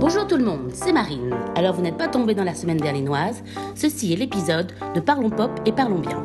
Bonjour 0.00 0.26
tout 0.26 0.38
le 0.38 0.44
monde, 0.46 0.70
c'est 0.72 0.94
Marine. 0.94 1.36
Alors 1.54 1.74
vous 1.74 1.82
n'êtes 1.82 1.98
pas 1.98 2.08
tombé 2.08 2.34
dans 2.34 2.42
la 2.42 2.54
semaine 2.54 2.78
berlinoise, 2.78 3.44
ceci 3.74 4.14
est 4.14 4.16
l'épisode 4.16 4.72
de 4.94 5.00
Parlons 5.00 5.28
Pop 5.28 5.50
et 5.66 5.72
Parlons 5.72 5.98
Bien, 5.98 6.24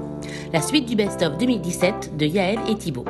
la 0.54 0.62
suite 0.62 0.86
du 0.86 0.96
best-of 0.96 1.38
2017 1.38 2.16
de 2.16 2.25
Yael 2.25 2.59
et 2.70 2.77
Thibaut. 2.77 3.04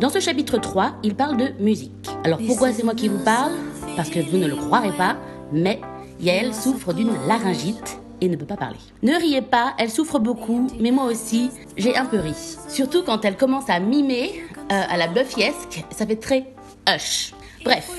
Dans 0.00 0.08
ce 0.08 0.18
chapitre 0.18 0.56
3, 0.56 0.92
il 1.02 1.14
parle 1.14 1.36
de 1.36 1.62
musique. 1.62 2.08
Alors 2.24 2.38
pourquoi 2.46 2.72
c'est 2.72 2.84
moi 2.84 2.94
qui 2.94 3.08
vous 3.08 3.22
parle? 3.22 3.52
Parce 3.96 4.08
que 4.08 4.18
vous 4.20 4.38
ne 4.38 4.46
le 4.46 4.56
croirez 4.56 4.92
pas, 4.92 5.18
mais 5.52 5.78
Yael 6.20 6.54
souffre 6.54 6.94
d'une 6.94 7.12
laryngite 7.28 7.98
et 8.22 8.30
ne 8.30 8.36
peut 8.36 8.46
pas 8.46 8.56
parler. 8.56 8.78
Ne 9.02 9.12
riez 9.12 9.42
pas, 9.42 9.74
elle 9.78 9.90
souffre 9.90 10.18
beaucoup, 10.18 10.68
mais 10.80 10.90
moi 10.90 11.04
aussi, 11.04 11.50
j'ai 11.76 11.94
un 11.94 12.06
peu 12.06 12.18
ri. 12.18 12.34
Surtout 12.68 13.02
quand 13.04 13.26
elle 13.26 13.36
commence 13.36 13.68
à 13.68 13.78
mimer 13.78 14.42
euh, 14.72 14.82
à 14.88 14.96
la 14.96 15.06
Buffyesque, 15.06 15.84
ça 15.90 16.06
fait 16.06 16.16
très 16.16 16.46
hush. 16.88 17.34
Bref, 17.62 17.90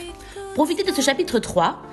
profitez 0.58 0.82
de 0.82 0.92
ce 0.92 1.02
chapitre 1.04 1.38
3 1.38 1.84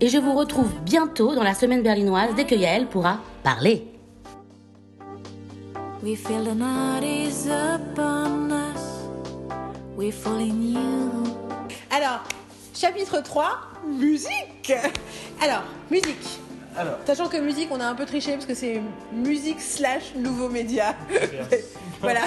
et 0.00 0.08
je 0.08 0.16
vous 0.16 0.32
retrouve 0.32 0.72
bientôt 0.80 1.34
dans 1.34 1.42
la 1.42 1.52
semaine 1.52 1.82
berlinoise 1.82 2.34
dès 2.34 2.46
que 2.46 2.54
Yael 2.54 2.86
pourra 2.86 3.18
parler. 3.42 3.86
We 6.02 6.16
feel 6.16 6.42
the 6.42 6.54
night 6.54 7.04
is 7.04 7.50
upon 7.50 8.50
us. 8.50 8.80
We 9.98 10.10
fall 10.10 10.40
in 10.40 10.62
you. 10.62 11.10
Alors, 11.90 12.24
chapitre 12.74 13.22
3, 13.22 13.60
musique 13.86 14.72
Alors, 15.42 15.64
musique. 15.90 16.40
Alors, 16.76 16.98
Sachant 17.06 17.28
que 17.28 17.36
musique, 17.36 17.68
on 17.70 17.80
a 17.80 17.86
un 17.86 17.94
peu 17.94 18.04
triché 18.06 18.32
parce 18.32 18.46
que 18.46 18.54
c'est 18.54 18.80
musique 19.12 19.60
slash 19.60 20.14
nouveau 20.16 20.48
média. 20.48 20.94
voilà, 22.00 22.22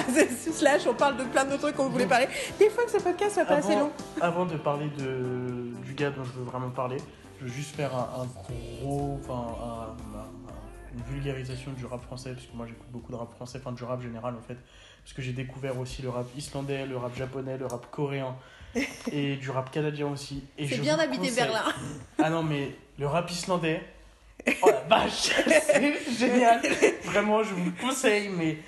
slash, 0.52 0.86
on 0.86 0.94
parle 0.94 1.16
de 1.18 1.24
plein 1.24 1.44
d'autres 1.44 1.60
trucs 1.62 1.76
qu'on 1.76 1.88
voulait 1.88 2.06
parler. 2.06 2.28
Des 2.58 2.70
fois 2.70 2.84
que 2.84 2.90
ce 2.90 2.98
podcast 2.98 3.34
soit 3.34 3.44
pas 3.44 3.56
assez 3.56 3.74
long. 3.74 3.90
avant 4.20 4.46
de 4.46 4.56
parler 4.56 4.88
de, 4.98 5.72
du 5.84 5.94
gars 5.94 6.10
dont 6.10 6.24
je 6.24 6.32
veux 6.32 6.44
vraiment 6.44 6.70
parler, 6.70 6.96
je 7.40 7.44
veux 7.44 7.50
juste 7.52 7.74
faire 7.76 7.94
un, 7.94 8.22
un 8.22 8.26
gros, 8.82 9.20
enfin, 9.22 9.46
un- 9.62 10.18
un- 10.18 10.28
une 10.96 11.02
vulgarisation 11.14 11.72
du 11.72 11.84
rap 11.84 12.02
français, 12.02 12.32
parce 12.32 12.46
que 12.46 12.56
moi 12.56 12.66
j'écoute 12.66 12.88
beaucoup 12.90 13.12
de 13.12 13.16
rap 13.16 13.30
français, 13.34 13.58
enfin 13.60 13.72
du 13.72 13.84
rap 13.84 14.00
général 14.02 14.34
en 14.34 14.40
fait, 14.42 14.56
parce 15.04 15.12
que 15.14 15.22
j'ai 15.22 15.32
découvert 15.32 15.78
aussi 15.78 16.00
le 16.02 16.08
rap 16.08 16.26
islandais, 16.36 16.86
le 16.86 16.96
rap 16.96 17.14
japonais, 17.14 17.56
le 17.58 17.66
rap 17.66 17.88
coréen 17.90 18.34
et 19.12 19.36
du 19.36 19.50
rap 19.50 19.70
canadien 19.70 20.08
aussi. 20.08 20.42
C'est 20.58 20.78
bien 20.80 20.96
conseille- 21.28 21.44
Berlin. 21.44 21.62
Ah 22.22 22.30
non, 22.30 22.42
mais 22.42 22.74
le 22.98 23.06
rap 23.06 23.30
islandais, 23.30 23.82
oh 24.62 24.70
la 24.70 24.80
vache, 24.96 25.30
c'est 25.46 26.18
génial. 26.18 26.60
Vraiment, 27.04 27.42
je 27.42 27.54
vous 27.54 27.64
le 27.66 27.72
conseille, 27.80 28.28
mais 28.28 28.58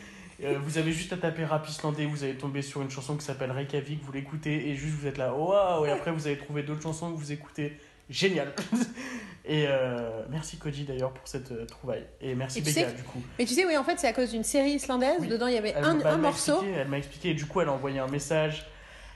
euh, 0.45 0.59
vous 0.63 0.79
avez 0.79 0.93
juste 0.93 1.13
à 1.13 1.17
taper 1.17 1.45
rap 1.45 1.69
islandais, 1.69 2.07
vous 2.07 2.25
allez 2.25 2.35
tomber 2.37 2.63
sur 2.63 2.83
une 2.83 2.91
chanson 2.91 3.17
qui 3.17 3.25
s'appelle 3.25 3.51
Reykjavik, 3.51 4.03
vous 4.03 4.13
l'écoutez 4.13 4.69
et 4.71 4.75
juste 4.77 4.95
vous 5.01 5.07
êtes 5.07 5.19
là, 5.19 5.33
waouh, 5.35 5.87
et 5.87 5.91
après 5.91 6.11
vous 6.13 6.27
allez 6.27 6.39
trouver 6.39 6.63
d'autres 6.63 6.83
chansons 6.83 7.13
que 7.13 7.19
vous 7.19 7.33
écoutez. 7.33 7.77
Génial. 8.09 8.53
Et 9.45 9.65
euh, 9.69 10.23
merci 10.31 10.59
Koji 10.59 10.83
d'ailleurs 10.85 11.13
pour 11.13 11.27
cette 11.27 11.51
euh, 11.53 11.65
trouvaille. 11.65 12.05
Et 12.21 12.35
merci 12.35 12.59
Et 12.59 12.65
sais- 12.65 12.93
du 12.93 13.03
coup. 13.05 13.23
Mais 13.39 13.45
tu 13.45 13.55
sais, 13.55 13.65
oui, 13.65 13.77
en 13.77 13.83
fait, 13.85 13.99
c'est 13.99 14.07
à 14.09 14.13
cause 14.13 14.31
d'une 14.33 14.45
série 14.45 14.73
islandaise. 14.73 15.17
Oui. 15.21 15.29
Dedans, 15.29 15.47
il 15.47 15.55
y 15.55 15.59
avait 15.59 15.71
Elle- 15.77 15.85
un, 15.85 15.95
bah, 15.95 16.11
un 16.11 16.15
elle 16.15 16.21
m'a 16.21 16.29
morceau. 16.29 16.55
expliqué, 16.55 16.77
Elle 16.81 16.89
m'a 16.89 16.99
expliqué 16.99 17.31
et 17.31 17.35
du 17.35 17.47
coup 17.47 17.61
elle 17.61 17.69
a 17.69 17.73
envoyé 17.73 17.99
un 18.01 18.07
message. 18.09 18.67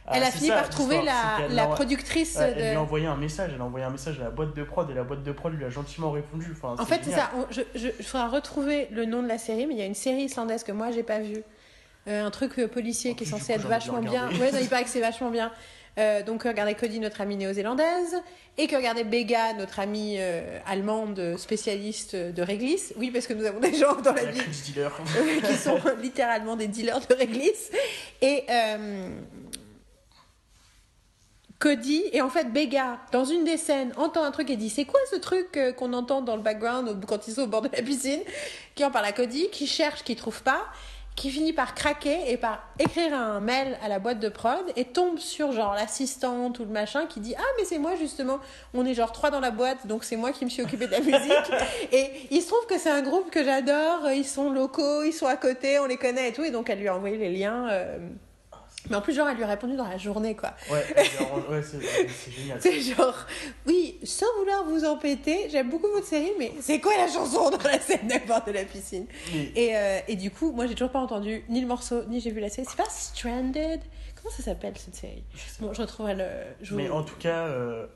À- 0.06 0.16
Elle 0.16 0.22
a 0.22 0.26
Ah, 0.26 0.30
fini 0.30 0.48
ça, 0.48 0.54
par 0.56 0.68
trouver 0.70 1.00
la, 1.02 1.66
productrice 1.68 2.36
Ouais, 2.36 2.52
Elle 2.56 2.62
lui 2.62 2.68
a 2.70 2.74
de. 2.74 2.78
envoyé 2.78 3.06
un 3.06 3.16
message, 3.16 3.52
elle 3.54 3.60
a 3.60 3.64
envoyé 3.64 3.84
un 3.86 3.90
message 3.90 4.20
à 4.20 4.24
la 4.24 4.30
boîte 4.30 4.54
de 4.54 4.62
prod 4.62 4.90
et 4.90 4.94
la 4.94 5.04
boîte 5.04 5.22
de 5.22 5.32
prod 5.32 5.52
lui 5.54 5.64
a 5.64 5.70
gentiment 5.70 6.10
répondu. 6.10 6.46
Enfin, 6.52 6.74
En 6.82 6.86
fait, 6.86 7.00
c'est 7.02 7.12
ça. 7.12 7.30
on- 7.36 7.46
je, 7.50 7.62
je, 7.74 7.88
faudra 8.02 8.28
retrouver 8.28 8.88
le 8.90 9.04
nom 9.06 9.22
de 9.22 9.28
la 9.28 9.38
série, 9.38 9.66
mais 9.66 9.74
il 9.74 9.80
y 9.80 9.82
a 9.82 9.86
une 9.86 9.94
série 9.94 10.22
islandaise 10.24 10.62
que 10.64 10.72
moi, 10.72 10.90
j'ai 10.90 11.02
pas 11.02 11.20
vue. 11.20 11.42
Euh, 12.06 12.22
un 12.22 12.30
truc 12.30 12.58
euh, 12.58 12.68
policier 12.68 13.12
En 13.12 13.14
qui 13.14 13.24
est 13.24 13.26
censé 13.26 13.46
coup, 13.54 13.58
être 13.58 13.62
de 13.64 13.68
vachement 13.68 14.00
bien. 14.02 14.28
Ouais, 14.38 14.52
non, 14.52 14.58
il 14.60 14.68
paraît 14.70 14.84
que 14.84 14.90
c'est 14.90 15.00
vachement 15.00 15.30
bien. 15.30 15.50
Euh, 15.96 16.22
donc, 16.22 16.42
regardez 16.42 16.74
Cody, 16.74 16.98
notre 17.00 17.20
amie 17.20 17.36
néo-zélandaise, 17.36 18.16
et 18.58 18.66
que 18.66 18.74
regardez 18.76 19.04
Béga, 19.04 19.54
notre 19.54 19.78
amie 19.80 20.16
euh, 20.18 20.58
allemande 20.66 21.36
spécialiste 21.38 22.14
de 22.16 22.42
réglisse. 22.42 22.92
Oui, 22.98 23.10
parce 23.10 23.26
que 23.26 23.32
nous 23.32 23.44
avons 23.46 23.60
des 23.60 23.72
gens 23.74 23.94
dans 24.02 24.12
la 24.12 24.22
La 24.22 24.30
vie 24.32 24.40
euh, 24.76 24.88
qui 25.48 25.54
sont 25.56 25.78
littéralement 26.02 26.56
des 26.56 26.66
dealers 26.66 27.00
de 27.08 27.14
réglisse. 27.14 27.70
Et 28.20 28.44
Cody, 31.58 32.02
et 32.12 32.20
en 32.20 32.28
fait 32.28 32.52
Béga, 32.52 32.98
dans 33.12 33.24
une 33.24 33.44
des 33.44 33.56
scènes, 33.56 33.92
entend 33.96 34.22
un 34.24 34.30
truc 34.30 34.50
et 34.50 34.56
dit 34.56 34.68
C'est 34.70 34.84
quoi 34.84 35.00
ce 35.10 35.16
truc 35.16 35.56
euh, 35.56 35.72
qu'on 35.72 35.92
entend 35.92 36.20
dans 36.20 36.36
le 36.36 36.42
background 36.42 37.04
quand 37.06 37.26
ils 37.26 37.34
sont 37.34 37.42
au 37.42 37.46
bord 37.46 37.62
de 37.62 37.70
la 37.74 37.82
piscine 37.82 38.20
Qui 38.74 38.84
en 38.84 38.90
parle 38.90 39.06
à 39.06 39.12
Cody, 39.12 39.48
qui 39.50 39.66
cherche, 39.66 40.02
qui 40.02 40.14
trouve 40.16 40.42
pas, 40.42 40.62
qui 41.16 41.30
finit 41.30 41.52
par 41.52 41.74
craquer 41.74 42.30
et 42.30 42.36
par 42.36 42.68
écrire 42.78 43.14
un 43.14 43.40
mail 43.40 43.78
à 43.82 43.88
la 43.88 43.98
boîte 43.98 44.18
de 44.18 44.28
prod 44.28 44.64
et 44.74 44.84
tombe 44.84 45.18
sur 45.18 45.52
genre 45.52 45.74
l'assistante 45.74 46.58
ou 46.58 46.64
le 46.64 46.70
machin 46.70 47.06
qui 47.06 47.20
dit 47.20 47.34
Ah, 47.38 47.42
mais 47.56 47.64
c'est 47.64 47.78
moi 47.78 47.94
justement, 47.94 48.40
on 48.74 48.84
est 48.84 48.94
genre 48.94 49.12
trois 49.12 49.30
dans 49.30 49.40
la 49.40 49.52
boîte, 49.52 49.86
donc 49.86 50.04
c'est 50.04 50.16
moi 50.16 50.32
qui 50.32 50.44
me 50.44 50.50
suis 50.50 50.62
occupée 50.62 50.86
de 50.86 50.92
la 50.92 51.00
musique. 51.00 51.52
et 51.92 52.10
il 52.30 52.42
se 52.42 52.48
trouve 52.48 52.66
que 52.66 52.78
c'est 52.78 52.90
un 52.90 53.02
groupe 53.02 53.30
que 53.30 53.44
j'adore, 53.44 54.10
ils 54.10 54.26
sont 54.26 54.50
locaux, 54.50 55.02
ils 55.04 55.12
sont 55.12 55.26
à 55.26 55.36
côté, 55.36 55.78
on 55.78 55.86
les 55.86 55.96
connaît 55.96 56.30
et 56.30 56.32
tout, 56.32 56.42
et 56.42 56.50
donc 56.50 56.68
elle 56.68 56.80
lui 56.80 56.88
a 56.88 56.96
envoyé 56.96 57.16
les 57.16 57.30
liens. 57.30 57.68
euh, 57.70 57.98
Mais 58.90 58.96
en 58.96 59.00
plus, 59.00 59.14
genre, 59.14 59.28
elle 59.28 59.36
lui 59.36 59.44
a 59.44 59.46
répondu 59.46 59.76
dans 59.76 59.88
la 59.88 59.96
journée, 59.98 60.36
quoi. 60.36 60.50
Ouais, 60.70 60.84
c'est 61.62 62.30
génial. 62.30 62.60
C'est 62.60 62.80
genre, 62.80 63.16
oui, 63.66 63.98
sans 64.04 64.26
vouloir 64.38 64.64
vous 64.64 64.84
empêter, 64.84 65.48
j'aime 65.50 65.70
beaucoup 65.70 65.88
votre 65.88 66.06
série, 66.06 66.32
mais 66.38 66.52
c'est 66.60 66.80
quoi 66.80 66.96
la 66.96 67.08
chanson 67.08 67.50
dans 67.50 67.62
la 67.68 67.78
scène 67.80 68.06
de 68.08 68.26
bord 68.26 68.44
de 68.44 68.52
la 68.52 68.64
piscine? 68.64 69.06
Et, 69.56 69.76
euh, 69.76 70.00
et 70.08 70.16
du 70.16 70.30
coup, 70.30 70.52
moi, 70.52 70.66
j'ai 70.66 70.74
toujours 70.74 70.92
pas 70.92 71.00
entendu 71.00 71.44
ni 71.48 71.60
le 71.60 71.66
morceau, 71.66 72.04
ni 72.04 72.20
j'ai 72.20 72.30
vu 72.30 72.40
la 72.40 72.48
série. 72.48 72.66
C'est 72.68 72.76
pas 72.76 72.88
Stranded? 72.90 73.80
Comment 74.22 74.34
ça 74.36 74.42
s'appelle 74.42 74.74
cette 74.76 74.94
série? 74.96 75.24
Bon, 75.60 75.72
je 75.72 75.80
retrouverai 75.82 76.14
le. 76.14 76.24
je 76.62 76.70
vous- 76.70 76.76
Mais 76.76 76.88
en 76.90 77.02
tout 77.02 77.16
cas, 77.16 77.46
euh, 77.46 77.86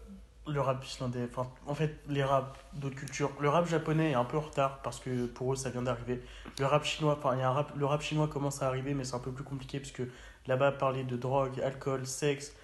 le 0.46 0.60
rap 0.60 0.84
islandais, 0.84 1.26
enfin, 1.30 1.50
en 1.66 1.74
fait, 1.74 1.96
les 2.08 2.22
raps 2.22 2.58
d'autres 2.74 2.96
cultures, 2.96 3.30
le 3.40 3.48
rap 3.48 3.66
japonais 3.68 4.12
est 4.12 4.14
un 4.14 4.24
peu 4.24 4.36
en 4.38 4.42
retard 4.42 4.80
parce 4.82 5.00
que 5.00 5.26
pour 5.26 5.52
eux, 5.52 5.56
ça 5.56 5.68
vient 5.70 5.82
d'arriver. 5.82 6.22
Le 6.58 6.66
rap 6.66 6.84
chinois, 6.84 7.16
enfin, 7.18 7.34
il 7.34 7.40
y 7.40 7.42
a 7.42 7.48
un 7.48 7.52
rap, 7.52 7.72
le 7.76 7.84
rap 7.86 8.00
chinois 8.02 8.28
commence 8.28 8.62
à 8.62 8.66
arriver, 8.68 8.94
mais 8.94 9.04
c'est 9.04 9.14
un 9.14 9.18
peu 9.20 9.32
plus 9.32 9.44
compliqué 9.44 9.78
parce 9.80 9.92
que 9.92 10.02
là-bas, 10.48 10.72
parler 10.72 11.04
de 11.04 11.16
drogue, 11.16 11.60
alcool, 11.60 12.06
sexe 12.06 12.54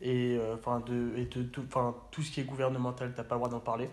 et, 0.00 0.36
euh, 0.38 0.54
enfin, 0.54 0.80
de, 0.80 1.12
et 1.16 1.26
de 1.26 1.42
tout, 1.44 1.64
tout 2.10 2.22
ce 2.22 2.30
qui 2.30 2.40
est 2.40 2.44
gouvernemental, 2.44 3.12
t'as 3.14 3.22
pas 3.22 3.36
le 3.36 3.40
droit 3.40 3.50
d'en 3.50 3.60
parler. 3.60 3.88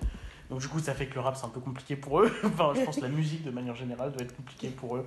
Donc, 0.50 0.60
du 0.60 0.68
coup, 0.68 0.80
ça 0.80 0.94
fait 0.94 1.08
que 1.08 1.16
le 1.16 1.22
rap, 1.22 1.36
c'est 1.36 1.46
un 1.46 1.50
peu 1.50 1.62
compliqué 1.62 1.96
pour 1.96 2.22
eux. 2.22 2.32
enfin, 2.44 2.74
je 2.76 2.84
pense 2.84 2.98
que 2.98 3.02
la 3.02 3.10
musique, 3.10 3.44
de 3.44 3.52
manière 3.52 3.76
générale, 3.76 4.12
doit 4.12 4.24
être 4.24 4.36
compliquée 4.36 4.70
pour 4.70 4.98
eux. 4.98 5.06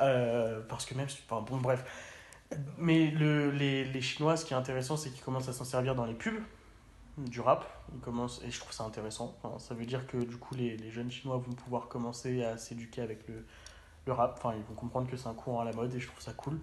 Euh, 0.00 0.60
parce 0.68 0.86
que 0.86 0.94
même, 0.94 1.06
enfin, 1.28 1.44
bon, 1.46 1.58
bref. 1.58 1.84
Mais 2.78 3.10
le, 3.10 3.50
les, 3.50 3.84
les 3.84 4.00
Chinois, 4.00 4.36
ce 4.36 4.44
qui 4.44 4.54
est 4.54 4.56
intéressant, 4.56 4.96
c'est 4.96 5.10
qu'ils 5.10 5.22
commencent 5.22 5.48
à 5.48 5.52
s'en 5.52 5.64
servir 5.64 5.94
dans 5.94 6.04
les 6.04 6.14
pubs 6.14 6.42
du 7.18 7.40
rap. 7.40 7.66
Ils 7.94 8.00
commencent, 8.00 8.42
et 8.44 8.50
je 8.50 8.58
trouve 8.58 8.72
ça 8.72 8.84
intéressant. 8.84 9.36
Ça 9.58 9.74
veut 9.74 9.86
dire 9.86 10.06
que 10.06 10.16
du 10.16 10.36
coup, 10.36 10.54
les, 10.54 10.76
les 10.76 10.90
jeunes 10.90 11.10
Chinois 11.10 11.36
vont 11.36 11.52
pouvoir 11.52 11.88
commencer 11.88 12.42
à 12.44 12.56
s'éduquer 12.56 13.02
avec 13.02 13.28
le, 13.28 13.44
le 14.06 14.12
rap. 14.12 14.38
Enfin, 14.38 14.56
ils 14.56 14.64
vont 14.64 14.74
comprendre 14.74 15.08
que 15.08 15.16
c'est 15.16 15.28
un 15.28 15.34
courant 15.34 15.60
à 15.60 15.64
la 15.64 15.72
mode 15.72 15.94
et 15.94 16.00
je 16.00 16.06
trouve 16.08 16.20
ça 16.20 16.32
cool. 16.32 16.58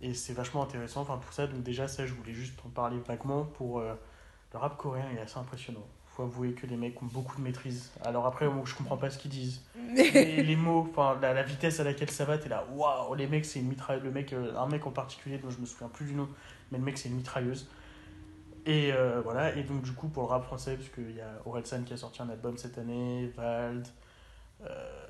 Et 0.00 0.14
c'est 0.14 0.32
vachement 0.34 0.62
intéressant. 0.62 1.02
Enfin, 1.02 1.18
tout 1.24 1.32
ça, 1.32 1.46
donc 1.46 1.62
déjà, 1.62 1.88
ça, 1.88 2.06
je 2.06 2.12
voulais 2.14 2.34
juste 2.34 2.58
en 2.66 2.68
parler 2.70 2.98
vaguement 3.06 3.44
pour. 3.44 3.78
euh, 3.80 3.94
le 4.52 4.58
rap 4.58 4.76
coréen 4.76 5.10
est 5.16 5.20
assez 5.20 5.38
impressionnant. 5.38 5.84
Faut 6.06 6.22
avouer 6.22 6.52
que 6.52 6.66
les 6.66 6.76
mecs 6.76 7.02
ont 7.02 7.06
beaucoup 7.06 7.36
de 7.36 7.42
maîtrise. 7.42 7.90
Alors 8.04 8.24
après, 8.26 8.46
moi, 8.48 8.62
je 8.64 8.74
comprends 8.74 8.96
pas 8.96 9.10
ce 9.10 9.18
qu'ils 9.18 9.32
disent. 9.32 9.62
les, 9.94 10.42
les 10.44 10.56
mots, 10.56 10.86
enfin 10.90 11.18
la, 11.20 11.34
la 11.34 11.42
vitesse 11.42 11.80
à 11.80 11.84
laquelle 11.84 12.10
ça 12.10 12.24
va, 12.24 12.38
t'es 12.38 12.48
là, 12.48 12.64
waouh, 12.72 13.14
les 13.14 13.26
mecs, 13.26 13.44
c'est 13.44 13.58
une 13.58 13.66
mitrailleuse. 13.68 14.04
Le 14.04 14.12
mec, 14.12 14.32
euh, 14.32 14.56
un 14.56 14.68
mec 14.68 14.86
en 14.86 14.92
particulier, 14.92 15.38
dont 15.38 15.50
je 15.50 15.58
me 15.58 15.66
souviens 15.66 15.88
plus 15.88 16.06
du 16.06 16.14
nom, 16.14 16.28
mais 16.70 16.78
le 16.78 16.84
mec, 16.84 16.98
c'est 16.98 17.08
une 17.08 17.16
mitrailleuse. 17.16 17.68
Et 18.66 18.92
euh, 18.92 19.20
voilà, 19.22 19.54
et 19.56 19.62
donc 19.64 19.82
du 19.82 19.92
coup, 19.92 20.08
pour 20.08 20.22
le 20.24 20.28
rap 20.28 20.44
français, 20.44 20.76
parce 20.76 20.88
qu'il 20.88 21.16
y 21.16 21.20
a 21.20 21.42
Orelsan 21.44 21.82
qui 21.84 21.92
a 21.92 21.96
sorti 21.96 22.22
un 22.22 22.28
album 22.30 22.56
cette 22.56 22.78
année, 22.78 23.30
Vald, 23.36 23.86
euh, 24.62 25.03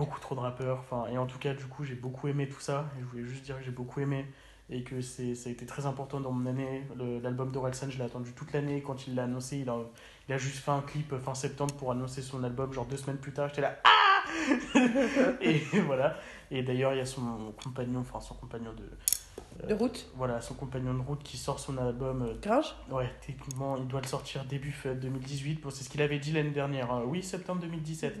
beaucoup 0.00 0.18
trop 0.18 0.34
de 0.34 0.40
rappeurs, 0.40 0.78
enfin, 0.78 1.04
et 1.12 1.18
en 1.18 1.26
tout 1.26 1.38
cas, 1.38 1.52
du 1.52 1.66
coup, 1.66 1.84
j'ai 1.84 1.94
beaucoup 1.94 2.26
aimé 2.26 2.48
tout 2.48 2.58
ça, 2.58 2.86
je 2.98 3.04
voulais 3.04 3.22
juste 3.22 3.44
dire 3.44 3.58
que 3.58 3.62
j'ai 3.62 3.70
beaucoup 3.70 4.00
aimé, 4.00 4.24
et 4.70 4.82
que 4.82 5.02
ça 5.02 5.22
a 5.22 5.50
été 5.50 5.66
très 5.66 5.84
important 5.84 6.20
dans 6.20 6.32
mon 6.32 6.48
année. 6.48 6.84
L'album 7.22 7.52
d'Orelsan, 7.52 7.90
je 7.90 7.98
l'ai 7.98 8.04
attendu 8.04 8.32
toute 8.32 8.50
l'année, 8.54 8.80
quand 8.80 9.06
il 9.06 9.14
l'a 9.14 9.24
annoncé, 9.24 9.58
il 9.58 9.68
a, 9.68 9.76
il 10.26 10.34
a 10.34 10.38
juste 10.38 10.56
fait 10.56 10.70
un 10.70 10.80
clip 10.80 11.14
fin 11.18 11.34
septembre 11.34 11.74
pour 11.74 11.90
annoncer 11.90 12.22
son 12.22 12.42
album, 12.44 12.72
genre 12.72 12.86
deux 12.86 12.96
semaines 12.96 13.18
plus 13.18 13.32
tard, 13.32 13.48
j'étais 13.48 13.60
là, 13.60 13.76
ah 13.84 14.22
Et 15.42 15.58
voilà, 15.84 16.16
et 16.50 16.62
d'ailleurs, 16.62 16.94
il 16.94 16.98
y 16.98 17.02
a 17.02 17.06
son 17.06 17.52
compagnon, 17.62 18.00
enfin 18.00 18.20
son 18.20 18.34
compagnon 18.34 18.72
de... 18.72 18.88
euh, 19.64 19.66
De 19.68 19.74
route 19.74 20.06
Voilà, 20.16 20.40
son 20.40 20.54
compagnon 20.54 20.94
de 20.94 21.00
route 21.02 21.22
qui 21.22 21.36
sort 21.36 21.58
son 21.60 21.76
album. 21.78 22.22
euh, 22.22 22.34
Gringe 22.42 22.74
Ouais, 22.90 23.10
techniquement, 23.26 23.76
il 23.76 23.86
doit 23.86 24.00
le 24.00 24.06
sortir 24.06 24.44
début 24.44 24.70
fe- 24.72 24.94
2018. 24.98 25.60
Bon, 25.62 25.70
c'est 25.70 25.84
ce 25.84 25.88
qu'il 25.90 26.02
avait 26.02 26.18
dit 26.18 26.32
l'année 26.32 26.50
dernière. 26.50 26.90
hein. 26.92 27.02
Oui, 27.06 27.22
septembre 27.22 27.60
2017. 27.62 28.14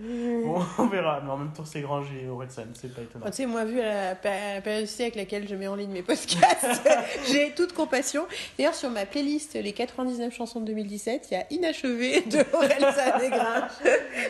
Bon, 0.44 0.60
on 0.78 0.86
verra. 0.86 1.20
Mais 1.24 1.30
en 1.30 1.36
même 1.36 1.52
temps, 1.52 1.64
c'est 1.64 1.80
Grange 1.80 2.06
et 2.12 2.28
Orelsan, 2.28 2.64
c'est 2.74 2.94
pas 2.94 3.02
étonnant. 3.02 3.26
Tu 3.26 3.32
sais, 3.32 3.46
moi, 3.46 3.64
vu 3.64 3.76
la, 3.78 4.14
pa- 4.14 4.54
la 4.54 4.60
périodicité 4.60 5.04
avec 5.04 5.16
laquelle 5.16 5.48
je 5.48 5.54
mets 5.54 5.68
en 5.68 5.74
ligne 5.74 5.90
mes 5.92 6.02
podcasts, 6.02 6.82
j'ai 7.30 7.52
toute 7.54 7.72
compassion. 7.72 8.24
D'ailleurs, 8.58 8.74
sur 8.74 8.90
ma 8.90 9.06
playlist 9.06 9.54
Les 9.54 9.72
99 9.72 10.34
chansons 10.34 10.60
de 10.60 10.66
2017, 10.66 11.28
il 11.30 11.34
y 11.34 11.36
a 11.36 11.46
Inachevé 11.50 12.20
de 12.22 12.44
Orelsan 12.54 13.20
et 13.22 13.30
Gringe. 13.30 13.70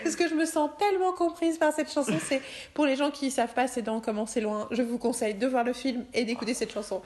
Parce 0.02 0.16
que 0.16 0.28
je 0.28 0.34
me 0.34 0.44
sens 0.44 0.70
tellement 0.78 1.12
comprise 1.12 1.58
par 1.58 1.72
cette 1.72 1.90
chanson. 1.92 2.12
C'est 2.22 2.40
Pour 2.74 2.86
les 2.86 2.96
gens 2.96 3.10
qui 3.10 3.26
ne 3.26 3.30
savent 3.30 3.54
pas, 3.54 3.66
c'est 3.66 3.82
dans 3.82 4.00
Comment 4.00 4.26
c'est 4.26 4.40
loin. 4.40 4.66
Je 4.70 4.82
vous 4.82 4.98
conseille 4.98 5.34
de 5.34 5.46
voir 5.46 5.64
le 5.64 5.72
film 5.72 6.04
et 6.14 6.24
d'écouter 6.24 6.54
cette 6.54 6.72
chanson. 6.72 6.99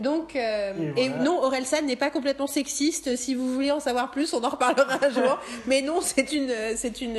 Donc, 0.00 0.34
euh, 0.34 0.72
Et 0.96 1.04
et, 1.04 1.08
voilà. 1.08 1.22
non, 1.22 1.42
Orelsan 1.42 1.82
n'est 1.82 1.96
pas 1.96 2.10
complètement 2.10 2.46
sexiste. 2.48 3.16
Si 3.16 3.34
vous 3.34 3.52
voulez 3.54 3.70
en 3.70 3.80
savoir 3.80 4.10
plus, 4.10 4.32
on 4.34 4.42
en 4.42 4.48
reparlera 4.48 4.98
un 5.04 5.10
jour. 5.10 5.38
Mais 5.66 5.82
non, 5.82 6.00
c'est 6.00 6.32
une, 6.32 6.52
c'est 6.76 7.00
une, 7.00 7.16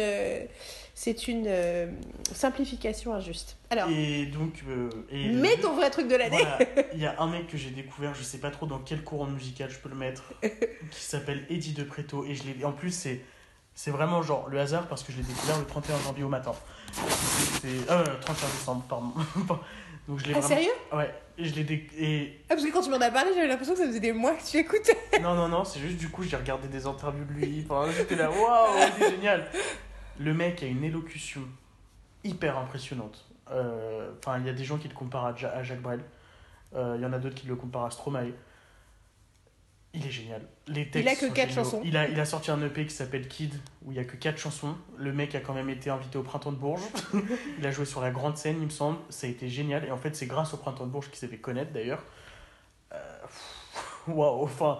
c'est 0.93 1.27
une 1.29 1.45
euh, 1.47 1.87
simplification 2.33 3.13
injuste. 3.13 3.57
Alors, 3.69 3.89
Et 3.89 4.25
donc. 4.25 4.63
euh, 4.69 4.89
et 5.09 5.29
mets 5.29 5.57
ton 5.57 5.73
vrai 5.73 5.89
truc 5.89 6.07
de 6.07 6.15
l'année. 6.15 6.37
Voilà, 6.37 6.59
il 6.93 6.99
y 7.01 7.05
a 7.05 7.15
un 7.21 7.27
mec 7.27 7.47
que 7.47 7.57
j'ai 7.57 7.69
découvert, 7.69 8.13
je 8.13 8.23
sais 8.23 8.39
pas 8.39 8.51
trop 8.51 8.65
dans 8.65 8.79
quel 8.79 9.03
courant 9.03 9.25
musical 9.25 9.69
je 9.69 9.77
peux 9.77 9.89
le 9.89 9.95
mettre, 9.95 10.33
qui 10.41 11.01
s'appelle 11.01 11.45
Eddie 11.49 11.73
De 11.73 11.83
Preto. 11.83 12.25
Et 12.25 12.35
je 12.35 12.43
l'ai. 12.43 12.65
En 12.65 12.73
plus, 12.73 12.91
c'est. 12.91 13.21
C'est 13.75 13.91
vraiment 13.91 14.21
genre 14.21 14.47
le 14.49 14.59
hasard 14.59 14.87
parce 14.87 15.03
que 15.03 15.11
je 15.11 15.17
l'ai 15.17 15.23
découvert 15.23 15.59
le 15.59 15.65
31 15.65 15.97
janvier 15.99 16.23
au 16.23 16.29
matin. 16.29 16.53
C'est. 16.93 17.89
Euh, 17.91 18.03
31 18.21 18.47
décembre, 18.47 18.83
pardon. 18.87 19.11
Donc 20.07 20.19
je 20.19 20.25
l'ai 20.27 20.33
Ah, 20.35 20.39
vraiment. 20.39 20.47
sérieux? 20.47 20.71
Ouais. 20.93 21.13
Je 21.37 21.53
l'ai 21.55 21.63
dé- 21.63 21.87
Et. 21.97 22.39
Ah, 22.45 22.53
parce 22.55 22.63
que 22.63 22.71
quand 22.71 22.81
tu 22.81 22.89
m'en 22.89 23.01
as 23.01 23.11
parlé, 23.11 23.31
j'avais 23.35 23.47
l'impression 23.47 23.73
que 23.73 23.79
ça 23.81 23.87
faisait 23.87 23.99
des 23.99 24.13
mois 24.13 24.33
que 24.35 24.43
tu 24.45 24.57
écoutais. 24.57 24.97
Non, 25.21 25.33
non, 25.33 25.47
non, 25.49 25.65
c'est 25.65 25.79
juste 25.79 25.97
du 25.97 26.09
coup, 26.09 26.23
j'ai 26.23 26.37
regardé 26.37 26.67
des 26.67 26.85
interviews 26.85 27.25
de 27.25 27.33
lui. 27.33 27.65
Enfin, 27.67 27.91
j'étais 27.91 28.15
là, 28.15 28.29
waouh, 28.31 28.77
c'est 28.99 29.09
génial. 29.11 29.49
Le 30.19 30.33
mec 30.33 30.61
a 30.63 30.67
une 30.67 30.83
élocution 30.83 31.41
hyper 32.23 32.57
impressionnante. 32.57 33.25
Euh, 33.51 34.11
Enfin, 34.19 34.37
il 34.39 34.45
y 34.45 34.49
a 34.49 34.53
des 34.53 34.63
gens 34.63 34.77
qui 34.77 34.87
le 34.87 34.93
comparent 34.93 35.25
à, 35.25 35.35
Ja- 35.35 35.51
à 35.53 35.63
Jacques 35.63 35.81
Brel. 35.81 36.01
Euh, 36.75 36.93
Il 36.97 37.03
y 37.03 37.05
en 37.05 37.11
a 37.13 37.17
d'autres 37.19 37.35
qui 37.35 37.47
le 37.47 37.55
comparent 37.55 37.85
à 37.85 37.91
Stromae. 37.91 38.31
Il 39.95 40.05
est 40.05 40.11
génial. 40.11 40.41
Les 40.67 40.89
textes 40.89 41.21
Il 41.21 41.27
a 41.27 41.45
que 41.45 41.51
chansons. 41.51 41.81
Il 41.83 41.95
a, 41.95 42.07
il 42.07 42.19
a 42.19 42.25
sorti 42.25 42.51
un 42.51 42.61
EP 42.61 42.85
qui 42.85 42.93
s'appelle 42.93 43.27
Kid, 43.27 43.53
où 43.85 43.91
il 43.91 43.97
y 43.97 43.99
a 43.99 44.03
que 44.03 44.15
4 44.15 44.37
chansons. 44.37 44.75
Le 44.97 45.13
mec 45.13 45.35
a 45.35 45.39
quand 45.39 45.53
même 45.53 45.69
été 45.69 45.89
invité 45.89 46.17
au 46.17 46.23
Printemps 46.23 46.51
de 46.51 46.57
Bourges. 46.57 46.83
il 47.59 47.65
a 47.65 47.71
joué 47.71 47.85
sur 47.85 48.01
la 48.01 48.11
grande 48.11 48.37
scène, 48.37 48.57
il 48.59 48.65
me 48.65 48.69
semble. 48.69 48.97
Ça 49.09 49.27
a 49.27 49.29
été 49.29 49.47
génial. 49.47 49.85
Et 49.85 49.91
en 49.91 49.97
fait, 49.97 50.15
c'est 50.15 50.25
grâce 50.25 50.53
au 50.53 50.57
Printemps 50.57 50.85
de 50.85 50.91
Bourges 50.91 51.09
qu'il 51.09 51.17
s'est 51.17 51.27
fait 51.27 51.37
connaître 51.37 51.71
d'ailleurs. 51.71 52.03
Euh, 52.93 52.97
Waouh, 54.07 54.43
enfin, 54.43 54.79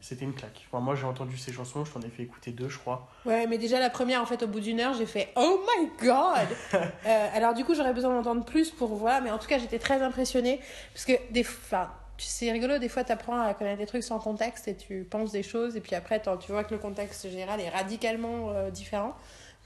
c'était 0.00 0.24
une 0.24 0.34
claque. 0.34 0.66
Enfin, 0.70 0.82
moi, 0.82 0.94
j'ai 0.94 1.06
entendu 1.06 1.36
ces 1.36 1.52
chansons, 1.52 1.84
je 1.84 1.92
t'en 1.92 2.00
ai 2.00 2.08
fait 2.08 2.22
écouter 2.22 2.50
deux, 2.50 2.68
je 2.68 2.78
crois. 2.78 3.08
Ouais, 3.24 3.46
mais 3.46 3.58
déjà 3.58 3.78
la 3.78 3.90
première, 3.90 4.20
en 4.20 4.26
fait, 4.26 4.42
au 4.42 4.46
bout 4.46 4.60
d'une 4.60 4.80
heure, 4.80 4.94
j'ai 4.94 5.06
fait 5.06 5.32
Oh 5.36 5.60
my 5.66 5.90
god 6.00 6.48
Euh, 7.06 7.28
Alors, 7.34 7.54
du 7.54 7.64
coup, 7.64 7.74
j'aurais 7.74 7.94
besoin 7.94 8.14
d'entendre 8.14 8.44
plus 8.44 8.70
pour 8.70 8.94
voilà, 8.94 9.20
mais 9.20 9.30
en 9.30 9.38
tout 9.38 9.48
cas, 9.48 9.58
j'étais 9.58 9.78
très 9.78 10.02
impressionnée 10.02 10.60
parce 10.92 11.04
que 11.04 11.12
des 11.30 11.44
fois, 11.44 11.94
c'est 12.18 12.50
rigolo, 12.52 12.78
des 12.78 12.88
fois, 12.88 13.04
tu 13.04 13.12
apprends 13.12 13.40
à 13.40 13.52
connaître 13.54 13.78
des 13.78 13.86
trucs 13.86 14.02
sans 14.02 14.18
contexte 14.18 14.68
et 14.68 14.74
tu 14.76 15.04
penses 15.08 15.32
des 15.32 15.42
choses, 15.42 15.76
et 15.76 15.80
puis 15.80 15.94
après, 15.94 16.20
tu 16.20 16.52
vois 16.52 16.64
que 16.64 16.72
le 16.74 16.78
contexte 16.80 17.28
général 17.30 17.60
est 17.60 17.68
radicalement 17.68 18.50
euh, 18.50 18.70
différent. 18.70 19.14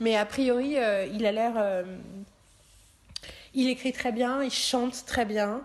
Mais 0.01 0.17
a 0.17 0.25
priori, 0.25 0.77
euh, 0.79 1.07
il 1.13 1.27
a 1.27 1.33
l'air. 1.33 1.53
euh, 1.57 1.85
il 3.55 3.69
écrit 3.69 3.93
très 3.93 4.13
bien, 4.13 4.43
il 4.43 4.51
chante 4.51 5.05
très 5.07 5.25
bien. 5.25 5.63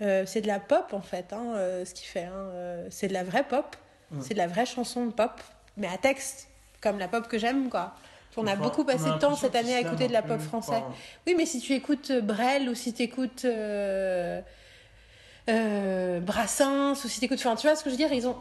C'est 0.00 0.42
de 0.42 0.46
la 0.46 0.60
pop 0.60 0.92
en 0.92 1.00
fait, 1.00 1.32
hein, 1.32 1.54
ce 1.84 1.94
qu'il 1.94 2.06
fait. 2.06 2.24
hein. 2.24 2.84
C'est 2.90 3.08
de 3.08 3.14
la 3.14 3.24
vraie 3.24 3.44
pop, 3.44 3.76
c'est 4.20 4.34
de 4.34 4.38
la 4.38 4.46
vraie 4.46 4.66
chanson 4.66 5.06
de 5.06 5.12
pop, 5.12 5.32
mais 5.78 5.86
à 5.86 5.96
texte, 5.96 6.48
comme 6.82 6.98
la 6.98 7.08
pop 7.08 7.26
que 7.28 7.38
j'aime 7.38 7.68
quoi. 7.70 7.94
On 8.38 8.46
a 8.46 8.52
Enfin, 8.52 8.62
beaucoup 8.62 8.84
passé 8.84 9.08
de 9.10 9.18
temps 9.18 9.34
cette 9.34 9.54
année 9.54 9.74
à 9.74 9.80
écouter 9.80 10.08
de 10.08 10.12
la 10.12 10.20
pop 10.20 10.38
française. 10.40 10.82
Oui, 11.26 11.34
mais 11.38 11.46
si 11.46 11.60
tu 11.60 11.72
écoutes 11.72 12.12
Brel 12.12 12.68
ou 12.68 12.74
si 12.74 12.92
tu 12.92 13.02
écoutes 13.02 13.46
euh, 15.48 16.16
euh, 16.16 16.20
Brassens 16.20 16.94
si 17.06 17.18
tu 17.20 17.24
écoutes. 17.26 17.38
Enfin, 17.38 17.56
tu 17.56 17.66
vois 17.66 17.76
ce 17.76 17.84
que 17.84 17.90
je 17.90 17.94
veux 17.94 17.98
dire 17.98 18.12
Ils 18.12 18.26
ont. 18.26 18.36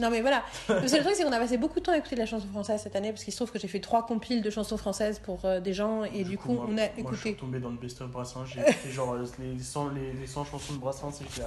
Non, 0.00 0.10
mais 0.10 0.22
voilà. 0.22 0.42
Le 0.68 0.74
truc, 0.88 1.14
c'est 1.14 1.22
qu'on 1.22 1.30
a 1.30 1.38
passé 1.38 1.56
beaucoup 1.56 1.78
de 1.78 1.84
temps 1.84 1.92
à 1.92 1.96
écouter 1.96 2.16
de 2.16 2.20
la 2.20 2.26
chanson 2.26 2.48
française 2.48 2.80
cette 2.82 2.96
année 2.96 3.12
parce 3.12 3.22
qu'il 3.22 3.32
se 3.32 3.38
trouve 3.38 3.52
que 3.52 3.60
j'ai 3.60 3.68
fait 3.68 3.78
trois 3.78 4.04
compiles 4.04 4.42
de 4.42 4.50
chansons 4.50 4.76
françaises 4.76 5.20
pour 5.20 5.44
euh, 5.44 5.60
des 5.60 5.72
gens 5.72 6.02
et 6.02 6.24
du 6.24 6.36
coup, 6.36 6.52
moi- 6.54 6.66
on 6.68 6.72
a 6.78 6.88
Moi, 7.00 7.12
je 7.12 7.16
suis 7.20 7.28
écouté. 7.30 7.34
tombé 7.36 7.60
dans 7.60 7.70
le 7.70 7.76
best-of 7.76 8.10
Brassens. 8.10 8.44
J'ai 8.46 8.60
écouté 8.68 8.90
genre 8.90 9.12
euh, 9.12 9.24
les 9.38 9.62
100, 9.62 9.90
les, 9.90 10.12
les 10.14 10.26
100 10.26 10.46
chansons 10.46 10.72
de 10.72 10.78
Brassens 10.78 11.10
et 11.20 11.24
j'étais 11.32 11.46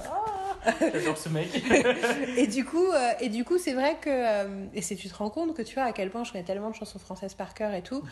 ah, 0.64 0.70
j'adore 0.80 1.18
ce 1.18 1.28
mec. 1.28 1.48
Et 2.38 2.46
du 2.46 2.64
coup, 2.64 2.86
euh, 2.90 3.10
et 3.20 3.28
du 3.28 3.44
coup, 3.44 3.58
c'est 3.58 3.74
vrai 3.74 3.98
que 4.00 4.08
euh, 4.08 4.64
et 4.72 4.80
c'est 4.80 4.96
tu 4.96 5.08
te 5.10 5.14
rends 5.14 5.28
compte 5.30 5.54
que 5.54 5.60
tu 5.62 5.74
vois 5.74 5.84
à 5.84 5.92
quel 5.92 6.08
point 6.10 6.24
je 6.24 6.32
connais 6.32 6.42
tellement 6.44 6.70
de 6.70 6.74
chansons 6.74 6.98
françaises 6.98 7.34
par 7.34 7.52
cœur 7.52 7.74
et 7.74 7.82
tout 7.82 8.02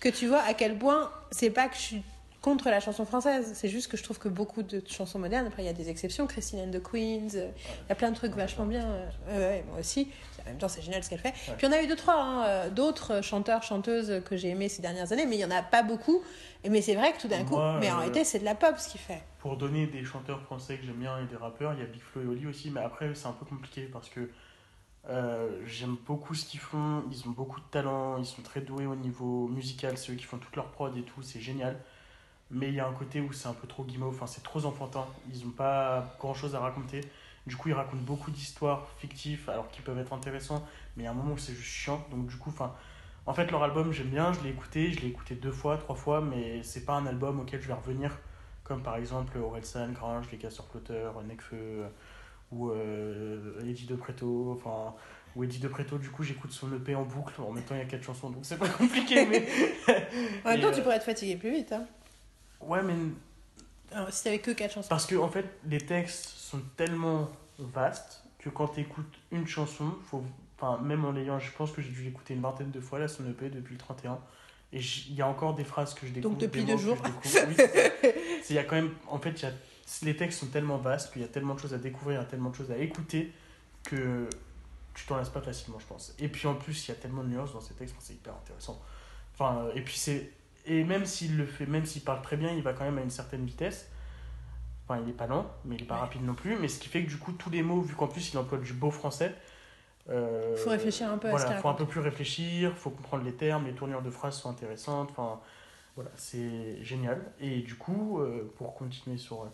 que 0.00 0.10
tu 0.10 0.26
vois 0.26 0.40
à 0.42 0.52
quel 0.52 0.76
point 0.78 1.10
c'est 1.30 1.50
pas 1.50 1.66
que 1.66 1.74
je 1.76 1.80
suis 1.80 2.02
contre 2.48 2.70
la 2.70 2.80
chanson 2.80 3.04
française, 3.04 3.50
c'est 3.52 3.68
juste 3.68 3.90
que 3.90 3.98
je 3.98 4.02
trouve 4.02 4.18
que 4.18 4.28
beaucoup 4.30 4.62
de 4.62 4.82
chansons 4.88 5.18
modernes, 5.18 5.46
après 5.46 5.62
il 5.62 5.66
y 5.66 5.68
a 5.68 5.74
des 5.74 5.90
exceptions, 5.90 6.26
Christine 6.26 6.60
and 6.60 6.70
the 6.70 6.82
Queens, 6.82 7.34
euh, 7.34 7.50
il 7.84 7.88
y 7.90 7.92
a 7.92 7.94
plein 7.94 8.10
de 8.10 8.16
trucs 8.16 8.32
vachement 8.32 8.64
bien, 8.64 8.86
euh, 8.86 9.06
ouais, 9.28 9.38
ouais, 9.38 9.64
moi 9.68 9.80
aussi, 9.80 10.08
en 10.40 10.48
même 10.48 10.56
temps 10.56 10.68
c'est 10.68 10.80
génial 10.80 11.04
ce 11.04 11.10
qu'elle 11.10 11.18
fait. 11.18 11.34
Puis 11.58 11.66
on 11.66 11.72
a 11.72 11.82
eu 11.82 11.86
deux 11.86 11.94
trois 11.94 12.14
hein, 12.14 12.44
euh, 12.46 12.70
d'autres 12.70 13.22
chanteurs 13.22 13.62
chanteuses 13.62 14.22
que 14.24 14.34
j'ai 14.38 14.48
aimés 14.48 14.70
ces 14.70 14.80
dernières 14.80 15.12
années, 15.12 15.26
mais 15.26 15.36
il 15.36 15.40
y 15.40 15.44
en 15.44 15.50
a 15.50 15.60
pas 15.60 15.82
beaucoup. 15.82 16.22
Mais 16.66 16.80
c'est 16.80 16.94
vrai 16.94 17.12
que 17.12 17.20
tout 17.20 17.28
d'un 17.28 17.44
coup, 17.44 17.56
Moi, 17.56 17.76
mais 17.80 17.90
en 17.90 17.98
réalité 17.98 18.24
c'est 18.24 18.38
de 18.38 18.46
la 18.46 18.54
pop 18.54 18.78
ce 18.78 18.88
qu'il 18.88 19.00
fait. 19.00 19.22
Pour 19.40 19.58
donner 19.58 19.86
des 19.86 20.04
chanteurs 20.04 20.40
français 20.40 20.78
que 20.78 20.86
j'aime 20.86 20.96
bien 20.96 21.18
et 21.18 21.26
des 21.26 21.36
rappeurs, 21.36 21.74
il 21.74 21.80
y 21.80 21.82
a 21.82 21.86
Big 21.86 22.00
Flo 22.00 22.22
et 22.22 22.26
Oli 22.26 22.46
aussi, 22.46 22.70
mais 22.70 22.80
après 22.80 23.14
c'est 23.14 23.26
un 23.26 23.32
peu 23.32 23.44
compliqué 23.44 23.82
parce 23.92 24.08
que 24.08 24.30
euh, 25.10 25.48
j'aime 25.66 25.96
beaucoup 26.06 26.34
ce 26.34 26.46
qu'ils 26.46 26.60
font, 26.60 27.04
ils 27.10 27.28
ont 27.28 27.32
beaucoup 27.32 27.60
de 27.60 27.66
talent, 27.70 28.16
ils 28.18 28.26
sont 28.26 28.42
très 28.42 28.60
doués 28.60 28.86
au 28.86 28.96
niveau 28.96 29.48
musical, 29.48 29.96
c'est 29.96 30.12
eux 30.12 30.16
qui 30.16 30.24
font 30.24 30.38
toute 30.38 30.56
leur 30.56 30.70
prod 30.70 30.96
et 30.96 31.02
tout, 31.02 31.22
c'est 31.22 31.40
génial. 31.40 31.78
Mais 32.50 32.68
il 32.68 32.74
y 32.74 32.80
a 32.80 32.86
un 32.86 32.92
côté 32.92 33.20
où 33.20 33.32
c'est 33.32 33.48
un 33.48 33.54
peu 33.54 33.66
trop 33.66 33.84
guimauve, 33.84 34.14
enfin 34.14 34.26
c'est 34.26 34.42
trop 34.42 34.64
enfantin, 34.64 35.06
ils 35.32 35.44
n'ont 35.44 35.52
pas 35.52 36.16
grand 36.18 36.34
chose 36.34 36.54
à 36.54 36.60
raconter. 36.60 37.02
Du 37.46 37.56
coup, 37.56 37.68
ils 37.68 37.74
racontent 37.74 38.02
beaucoup 38.02 38.30
d'histoires 38.30 38.88
fictives 38.98 39.48
alors 39.48 39.68
qu'ils 39.70 39.84
peuvent 39.84 39.98
être 39.98 40.12
intéressants, 40.12 40.66
mais 40.96 41.02
il 41.02 41.06
y 41.06 41.08
a 41.08 41.10
un 41.10 41.14
moment 41.14 41.34
où 41.34 41.38
c'est 41.38 41.54
juste 41.54 41.68
chiant, 41.68 42.04
donc 42.10 42.26
du 42.26 42.36
coup, 42.36 42.50
enfin. 42.50 42.74
En 43.26 43.34
fait, 43.34 43.50
leur 43.50 43.62
album, 43.62 43.92
j'aime 43.92 44.08
bien, 44.08 44.32
je 44.32 44.40
l'ai 44.40 44.48
écouté, 44.48 44.90
je 44.90 45.00
l'ai 45.00 45.08
écouté 45.08 45.34
deux 45.34 45.52
fois, 45.52 45.76
trois 45.76 45.96
fois, 45.96 46.22
mais 46.22 46.62
c'est 46.62 46.86
pas 46.86 46.94
un 46.94 47.04
album 47.04 47.40
auquel 47.40 47.60
je 47.60 47.68
vais 47.68 47.74
revenir 47.74 48.16
comme 48.68 48.82
par 48.82 48.96
exemple 48.96 49.38
Orelsan, 49.38 49.92
Gringe, 49.92 50.26
Les 50.30 50.38
Casseurs 50.38 50.66
Flotteurs, 50.66 51.22
Necfeu, 51.22 51.56
euh, 51.56 51.88
ou 52.52 52.70
euh, 52.70 53.66
Eddie 53.66 53.86
De 53.86 53.96
Preto, 53.96 54.52
enfin, 54.56 54.94
ou 55.34 55.44
Eddie 55.44 55.58
De 55.58 55.68
Preto, 55.68 55.98
du 55.98 56.10
coup 56.10 56.22
j'écoute 56.22 56.52
son 56.52 56.72
EP 56.74 56.94
en 56.94 57.04
boucle, 57.04 57.40
en 57.40 57.50
même 57.50 57.64
temps 57.64 57.74
il 57.74 57.78
y 57.78 57.82
a 57.82 57.86
quatre 57.86 58.04
chansons, 58.04 58.30
donc 58.30 58.44
c'est 58.44 58.58
pas 58.58 58.68
compliqué, 58.78 59.26
mais... 59.26 59.48
En 60.44 60.50
même 60.50 60.60
temps, 60.60 60.68
euh, 60.68 60.72
tu 60.72 60.82
pourrais 60.82 60.96
être 60.96 61.04
fatigué 61.04 61.36
plus 61.36 61.50
vite. 61.50 61.72
Hein. 61.72 61.86
Ouais, 62.60 62.82
mais 62.82 62.94
si 64.10 64.24
t'avais 64.24 64.38
que 64.38 64.50
quatre 64.50 64.74
chansons. 64.74 64.88
parce 64.88 65.06
que 65.06 65.16
en 65.16 65.28
fait, 65.28 65.46
les 65.66 65.80
textes 65.80 66.26
sont 66.28 66.60
tellement 66.76 67.28
vastes 67.58 68.22
que 68.38 68.48
quand 68.48 68.68
t'écoutes 68.68 69.18
une 69.30 69.46
chanson, 69.46 69.94
faut... 70.04 70.22
Enfin, 70.60 70.82
même 70.82 71.04
en 71.04 71.12
l'ayant, 71.12 71.38
je 71.38 71.52
pense 71.52 71.70
que 71.70 71.80
j'ai 71.80 71.90
dû 71.90 72.02
l'écouter 72.02 72.34
une 72.34 72.40
vingtaine 72.40 72.70
de 72.70 72.80
fois, 72.80 72.98
là, 72.98 73.06
son 73.06 73.24
EP, 73.30 73.48
depuis 73.48 73.74
le 73.74 73.78
31. 73.78 74.18
Et 74.72 74.80
il 74.80 75.14
y 75.14 75.22
a 75.22 75.28
encore 75.28 75.54
des 75.54 75.64
phrases 75.64 75.94
que 75.94 76.06
je 76.06 76.12
découvre. 76.12 76.36
depuis 76.36 76.64
des 76.64 76.72
deux 76.72 76.78
jours. 76.78 76.96
découvre. 76.96 77.22
Oui, 78.02 78.44
il 78.50 78.56
y 78.56 78.58
a 78.58 78.64
quand 78.64 78.76
même, 78.76 78.92
en 79.06 79.18
fait, 79.18 79.30
il 79.30 79.42
y 79.42 79.46
a, 79.46 79.52
les 80.02 80.16
textes 80.16 80.40
sont 80.40 80.46
tellement 80.46 80.78
vastes 80.78 81.12
qu'il 81.12 81.22
y 81.22 81.24
a 81.24 81.28
tellement 81.28 81.54
de 81.54 81.60
choses 81.60 81.74
à 81.74 81.78
découvrir, 81.78 82.20
il 82.20 82.22
y 82.24 82.26
a 82.26 82.28
tellement 82.28 82.50
de 82.50 82.56
choses 82.56 82.70
à 82.70 82.76
écouter 82.76 83.32
que 83.84 84.28
tu 84.94 85.06
t'en 85.06 85.16
lasses 85.16 85.30
pas 85.30 85.40
facilement, 85.40 85.78
je 85.78 85.86
pense. 85.86 86.14
Et 86.18 86.28
puis 86.28 86.46
en 86.48 86.54
plus, 86.54 86.86
il 86.86 86.90
y 86.90 86.92
a 86.92 86.96
tellement 86.96 87.22
de 87.22 87.28
nuances 87.28 87.52
dans 87.52 87.60
ces 87.60 87.74
textes, 87.74 87.94
c'est 88.00 88.14
hyper 88.14 88.34
intéressant. 88.34 88.80
Enfin, 89.34 89.68
et 89.74 89.82
puis 89.82 89.96
c'est, 89.96 90.32
et 90.68 90.84
même 90.84 91.06
s'il 91.06 91.36
le 91.36 91.46
fait, 91.46 91.66
même 91.66 91.86
s'il 91.86 92.02
parle 92.02 92.22
très 92.22 92.36
bien, 92.36 92.52
il 92.52 92.62
va 92.62 92.72
quand 92.74 92.84
même 92.84 92.98
à 92.98 93.02
une 93.02 93.10
certaine 93.10 93.44
vitesse. 93.46 93.90
Enfin, 94.88 95.00
il 95.04 95.10
est 95.10 95.12
pas 95.12 95.26
lent, 95.26 95.46
mais 95.64 95.76
il 95.76 95.82
est 95.82 95.86
pas 95.86 95.96
Ouais. 95.96 95.98
rapide 95.98 96.22
non 96.24 96.34
plus. 96.34 96.56
Mais 96.58 96.68
ce 96.68 96.78
qui 96.80 96.88
fait 96.88 97.04
que 97.04 97.08
du 97.10 97.18
coup, 97.18 97.32
tous 97.32 97.50
les 97.50 97.62
mots, 97.62 97.80
vu 97.82 97.94
qu'en 97.94 98.08
plus 98.08 98.32
il 98.32 98.38
emploie 98.38 98.58
du 98.58 98.72
beau 98.72 98.90
français, 98.90 99.34
euh, 100.10 100.56
Faut 100.56 100.68
réfléchir 100.70 101.10
un 101.10 101.16
peu 101.18 101.28
à 101.28 101.38
ce 101.38 101.44
voilà, 101.44 101.46
qu'il 101.46 101.56
faut 101.56 101.68
un 101.68 101.74
peu 101.74 101.86
plus 101.86 102.00
réfléchir, 102.00 102.76
faut 102.76 102.90
comprendre 102.90 103.24
les 103.24 103.34
termes, 103.34 103.66
les 103.66 103.74
tournures 103.74 104.02
de 104.02 104.10
phrases 104.10 104.36
sont 104.40 104.50
intéressantes. 104.50 105.10
Enfin, 105.12 105.40
voilà, 105.96 106.10
c'est 106.16 106.82
génial. 106.84 107.22
Et 107.40 107.60
du 107.62 107.76
coup, 107.76 108.20
euh, 108.20 108.52
pour 108.56 108.74
continuer 108.76 109.18
sur. 109.18 109.42
euh, 109.44 109.46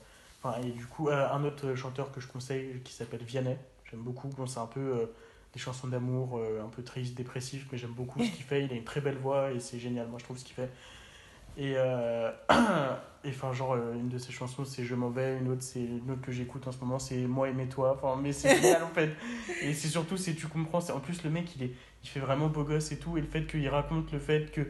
Enfin, 0.43 0.61
et 0.63 0.73
du 0.73 0.87
coup, 0.87 1.09
euh, 1.11 1.29
un 1.33 1.45
autre 1.45 1.75
chanteur 1.75 2.13
que 2.13 2.21
je 2.21 2.29
conseille 2.29 2.81
qui 2.85 2.93
s'appelle 2.95 3.23
Vianney, 3.25 3.59
j'aime 3.91 4.03
beaucoup. 4.03 4.29
Bon, 4.29 4.47
c'est 4.47 4.61
un 4.61 4.67
peu 4.67 5.11
des 5.55 5.61
chansons 5.61 5.89
d'amour, 5.89 6.41
un 6.65 6.69
peu 6.69 6.83
tristes, 6.85 7.17
dépressifs, 7.17 7.67
mais 7.73 7.79
j'aime 7.79 7.93
beaucoup 7.95 8.21
ce 8.21 8.31
qu'il 8.33 8.45
fait. 8.45 8.65
Il 8.65 8.73
a 8.73 8.77
une 8.77 8.85
très 8.85 9.01
belle 9.01 9.19
voix 9.19 9.53
et 9.53 9.61
c'est 9.61 9.79
génial, 9.81 10.09
moi 10.09 10.19
je 10.21 10.25
trouve 10.25 10.39
ce 10.39 10.45
qu'il 10.45 10.55
fait. 10.55 10.71
Et 11.57 11.75
euh, 11.77 12.31
et 13.25 13.29
enfin, 13.29 13.53
genre, 13.53 13.75
euh, 13.75 13.95
une 13.95 14.09
de 14.09 14.19
ses 14.19 14.33
chansons 14.33 14.65
c'est 14.65 14.85
Je 14.85 14.95
m'en 14.95 15.09
vais, 15.11 15.39
une 15.39 15.49
autre, 15.51 15.63
c'est 15.63 15.81
une 15.81 16.11
autre 16.11 16.21
que 16.23 16.33
j'écoute 16.33 16.67
en 16.67 16.73
ce 16.73 16.79
moment, 16.79 16.99
c'est 16.99 17.17
Moi 17.17 17.49
aimer 17.49 17.67
toi. 17.69 17.99
Enfin, 18.03 18.21
mais 18.21 18.33
c'est 18.33 18.55
génial 18.61 18.83
en 18.83 18.89
fait. 18.95 19.11
Et 19.63 19.73
c'est 19.75 19.89
surtout, 19.89 20.17
c'est 20.17 20.35
tu 20.35 20.47
comprends, 20.49 20.81
c'est 20.81 20.93
en 20.93 21.01
plus 21.01 21.23
le 21.23 21.31
mec 21.31 21.55
il, 21.57 21.63
est, 21.65 21.71
il 22.03 22.09
fait 22.09 22.21
vraiment 22.21 22.49
beau 22.49 22.65
gosse 22.65 22.93
et 22.93 22.99
tout, 22.99 23.17
et 23.17 23.21
le 23.21 23.27
fait 23.27 23.47
qu'il 23.47 23.69
raconte 23.69 24.13
le 24.13 24.19
fait 24.19 24.51
que 24.53 24.63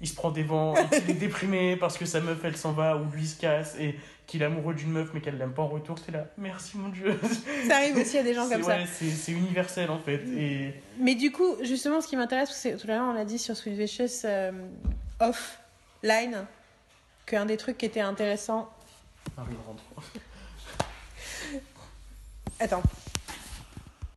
il 0.00 0.08
se 0.08 0.14
prend 0.16 0.32
des 0.32 0.42
vents 0.42 0.74
et 0.76 0.88
qu'il 1.00 1.10
est 1.10 1.14
déprimé 1.14 1.76
parce 1.76 1.96
que 1.96 2.04
sa 2.04 2.20
meuf 2.20 2.38
elle 2.44 2.56
s'en 2.56 2.72
va 2.72 2.96
ou 2.96 3.04
lui 3.14 3.24
se 3.26 3.40
casse 3.40 3.76
et 3.78 3.94
qu'il 4.26 4.42
est 4.42 4.44
amoureux 4.44 4.74
d'une 4.74 4.90
meuf 4.90 5.10
mais 5.14 5.20
qu'elle 5.20 5.38
l'aime 5.38 5.52
pas 5.54 5.62
en 5.62 5.68
retour, 5.68 5.96
c'est 6.04 6.10
là, 6.10 6.26
merci 6.36 6.76
mon 6.76 6.88
dieu. 6.88 7.16
Ça 7.68 7.76
arrive 7.76 7.96
aussi 7.96 8.18
à 8.18 8.24
des 8.24 8.34
gens 8.34 8.44
C'est- 8.48 8.54
comme 8.54 8.64
ça. 8.64 8.76
ouais, 8.76 8.86
c'est 8.92 9.08
c'est 9.08 9.32
universel 9.32 9.88
en 9.90 10.00
fait. 10.00 10.20
Et 10.36 10.74
Mais 10.98 11.14
du 11.14 11.30
coup, 11.30 11.54
justement, 11.62 12.00
ce 12.00 12.08
qui 12.08 12.16
m'intéresse, 12.16 12.50
que 12.50 12.76
tout 12.76 12.84
à 12.90 12.94
l'heure, 12.96 13.06
on 13.08 13.12
l'a 13.14 13.24
dit 13.24 13.38
sur 13.38 13.56
Sweet 13.56 13.76
Vicious 13.78 14.24
euh, 14.26 14.50
offline, 16.04 16.46
qu'un 17.26 17.46
des 17.46 17.56
trucs 17.56 17.78
qui 17.78 17.86
était 17.86 18.00
intéressant. 18.00 18.70
Rentre. 19.36 19.82
Attends. 22.60 22.82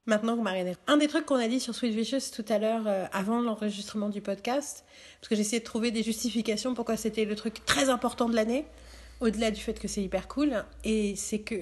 Maintenant 0.06 0.38
que 0.38 0.42
Marianne 0.42 0.68
est... 0.68 0.78
Un 0.88 0.98
des 0.98 1.08
trucs 1.08 1.26
qu'on 1.26 1.36
a 1.36 1.48
dit 1.48 1.60
sur 1.60 1.76
Sweet 1.76 1.94
Vicious 1.94 2.32
tout 2.34 2.46
à 2.50 2.60
l'heure, 2.60 2.84
euh, 2.88 3.06
avant 3.12 3.42
l'enregistrement 3.42 4.10
du 4.10 4.22
podcast, 4.22 4.86
parce 5.20 5.30
que 5.30 5.36
j'ai 5.36 5.42
essayé 5.42 5.60
de 5.60 5.66
trouver 5.66 5.92
des 5.92 6.04
justifications 6.04 6.74
pourquoi 6.74 6.96
c'était 6.96 7.26
le 7.26 7.36
truc 7.36 7.66
très 7.66 7.90
important 7.90 8.30
de 8.30 8.36
l'année. 8.36 8.66
au-delà 9.20 9.52
du 9.52 9.60
fait 9.60 9.80
que 9.80 9.88
c'est 9.88 10.04
hyper 10.04 10.28
cool. 10.28 10.64
Et 10.84 11.16
c'est 11.16 11.40
que, 11.40 11.56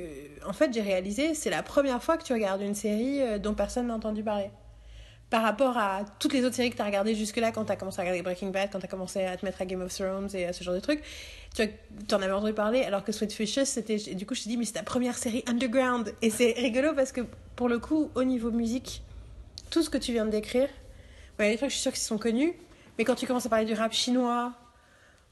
en 0.45 0.53
fait, 0.53 0.73
j'ai 0.73 0.81
réalisé, 0.81 1.33
c'est 1.33 1.49
la 1.49 1.63
première 1.63 2.03
fois 2.03 2.17
que 2.17 2.23
tu 2.23 2.33
regardes 2.33 2.61
une 2.61 2.75
série 2.75 3.21
euh, 3.21 3.39
dont 3.39 3.53
personne 3.53 3.87
n'a 3.87 3.95
entendu 3.95 4.23
parler. 4.23 4.49
Par 5.29 5.41
rapport 5.41 5.77
à 5.77 6.05
toutes 6.19 6.33
les 6.33 6.45
autres 6.45 6.55
séries 6.55 6.69
que 6.69 6.75
tu 6.75 6.81
as 6.81 6.85
regardées 6.85 7.15
jusque-là, 7.15 7.51
quand 7.51 7.65
tu 7.65 7.71
as 7.71 7.75
commencé 7.75 7.99
à 7.99 8.03
regarder 8.03 8.21
Breaking 8.21 8.49
Bad, 8.49 8.69
quand 8.71 8.79
tu 8.79 8.85
as 8.85 8.89
commencé 8.89 9.25
à 9.25 9.35
te 9.35 9.43
mettre 9.43 9.61
à 9.61 9.65
Game 9.65 9.81
of 9.81 9.93
Thrones 9.93 10.29
et 10.33 10.45
à 10.45 10.53
ce 10.53 10.63
genre 10.63 10.75
de 10.75 10.79
trucs, 10.79 11.01
tu 11.55 11.63
en 12.13 12.21
avais 12.21 12.31
entendu 12.31 12.53
parler, 12.53 12.83
alors 12.83 13.03
que 13.03 13.11
Sweet 13.11 13.33
Fishes, 13.33 13.63
c'était. 13.63 13.97
Du 13.97 14.25
coup, 14.25 14.35
je 14.35 14.43
te 14.43 14.49
dis, 14.49 14.57
mais 14.57 14.65
c'est 14.65 14.73
ta 14.73 14.83
première 14.83 15.17
série 15.17 15.43
underground. 15.47 16.13
Et 16.21 16.29
c'est 16.29 16.53
rigolo 16.57 16.93
parce 16.93 17.11
que, 17.11 17.21
pour 17.55 17.69
le 17.69 17.79
coup, 17.79 18.11
au 18.13 18.23
niveau 18.23 18.51
musique, 18.51 19.01
tout 19.71 19.81
ce 19.81 19.89
que 19.89 19.97
tu 19.97 20.11
viens 20.11 20.25
de 20.25 20.31
décrire, 20.31 20.69
ouais, 21.39 21.49
les 21.49 21.57
trucs, 21.57 21.69
je 21.69 21.75
suis 21.75 21.81
sûre 21.81 21.93
qu'ils 21.93 22.01
sont 22.01 22.17
connus, 22.17 22.53
mais 22.97 23.03
quand 23.03 23.15
tu 23.15 23.25
commences 23.25 23.45
à 23.45 23.49
parler 23.49 23.65
du 23.65 23.73
rap 23.73 23.93
chinois 23.93 24.53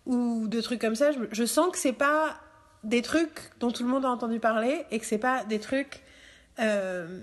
ou 0.06 0.48
de 0.48 0.60
trucs 0.60 0.82
comme 0.82 0.96
ça, 0.96 1.12
je, 1.12 1.20
je 1.32 1.46
sens 1.46 1.72
que 1.72 1.78
c'est 1.78 1.94
pas 1.94 2.36
des 2.84 3.02
trucs 3.02 3.52
dont 3.60 3.72
tout 3.72 3.84
le 3.84 3.90
monde 3.90 4.06
a 4.06 4.10
entendu 4.10 4.40
parler 4.40 4.84
et 4.92 5.00
que 5.00 5.06
c'est 5.06 5.18
pas 5.18 5.44
des 5.46 5.60
trucs 5.60 6.02
euh, 6.60 7.20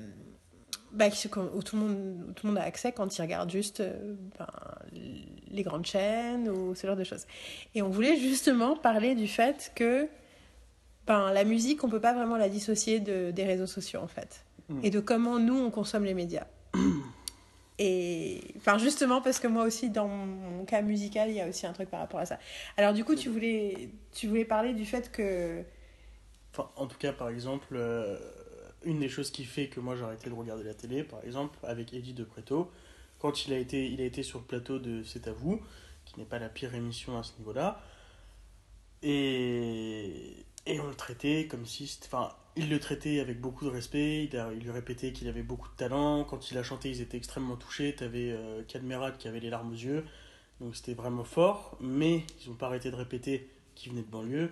bah, 0.93 1.07
où, 1.55 1.63
tout 1.63 1.77
le 1.77 1.83
monde, 1.83 2.25
où 2.29 2.33
tout 2.33 2.47
le 2.47 2.53
monde 2.53 2.59
a 2.59 2.65
accès 2.65 2.93
quand 2.93 3.17
il 3.17 3.23
regarde 3.23 3.51
juste 3.51 3.81
euh, 3.81 4.15
ben, 4.39 4.47
les 5.51 5.63
grandes 5.63 5.87
chaînes 5.87 6.49
ou 6.49 6.75
ce 6.75 6.87
genre 6.87 6.97
de 6.97 7.05
choses. 7.05 7.27
Et 7.75 7.83
on 7.83 7.89
voulait 7.89 8.17
justement 8.17 8.77
parler 8.77 9.15
du 9.15 9.29
fait 9.29 9.73
que 9.75 10.09
ben, 11.07 11.33
la 11.33 11.45
musique, 11.45 11.85
on 11.85 11.89
peut 11.89 12.01
pas 12.01 12.13
vraiment 12.13 12.37
la 12.37 12.49
dissocier 12.49 13.01
de, 13.01 13.31
des 13.31 13.45
réseaux 13.45 13.67
sociaux 13.67 14.01
en 14.01 14.09
fait. 14.09 14.45
Mm. 14.69 14.81
Et 14.85 14.91
de 14.91 15.01
comment 15.01 15.39
nous, 15.39 15.59
on 15.59 15.71
consomme 15.71 16.05
les 16.05 16.15
médias. 16.15 16.47
Et 17.83 18.43
enfin 18.59 18.77
justement 18.77 19.23
parce 19.23 19.41
que 19.41 19.47
moi 19.47 19.65
aussi 19.65 19.89
dans 19.89 20.07
mon 20.07 20.67
cas 20.67 20.83
musical 20.83 21.31
il 21.31 21.37
y 21.37 21.41
a 21.41 21.49
aussi 21.49 21.67
un 21.67 21.73
truc 21.73 21.89
par 21.89 22.01
rapport 22.01 22.21
à 22.21 22.27
ça. 22.27 22.39
Alors 22.77 22.93
du 22.93 23.07
coup 23.07 23.15
tu 23.15 23.31
voulais 23.31 23.89
tu 24.13 24.27
voulais 24.29 24.45
parler 24.45 24.75
du 24.75 24.85
fait 24.85 25.11
que 25.11 25.65
Enfin, 26.53 26.69
en 26.77 26.87
tout 26.87 26.99
cas, 26.99 27.13
par 27.13 27.29
exemple, 27.29 27.75
euh, 27.75 28.19
une 28.85 29.01
des 29.01 29.09
choses 29.09 29.31
qui 29.31 29.45
fait 29.45 29.69
que 29.69 29.81
moi 29.81 29.97
j'ai 29.97 30.05
arrêté 30.05 30.31
de 30.31 30.35
regarder 30.35 30.65
la 30.65 30.75
télé, 30.75 31.05
par 31.05 31.23
exemple, 31.25 31.59
avec 31.65 31.93
Eddie 31.95 32.15
De 32.15 32.25
Preto, 32.25 32.71
quand 33.19 33.47
il 33.47 33.53
a 33.53 33.59
été, 33.59 33.87
il 33.91 34.01
a 34.01 34.05
été 34.05 34.23
sur 34.23 34.39
le 34.41 34.45
plateau 34.45 34.79
de 34.79 35.03
C'est 35.03 35.29
à 35.29 35.33
vous, 35.33 35.61
qui 36.05 36.19
n'est 36.19 36.27
pas 36.27 36.39
la 36.39 36.49
pire 36.49 36.75
émission 36.75 37.19
à 37.19 37.23
ce 37.23 37.33
niveau-là, 37.39 37.83
et, 39.03 40.45
et 40.67 40.81
on 40.81 40.89
le 40.89 40.95
traitait 40.95 41.47
comme 41.49 41.67
si. 41.67 41.99
Enfin, 42.05 42.31
il 42.57 42.69
le 42.69 42.79
traitait 42.81 43.21
avec 43.21 43.41
beaucoup 43.41 43.65
de 43.65 43.71
respect, 43.71 44.25
il, 44.25 44.37
a- 44.37 44.53
il 44.53 44.61
lui 44.61 44.71
répétait 44.71 45.13
qu'il 45.13 45.29
avait 45.29 45.43
beaucoup 45.43 45.69
de 45.71 45.77
talent, 45.77 46.25
quand 46.25 46.51
il 46.51 46.59
a 46.59 46.63
chanté, 46.63 46.91
ils 46.91 47.01
étaient 47.01 47.17
extrêmement 47.17 47.57
touchés, 47.57 47.95
t'avais 47.95 48.33
euh, 48.33 48.63
Cadmerat 48.65 49.13
qui 49.13 49.29
avait 49.29 49.41
les 49.41 49.51
larmes 49.51 49.71
aux 49.73 49.77
yeux, 49.77 50.05
donc 50.61 50.77
c'était 50.77 50.95
vraiment 50.95 51.25
fort, 51.25 51.77
mais 51.81 52.25
ils 52.45 52.51
n'ont 52.51 52.57
pas 52.57 52.67
arrêté 52.67 52.91
de 52.91 52.97
répéter 52.97 53.49
qu'il 53.75 53.93
venait 53.93 54.03
de 54.03 54.11
banlieue 54.11 54.51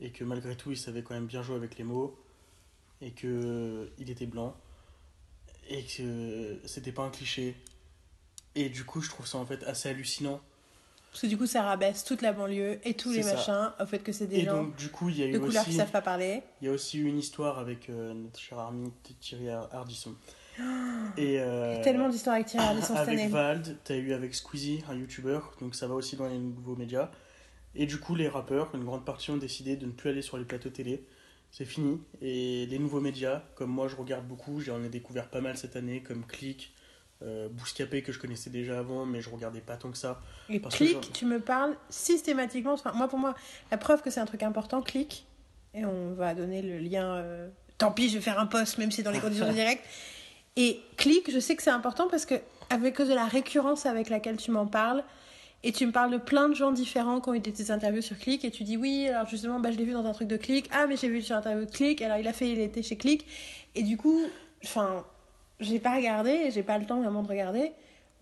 et 0.00 0.10
que 0.10 0.24
malgré 0.24 0.56
tout 0.56 0.70
il 0.70 0.76
savait 0.76 1.02
quand 1.02 1.14
même 1.14 1.26
bien 1.26 1.42
jouer 1.42 1.56
avec 1.56 1.78
les 1.78 1.84
mots 1.84 2.16
et 3.04 3.10
que 3.10 3.90
il 3.98 4.10
était 4.10 4.26
blanc 4.26 4.56
et 5.68 5.82
que 5.84 6.58
c'était 6.64 6.92
pas 6.92 7.02
un 7.02 7.10
cliché 7.10 7.54
et 8.54 8.68
du 8.68 8.84
coup 8.84 9.00
je 9.00 9.10
trouve 9.10 9.26
ça 9.26 9.38
en 9.38 9.46
fait 9.46 9.62
assez 9.64 9.88
hallucinant 9.88 10.40
parce 11.10 11.22
que 11.22 11.26
du 11.26 11.36
coup 11.38 11.46
ça 11.46 11.62
rabaisse 11.62 12.04
toute 12.04 12.22
la 12.22 12.32
banlieue 12.32 12.80
et 12.84 12.94
tous 12.94 13.12
les 13.12 13.22
ça. 13.22 13.34
machins 13.34 13.72
au 13.80 13.86
fait 13.86 14.00
que 14.00 14.10
c'est 14.10 14.26
des 14.26 14.38
et 14.38 14.44
gens 14.44 14.64
donc 14.64 14.76
du 14.76 14.88
coup 14.88 15.10
il 15.10 15.18
y 15.18 15.22
a 15.22 15.26
de 15.26 15.36
eu 15.36 15.40
couleur 15.40 15.62
qui 15.64 15.70
aussi 15.70 15.78
savent 15.78 15.90
pas 15.90 16.02
parler. 16.02 16.42
il 16.60 16.66
y 16.66 16.70
a 16.70 16.72
aussi 16.72 16.98
eu 16.98 17.06
une 17.06 17.18
histoire 17.18 17.58
avec 17.58 17.88
euh, 17.88 18.14
notre 18.14 18.40
cher 18.40 18.58
ami 18.58 18.90
Thierry 19.20 19.50
Ardisson 19.50 20.14
et 21.16 21.40
euh, 21.40 21.82
Tellement 21.82 22.08
d'histoires 22.08 22.36
avec 22.36 22.46
Thierry 22.46 22.66
Ardisson 22.66 22.94
cette 22.94 23.08
avec 23.08 23.18
année. 23.20 23.28
Vald, 23.28 23.76
t'as 23.84 23.96
eu 23.96 24.12
avec 24.12 24.34
Squeezie, 24.34 24.84
un 24.88 24.94
YouTuber, 24.94 25.40
donc 25.60 25.74
ça 25.74 25.88
va 25.88 25.94
aussi 25.94 26.16
dans 26.16 26.28
les 26.28 26.38
nouveaux 26.38 26.76
médias. 26.76 27.10
Et 27.74 27.86
du 27.86 27.98
coup, 27.98 28.14
les 28.14 28.28
rappeurs, 28.28 28.72
une 28.74 28.84
grande 28.84 29.04
partie 29.04 29.32
ont 29.32 29.36
décidé 29.36 29.74
de 29.76 29.86
ne 29.86 29.90
plus 29.90 30.10
aller 30.10 30.22
sur 30.22 30.38
les 30.38 30.44
plateaux 30.44 30.70
télé. 30.70 31.04
C'est 31.56 31.64
fini. 31.64 32.00
Et 32.20 32.66
les 32.66 32.80
nouveaux 32.80 33.00
médias, 33.00 33.42
comme 33.54 33.70
moi 33.70 33.86
je 33.86 33.94
regarde 33.94 34.26
beaucoup, 34.26 34.60
j'en 34.60 34.82
ai 34.82 34.88
découvert 34.88 35.28
pas 35.30 35.40
mal 35.40 35.56
cette 35.56 35.76
année, 35.76 36.02
comme 36.02 36.26
Click, 36.26 36.74
euh, 37.22 37.48
Bouscapé 37.48 38.02
que 38.02 38.10
je 38.10 38.18
connaissais 38.18 38.50
déjà 38.50 38.80
avant, 38.80 39.06
mais 39.06 39.20
je 39.20 39.30
regardais 39.30 39.60
pas 39.60 39.76
tant 39.76 39.92
que 39.92 39.96
ça. 39.96 40.20
Et 40.48 40.58
parce 40.58 40.74
que 40.76 40.82
clic, 40.84 40.94
j'en- 40.94 41.12
tu 41.12 41.26
me 41.26 41.38
parles 41.38 41.76
systématiquement. 41.90 42.72
Enfin, 42.72 42.90
moi, 42.94 43.06
pour 43.06 43.20
moi, 43.20 43.36
la 43.70 43.78
preuve 43.78 44.02
que 44.02 44.10
c'est 44.10 44.18
un 44.18 44.26
truc 44.26 44.42
important, 44.42 44.82
clic. 44.82 45.26
Et 45.74 45.84
on 45.84 46.14
va 46.14 46.34
donner 46.34 46.60
le 46.60 46.78
lien. 46.78 47.14
euh, 47.18 47.48
Tant 47.78 47.92
pis, 47.92 48.08
je 48.08 48.14
vais 48.16 48.20
faire 48.20 48.40
un 48.40 48.46
post, 48.46 48.78
même 48.78 48.90
si 48.90 48.96
c'est 48.96 49.02
dans 49.04 49.12
les 49.12 49.20
conditions 49.20 49.46
du 49.48 49.54
direct. 49.54 49.84
Et 50.56 50.80
clic, 50.96 51.30
je 51.30 51.38
sais 51.38 51.54
que 51.54 51.62
c'est 51.62 51.70
important 51.70 52.08
parce 52.08 52.26
que, 52.26 52.34
avec 52.68 52.96
cause 52.96 53.08
de 53.08 53.14
la 53.14 53.26
récurrence 53.26 53.86
avec 53.86 54.08
laquelle 54.10 54.36
tu 54.38 54.50
m'en 54.50 54.66
parles, 54.66 55.04
et 55.64 55.72
tu 55.72 55.86
me 55.86 55.90
parles 55.92 56.10
de 56.12 56.18
plein 56.18 56.48
de 56.48 56.54
gens 56.54 56.70
différents 56.70 57.20
qui 57.20 57.28
ont 57.30 57.34
eu 57.34 57.40
des 57.40 57.70
interviews 57.72 58.02
sur 58.02 58.16
Click, 58.18 58.44
et 58.44 58.50
tu 58.52 58.62
dis 58.62 58.76
oui, 58.76 59.08
alors 59.08 59.26
justement, 59.26 59.58
bah, 59.58 59.72
je 59.72 59.78
l'ai 59.78 59.84
vu 59.84 59.92
dans 59.92 60.04
un 60.06 60.12
truc 60.12 60.28
de 60.28 60.36
Click. 60.36 60.68
Ah, 60.72 60.86
mais 60.86 60.96
j'ai 60.96 61.08
vu 61.08 61.22
sur 61.22 61.34
interview 61.36 61.64
de 61.64 61.70
Click. 61.70 62.00
Alors, 62.02 62.18
il 62.18 62.28
a 62.28 62.32
fait, 62.32 62.48
il 62.50 62.60
était 62.60 62.82
chez 62.82 62.96
Click. 62.96 63.26
Et 63.74 63.82
du 63.82 63.96
coup, 63.96 64.20
enfin, 64.62 65.04
j'ai 65.60 65.78
pas 65.80 65.96
regardé, 65.96 66.50
j'ai 66.52 66.62
pas 66.62 66.78
le 66.78 66.86
temps 66.86 67.00
vraiment 67.00 67.22
de 67.22 67.28
regarder. 67.28 67.72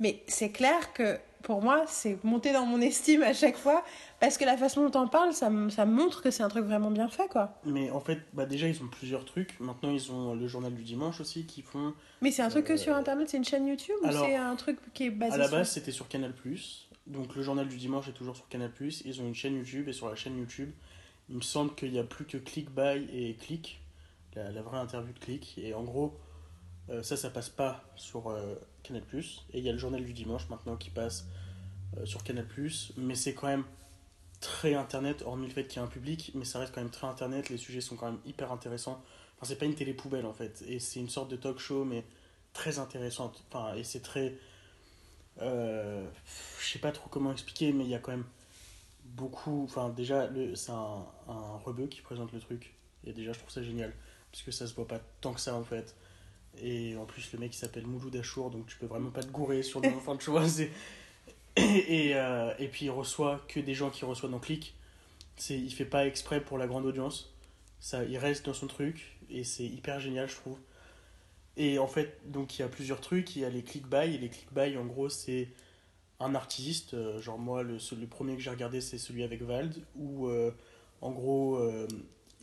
Mais 0.01 0.23
c'est 0.27 0.51
clair 0.51 0.93
que 0.95 1.19
pour 1.43 1.61
moi, 1.63 1.83
c'est 1.89 2.23
monté 2.25 2.53
dans 2.53 2.65
mon 2.65 2.81
estime 2.81 3.23
à 3.25 3.33
chaque 3.35 3.57
fois 3.57 3.85
parce 4.21 4.39
que 4.39 4.45
la 4.45 4.57
façon 4.57 4.85
dont 4.85 4.91
t'en 4.91 5.09
parles, 5.09 5.33
ça, 5.33 5.51
ça 5.71 5.85
montre 5.85 6.23
que 6.23 6.31
c'est 6.31 6.43
un 6.45 6.49
truc 6.49 6.65
vraiment 6.65 6.91
bien 6.91 7.09
fait, 7.09 7.27
quoi. 7.29 7.61
Mais 7.65 7.91
en 7.91 7.99
fait, 8.01 8.19
bah 8.33 8.47
déjà 8.47 8.69
ils 8.69 8.81
ont 8.83 8.87
plusieurs 8.89 9.25
trucs. 9.25 9.59
Maintenant 9.61 9.91
ils 9.91 10.11
ont 10.13 10.35
le 10.35 10.47
journal 10.47 10.73
du 10.73 10.83
dimanche 10.85 11.21
aussi 11.21 11.45
qui 11.45 11.63
font. 11.63 11.95
Mais 12.21 12.31
c'est 12.31 12.43
un 12.43 12.49
truc 12.49 12.65
que 12.67 12.75
Euh, 12.75 12.77
sur 12.77 12.95
internet, 12.95 13.29
c'est 13.29 13.37
une 13.37 13.45
chaîne 13.45 13.67
YouTube 13.67 13.97
ou 14.03 14.07
alors, 14.07 14.25
c'est 14.25 14.37
un 14.37 14.55
truc 14.55 14.79
qui 14.95 15.07
est 15.07 15.11
basé 15.11 15.35
À 15.35 15.39
la 15.39 15.49
sur- 15.49 15.57
base 15.59 15.71
c'était 15.71 15.91
sur 15.93 16.07
Canal+. 16.09 16.33
Donc 17.07 17.35
le 17.35 17.43
journal 17.43 17.69
du 17.69 17.77
dimanche 17.77 18.09
est 18.09 18.13
toujours 18.13 18.37
sur 18.37 18.49
Canal+. 18.49 18.71
Ils 19.05 19.21
ont 19.21 19.27
une 19.27 19.35
chaîne 19.35 19.57
YouTube 19.57 19.89
et 19.89 19.93
sur 19.93 20.09
la 20.09 20.15
chaîne 20.15 20.39
YouTube, 20.39 20.71
il 21.29 21.37
me 21.37 21.41
semble 21.41 21.75
qu'il 21.75 21.91
n'y 21.91 21.99
a 21.99 22.05
plus 22.05 22.25
que 22.25 22.39
Click 22.39 22.71
Buy 22.71 23.09
et 23.13 23.35
Click, 23.35 23.81
la, 24.35 24.51
la 24.51 24.63
vraie 24.63 24.79
interview 24.79 25.13
de 25.13 25.19
Click. 25.19 25.59
Et 25.59 25.75
en 25.75 25.83
gros, 25.83 26.19
euh, 26.91 27.03
ça, 27.03 27.17
ça 27.17 27.31
passe 27.31 27.49
pas 27.49 27.85
sur 27.97 28.29
euh, 28.29 28.55
Canal+. 28.83 29.03
Et 29.53 29.59
il 29.59 29.65
y 29.65 29.69
a 29.69 29.73
le 29.73 29.79
journal 29.79 30.05
du 30.05 30.13
dimanche 30.13 30.49
maintenant 30.49 30.77
qui 30.77 30.91
passe 30.91 31.27
euh, 31.97 32.05
sur 32.05 32.23
Canal+. 32.25 32.47
Mais 32.97 33.15
c'est 33.15 33.35
quand 33.35 33.47
même 33.49 33.65
très 34.41 34.75
internet, 34.75 35.23
hormis 35.23 35.47
le 35.47 35.53
fait 35.53 35.67
qu'il 35.67 35.77
y 35.77 35.81
a 35.81 35.85
un 35.85 35.89
public, 35.89 36.33
mais 36.35 36.45
ça 36.45 36.59
reste 36.59 36.75
quand 36.75 36.81
même 36.81 36.91
très 36.91 37.07
internet. 37.07 37.49
Les 37.49 37.57
sujets 37.57 37.81
sont 37.81 37.97
quand 37.97 38.07
même 38.07 38.21
hyper 38.27 38.53
intéressants. 38.53 39.03
Enfin, 39.37 39.47
c'est 39.47 39.59
pas 39.59 39.67
une 39.67 39.75
télé 39.75 39.95
poubelle 39.95 40.27
en 40.27 40.33
fait. 40.33 40.63
Et 40.67 40.81
c'est 40.81 41.01
une 41.01 41.09
sorte 41.09 41.31
de 41.31 41.37
talk 41.37 41.59
show, 41.59 41.85
mais 41.85 42.05
très 42.53 42.79
intéressante. 42.79 43.45
Enfin, 43.49 43.75
et 43.75 43.85
c'est 43.85 44.01
très. 44.01 44.37
Euh, 45.41 46.07
je 46.61 46.73
sais 46.73 46.79
pas 46.79 46.93
trop 46.93 47.09
comment 47.09 47.33
expliquer, 47.33 47.73
mais 47.73 47.85
il 47.85 47.91
y 47.91 47.95
a 47.95 47.99
quand 47.99 48.13
même 48.13 48.27
beaucoup. 49.05 49.65
Enfin, 49.65 49.89
déjà, 49.91 50.29
c'est 50.55 50.73
un, 50.73 51.07
un 51.29 51.57
rebeu 51.65 51.87
qui 51.87 52.01
présente 52.01 52.33
le 52.33 52.41
truc. 52.41 52.75
Et 53.05 53.13
déjà, 53.13 53.33
je 53.33 53.39
trouve 53.39 53.51
ça 53.51 53.63
génial. 53.63 53.93
Parce 54.31 54.43
que 54.43 54.51
ça 54.51 54.67
se 54.67 54.75
voit 54.75 54.89
pas 54.89 55.01
tant 55.21 55.33
que 55.33 55.41
ça 55.41 55.55
en 55.55 55.65
fait. 55.65 55.95
Et 56.61 56.97
en 56.97 57.07
plus, 57.07 57.33
le 57.33 57.39
mec 57.39 57.55
il 57.55 57.59
s'appelle 57.59 57.87
Mouloud 57.87 58.15
Achour, 58.17 58.51
donc 58.51 58.67
tu 58.67 58.77
peux 58.77 58.87
vraiment 58.87 59.11
pas 59.11 59.23
te 59.23 59.31
gourer 59.31 59.63
sur 59.63 59.81
le. 59.81 59.89
Enfin, 59.97 60.17
tu 60.17 60.31
vois. 60.31 60.45
Et, 61.57 62.13
euh, 62.15 62.55
et 62.59 62.67
puis 62.67 62.87
il 62.87 62.91
reçoit 62.91 63.45
que 63.47 63.61
des 63.61 63.75
gens 63.75 63.91
qui 63.91 64.07
reçoivent 64.07 64.33
dans 64.33 64.39
Click. 64.39 64.75
Il 65.51 65.71
fait 65.71 65.85
pas 65.85 66.07
exprès 66.07 66.41
pour 66.41 66.57
la 66.57 66.67
grande 66.67 66.87
audience. 66.87 67.31
Ça, 67.79 68.05
il 68.05 68.17
reste 68.17 68.47
dans 68.47 68.55
son 68.55 68.69
truc 68.69 69.19
et 69.29 69.45
c'est 69.45 69.67
hyper 69.67 70.01
génial, 70.01 70.31
je 70.31 70.37
trouve. 70.37 70.57
Et 71.57 71.79
en 71.79 71.87
fait, 71.87 72.19
donc 72.27 72.59
il 72.59 72.63
y 72.63 72.65
a 72.65 72.69
plusieurs 72.69 73.01
trucs. 73.01 73.37
Il 73.37 73.43
y 73.43 73.45
a 73.45 73.51
les 73.51 73.63
click 73.63 73.87
buy. 73.87 74.15
Et 74.15 74.19
les 74.19 74.29
click 74.29 74.53
buy, 74.53 74.77
en 74.77 74.87
gros, 74.87 75.09
c'est 75.09 75.49
un 76.21 76.35
artiste. 76.35 76.95
euh, 76.95 77.21
genre, 77.21 77.39
moi, 77.39 77.63
le, 77.63 77.77
le 77.77 78.07
premier 78.07 78.37
que 78.37 78.41
j'ai 78.43 78.51
regardé, 78.51 78.81
c'est 78.81 78.99
celui 78.99 79.23
avec 79.23 79.43
Vald. 79.43 79.75
Où, 79.97 80.29
euh, 80.29 80.51
en 81.01 81.11
gros, 81.11 81.57
euh, 81.57 81.87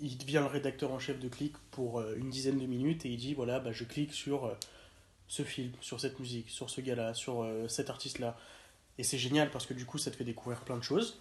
il 0.01 0.17
devient 0.17 0.41
le 0.41 0.45
rédacteur 0.47 0.91
en 0.91 0.99
chef 0.99 1.19
de 1.19 1.27
Click 1.27 1.53
pour 1.71 2.01
une 2.01 2.29
dizaine 2.29 2.59
de 2.59 2.65
minutes. 2.65 3.05
Et 3.05 3.09
il 3.09 3.17
dit 3.17 3.33
voilà, 3.33 3.59
bah, 3.59 3.71
je 3.71 3.83
clique 3.83 4.13
sur 4.13 4.55
ce 5.27 5.43
film, 5.43 5.71
sur 5.81 5.99
cette 5.99 6.19
musique, 6.19 6.49
sur 6.49 6.69
ce 6.69 6.81
gars-là, 6.81 7.13
sur 7.13 7.45
cet 7.67 7.89
artiste-là. 7.89 8.37
Et 8.97 9.03
c'est 9.03 9.17
génial 9.17 9.51
parce 9.51 9.65
que 9.65 9.73
du 9.73 9.85
coup, 9.85 9.97
ça 9.97 10.11
te 10.11 10.15
fait 10.15 10.23
découvrir 10.23 10.61
plein 10.61 10.77
de 10.77 10.83
choses. 10.83 11.19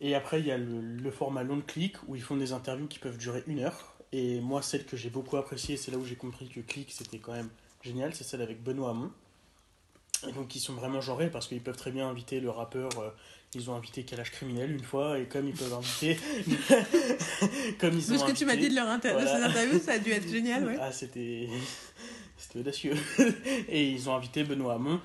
Et 0.00 0.16
après, 0.16 0.40
il 0.40 0.46
y 0.46 0.50
a 0.50 0.58
le, 0.58 0.80
le 0.80 1.10
format 1.12 1.44
long 1.44 1.60
click 1.60 1.96
où 2.08 2.16
ils 2.16 2.22
font 2.22 2.36
des 2.36 2.52
interviews 2.52 2.88
qui 2.88 2.98
peuvent 2.98 3.18
durer 3.18 3.44
une 3.46 3.60
heure. 3.60 3.91
Et 4.12 4.40
moi, 4.40 4.60
celle 4.62 4.84
que 4.84 4.96
j'ai 4.96 5.10
beaucoup 5.10 5.36
appréciée, 5.36 5.76
c'est 5.76 5.90
là 5.90 5.96
où 5.98 6.04
j'ai 6.04 6.16
compris 6.16 6.48
que 6.48 6.60
click 6.60 6.92
c'était 6.92 7.18
quand 7.18 7.32
même 7.32 7.48
génial, 7.82 8.14
c'est 8.14 8.24
celle 8.24 8.42
avec 8.42 8.62
Benoît 8.62 8.90
Hamon. 8.90 9.10
Et 10.28 10.32
donc, 10.32 10.54
ils 10.54 10.60
sont 10.60 10.74
vraiment 10.74 11.00
genrés 11.00 11.30
parce 11.30 11.48
qu'ils 11.48 11.62
peuvent 11.62 11.76
très 11.76 11.90
bien 11.90 12.08
inviter 12.08 12.40
le 12.40 12.50
rappeur. 12.50 12.90
euh, 13.00 13.10
ils 13.54 13.68
ont 13.70 13.74
invité 13.74 14.04
Kalash 14.04 14.30
Criminel 14.30 14.70
une 14.72 14.82
fois, 14.84 15.18
et 15.18 15.24
comme 15.26 15.46
ils 15.48 15.54
peuvent 15.54 15.74
inviter. 15.74 16.16
comme 17.78 17.94
ils 17.98 18.12
ont 18.12 18.16
Parce 18.18 18.32
que 18.32 18.36
tu 18.36 18.46
m'as 18.46 18.56
dit 18.56 18.68
de 18.68 18.74
leur 18.74 18.88
inter- 18.88 19.12
Voilà. 19.12 19.48
de 19.48 19.78
ça 19.78 19.92
a 19.92 19.98
dû 19.98 20.10
être 20.10 20.28
génial, 20.28 20.64
ouais. 20.66 20.76
ah, 20.80 20.92
c'était. 20.92 21.48
C'était 22.38 22.58
audacieux. 22.58 22.94
et 23.68 23.88
ils 23.90 24.10
ont 24.10 24.16
invité 24.16 24.42
Benoît 24.42 24.74
Hamon. 24.74 25.00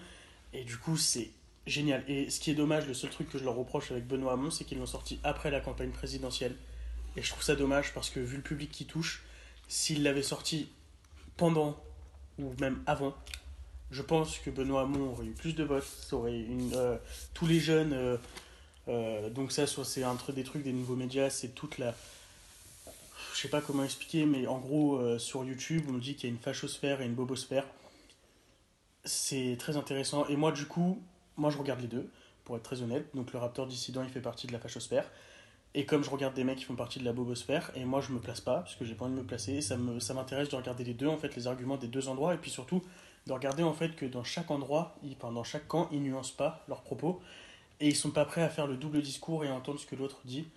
Et 0.53 0.63
du 0.63 0.75
coup, 0.75 0.97
c'est 0.97 1.29
génial. 1.67 2.03
Et 2.07 2.31
ce 2.31 2.39
qui 2.39 2.49
est 2.49 2.55
dommage, 2.55 2.87
le 2.87 2.95
seul 2.95 3.11
truc 3.11 3.29
que 3.29 3.37
je 3.37 3.43
leur 3.43 3.53
reproche 3.55 3.91
avec 3.91 4.07
Benoît 4.07 4.33
Hamon, 4.33 4.49
c'est 4.49 4.63
qu'ils 4.63 4.79
l'ont 4.79 4.87
sorti 4.87 5.19
après 5.23 5.51
la 5.51 5.59
campagne 5.59 5.91
présidentielle. 5.91 6.55
Et 7.15 7.21
je 7.21 7.29
trouve 7.29 7.43
ça 7.43 7.55
dommage 7.55 7.93
parce 7.93 8.09
que 8.09 8.19
vu 8.19 8.37
le 8.37 8.43
public 8.43 8.71
qui 8.71 8.85
touche, 8.85 9.23
s'il 9.67 10.03
l'avait 10.03 10.23
sorti 10.23 10.69
pendant 11.35 11.81
ou 12.39 12.53
même 12.59 12.81
avant, 12.85 13.15
je 13.89 14.01
pense 14.01 14.37
que 14.39 14.49
Benoît 14.49 14.81
Hamon 14.81 15.11
aurait 15.11 15.25
eu 15.25 15.31
plus 15.31 15.53
de 15.53 15.63
votes. 15.63 16.09
Aurait 16.11 16.39
une, 16.39 16.73
euh, 16.75 16.97
tous 17.33 17.47
les 17.47 17.59
jeunes 17.59 17.93
euh, 17.93 18.17
Euh, 18.89 19.29
donc 19.29 19.51
ça, 19.51 19.67
soit 19.67 19.83
c'est 19.83 20.03
un 20.03 20.15
truc, 20.15 20.35
des 20.35 20.45
trucs 20.45 20.63
des 20.63 20.71
nouveaux 20.71 20.95
médias, 20.95 21.29
c'est 21.29 21.49
toute 21.49 21.77
la... 21.77 21.93
Je 23.33 23.41
sais 23.41 23.49
pas 23.49 23.59
comment 23.61 23.83
expliquer, 23.83 24.25
mais 24.25 24.47
en 24.47 24.59
gros, 24.59 25.19
sur 25.19 25.43
YouTube, 25.43 25.83
on 25.89 25.97
dit 25.97 26.15
qu'il 26.15 26.29
y 26.29 26.31
a 26.31 26.33
une 26.33 26.41
fachosphère 26.41 27.01
et 27.01 27.05
une 27.05 27.13
bobosphère. 27.13 27.65
C'est 29.03 29.57
très 29.59 29.77
intéressant. 29.77 30.25
Et 30.27 30.35
moi, 30.37 30.51
du 30.51 30.65
coup, 30.65 31.01
moi, 31.35 31.51
je 31.51 31.57
regarde 31.57 31.81
les 31.81 31.87
deux, 31.87 32.09
pour 32.45 32.55
être 32.55 32.63
très 32.63 32.81
honnête. 32.81 33.05
Donc 33.13 33.33
le 33.33 33.39
Raptor 33.39 33.67
dissident, 33.67 34.03
il 34.03 34.09
fait 34.09 34.21
partie 34.21 34.47
de 34.47 34.53
la 34.53 34.59
fachosphère. 34.59 35.05
Et 35.79 35.85
comme 35.85 36.03
je 36.03 36.09
regarde 36.09 36.33
des 36.33 36.43
mecs 36.43 36.57
qui 36.57 36.63
font 36.63 36.75
partie 36.75 36.97
de 36.99 37.05
la 37.05 37.13
bobosphère, 37.13 37.71
et 37.75 37.85
moi 37.85 38.01
je 38.01 38.11
me 38.11 38.17
place 38.19 38.41
pas, 38.41 38.61
parce 38.61 38.75
que 38.75 38.83
j'ai 38.83 38.95
pas 38.95 39.05
envie 39.05 39.13
de 39.13 39.19
me 39.19 39.25
placer, 39.25 39.61
ça 39.61 39.77
me- 39.77 39.99
ça 39.99 40.15
m'intéresse 40.15 40.49
de 40.49 40.55
regarder 40.55 40.83
les 40.83 40.95
deux, 40.95 41.05
en 41.07 41.17
fait, 41.17 41.35
les 41.35 41.45
arguments 41.45 41.77
des 41.77 41.87
deux 41.87 42.07
endroits, 42.07 42.33
et 42.33 42.37
puis 42.37 42.49
surtout 42.49 42.81
de 43.27 43.31
regarder 43.33 43.61
en 43.61 43.73
fait 43.73 43.95
que 43.95 44.05
dans 44.07 44.23
chaque 44.23 44.49
endroit, 44.49 44.95
ils, 45.03 45.15
enfin, 45.19 45.31
dans 45.31 45.43
chaque 45.43 45.67
camp, 45.67 45.87
ils 45.91 46.01
nuancent 46.01 46.31
pas 46.31 46.63
leurs 46.67 46.81
propos, 46.81 47.21
et 47.79 47.89
ils 47.89 47.95
sont 47.95 48.09
pas 48.09 48.25
prêts 48.25 48.41
à 48.41 48.49
faire 48.49 48.65
le 48.65 48.75
double 48.75 49.01
discours 49.03 49.45
et 49.45 49.49
à 49.49 49.53
entendre 49.53 49.79
ce 49.79 49.85
que 49.85 49.95
l'autre 49.95 50.17
dit. 50.25 50.47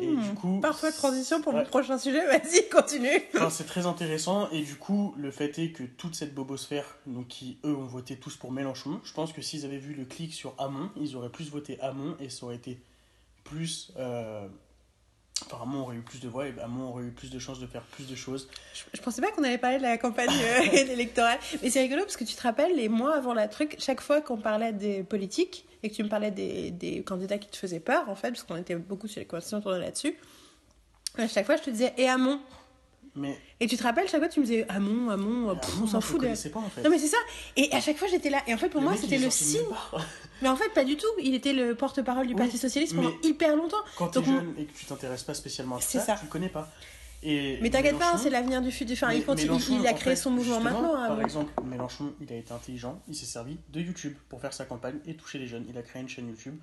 et 0.00 0.14
du 0.14 0.34
coup, 0.34 0.60
Parfaite 0.60 0.94
transition 0.96 1.40
pour 1.42 1.54
Ouais. 1.54 1.60
mon 1.60 1.66
prochain 1.66 1.98
sujet. 1.98 2.24
Vas-y, 2.38 2.68
continue. 2.68 3.08
Enfin, 3.34 3.48
c'est 3.50 3.64
très 3.64 3.86
intéressant 3.86 4.48
et 4.50 4.62
du 4.62 4.74
coup 4.76 5.14
le 5.16 5.30
fait 5.30 5.56
est 5.60 5.70
que 5.70 5.82
toute 5.84 6.14
cette 6.16 6.34
bobosphère 6.34 6.84
donc 7.06 7.26
qui 7.28 7.58
eux 7.64 7.74
ont 7.74 7.86
voté 7.86 8.16
tous 8.16 8.36
pour 8.36 8.50
Mélenchon 8.52 9.00
je 9.04 9.12
pense 9.12 9.32
que 9.32 9.40
s'ils 9.40 9.64
avaient 9.64 9.78
vu 9.78 9.94
le 9.94 10.04
clic 10.04 10.34
sur 10.34 10.52
Hamon 10.58 10.90
ils 11.00 11.16
auraient 11.16 11.30
plus 11.30 11.48
voté 11.48 11.80
Hamon 11.80 12.16
et 12.20 12.28
ça 12.28 12.46
aurait 12.46 12.56
été 12.56 12.80
plus 13.44 13.92
euh... 13.96 14.48
enfin 15.46 15.62
Hamon 15.62 15.80
aurait 15.82 15.96
eu 15.96 16.00
plus 16.00 16.20
de 16.20 16.28
voix 16.28 16.46
et 16.46 16.54
Hamon 16.60 16.90
aurait 16.90 17.04
eu 17.04 17.10
plus 17.10 17.30
de 17.30 17.38
chances 17.38 17.60
de 17.60 17.66
faire 17.66 17.82
plus 17.82 18.08
de 18.08 18.14
choses 18.14 18.48
Je, 18.74 18.82
je 18.94 19.00
pensais 19.00 19.20
pas 19.20 19.30
qu'on 19.30 19.44
allait 19.44 19.58
parler 19.58 19.78
de 19.78 19.82
la 19.82 19.98
campagne 19.98 20.30
euh, 20.30 20.62
électorale. 20.72 21.38
Mais 21.62 21.70
c'est 21.70 21.80
rigolo 21.80 22.02
parce 22.02 22.16
que 22.16 22.24
tu 22.24 22.34
te 22.34 22.42
rappelles, 22.42 22.74
les 22.76 22.88
mois 22.88 23.16
avant 23.16 23.34
la 23.34 23.48
truc, 23.48 23.76
chaque 23.78 24.00
fois 24.00 24.20
qu'on 24.20 24.38
parlait 24.38 24.72
des 24.72 25.02
politiques 25.02 25.66
et 25.82 25.90
que 25.90 25.94
tu 25.94 26.02
me 26.02 26.08
parlais 26.08 26.30
des, 26.30 26.70
des 26.70 27.02
candidats 27.02 27.38
qui 27.38 27.48
te 27.48 27.56
faisaient 27.56 27.80
peur, 27.80 28.08
en 28.08 28.14
fait, 28.14 28.30
parce 28.30 28.42
qu'on 28.42 28.56
était 28.56 28.76
beaucoup 28.76 29.06
sur 29.06 29.20
les 29.20 29.26
conversations 29.26 29.60
tournées 29.60 29.80
là-dessus, 29.80 30.16
à 31.16 31.28
chaque 31.28 31.46
fois 31.46 31.56
je 31.56 31.62
te 31.62 31.70
disais 31.70 31.92
et 31.96 32.08
Hamon. 32.08 32.40
Mais 33.18 33.38
Et 33.60 33.66
tu 33.66 33.76
te 33.76 33.82
rappelles, 33.82 34.08
chaque 34.08 34.20
fois 34.20 34.28
tu 34.28 34.40
me 34.40 34.44
disais 34.44 34.64
Hamon, 34.68 35.10
Hamon, 35.10 35.56
pff, 35.56 35.74
Hamon, 35.74 35.84
on 35.84 35.86
s'en 35.86 36.00
fout 36.00 36.16
de. 36.18 36.24
connaissais 36.24 36.50
pas 36.50 36.60
en 36.60 36.68
fait 36.70 36.82
Non 36.82 36.90
mais 36.90 36.98
c'est 36.98 37.08
ça. 37.08 37.16
Et 37.56 37.68
à 37.72 37.80
chaque 37.80 37.96
fois 37.96 38.08
j'étais 38.08 38.30
là. 38.30 38.40
Et 38.46 38.54
en 38.54 38.58
fait 38.58 38.68
pour 38.68 38.80
Le 38.80 38.86
moi 38.86 38.96
c'était 38.96 39.18
le 39.18 39.30
signe. 39.30 39.60
Mais 40.42 40.48
en 40.48 40.54
fait 40.56 40.68
pas 40.72 40.84
du 40.84 40.96
tout. 40.96 41.06
Il 41.20 41.34
était 41.34 41.52
le 41.52 41.74
porte-parole 41.74 42.26
du 42.28 42.34
Oui, 42.34 42.38
Parti 42.38 42.58
Socialiste 42.58 42.94
pendant 42.94 43.10
hyper 43.24 43.56
longtemps. 43.56 43.76
quand 43.96 44.08
t'es 44.08 44.20
Donc, 44.20 44.26
jeune 44.26 44.54
et 44.56 44.64
que 44.66 44.72
tu 44.78 44.84
t'intéresses 44.86 45.24
pas 45.24 45.34
spécialement 45.34 45.76
à 45.76 45.80
C'est 45.80 45.98
ça, 45.98 46.04
ça. 46.06 46.14
tu 46.16 46.26
le 46.26 46.30
connais 46.30 46.48
pas 46.48 46.70
et 47.22 47.58
Mais 47.60 47.70
t'inquiète 47.70 47.98
pas, 47.98 48.12
hein, 48.12 48.16
c'est 48.16 48.30
l'avenir 48.30 48.62
du 48.62 48.70
futur. 48.70 48.94
Enfin, 48.94 49.12
il, 49.12 49.24
continue, 49.24 49.58
il 49.80 49.86
a 49.88 49.92
créé 49.92 50.14
fait, 50.14 50.16
son 50.22 50.30
mouvement 50.30 50.60
maintenant. 50.60 50.94
hein, 50.94 51.08
Par 51.08 51.16
bon. 51.16 51.22
exemple, 51.22 51.52
Mélenchon, 51.64 52.12
il 52.20 52.32
a 52.32 52.36
été 52.36 52.52
intelligent, 52.52 53.02
il 53.08 53.16
s'est 53.16 53.26
servi 53.26 53.58
de 53.70 53.80
YouTube 53.80 54.14
pour 54.28 54.40
faire 54.40 54.52
sa 54.52 54.64
campagne 54.64 55.00
et 55.04 55.14
toucher 55.14 55.38
les 55.38 55.48
jeunes. 55.48 55.64
Il 55.68 55.76
a 55.76 55.82
créé 55.82 56.00
une 56.00 56.08
chaîne 56.08 56.28
YouTube. 56.28 56.56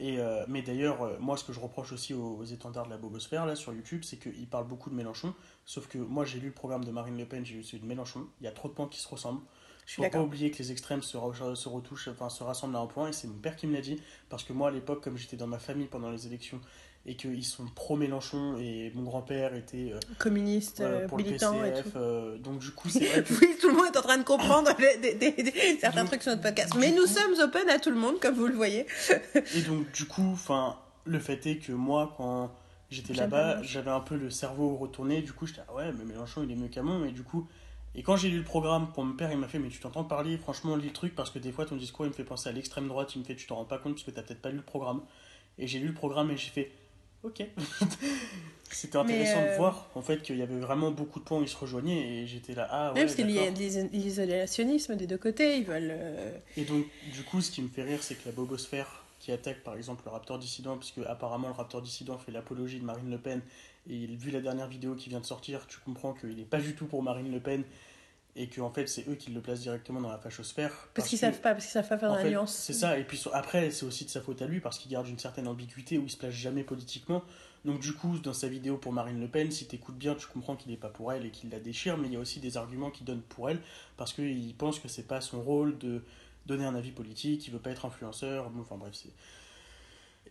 Et, 0.00 0.18
euh, 0.18 0.44
mais 0.48 0.62
d'ailleurs, 0.62 1.02
euh, 1.02 1.18
moi, 1.20 1.36
ce 1.36 1.44
que 1.44 1.52
je 1.52 1.60
reproche 1.60 1.92
aussi 1.92 2.14
aux, 2.14 2.38
aux 2.38 2.44
étendards 2.44 2.86
de 2.86 2.90
la 2.90 2.96
bobosphère 2.96 3.44
là, 3.44 3.54
sur 3.54 3.74
YouTube, 3.74 4.02
c'est 4.02 4.16
qu'ils 4.16 4.48
parlent 4.48 4.66
beaucoup 4.66 4.88
de 4.88 4.94
Mélenchon. 4.94 5.34
Sauf 5.66 5.88
que 5.88 5.98
moi, 5.98 6.24
j'ai 6.24 6.40
lu 6.40 6.46
le 6.46 6.54
programme 6.54 6.84
de 6.84 6.90
Marine 6.90 7.18
Le 7.18 7.26
Pen, 7.26 7.44
j'ai 7.44 7.56
lu 7.56 7.62
celui 7.62 7.80
de 7.80 7.86
Mélenchon. 7.86 8.26
Il 8.40 8.44
y 8.44 8.48
a 8.48 8.52
trop 8.52 8.68
de 8.68 8.72
points 8.72 8.88
qui 8.88 8.98
se 8.98 9.06
ressemblent. 9.06 9.42
Je 9.84 9.96
faut 9.96 10.08
pas 10.08 10.22
oublier 10.22 10.50
que 10.50 10.58
les 10.58 10.72
extrêmes 10.72 11.02
se, 11.02 11.18
se 11.54 11.68
retouchent, 11.68 12.08
enfin 12.08 12.28
se 12.28 12.44
rassemblent 12.44 12.76
à 12.76 12.78
un 12.78 12.86
point, 12.86 13.08
et 13.08 13.12
c'est 13.12 13.26
mon 13.26 13.38
père 13.38 13.56
qui 13.56 13.66
me 13.66 13.74
l'a 13.74 13.80
dit, 13.80 14.00
parce 14.28 14.44
que 14.44 14.52
moi 14.52 14.68
à 14.68 14.70
l'époque, 14.70 15.02
comme 15.02 15.18
j'étais 15.18 15.36
dans 15.36 15.48
ma 15.48 15.58
famille 15.58 15.88
pendant 15.88 16.12
les 16.12 16.28
élections, 16.28 16.60
et 17.06 17.14
qu'ils 17.16 17.44
sont 17.44 17.64
pro-Mélenchon, 17.74 18.56
et 18.58 18.92
mon 18.94 19.02
grand-père 19.04 19.54
était 19.54 19.92
euh, 19.94 20.00
Communiste, 20.18 20.80
euh, 20.80 21.08
pour 21.08 21.16
le 21.18 21.24
militant 21.24 21.54
et 21.64 21.70
PCF, 21.70 21.92
tout. 21.92 21.98
euh, 21.98 22.36
donc 22.38 22.58
du 22.58 22.70
coup 22.72 22.88
c'est 22.90 23.04
vrai 23.06 23.24
que 23.24 23.32
Oui, 23.40 23.56
tout 23.60 23.68
le 23.70 23.74
monde 23.74 23.86
est 23.92 23.96
en 23.96 24.02
train 24.02 24.18
de 24.18 24.22
comprendre 24.22 24.70
les- 24.78 24.98
des- 24.98 25.14
des- 25.32 25.42
des- 25.42 25.78
certains 25.80 26.04
trucs 26.04 26.22
sur 26.22 26.30
notre 26.30 26.42
podcast. 26.42 26.74
Mais 26.78 26.90
nous 26.92 27.02
coup- 27.02 27.08
sommes 27.08 27.34
open 27.40 27.68
à 27.70 27.78
tout 27.78 27.90
le 27.90 27.96
monde, 27.96 28.20
comme 28.20 28.34
vous 28.34 28.46
le 28.46 28.54
voyez. 28.54 28.86
Et 29.54 29.62
donc, 29.62 29.90
du 29.92 30.04
coup, 30.04 30.30
enfin, 30.32 30.76
le 31.04 31.18
fait 31.18 31.44
est 31.46 31.56
que 31.56 31.72
moi, 31.72 32.12
quand 32.18 32.52
j'étais 32.90 33.14
là-bas, 33.14 33.62
j'avais 33.62 33.90
un 33.90 34.00
peu 34.00 34.16
le 34.16 34.28
cerveau 34.30 34.76
retourné. 34.76 35.22
Du 35.22 35.32
coup, 35.32 35.46
j'étais, 35.46 35.62
ah 35.68 35.74
ouais, 35.74 35.90
mais 35.98 36.04
Mélenchon, 36.04 36.42
il 36.44 36.50
est 36.52 36.56
mieux 36.56 36.68
qu'Amon. 36.68 37.06
Et 37.06 37.12
du 37.12 37.22
coup, 37.22 37.48
et 37.94 38.02
quand 38.02 38.16
j'ai 38.16 38.28
lu 38.28 38.38
le 38.38 38.44
programme 38.44 38.92
pour 38.92 39.04
mon 39.04 39.14
père, 39.14 39.32
il 39.32 39.38
m'a 39.38 39.48
fait, 39.48 39.58
mais 39.58 39.68
tu 39.70 39.80
t'entends 39.80 40.04
parler, 40.04 40.36
franchement, 40.36 40.76
lis 40.76 40.88
le 40.88 40.92
truc, 40.92 41.14
parce 41.14 41.30
que 41.30 41.38
des 41.38 41.50
fois, 41.50 41.64
ton 41.64 41.76
discours, 41.76 42.04
il 42.04 42.08
me 42.10 42.14
fait 42.14 42.24
penser 42.24 42.50
à 42.50 42.52
l'extrême 42.52 42.88
droite. 42.88 43.14
Il 43.16 43.20
me 43.20 43.24
fait, 43.24 43.34
tu 43.36 43.46
t'en 43.46 43.56
rends 43.56 43.64
pas 43.64 43.78
compte, 43.78 43.94
parce 43.94 44.04
que 44.04 44.10
t'as 44.10 44.22
peut-être 44.22 44.42
pas 44.42 44.50
lu 44.50 44.56
le 44.58 44.62
programme. 44.62 45.00
Et 45.58 45.66
j'ai 45.66 45.78
lu 45.78 45.88
le 45.88 45.94
programme 45.94 46.30
et 46.30 46.36
j'ai 46.36 46.50
fait, 46.50 46.70
ok. 47.22 47.42
C'était 48.72 48.98
intéressant 48.98 49.40
euh, 49.40 49.52
de 49.52 49.56
voir, 49.56 49.88
en 49.96 50.00
fait, 50.00 50.22
qu'il 50.22 50.36
y 50.38 50.42
avait 50.42 50.58
vraiment 50.58 50.92
beaucoup 50.92 51.18
de 51.18 51.24
points 51.24 51.38
où 51.40 51.42
ils 51.42 51.48
se 51.48 51.56
rejoignaient. 51.56 52.22
Et 52.22 52.26
j'étais 52.26 52.54
là, 52.54 52.68
ah 52.70 52.92
ouais. 52.92 53.00
Parce 53.00 53.16
qu'il 53.16 53.30
y 53.30 53.38
a 53.38 53.50
l'isolationnisme 53.50 54.94
des 54.94 55.06
deux 55.08 55.18
côtés. 55.18 55.58
Ils 55.58 55.64
veulent. 55.64 55.90
euh, 55.90 56.38
Et 56.56 56.64
donc, 56.64 56.86
du 57.12 57.22
coup, 57.24 57.40
ce 57.40 57.50
qui 57.50 57.62
me 57.62 57.68
fait 57.68 57.82
rire, 57.82 58.02
c'est 58.02 58.14
que 58.14 58.26
la 58.26 58.32
bobosphère 58.32 59.04
qui 59.18 59.32
attaque 59.32 59.62
par 59.62 59.76
exemple 59.76 60.02
le 60.06 60.12
Raptor 60.12 60.38
dissident, 60.38 60.78
puisque 60.78 60.98
apparemment 61.06 61.48
le 61.48 61.54
Raptor 61.54 61.82
dissident 61.82 62.16
fait 62.16 62.32
l'apologie 62.32 62.78
de 62.78 62.84
Marine 62.84 63.10
Le 63.10 63.18
Pen, 63.18 63.42
et 63.88 64.06
vu 64.06 64.30
la 64.30 64.40
dernière 64.40 64.68
vidéo 64.68 64.94
qui 64.94 65.10
vient 65.10 65.20
de 65.20 65.26
sortir, 65.26 65.66
tu 65.66 65.78
comprends 65.84 66.14
qu'il 66.14 66.36
n'est 66.36 66.44
pas 66.44 66.60
du 66.60 66.74
tout 66.74 66.86
pour 66.86 67.02
Marine 67.02 67.30
Le 67.30 67.40
Pen, 67.40 67.64
et 68.36 68.48
que 68.48 68.60
en 68.60 68.70
fait 68.70 68.86
c'est 68.88 69.08
eux 69.08 69.14
qui 69.14 69.30
le 69.30 69.40
placent 69.40 69.60
directement 69.60 70.00
dans 70.00 70.08
la 70.10 70.18
fachosphère. 70.18 70.88
Parce 70.94 71.08
qu'ils 71.08 71.18
que- 71.18 71.26
savent 71.26 71.40
pas, 71.40 71.52
parce 71.52 71.64
qu'ils 71.64 71.72
savent 71.72 71.88
pas 71.88 71.98
faire 71.98 72.12
en 72.12 72.16
la 72.16 72.22
fait, 72.22 72.30
nuance. 72.30 72.54
C'est 72.54 72.72
ça, 72.72 72.98
et 72.98 73.04
puis 73.04 73.20
après, 73.32 73.70
c'est 73.70 73.84
aussi 73.86 74.04
de 74.04 74.10
sa 74.10 74.20
faute 74.20 74.40
à 74.42 74.46
lui 74.46 74.60
parce 74.60 74.78
qu'il 74.78 74.90
garde 74.90 75.08
une 75.08 75.18
certaine 75.18 75.48
ambiguïté 75.48 75.98
où 75.98 76.04
il 76.04 76.10
se 76.10 76.16
place 76.16 76.32
jamais 76.34 76.62
politiquement. 76.64 77.22
Donc, 77.66 77.80
du 77.80 77.92
coup, 77.92 78.18
dans 78.20 78.32
sa 78.32 78.48
vidéo 78.48 78.78
pour 78.78 78.92
Marine 78.94 79.20
Le 79.20 79.28
Pen, 79.28 79.50
si 79.50 79.66
t'écoutes 79.66 79.98
bien, 79.98 80.14
tu 80.14 80.26
comprends 80.26 80.56
qu'il 80.56 80.70
n'est 80.70 80.78
pas 80.78 80.88
pour 80.88 81.12
elle 81.12 81.26
et 81.26 81.30
qu'il 81.30 81.50
la 81.50 81.60
déchire, 81.60 81.98
mais 81.98 82.06
il 82.08 82.14
y 82.14 82.16
a 82.16 82.20
aussi 82.20 82.40
des 82.40 82.56
arguments 82.56 82.90
qu'il 82.90 83.04
donne 83.04 83.20
pour 83.20 83.50
elle 83.50 83.60
parce 83.98 84.14
qu'il 84.14 84.54
pense 84.54 84.78
que 84.78 84.88
c'est 84.88 85.06
pas 85.06 85.20
son 85.20 85.42
rôle 85.42 85.76
de 85.76 86.02
donner 86.46 86.64
un 86.64 86.74
avis 86.74 86.90
politique, 86.90 87.46
il 87.46 87.52
veut 87.52 87.58
pas 87.58 87.70
être 87.70 87.84
influenceur, 87.84 88.48
bon, 88.48 88.62
enfin 88.62 88.76
bref, 88.76 88.94
c'est. 88.94 89.10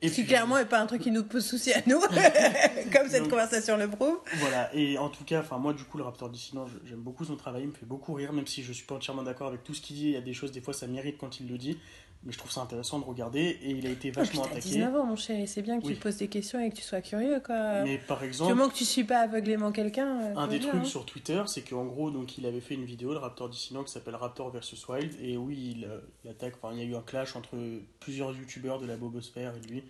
Et 0.01 0.07
qui 0.09 0.21
puis, 0.21 0.27
clairement 0.27 0.57
est 0.57 0.65
pas 0.65 0.79
un 0.79 0.85
truc 0.85 1.01
qui 1.01 1.11
nous 1.11 1.23
pose 1.25 1.45
souci 1.45 1.73
à 1.73 1.81
nous, 1.85 1.99
comme 2.93 3.09
cette 3.09 3.23
Donc- 3.23 3.29
conversation 3.31 3.75
le 3.75 3.89
prouve. 3.89 4.19
Voilà, 4.37 4.73
et 4.73 4.97
en 4.97 5.09
tout 5.09 5.25
cas, 5.25 5.43
moi 5.59 5.73
du 5.73 5.83
coup 5.83 5.97
le 5.97 6.03
Raptor 6.05 6.29
dissident, 6.29 6.67
j'aime 6.85 6.99
beaucoup 7.01 7.25
son 7.25 7.35
travail, 7.35 7.63
il 7.63 7.67
me 7.67 7.73
fait 7.73 7.85
beaucoup 7.85 8.13
rire, 8.13 8.31
même 8.31 8.47
si 8.47 8.63
je 8.63 8.71
suis 8.71 8.85
pas 8.85 8.95
entièrement 8.95 9.23
d'accord 9.23 9.47
avec 9.47 9.63
tout 9.63 9.73
ce 9.73 9.81
qu'il 9.81 9.97
dit, 9.97 10.05
il 10.05 10.11
y 10.11 10.17
a 10.17 10.21
des 10.21 10.33
choses, 10.33 10.53
des 10.53 10.61
fois 10.61 10.73
ça 10.73 10.87
mérite 10.87 11.17
quand 11.17 11.41
il 11.41 11.49
le 11.49 11.57
dit, 11.57 11.77
mais 12.23 12.33
je 12.33 12.37
trouve 12.37 12.51
ça 12.51 12.61
intéressant 12.61 12.99
de 12.99 13.05
regarder, 13.05 13.39
et 13.63 13.69
il 13.71 13.87
a 13.87 13.89
été 13.89 14.11
puis 14.11 14.21
vachement 14.21 14.41
t'as 14.43 14.49
attaqué. 14.51 14.69
19 14.69 14.95
ans, 14.95 15.05
mon 15.05 15.15
chéri, 15.15 15.47
c'est 15.47 15.61
bien 15.61 15.79
que 15.79 15.85
Oui. 15.85 15.93
tu 15.93 15.97
te 15.99 16.03
poses 16.03 16.17
des 16.17 16.27
questions 16.27 16.59
et 16.59 16.69
que 16.69 16.75
tu 16.75 16.81
sois 16.81 16.99
curieux, 17.01 17.39
quoi. 17.45 17.83
Mais 17.83 17.97
par 17.97 18.19
Du 18.19 18.25
exemple, 18.25 18.53
moment 18.55 18.69
que 18.69 18.75
tu 18.75 18.83
suis 18.85 19.03
pas 19.05 19.19
aveuglément 19.19 19.71
quelqu'un. 19.71 20.21
euh, 20.21 20.35
un 20.35 20.47
des 20.47 20.59
bien, 20.59 20.67
trucs 20.69 20.81
hein. 20.81 20.85
sur 20.85 21.05
Twitter, 21.05 21.41
c'est 21.47 21.61
qu'en 21.61 21.85
gros, 21.85 22.11
donc 22.11 22.37
il 22.37 22.45
avait 22.45 22.59
fait 22.59 22.73
une 22.75 22.83
vidéo, 22.85 23.11
le 23.13 23.19
Raptor 23.19 23.47
dissident, 23.49 23.83
qui 23.83 23.91
s'appelle 23.91 24.15
Raptor 24.15 24.49
versus 24.51 24.85
Wild, 24.87 25.13
et 25.21 25.37
oui, 25.37 25.75
il, 25.77 25.85
euh, 25.85 25.99
il 26.25 26.29
attaque, 26.31 26.55
enfin 26.61 26.73
il 26.75 26.79
y 26.79 26.81
a 26.81 26.85
eu 26.85 26.95
un 26.95 27.01
clash 27.01 27.35
entre 27.37 27.55
plusieurs 27.99 28.35
youtubeurs 28.35 28.79
de 28.79 28.85
la 28.85 28.97
bobosphère 28.97 29.53
et 29.55 29.67
lui. 29.71 29.83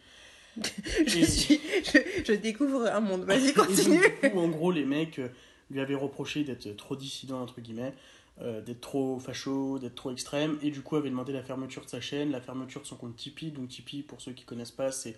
je, 1.08 1.24
suis, 1.26 1.60
je, 1.84 2.00
je 2.26 2.34
découvre 2.34 2.88
un 2.88 3.00
monde. 3.00 3.24
Vas-y, 3.24 3.54
continue. 3.54 3.98
Et 3.98 4.00
donc, 4.10 4.22
du 4.22 4.30
coup, 4.32 4.40
en 4.40 4.48
gros, 4.50 4.72
les 4.72 4.84
mecs 4.86 5.20
euh, 5.20 5.30
lui 5.72 5.80
avaient 5.80 5.96
reproché 5.96 6.44
d'être 6.44 6.76
trop 6.76 6.96
dissident, 6.96 7.42
entre 7.42 7.62
guillemets, 7.62 7.94
euh, 8.42 8.62
d'être 8.62 8.82
trop 8.82 9.20
facho, 9.20 9.80
d'être 9.80 9.96
trop 9.96 10.12
extrême, 10.12 10.58
et 10.62 10.72
du 10.72 10.82
coup 10.82 10.96
avaient 10.96 11.10
demandé 11.10 11.34
la 11.34 11.44
fermeture 11.44 11.84
de 11.84 11.90
sa 11.90 12.02
chaîne, 12.02 12.32
la 12.32 12.42
fermeture 12.42 12.82
de 12.82 12.88
son 12.88 12.96
compte 12.96 13.16
Tipeee. 13.16 13.52
Donc 13.52 13.70
Tipeee, 13.70 14.04
pour 14.04 14.22
ceux 14.22 14.32
qui 14.34 14.46
connaissent 14.46 14.72
pas, 14.72 14.92
c'est 14.92 15.16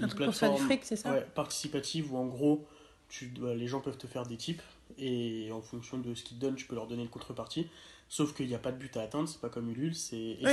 Un 0.00 0.08
une 0.08 0.14
plateforme 0.14 0.56
fric, 0.58 0.84
c'est 0.84 0.96
ça? 0.96 1.12
ouais, 1.12 1.26
participative 1.34 2.12
où 2.12 2.16
en 2.16 2.26
gros, 2.26 2.66
tu 3.08 3.26
dois- 3.28 3.54
les 3.54 3.68
gens 3.68 3.80
peuvent 3.80 3.98
te 3.98 4.06
faire 4.06 4.26
des 4.26 4.36
tips, 4.36 4.62
et 4.98 5.50
en 5.52 5.60
fonction 5.62 5.98
de 5.98 6.14
ce 6.14 6.24
qu'ils 6.24 6.36
te 6.36 6.40
donnent, 6.42 6.56
tu 6.56 6.66
peux 6.66 6.74
leur 6.74 6.86
donner 6.86 7.02
une 7.02 7.08
contrepartie. 7.08 7.66
Sauf 8.08 8.34
qu'il 8.34 8.46
n'y 8.46 8.54
a 8.54 8.58
pas 8.58 8.70
de 8.70 8.76
but 8.76 8.96
à 8.96 9.02
atteindre, 9.02 9.28
c'est 9.28 9.40
pas 9.40 9.48
comme 9.48 9.70
Ulule, 9.70 9.94
c'est 9.94 10.14
et 10.16 10.46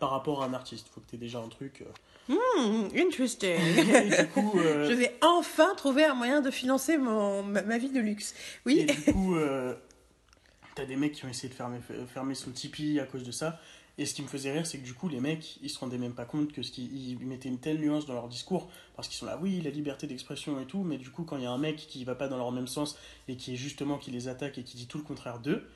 par 0.00 0.10
rapport 0.10 0.42
à 0.42 0.46
un 0.46 0.52
artiste. 0.54 0.88
faut 0.92 1.00
que 1.00 1.06
tu 1.08 1.14
aies 1.14 1.18
déjà 1.18 1.38
un 1.38 1.48
truc. 1.48 1.82
euh. 1.82 2.34
Hmm, 2.34 2.88
interesting. 2.96 3.56
et 4.04 4.10
du 4.22 4.28
coup, 4.28 4.58
euh, 4.60 4.88
Je 4.88 4.92
vais 4.94 5.14
enfin 5.22 5.74
trouver 5.76 6.04
un 6.04 6.14
moyen 6.14 6.40
de 6.40 6.50
financer 6.50 6.98
mon, 6.98 7.42
ma, 7.42 7.62
ma 7.62 7.78
vie 7.78 7.90
de 7.90 8.00
luxe. 8.00 8.34
Et 8.66 8.66
Oui. 8.66 8.86
du 8.86 9.00
coup, 9.12 9.36
euh, 9.36 9.74
t'as 10.78 10.86
des 10.86 10.96
mecs 10.96 11.12
qui 11.12 11.24
ont 11.24 11.28
essayé 11.28 11.48
de 11.48 11.54
fermer, 11.54 11.80
fermer 12.12 12.34
son 12.34 12.52
Tipeee 12.52 13.00
à 13.00 13.04
cause 13.04 13.24
de 13.24 13.32
ça. 13.32 13.60
Et 14.00 14.06
ce 14.06 14.14
qui 14.14 14.22
me 14.22 14.28
faisait 14.28 14.52
rire, 14.52 14.64
c'est 14.64 14.78
que 14.78 14.84
du 14.84 14.94
coup, 14.94 15.08
les 15.08 15.18
mecs, 15.18 15.58
ils 15.60 15.68
se 15.68 15.78
rendaient 15.80 15.98
même 15.98 16.14
pas 16.14 16.24
compte 16.24 16.52
que 16.52 16.62
ce 16.62 16.70
qu'ils 16.70 17.10
ils 17.10 17.18
mettaient 17.26 17.48
une 17.48 17.58
telle 17.58 17.80
nuance 17.80 18.06
dans 18.06 18.14
leur 18.14 18.28
discours. 18.28 18.70
Parce 18.94 19.08
qu'ils 19.08 19.16
sont 19.16 19.26
là, 19.26 19.36
oui, 19.42 19.60
la 19.60 19.70
liberté 19.70 20.06
d'expression 20.06 20.60
et 20.60 20.66
tout. 20.66 20.84
Mais 20.84 20.96
du 20.98 21.10
coup, 21.10 21.24
quand 21.24 21.36
il 21.36 21.42
y 21.42 21.46
a 21.46 21.50
un 21.50 21.58
mec 21.58 21.76
qui 21.76 22.04
va 22.04 22.14
pas 22.14 22.28
dans 22.28 22.36
leur 22.36 22.52
même 22.52 22.68
sens 22.68 22.96
et 23.26 23.36
qui 23.36 23.54
est 23.54 23.56
justement 23.56 23.98
qui 23.98 24.12
les 24.12 24.28
attaque 24.28 24.56
et 24.58 24.62
qui 24.62 24.76
dit 24.76 24.86
tout 24.86 24.98
le 24.98 25.04
contraire 25.04 25.40
d'eux, 25.40 25.68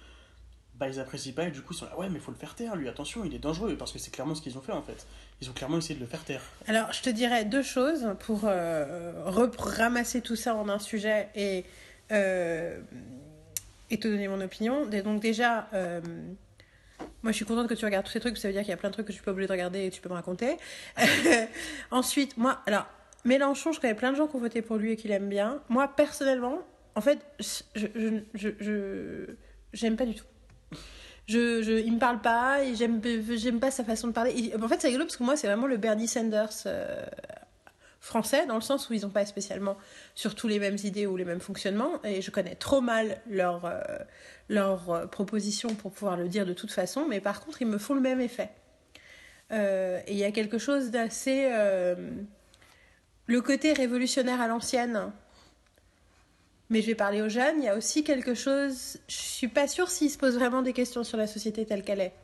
bah 0.76 0.88
ils 0.88 1.00
apprécient 1.00 1.34
pas 1.34 1.48
et 1.48 1.50
du 1.50 1.60
coup 1.60 1.74
ils 1.74 1.76
sont 1.76 1.84
là, 1.84 1.98
ouais, 1.98 2.08
mais 2.08 2.18
faut 2.18 2.30
le 2.30 2.36
faire 2.36 2.54
taire, 2.54 2.76
lui, 2.76 2.88
attention, 2.88 3.24
il 3.24 3.34
est 3.34 3.40
dangereux. 3.40 3.76
Parce 3.76 3.90
que 3.90 3.98
c'est 3.98 4.12
clairement 4.12 4.36
ce 4.36 4.42
qu'ils 4.42 4.56
ont 4.56 4.62
fait 4.62 4.72
en 4.72 4.82
fait. 4.82 5.04
Ils 5.40 5.50
ont 5.50 5.52
clairement 5.52 5.78
essayé 5.78 5.96
de 5.96 6.00
le 6.00 6.06
faire 6.06 6.24
taire. 6.24 6.42
Alors, 6.68 6.92
je 6.92 7.02
te 7.02 7.10
dirais 7.10 7.44
deux 7.44 7.62
choses 7.62 8.06
pour 8.20 8.42
euh, 8.44 9.24
ramasser 9.58 10.20
tout 10.20 10.36
ça 10.36 10.54
en 10.54 10.68
un 10.68 10.78
sujet 10.78 11.28
et, 11.34 11.64
euh, 12.12 12.80
et 13.92 13.98
te 13.98 14.08
donner 14.08 14.26
mon 14.26 14.40
opinion. 14.40 14.86
Donc, 14.86 15.20
déjà, 15.20 15.68
euh, 15.74 16.00
moi, 17.22 17.30
je 17.30 17.36
suis 17.36 17.44
contente 17.44 17.68
que 17.68 17.74
tu 17.74 17.84
regardes 17.84 18.06
tous 18.06 18.12
ces 18.12 18.20
trucs, 18.20 18.36
ça 18.38 18.48
veut 18.48 18.54
dire 18.54 18.62
qu'il 18.62 18.70
y 18.70 18.74
a 18.74 18.76
plein 18.76 18.88
de 18.88 18.94
trucs 18.94 19.06
que 19.06 19.12
je 19.12 19.18
suis 19.18 19.24
pas 19.24 19.32
de 19.32 19.46
regarder 19.46 19.86
et 19.86 19.90
tu 19.90 20.00
peux 20.00 20.08
me 20.08 20.14
raconter. 20.14 20.56
Ensuite, 21.90 22.36
moi, 22.36 22.60
alors, 22.66 22.86
Mélenchon, 23.24 23.70
je 23.72 23.80
connais 23.80 23.94
plein 23.94 24.10
de 24.12 24.16
gens 24.16 24.26
qui 24.26 24.36
ont 24.36 24.40
voté 24.40 24.62
pour 24.62 24.76
lui 24.76 24.92
et 24.92 24.96
qui 24.96 25.08
l'aiment 25.08 25.28
bien. 25.28 25.60
Moi, 25.68 25.88
personnellement, 25.94 26.58
en 26.94 27.00
fait, 27.00 27.18
je, 27.38 27.86
je, 27.94 28.20
je, 28.34 28.48
je- 28.58 29.34
j'aime 29.72 29.96
pas 29.96 30.06
du 30.06 30.14
tout. 30.14 30.24
Je, 31.28 31.62
je, 31.62 31.72
il 31.72 31.92
me 31.94 31.98
parle 32.00 32.20
pas 32.20 32.58
j'aime, 32.74 33.00
j'aime 33.36 33.60
pas 33.60 33.70
sa 33.70 33.84
façon 33.84 34.08
de 34.08 34.12
parler. 34.12 34.52
En 34.60 34.68
fait, 34.68 34.80
c'est 34.80 34.88
rigolo 34.88 35.04
parce 35.04 35.16
que 35.16 35.22
moi, 35.22 35.36
c'est 35.36 35.46
vraiment 35.46 35.68
le 35.68 35.76
Bernie 35.76 36.08
Sanders 36.08 36.50
euh, 36.66 37.06
français, 38.02 38.44
dans 38.44 38.56
le 38.56 38.60
sens 38.60 38.90
où 38.90 38.92
ils 38.92 39.02
n'ont 39.02 39.10
pas 39.10 39.24
spécialement 39.24 39.78
surtout 40.14 40.48
les 40.48 40.58
mêmes 40.58 40.76
idées 40.82 41.06
ou 41.06 41.16
les 41.16 41.24
mêmes 41.24 41.40
fonctionnements, 41.40 42.02
et 42.04 42.20
je 42.20 42.30
connais 42.30 42.56
trop 42.56 42.82
mal 42.82 43.22
leurs 43.30 43.64
euh, 43.64 43.80
euh, 44.50 45.06
propositions 45.06 45.74
pour 45.74 45.92
pouvoir 45.92 46.18
le 46.18 46.28
dire 46.28 46.44
de 46.44 46.52
toute 46.52 46.72
façon, 46.72 47.06
mais 47.08 47.20
par 47.20 47.40
contre, 47.40 47.62
ils 47.62 47.68
me 47.68 47.78
font 47.78 47.94
le 47.94 48.00
même 48.00 48.20
effet. 48.20 48.50
Euh, 49.52 50.00
et 50.06 50.12
il 50.12 50.18
y 50.18 50.24
a 50.24 50.32
quelque 50.32 50.58
chose 50.58 50.90
d'assez... 50.90 51.48
euh, 51.50 52.10
le 53.26 53.40
côté 53.40 53.72
révolutionnaire 53.72 54.40
à 54.40 54.48
l'ancienne, 54.48 55.12
mais 56.70 56.80
je 56.82 56.86
vais 56.86 56.94
parler 56.94 57.22
aux 57.22 57.28
jeunes, 57.28 57.58
il 57.58 57.64
y 57.64 57.68
a 57.68 57.76
aussi 57.76 58.02
quelque 58.02 58.34
chose... 58.34 58.98
Je 59.08 59.14
suis 59.14 59.48
pas 59.48 59.68
sûre 59.68 59.90
s'ils 59.90 60.10
se 60.10 60.18
posent 60.18 60.34
vraiment 60.34 60.62
des 60.62 60.72
questions 60.72 61.04
sur 61.04 61.18
la 61.18 61.26
société 61.26 61.64
telle 61.64 61.82
qu'elle 61.84 62.00
est. 62.00 62.14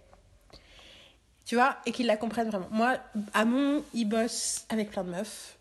Tu 1.44 1.54
vois, 1.54 1.78
et 1.86 1.92
qu'ils 1.92 2.06
la 2.06 2.16
comprennent 2.16 2.50
vraiment. 2.50 2.68
Moi, 2.70 2.98
Amon, 3.32 3.84
il 3.94 4.06
bosse 4.06 4.66
avec 4.68 4.90
plein 4.90 5.04
de 5.04 5.10
meufs, 5.10 5.58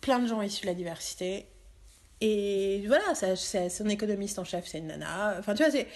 plein 0.00 0.18
de 0.18 0.26
gens 0.26 0.42
issus 0.42 0.62
de 0.62 0.66
la 0.66 0.74
diversité. 0.74 1.46
Et 2.20 2.82
voilà, 2.86 3.14
ça, 3.14 3.36
c'est 3.36 3.68
son 3.68 3.88
économiste 3.88 4.38
en 4.38 4.44
chef, 4.44 4.66
c'est 4.66 4.78
une 4.78 4.86
nana. 4.86 5.36
Enfin, 5.38 5.54
tu 5.54 5.62
vois, 5.62 5.70
c'est. 5.72 5.86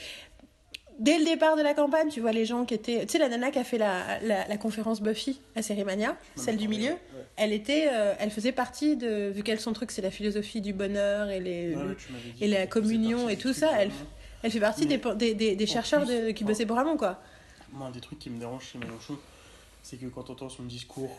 Dès 0.98 1.18
le 1.18 1.24
départ 1.24 1.56
de 1.56 1.62
la 1.62 1.72
campagne, 1.72 2.10
tu 2.10 2.20
vois 2.20 2.32
les 2.32 2.44
gens 2.44 2.66
qui 2.66 2.74
étaient. 2.74 3.06
Tu 3.06 3.12
sais, 3.12 3.18
la 3.18 3.30
nana 3.30 3.50
qui 3.50 3.58
a 3.58 3.64
fait 3.64 3.78
la, 3.78 4.20
la, 4.20 4.46
la 4.46 4.56
conférence 4.58 5.00
Buffy 5.00 5.40
à 5.56 5.62
Cérimania, 5.62 6.14
celle 6.36 6.58
du 6.58 6.68
milieu, 6.68 6.92
elle 7.36 7.54
était. 7.54 7.88
euh, 7.90 8.12
elle 8.18 8.30
faisait 8.30 8.52
partie 8.52 8.96
de. 8.98 9.30
Vu 9.30 9.42
qu'elle, 9.42 9.60
son 9.60 9.72
truc, 9.72 9.92
c'est 9.92 10.02
la 10.02 10.10
philosophie 10.10 10.60
du 10.60 10.74
bonheur 10.74 11.30
et, 11.30 11.40
les, 11.40 11.74
Ouais, 11.74 11.84
le- 11.84 11.96
et 12.42 12.48
la 12.48 12.66
communion 12.66 13.30
et 13.30 13.36
tout 13.38 13.54
ça. 13.54 13.70
Elle, 13.78 13.90
elle 14.42 14.50
fait 14.50 14.60
partie 14.60 14.84
des, 14.84 14.98
des, 15.16 15.34
des, 15.34 15.56
des 15.56 15.64
en 15.64 15.72
chercheurs 15.72 16.04
plus, 16.04 16.14
de, 16.20 16.30
qui 16.32 16.44
en- 16.44 16.48
bossaient 16.48 16.66
pour 16.66 16.76
Ramon, 16.76 16.98
quoi. 16.98 17.18
Moi, 17.72 17.86
un 17.86 17.90
des 17.92 18.00
trucs 18.00 18.18
qui 18.18 18.28
me 18.28 18.38
dérange 18.38 18.66
chez 18.66 18.78
Mélenchon, 18.78 19.16
c'est 19.90 19.96
que 19.96 20.06
quand 20.06 20.30
on 20.30 20.32
entend 20.34 20.48
son 20.48 20.62
discours. 20.64 21.10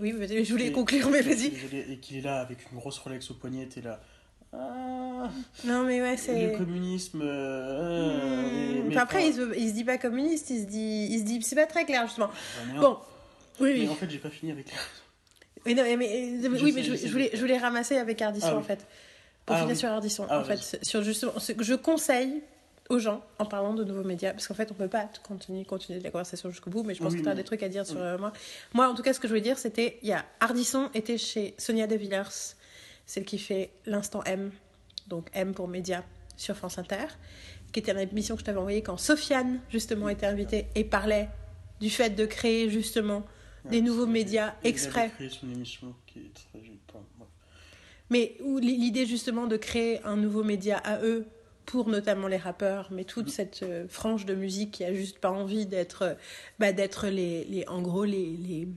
Oui, 0.00 0.12
je 0.12 0.52
voulais 0.52 0.68
et- 0.68 0.72
conclure, 0.72 1.10
mais 1.10 1.22
vas-y. 1.22 1.46
Et 1.92 1.98
qu'il 1.98 2.18
est 2.18 2.20
là 2.20 2.40
avec 2.40 2.58
une 2.70 2.78
grosse 2.78 2.98
Rolex 2.98 3.30
au 3.30 3.34
poignet, 3.34 3.66
t'es 3.66 3.80
là. 3.80 4.00
Ah, 4.52 5.30
Non, 5.64 5.82
mais 5.84 6.00
ouais, 6.02 6.16
c'est. 6.16 6.52
le 6.52 6.56
communisme. 6.58 7.20
euh, 7.22 8.82
Mmh. 8.82 8.88
mais 8.88 8.96
après, 8.98 9.28
il 9.28 9.34
se, 9.34 9.56
il 9.58 9.68
se 9.70 9.74
dit 9.74 9.84
pas 9.84 9.98
communiste, 9.98 10.50
il 10.50 10.60
se 10.60 10.66
dit, 10.66 11.08
il 11.10 11.18
se 11.20 11.24
dit, 11.24 11.42
c'est 11.42 11.56
pas 11.56 11.66
très 11.66 11.84
clair 11.84 12.06
justement. 12.06 12.30
un. 12.76 12.80
Bon, 12.80 12.98
oui, 13.60 13.72
Mais 13.74 13.80
oui. 13.80 13.88
en 13.88 13.94
fait, 13.94 14.10
j'ai 14.10 14.18
pas 14.18 14.30
fini 14.30 14.52
avec. 14.52 14.66
Oui, 15.64 15.74
non, 15.74 15.82
mais, 15.84 15.96
mais- 15.96 16.38
Je 16.42 16.48
oui, 16.48 16.58
sais, 16.72 16.72
mais 16.72 16.82
je, 16.82 17.08
voulais, 17.12 17.30
je 17.32 17.40
voulais 17.40 17.56
ramasser 17.58 17.96
avec 17.96 18.20
Ardisson 18.20 18.48
Ah 18.50 18.54
en 18.56 18.58
oui. 18.58 18.64
fait. 18.64 18.86
Pour 19.46 19.56
Ah 19.56 19.60
finir 19.60 19.72
oui. 19.74 19.78
sur 19.78 19.88
Ardisson, 19.88 20.26
en 20.30 20.44
fait, 20.44 20.78
sur 20.84 21.02
justement 21.02 21.38
ce 21.38 21.52
que 21.52 21.64
je 21.64 21.74
conseille 21.74 22.42
aux 22.92 22.98
gens 22.98 23.24
en 23.38 23.46
parlant 23.46 23.72
de 23.72 23.84
nouveaux 23.84 24.04
médias, 24.04 24.32
parce 24.32 24.46
qu'en 24.46 24.54
fait, 24.54 24.70
on 24.70 24.74
peut 24.74 24.86
pas 24.88 25.08
continuer, 25.22 25.64
continuer 25.64 25.98
la 26.00 26.10
conversation 26.10 26.50
jusqu'au 26.50 26.70
bout, 26.70 26.82
mais 26.82 26.94
je 26.94 27.02
pense 27.02 27.12
Oui, 27.12 27.18
que 27.20 27.24
tu 27.24 27.28
as 27.30 27.34
des 27.34 27.42
trucs 27.42 27.62
à 27.62 27.68
dire 27.68 27.86
sur 27.86 27.98
euh, 28.00 28.18
moi. 28.18 28.32
Moi, 28.74 28.86
en 28.88 28.94
tout 28.94 29.02
cas, 29.02 29.12
ce 29.14 29.18
que 29.20 29.26
je 29.26 29.32
voulais 29.32 29.40
dire, 29.40 29.58
c'était 29.58 29.98
il 30.02 30.08
y 30.08 30.12
a 30.12 30.24
Ardisson 30.40 30.90
était 30.92 31.16
chez 31.16 31.54
Sonia 31.56 31.86
De 31.86 31.96
Villers, 31.96 32.54
celle 33.06 33.24
qui 33.24 33.38
fait 33.38 33.70
l'instant 33.86 34.22
M, 34.24 34.52
donc 35.08 35.28
M 35.32 35.54
pour 35.54 35.68
médias 35.68 36.02
sur 36.36 36.54
France 36.56 36.78
Inter, 36.78 37.06
qui 37.72 37.80
était 37.80 37.92
une 37.92 37.98
émission 37.98 38.34
que 38.34 38.40
je 38.40 38.44
t'avais 38.44 38.58
envoyée 38.58 38.82
quand 38.82 38.98
Sofiane 38.98 39.60
justement 39.70 40.10
était 40.10 40.26
invitée 40.26 40.66
et 40.74 40.84
parlait 40.84 41.28
du 41.80 41.88
fait 41.88 42.10
de 42.10 42.26
créer 42.26 42.68
justement 42.68 43.24
des 43.64 43.80
nouveaux 43.80 44.06
médias 44.06 44.54
exprès. 44.64 45.10
créé 45.14 45.30
son 45.30 45.50
émission 45.50 45.94
qui 46.06 46.18
est 46.18 46.34
très. 46.34 46.58
enfin, 46.90 47.04
bref. 47.16 47.28
Mais 48.10 48.36
l'idée 48.60 49.06
justement 49.06 49.46
de 49.46 49.56
créer 49.56 50.02
un 50.04 50.16
nouveau 50.16 50.44
média 50.44 50.76
à 50.78 51.00
eux, 51.02 51.26
pour 51.66 51.88
notamment 51.88 52.28
les 52.28 52.36
rappeurs, 52.36 52.88
mais 52.90 53.04
toute 53.04 53.30
cette 53.30 53.62
euh, 53.62 53.86
frange 53.88 54.26
de 54.26 54.34
musique 54.34 54.72
qui 54.72 54.84
a 54.84 54.92
juste 54.92 55.18
pas 55.18 55.30
envie 55.30 55.66
d'être 55.66 56.02
euh, 56.02 56.14
bah, 56.58 56.72
d'être 56.72 57.08
les, 57.08 57.44
les, 57.44 57.66
en 57.68 57.80
gros 57.82 58.04
les, 58.04 58.36
les, 58.36 58.68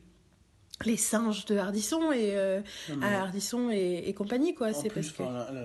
les 0.85 0.97
singes 0.97 1.45
de 1.45 1.57
Hardisson 1.57 2.11
et 2.11 2.35
euh, 2.35 2.61
à 3.01 3.21
Hardisson 3.21 3.69
et, 3.71 4.03
et 4.07 4.13
compagnie, 4.13 4.53
quoi. 4.53 4.73
C'est 4.73 4.89
parce 4.89 5.11
que. 5.11 5.23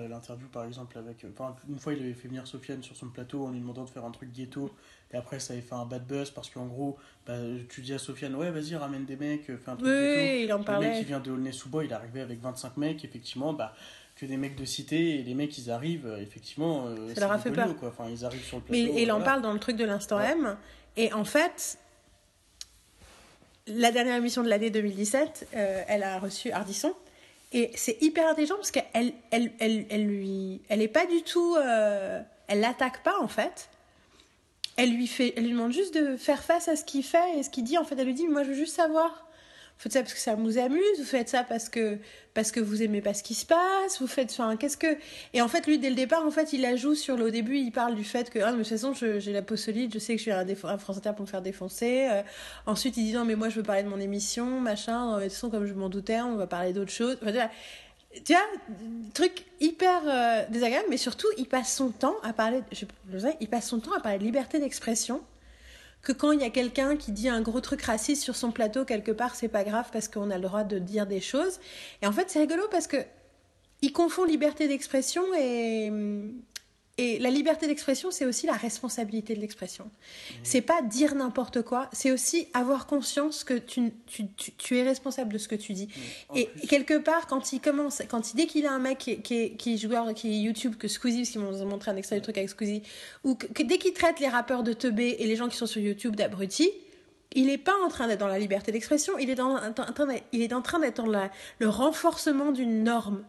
l'interview 0.09 0.47
par 0.47 0.65
exemple 0.65 0.97
avec. 0.97 1.23
Une 1.69 1.79
fois, 1.79 1.93
il 1.93 2.01
avait 2.01 2.13
fait 2.13 2.27
venir 2.27 2.47
Sofiane 2.47 2.81
sur 2.81 2.95
son 2.95 3.09
plateau 3.09 3.45
en 3.45 3.51
lui 3.51 3.59
demandant 3.59 3.83
de 3.83 3.89
faire 3.89 4.05
un 4.05 4.11
truc 4.11 4.31
ghetto. 4.31 4.71
Et 5.13 5.17
après, 5.17 5.39
ça 5.41 5.51
avait 5.51 5.61
fait 5.61 5.75
un 5.75 5.85
bad 5.85 6.07
buzz 6.07 6.31
parce 6.31 6.49
qu'en 6.49 6.67
gros, 6.67 6.97
bah, 7.27 7.35
tu 7.67 7.81
dis 7.81 7.93
à 7.93 7.97
Sofiane, 7.99 8.33
ouais, 8.35 8.49
vas-y, 8.49 8.77
ramène 8.77 9.03
des 9.03 9.17
mecs, 9.17 9.45
fais 9.45 9.69
un 9.69 9.75
truc 9.75 9.85
Oui, 9.85 9.91
ghetto. 9.91 10.43
il 10.45 10.53
en 10.53 10.57
Le 10.59 10.79
mec 10.79 10.99
qui 10.99 11.03
vient 11.03 11.19
de 11.19 11.31
Aulnay-sous-Bois, 11.31 11.83
il 11.83 11.91
est 11.91 11.93
arrivé 11.93 12.21
avec 12.21 12.39
25 12.39 12.77
mecs, 12.77 13.03
effectivement, 13.03 13.51
bah, 13.51 13.73
que 14.21 14.25
des 14.27 14.37
mecs 14.37 14.55
de 14.55 14.65
cité, 14.65 15.19
et 15.19 15.23
les 15.23 15.33
mecs, 15.33 15.57
ils 15.57 15.71
arrivent, 15.71 16.05
euh, 16.05 16.21
effectivement. 16.21 16.85
euh, 16.85 17.13
Ça 17.15 17.21
leur 17.21 17.31
a 17.31 17.39
fait 17.39 17.49
peur. 17.51 17.75
Quoi. 17.75 17.89
Enfin, 17.89 18.07
ils 18.07 18.23
arrivent 18.23 18.43
sur 18.45 18.57
le 18.57 18.63
Mais 18.69 18.83
plateau. 18.83 18.97
et 18.99 19.01
il 19.01 19.11
en 19.11 19.15
voilà. 19.15 19.31
parle 19.31 19.41
dans 19.41 19.51
le 19.53 19.59
truc 19.59 19.75
de 19.77 19.83
l'instant 19.85 20.17
Ouais. 20.17 20.31
M. 20.31 20.55
Et 20.95 21.11
en 21.11 21.25
fait, 21.25 21.79
la 23.67 23.91
dernière 23.91 24.15
émission 24.15 24.43
de 24.43 24.49
l'année 24.49 24.69
2017, 24.69 25.47
euh, 25.55 25.83
elle 25.87 26.03
a 26.03 26.19
reçu 26.19 26.51
Hardisson. 26.51 26.93
Et 27.53 27.71
c'est 27.75 27.97
hyper 28.01 28.27
intelligent 28.29 28.55
parce 28.55 28.71
qu'elle 28.71 28.85
elle, 29.31 29.51
elle, 29.59 29.85
elle 29.89 30.05
lui, 30.07 30.61
elle 30.69 30.81
est 30.81 30.87
pas 30.87 31.05
du 31.05 31.21
tout, 31.23 31.55
euh, 31.57 32.21
elle 32.47 32.61
l'attaque 32.61 33.03
pas 33.03 33.19
en 33.21 33.27
fait. 33.27 33.69
Elle 34.77 34.93
lui 34.93 35.07
fait, 35.07 35.33
elle 35.35 35.43
lui 35.43 35.51
demande 35.51 35.73
juste 35.73 35.93
de 35.95 36.15
faire 36.15 36.43
face 36.43 36.67
à 36.69 36.75
ce 36.77 36.85
qu'il 36.85 37.03
fait 37.03 37.37
et 37.37 37.43
ce 37.43 37.49
qu'il 37.49 37.63
dit. 37.65 37.77
En 37.77 37.83
fait, 37.83 37.95
elle 37.99 38.05
lui 38.05 38.13
dit, 38.13 38.27
moi, 38.27 38.43
je 38.43 38.49
veux 38.49 38.53
juste 38.55 38.75
savoir. 38.75 39.27
Faites 39.81 39.93
ça 39.93 40.01
parce 40.01 40.13
que 40.13 40.19
ça 40.19 40.35
vous 40.35 40.59
amuse, 40.59 40.99
vous 40.99 41.03
faites 41.05 41.27
ça 41.27 41.43
parce 41.43 41.67
que 41.67 41.97
parce 42.35 42.51
que 42.51 42.59
vous 42.59 42.83
aimez 42.83 43.01
pas 43.01 43.15
ce 43.15 43.23
qui 43.23 43.33
se 43.33 43.47
passe, 43.47 43.99
vous 43.99 44.05
faites, 44.05 44.29
enfin, 44.29 44.55
qu'est-ce 44.55 44.77
que 44.77 44.95
et 45.33 45.41
en 45.41 45.47
fait, 45.47 45.65
lui, 45.65 45.79
dès 45.79 45.89
le 45.89 45.95
départ, 45.95 46.23
en 46.23 46.29
fait, 46.29 46.53
il 46.53 46.61
la 46.61 46.75
joue 46.75 46.93
sur 46.93 47.17
le. 47.17 47.25
Au 47.25 47.29
début, 47.31 47.57
il 47.57 47.71
parle 47.71 47.95
du 47.95 48.03
fait 48.03 48.29
que, 48.29 48.37
ah, 48.37 48.51
de 48.51 48.57
toute 48.57 48.67
façon, 48.67 48.93
j'ai 48.93 49.33
la 49.33 49.41
peau 49.41 49.55
solide, 49.55 49.91
je 49.91 49.97
sais 49.97 50.13
que 50.13 50.17
je 50.19 50.21
suis 50.21 50.31
un, 50.31 50.45
défo- 50.45 50.67
un 50.67 50.77
France 50.77 50.97
Inter 50.97 51.13
pour 51.15 51.25
me 51.25 51.27
faire 51.31 51.41
défoncer. 51.41 52.07
Euh, 52.11 52.21
ensuite, 52.67 52.95
il 52.97 53.05
dit, 53.05 53.13
non, 53.13 53.25
mais 53.25 53.35
moi, 53.35 53.49
je 53.49 53.55
veux 53.55 53.63
parler 53.63 53.81
de 53.81 53.89
mon 53.89 53.99
émission, 53.99 54.45
machin. 54.59 55.17
De 55.17 55.23
toute 55.23 55.33
façon, 55.33 55.49
comme 55.49 55.65
je 55.65 55.73
m'en 55.73 55.89
doutais, 55.89 56.21
on 56.21 56.35
va 56.35 56.45
parler 56.45 56.73
d'autre 56.73 56.91
chose. 56.91 57.17
Enfin, 57.23 57.49
tu 58.23 58.33
vois, 58.33 58.41
truc 59.15 59.45
hyper 59.59 60.01
euh, 60.05 60.45
désagréable, 60.49 60.85
mais 60.91 60.97
surtout, 60.97 61.27
il 61.39 61.47
passe 61.47 61.75
son 61.75 61.89
temps 61.89 62.17
à 62.21 62.33
parler. 62.33 62.61
Je, 62.71 62.85
je 63.11 63.17
sais, 63.17 63.35
il 63.39 63.47
passe 63.47 63.67
son 63.67 63.79
temps 63.79 63.93
à 63.93 63.99
parler 63.99 64.19
de 64.19 64.23
liberté 64.25 64.59
d'expression. 64.59 65.21
Que 66.01 66.11
quand 66.11 66.31
il 66.31 66.41
y 66.41 66.43
a 66.43 66.49
quelqu'un 66.49 66.97
qui 66.97 67.11
dit 67.11 67.29
un 67.29 67.41
gros 67.41 67.61
truc 67.61 67.81
raciste 67.83 68.23
sur 68.23 68.35
son 68.35 68.51
plateau, 68.51 68.85
quelque 68.85 69.11
part, 69.11 69.35
c'est 69.35 69.47
pas 69.47 69.63
grave 69.63 69.89
parce 69.93 70.07
qu'on 70.07 70.31
a 70.31 70.37
le 70.37 70.43
droit 70.43 70.63
de 70.63 70.79
dire 70.79 71.05
des 71.05 71.21
choses. 71.21 71.59
Et 72.01 72.07
en 72.07 72.11
fait, 72.11 72.29
c'est 72.29 72.39
rigolo 72.39 72.63
parce 72.71 72.87
que 72.87 72.97
il 73.81 73.93
confond 73.93 74.25
liberté 74.25 74.67
d'expression 74.67 75.23
et, 75.37 75.91
et 77.03 77.17
la 77.19 77.29
liberté 77.31 77.65
d'expression, 77.67 78.11
c'est 78.11 78.25
aussi 78.25 78.45
la 78.45 78.53
responsabilité 78.53 79.33
de 79.33 79.39
l'expression. 79.41 79.89
C'est 80.43 80.61
pas 80.61 80.81
dire 80.83 81.15
n'importe 81.15 81.63
quoi, 81.63 81.89
c'est 81.93 82.11
aussi 82.11 82.47
avoir 82.53 82.85
conscience 82.85 83.43
que 83.43 83.55
tu, 83.55 83.91
tu, 84.05 84.27
tu, 84.37 84.51
tu 84.51 84.77
es 84.77 84.83
responsable 84.83 85.33
de 85.33 85.37
ce 85.39 85.47
que 85.47 85.55
tu 85.55 85.73
dis. 85.73 85.87
En 86.29 86.35
Et 86.35 86.45
plus- 86.45 86.67
quelque 86.67 86.97
part, 86.99 87.25
quand 87.27 87.53
il 87.53 87.59
commence, 87.59 88.03
quand 88.09 88.31
il, 88.31 88.35
dès 88.35 88.45
qu'il 88.45 88.65
a 88.67 88.71
un 88.71 88.79
mec 88.79 88.99
qui, 88.99 89.11
est- 89.11 89.21
qui, 89.21 89.55
qui 89.57 89.73
est 89.73 89.77
joueur, 89.77 90.13
qui 90.13 90.27
est 90.31 90.37
YouTube, 90.41 90.75
que 90.77 90.87
Squeezie, 90.87 91.19
parce 91.21 91.29
qu'ils 91.31 91.41
m'ont 91.41 91.65
montré 91.65 91.89
un 91.91 91.95
extrait 91.95 92.17
du 92.17 92.21
truc 92.21 92.37
avec 92.37 92.49
Squeezie, 92.49 92.83
ou 93.23 93.35
que, 93.35 93.47
que 93.47 93.63
dès 93.63 93.77
qu'il 93.79 93.93
traite 93.93 94.19
les 94.19 94.27
rappeurs 94.29 94.63
de 94.63 94.73
teubés 94.73 95.15
et 95.19 95.25
les 95.27 95.35
gens 95.35 95.49
qui 95.49 95.57
sont 95.57 95.65
sur 95.67 95.81
YouTube 95.81 96.15
d'abrutis, 96.15 96.69
il 97.33 97.47
n'est 97.47 97.57
pas 97.57 97.75
en 97.83 97.87
train 97.87 98.07
d'être 98.07 98.19
dans 98.19 98.27
la 98.27 98.37
liberté 98.39 98.71
d'expression, 98.71 99.17
il 99.17 99.29
est 99.29 99.35
dans, 99.35 99.55
en 99.55 99.71
train 99.73 100.05
d'être- 100.05 100.25
il 100.33 100.41
est 100.41 100.53
en 100.53 100.61
train 100.61 100.79
d'être 100.79 100.97
dans 100.97 101.07
la- 101.09 101.31
le 101.59 101.69
renforcement 101.69 102.51
d'une 102.51 102.83
norme. 102.83 103.23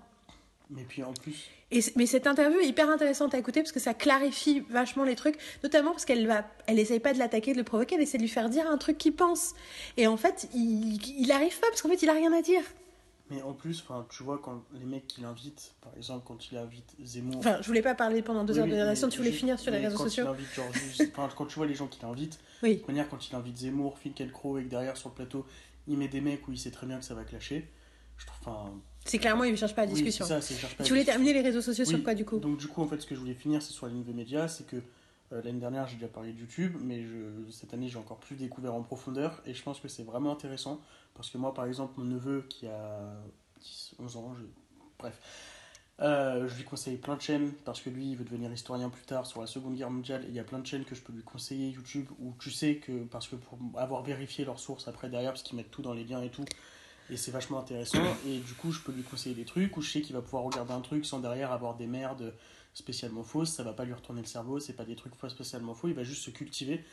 Mais 0.70 0.82
puis 0.88 1.02
en 1.02 1.12
plus, 1.12 1.48
Et, 1.72 1.80
mais 1.96 2.06
cette 2.06 2.26
interview 2.26 2.60
est 2.60 2.66
hyper 2.68 2.88
intéressante 2.90 3.34
à 3.34 3.38
écouter 3.38 3.60
parce 3.62 3.72
que 3.72 3.80
ça 3.80 3.94
clarifie 3.94 4.60
vachement 4.68 5.04
les 5.04 5.16
trucs, 5.16 5.38
notamment 5.62 5.90
parce 5.92 6.04
qu'elle 6.04 6.26
va, 6.26 6.44
elle 6.66 6.78
essaye 6.78 7.00
pas 7.00 7.12
de 7.14 7.18
l'attaquer, 7.18 7.52
de 7.52 7.58
le 7.58 7.64
provoquer, 7.64 7.94
elle 7.96 8.02
essaie 8.02 8.18
de 8.18 8.22
lui 8.22 8.28
faire 8.28 8.48
dire 8.50 8.68
un 8.70 8.76
truc 8.78 8.98
qu'il 8.98 9.14
pense. 9.14 9.54
Et 9.96 10.06
en 10.06 10.16
fait, 10.16 10.48
il, 10.54 11.00
il 11.18 11.32
arrive 11.32 11.58
pas 11.58 11.66
parce 11.68 11.80
qu'en 11.82 11.88
fait, 11.88 12.02
il 12.02 12.08
a 12.10 12.12
rien 12.12 12.32
à 12.32 12.42
dire. 12.42 12.62
mais 13.30 13.40
en 13.42 13.54
plus, 13.54 13.82
tu 14.10 14.22
vois, 14.22 14.38
quand 14.42 14.62
les 14.74 14.84
mecs 14.84 15.06
qui 15.06 15.22
l'invitent, 15.22 15.72
par 15.80 15.96
exemple, 15.96 16.24
quand 16.26 16.50
il 16.52 16.58
invite 16.58 16.94
Zemmour. 17.02 17.38
Enfin, 17.38 17.56
je 17.62 17.66
voulais 17.66 17.80
pas 17.80 17.94
parler 17.94 18.20
pendant 18.20 18.44
deux 18.44 18.52
Oui, 18.54 18.60
heures 18.60 18.66
de 18.66 18.76
narration, 18.76 19.06
mais 19.06 19.10
tu 19.12 19.18
voulais 19.18 19.30
juste- 19.30 19.40
finir 19.40 19.58
sur 19.58 19.70
les 19.72 19.78
réseaux 19.78 19.96
quand 19.96 20.04
sociaux. 20.04 20.24
Il 20.26 20.28
invite, 20.30 20.52
genre, 20.54 20.72
juste- 20.74 21.10
enfin, 21.16 21.28
quand 21.34 21.46
tu 21.46 21.54
vois 21.56 21.66
les 21.66 21.74
gens 21.74 21.86
qui 21.86 22.00
l'invitent, 22.02 22.38
Oui. 22.62 22.76
de 22.76 22.86
manière, 22.86 23.08
quand 23.08 23.26
il 23.30 23.34
invite 23.34 23.56
Zemmour, 23.56 23.96
Kelcro 24.14 24.58
et 24.58 24.64
que 24.64 24.68
derrière 24.68 24.96
sur 24.98 25.08
le 25.08 25.14
plateau, 25.14 25.46
il 25.88 25.96
met 25.96 26.08
des 26.08 26.20
mecs 26.20 26.46
où 26.46 26.52
il 26.52 26.58
sait 26.58 26.70
très 26.70 26.86
bien 26.86 26.98
que 26.98 27.04
ça 27.06 27.14
va 27.14 27.24
clasher. 27.24 27.66
Je 28.18 28.26
trouve. 28.26 28.54
C'est 29.04 29.18
clairement, 29.18 29.44
il 29.44 29.52
ne 29.52 29.56
cherche 29.56 29.74
pas 29.74 29.82
la 29.84 29.92
discussion. 29.92 30.24
ça, 30.24 30.36
pas 30.36 30.40
tu 30.42 30.52
la 30.54 30.58
voulais 30.58 30.76
discussion. 30.78 31.04
terminer 31.04 31.32
les 31.32 31.40
réseaux 31.40 31.60
sociaux 31.60 31.84
sur 31.84 32.02
quoi 32.02 32.14
du 32.14 32.24
coup? 32.24 32.38
Donc 32.38 32.58
du 32.58 32.68
coup, 32.68 32.82
en 32.82 32.86
fait, 32.86 33.00
ce 33.00 33.06
que 33.06 33.14
je 33.14 33.20
voulais 33.20 33.34
finir, 33.34 33.60
c'est 33.62 33.72
sur 33.72 33.86
les 33.86 33.92
nouveaux 33.94 34.12
médias, 34.12 34.48
c'est 34.48 34.66
que 34.66 34.76
euh, 35.32 35.42
l'année 35.42 35.58
dernière, 35.60 35.86
j'ai 35.88 35.96
déjà 35.96 36.08
parlé 36.08 36.32
de 36.32 36.38
YouTube, 36.40 36.76
mais 36.80 37.02
je, 37.02 37.50
cette 37.50 37.72
année, 37.74 37.88
j'ai 37.88 37.98
encore 37.98 38.18
plus 38.18 38.36
découvert 38.36 38.74
en 38.74 38.82
profondeur, 38.82 39.42
et 39.46 39.54
je 39.54 39.62
pense 39.62 39.80
que 39.80 39.88
c'est 39.88 40.02
vraiment 40.04 40.30
intéressant, 40.32 40.80
parce 41.14 41.30
que 41.30 41.38
moi, 41.38 41.52
par 41.54 41.66
exemple, 41.66 41.94
mon 41.96 42.04
neveu 42.04 42.44
qui 42.48 42.66
a 42.66 43.00
10, 43.60 43.94
11 43.98 44.16
ans, 44.16 44.34
je- 44.38 44.44
bref, 44.98 45.18
euh, 46.00 46.48
je 46.48 46.54
lui 46.56 46.64
conseille 46.64 46.96
plein 46.96 47.16
de 47.16 47.20
chaînes, 47.22 47.52
parce 47.64 47.80
que 47.80 47.90
lui, 47.90 48.10
il 48.12 48.16
veut 48.16 48.24
devenir 48.24 48.52
historien 48.52 48.88
plus 48.88 49.04
tard 49.04 49.26
sur 49.26 49.40
la 49.40 49.46
Seconde 49.46 49.74
Guerre 49.76 49.90
mondiale, 49.90 50.24
et 50.24 50.28
il 50.28 50.34
y 50.34 50.40
a 50.40 50.44
plein 50.44 50.58
de 50.58 50.66
chaînes 50.66 50.84
que 50.84 50.94
je 50.94 51.00
peux 51.02 51.12
lui 51.12 51.22
conseiller, 51.22 51.68
YouTube, 51.70 52.06
où 52.20 52.34
tu 52.38 52.50
sais 52.50 52.76
que, 52.76 53.04
parce 53.04 53.26
que 53.26 53.36
pour 53.36 53.58
avoir 53.76 54.02
vérifié 54.02 54.44
leurs 54.44 54.58
sources 54.60 54.86
après 54.86 55.08
derrière, 55.08 55.32
parce 55.32 55.42
qu'ils 55.42 55.56
mettent 55.56 55.70
tout 55.70 55.82
dans 55.82 55.92
les 55.94 56.04
liens 56.04 56.22
et 56.22 56.30
tout, 56.30 56.44
et 57.10 57.16
c'est 57.16 57.30
vachement 57.30 57.58
intéressant. 57.58 58.02
Et 58.26 58.38
du 58.38 58.54
coup, 58.54 58.72
je 58.72 58.80
peux 58.80 58.92
lui 58.92 59.02
conseiller 59.02 59.34
des 59.34 59.44
trucs 59.44 59.76
où 59.76 59.82
je 59.82 59.90
sais 59.90 60.00
qu'il 60.00 60.14
va 60.14 60.22
pouvoir 60.22 60.44
regarder 60.44 60.72
un 60.72 60.80
truc 60.80 61.04
sans 61.04 61.20
derrière 61.20 61.52
avoir 61.52 61.76
des 61.76 61.86
merdes 61.86 62.34
spécialement 62.74 63.22
fausses. 63.22 63.52
Ça 63.52 63.62
va 63.62 63.72
pas 63.72 63.84
lui 63.84 63.92
retourner 63.92 64.20
le 64.20 64.26
cerveau, 64.26 64.60
c'est 64.60 64.72
pas 64.74 64.84
des 64.84 64.96
trucs 64.96 65.14
spécialement 65.28 65.74
faux. 65.74 65.88
Il 65.88 65.94
va 65.94 66.04
juste 66.04 66.22
se 66.22 66.30
cultiver. 66.30 66.84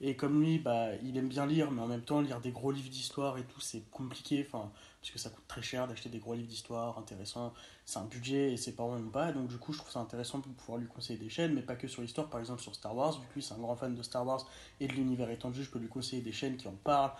Et 0.00 0.14
comme 0.14 0.40
lui, 0.40 0.58
bah, 0.58 0.94
il 1.02 1.16
aime 1.16 1.28
bien 1.28 1.44
lire, 1.44 1.72
mais 1.72 1.82
en 1.82 1.88
même 1.88 2.02
temps, 2.02 2.20
lire 2.20 2.40
des 2.40 2.52
gros 2.52 2.70
livres 2.70 2.88
d'histoire 2.88 3.36
et 3.36 3.42
tout, 3.42 3.60
c'est 3.60 3.82
compliqué. 3.90 4.46
Enfin, 4.46 4.70
parce 5.00 5.10
que 5.10 5.18
ça 5.18 5.28
coûte 5.28 5.44
très 5.48 5.62
cher 5.62 5.88
d'acheter 5.88 6.08
des 6.08 6.20
gros 6.20 6.34
livres 6.34 6.46
d'histoire 6.48 6.96
intéressants. 6.98 7.52
C'est 7.84 7.98
un 7.98 8.04
budget 8.04 8.52
et 8.52 8.56
ses 8.56 8.76
parents 8.76 8.94
n'aiment 8.94 9.10
pas. 9.10 9.32
Donc, 9.32 9.48
du 9.48 9.58
coup, 9.58 9.72
je 9.72 9.78
trouve 9.78 9.90
ça 9.90 9.98
intéressant 9.98 10.40
pour 10.40 10.52
pouvoir 10.52 10.78
lui 10.78 10.86
conseiller 10.86 11.18
des 11.18 11.28
chaînes, 11.28 11.52
mais 11.52 11.62
pas 11.62 11.74
que 11.74 11.88
sur 11.88 12.02
l'histoire. 12.02 12.28
Par 12.30 12.38
exemple, 12.38 12.62
sur 12.62 12.76
Star 12.76 12.94
Wars, 12.94 13.18
vu 13.18 13.26
que 13.26 13.34
lui, 13.34 13.42
c'est 13.42 13.54
un 13.54 13.58
grand 13.58 13.74
fan 13.74 13.96
de 13.96 14.02
Star 14.04 14.24
Wars 14.24 14.46
et 14.78 14.86
de 14.86 14.92
l'univers 14.92 15.30
étendu, 15.30 15.64
je 15.64 15.70
peux 15.70 15.80
lui 15.80 15.88
conseiller 15.88 16.22
des 16.22 16.32
chaînes 16.32 16.56
qui 16.56 16.68
en 16.68 16.76
parlent. 16.84 17.12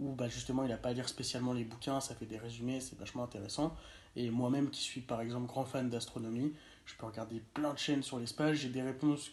Ou 0.00 0.12
bah, 0.12 0.28
justement, 0.28 0.64
il 0.64 0.68
n'a 0.68 0.76
pas 0.76 0.90
à 0.90 0.92
lire 0.92 1.08
spécialement 1.08 1.52
les 1.52 1.64
bouquins, 1.64 2.00
ça 2.00 2.14
fait 2.14 2.26
des 2.26 2.38
résumés, 2.38 2.80
c'est 2.80 2.98
vachement 2.98 3.24
intéressant. 3.24 3.74
Et 4.16 4.30
moi-même, 4.30 4.70
qui 4.70 4.80
suis 4.80 5.00
par 5.00 5.20
exemple 5.20 5.46
grand 5.46 5.64
fan 5.64 5.88
d'astronomie, 5.90 6.52
je 6.86 6.94
peux 6.94 7.06
regarder 7.06 7.42
plein 7.54 7.72
de 7.72 7.78
chaînes 7.78 8.02
sur 8.02 8.18
l'espace. 8.18 8.56
J'ai 8.56 8.68
des 8.68 8.82
réponses 8.82 9.30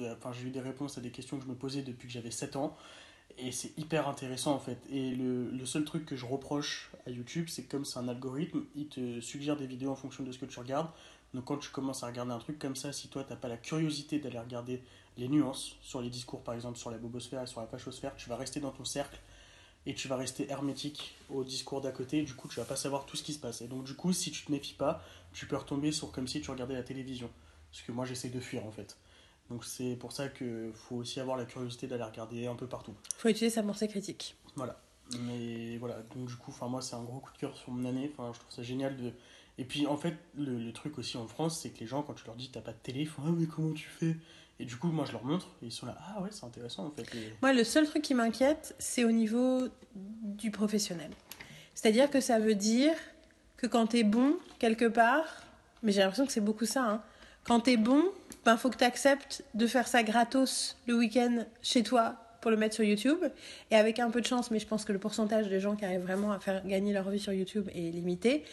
enfin, 0.00 0.32
eu 0.44 0.50
des 0.50 0.60
réponses 0.60 0.98
à 0.98 1.00
des 1.00 1.10
questions 1.10 1.38
que 1.38 1.44
je 1.44 1.48
me 1.48 1.54
posais 1.54 1.82
depuis 1.82 2.08
que 2.08 2.12
j'avais 2.12 2.30
7 2.30 2.56
ans. 2.56 2.76
Et 3.38 3.52
c'est 3.52 3.76
hyper 3.78 4.08
intéressant 4.08 4.54
en 4.54 4.58
fait. 4.58 4.78
Et 4.90 5.12
le, 5.12 5.50
le, 5.50 5.66
seul 5.66 5.84
truc 5.84 6.04
que 6.04 6.16
je 6.16 6.26
reproche 6.26 6.90
à 7.06 7.10
YouTube, 7.10 7.46
c'est 7.48 7.64
comme 7.64 7.84
c'est 7.84 7.98
un 7.98 8.08
algorithme, 8.08 8.64
il 8.74 8.88
te 8.88 9.20
suggère 9.20 9.56
des 9.56 9.66
vidéos 9.66 9.90
en 9.90 9.96
fonction 9.96 10.24
de 10.24 10.32
ce 10.32 10.38
que 10.38 10.44
tu 10.46 10.58
regardes. 10.58 10.88
Donc 11.32 11.44
quand 11.44 11.56
tu 11.56 11.70
commences 11.70 12.02
à 12.02 12.08
regarder 12.08 12.32
un 12.32 12.38
truc 12.38 12.58
comme 12.58 12.76
ça, 12.76 12.92
si 12.92 13.08
toi 13.08 13.24
t'as 13.24 13.36
pas 13.36 13.48
la 13.48 13.56
curiosité 13.56 14.18
d'aller 14.18 14.38
regarder 14.38 14.82
les 15.16 15.28
nuances 15.28 15.76
sur 15.80 16.02
les 16.02 16.10
discours 16.10 16.42
par 16.42 16.54
exemple 16.54 16.76
sur 16.78 16.90
la 16.90 16.98
bobosphère 16.98 17.42
et 17.42 17.46
sur 17.46 17.60
la 17.60 17.66
fachosphère, 17.66 18.14
tu 18.16 18.28
vas 18.28 18.36
rester 18.36 18.60
dans 18.60 18.72
ton 18.72 18.84
cercle 18.84 19.18
et 19.86 19.94
tu 19.94 20.08
vas 20.08 20.16
rester 20.16 20.48
hermétique 20.50 21.16
au 21.30 21.44
discours 21.44 21.80
d'à 21.80 21.92
côté. 21.92 22.22
Du 22.22 22.34
coup, 22.34 22.48
tu 22.48 22.56
vas 22.60 22.66
pas 22.66 22.76
savoir 22.76 23.06
tout 23.06 23.16
ce 23.16 23.22
qui 23.22 23.32
se 23.32 23.38
passe. 23.38 23.62
Et 23.62 23.66
donc 23.68 23.84
du 23.84 23.94
coup, 23.94 24.12
si 24.12 24.30
tu 24.30 24.44
te 24.44 24.52
méfies 24.52 24.74
pas, 24.74 25.02
tu 25.32 25.46
peux 25.46 25.56
retomber 25.56 25.92
sur 25.92 26.12
comme 26.12 26.28
si 26.28 26.40
tu 26.40 26.50
regardais 26.50 26.74
la 26.74 26.82
télévision. 26.82 27.30
Ce 27.72 27.82
que 27.82 27.92
moi 27.92 28.04
j'essaie 28.04 28.28
de 28.30 28.40
fuir 28.40 28.64
en 28.66 28.70
fait. 28.72 28.96
Donc 29.48 29.64
c'est 29.64 29.96
pour 29.96 30.12
ça 30.12 30.28
qu'il 30.28 30.70
faut 30.74 30.96
aussi 30.96 31.18
avoir 31.20 31.36
la 31.36 31.44
curiosité 31.44 31.86
d'aller 31.86 32.04
regarder 32.04 32.46
un 32.46 32.54
peu 32.54 32.66
partout. 32.66 32.94
faut 33.16 33.28
utiliser 33.28 33.54
sa 33.54 33.62
pensée 33.62 33.88
critique. 33.88 34.36
Voilà. 34.56 34.80
Mais 35.20 35.76
voilà, 35.78 36.02
donc 36.14 36.28
du 36.28 36.36
coup, 36.36 36.54
moi 36.68 36.80
c'est 36.82 36.94
un 36.94 37.02
gros 37.02 37.18
coup 37.18 37.32
de 37.32 37.38
cœur 37.38 37.56
sur 37.56 37.70
mon 37.72 37.88
année. 37.88 38.12
Enfin, 38.12 38.32
je 38.32 38.38
trouve 38.38 38.52
ça 38.52 38.62
génial 38.62 38.96
de. 38.96 39.12
Et 39.58 39.64
puis 39.64 39.86
en 39.86 39.96
fait, 39.96 40.14
le, 40.36 40.56
le 40.58 40.72
truc 40.72 40.98
aussi 40.98 41.16
en 41.16 41.26
France, 41.26 41.60
c'est 41.60 41.70
que 41.70 41.80
les 41.80 41.86
gens, 41.86 42.02
quand 42.02 42.14
tu 42.14 42.24
leur 42.26 42.36
dis 42.36 42.48
t'as 42.50 42.60
pas 42.60 42.72
de 42.72 42.78
télé, 42.78 43.00
ils 43.00 43.08
font 43.08 43.22
Ah, 43.26 43.30
mais 43.36 43.46
comment 43.46 43.72
tu 43.72 43.88
fais? 43.88 44.16
Et 44.60 44.66
du 44.66 44.76
coup, 44.76 44.88
moi 44.88 45.06
je 45.06 45.12
leur 45.12 45.24
montre, 45.24 45.46
et 45.62 45.66
ils 45.66 45.72
sont 45.72 45.86
là 45.86 45.96
Ah 45.98 46.20
ouais, 46.20 46.28
c'est 46.30 46.44
intéressant 46.44 46.86
en 46.86 46.90
fait. 46.90 47.02
Et... 47.16 47.32
Moi, 47.40 47.54
le 47.54 47.64
seul 47.64 47.86
truc 47.86 48.02
qui 48.02 48.12
m'inquiète, 48.12 48.74
c'est 48.78 49.04
au 49.04 49.10
niveau 49.10 49.68
du 49.94 50.50
professionnel. 50.50 51.10
C'est-à-dire 51.74 52.10
que 52.10 52.20
ça 52.20 52.38
veut 52.38 52.54
dire 52.54 52.92
que 53.56 53.66
quand 53.66 53.88
t'es 53.88 54.04
bon 54.04 54.36
quelque 54.58 54.84
part, 54.84 55.44
mais 55.82 55.92
j'ai 55.92 56.00
l'impression 56.00 56.26
que 56.26 56.32
c'est 56.32 56.42
beaucoup 56.42 56.66
ça, 56.66 56.84
hein, 56.84 57.02
quand 57.44 57.60
t'es 57.60 57.78
bon, 57.78 58.04
ben 58.44 58.58
faut 58.58 58.68
que 58.68 58.76
tu 58.76 58.84
acceptes 58.84 59.42
de 59.54 59.66
faire 59.66 59.88
ça 59.88 60.02
gratos 60.02 60.76
le 60.86 60.94
week-end 60.94 61.44
chez 61.62 61.82
toi 61.82 62.16
pour 62.42 62.50
le 62.50 62.58
mettre 62.58 62.74
sur 62.74 62.84
YouTube. 62.84 63.18
Et 63.70 63.76
avec 63.76 63.98
un 63.98 64.10
peu 64.10 64.20
de 64.20 64.26
chance, 64.26 64.50
mais 64.50 64.58
je 64.58 64.66
pense 64.66 64.84
que 64.84 64.92
le 64.92 64.98
pourcentage 64.98 65.48
de 65.48 65.58
gens 65.58 65.74
qui 65.74 65.86
arrivent 65.86 66.02
vraiment 66.02 66.32
à 66.32 66.38
faire 66.38 66.66
gagner 66.66 66.92
leur 66.92 67.08
vie 67.08 67.18
sur 67.18 67.32
YouTube 67.32 67.68
est 67.74 67.90
limité. 67.90 68.44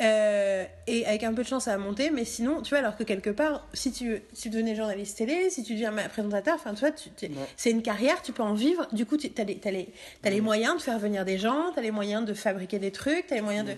Euh, 0.00 0.64
et 0.86 1.04
avec 1.06 1.24
un 1.24 1.34
peu 1.34 1.42
de 1.42 1.48
chance, 1.48 1.64
ça 1.64 1.72
va 1.76 1.82
monter. 1.82 2.10
Mais 2.10 2.24
sinon, 2.24 2.62
tu 2.62 2.70
vois, 2.70 2.78
alors 2.78 2.96
que 2.96 3.02
quelque 3.02 3.30
part, 3.30 3.66
si 3.74 3.90
tu, 3.90 4.22
si 4.32 4.42
tu 4.42 4.50
devenais 4.50 4.76
journaliste 4.76 5.18
télé, 5.18 5.50
si 5.50 5.64
tu 5.64 5.72
deviens 5.72 5.90
présentateur, 6.08 6.54
enfin, 6.54 6.72
tu 6.74 6.80
vois, 6.80 6.90
Ouais. 6.90 7.30
c'est 7.56 7.70
une 7.72 7.82
carrière, 7.82 8.22
tu 8.22 8.32
peux 8.32 8.44
en 8.44 8.54
vivre. 8.54 8.86
Du 8.92 9.06
coup, 9.06 9.16
tu 9.16 9.28
as 9.36 9.44
les, 9.44 9.58
t'as 9.58 9.72
les, 9.72 9.88
t'as 10.22 10.30
les 10.30 10.40
moyens 10.40 10.76
de 10.76 10.82
faire 10.82 11.00
venir 11.00 11.24
des 11.24 11.36
gens, 11.36 11.72
tu 11.72 11.80
as 11.80 11.82
les 11.82 11.90
moyens 11.90 12.24
de 12.24 12.32
fabriquer 12.32 12.78
des 12.78 12.92
trucs, 12.92 13.26
tu 13.26 13.32
as 13.32 13.36
les 13.36 13.42
moyens 13.42 13.66
de 13.68 13.74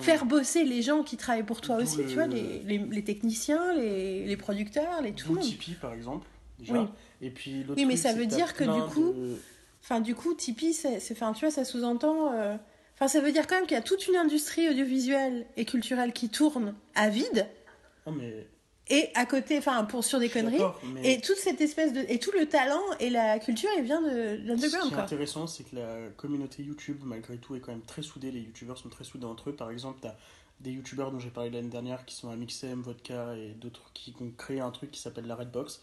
faire 0.00 0.24
bosser 0.24 0.64
les 0.64 0.80
gens 0.80 1.02
qui 1.02 1.18
travaillent 1.18 1.42
pour 1.42 1.60
toi 1.60 1.76
aussi, 1.76 1.98
le- 1.98 2.06
tu 2.06 2.14
vois, 2.14 2.26
les, 2.26 2.62
les, 2.64 2.78
les 2.78 3.04
techniciens, 3.04 3.74
les, 3.74 4.24
les 4.24 4.36
producteurs, 4.38 5.02
les 5.02 5.12
tout 5.12 5.34
le. 5.34 5.40
Tipeee 5.42 5.74
par 5.80 5.92
exemple. 5.92 6.26
Déjà. 6.58 6.72
Oui. 6.72 6.86
Et 7.20 7.28
puis 7.30 7.66
Oui, 7.68 7.84
mais 7.84 7.94
truc, 7.94 7.98
ça 7.98 8.12
veut 8.14 8.24
dire 8.26 8.54
que 8.54 8.64
du 8.64 8.92
coup, 8.94 9.12
de- 9.12 9.36
Enfin, 9.82 10.00
du 10.00 10.14
coup, 10.14 10.34
Tipeee, 10.34 10.74
c'est, 10.74 10.98
tu 11.00 11.14
vois, 11.14 11.50
ça 11.50 11.64
sous-entend. 11.64 12.32
euh, 12.34 12.56
Enfin, 13.00 13.08
ça 13.08 13.20
veut 13.20 13.32
dire 13.32 13.46
quand 13.46 13.54
même 13.56 13.64
qu'il 13.66 13.76
y 13.76 13.80
a 13.80 13.82
toute 13.82 14.06
une 14.08 14.16
industrie 14.16 14.68
audiovisuelle 14.68 15.46
et 15.56 15.64
culturelle 15.64 16.12
qui 16.12 16.28
tourne 16.28 16.74
à 16.94 17.08
vide 17.08 17.46
mais. 18.12 18.46
et 18.90 19.08
à 19.14 19.24
côté, 19.24 19.56
enfin, 19.56 19.84
pour 19.84 20.04
sur 20.04 20.18
des 20.18 20.28
conneries. 20.28 20.58
mais- 20.84 21.14
Et 21.14 21.20
toute 21.20 21.36
cette 21.38 21.60
espèce 21.62 21.92
de 21.94 22.04
et 22.08 22.18
tout 22.18 22.30
le 22.38 22.46
talent 22.46 22.82
et 22.98 23.08
la 23.08 23.38
culture, 23.38 23.70
il 23.78 23.84
vient 23.84 24.02
de 24.02 24.08
Ce 24.10 24.46
l'underground, 24.46 24.88
qui 24.88 24.94
est 24.94 24.98
intéressant, 24.98 25.46
c'est 25.46 25.64
que 25.64 25.76
la 25.76 26.08
communauté 26.16 26.62
YouTube, 26.62 26.98
malgré 27.04 27.38
tout, 27.38 27.54
est 27.56 27.60
quand 27.60 27.72
même 27.72 27.80
très 27.86 28.02
soudée. 28.02 28.30
Les 28.30 28.40
YouTubeurs 28.40 28.76
sont 28.76 28.90
très 28.90 29.04
soudés 29.04 29.26
entre 29.26 29.48
eux. 29.50 29.54
Par 29.56 29.70
exemple, 29.70 30.00
tu 30.02 30.08
as 30.08 30.16
des 30.60 30.72
YouTubeurs 30.72 31.10
dont 31.10 31.18
j'ai 31.18 31.30
parlé 31.30 31.48
l'année 31.48 31.68
dernière 31.70 32.04
qui 32.04 32.14
sont 32.14 32.28
à 32.28 32.36
Mixem, 32.36 32.82
Vodka 32.82 33.34
et 33.34 33.54
d'autres 33.54 33.90
qui 33.94 34.14
ont 34.20 34.30
créé 34.36 34.60
un 34.60 34.70
truc 34.72 34.90
qui 34.90 35.00
s'appelle 35.00 35.26
la 35.26 35.36
Redbox. 35.36 35.80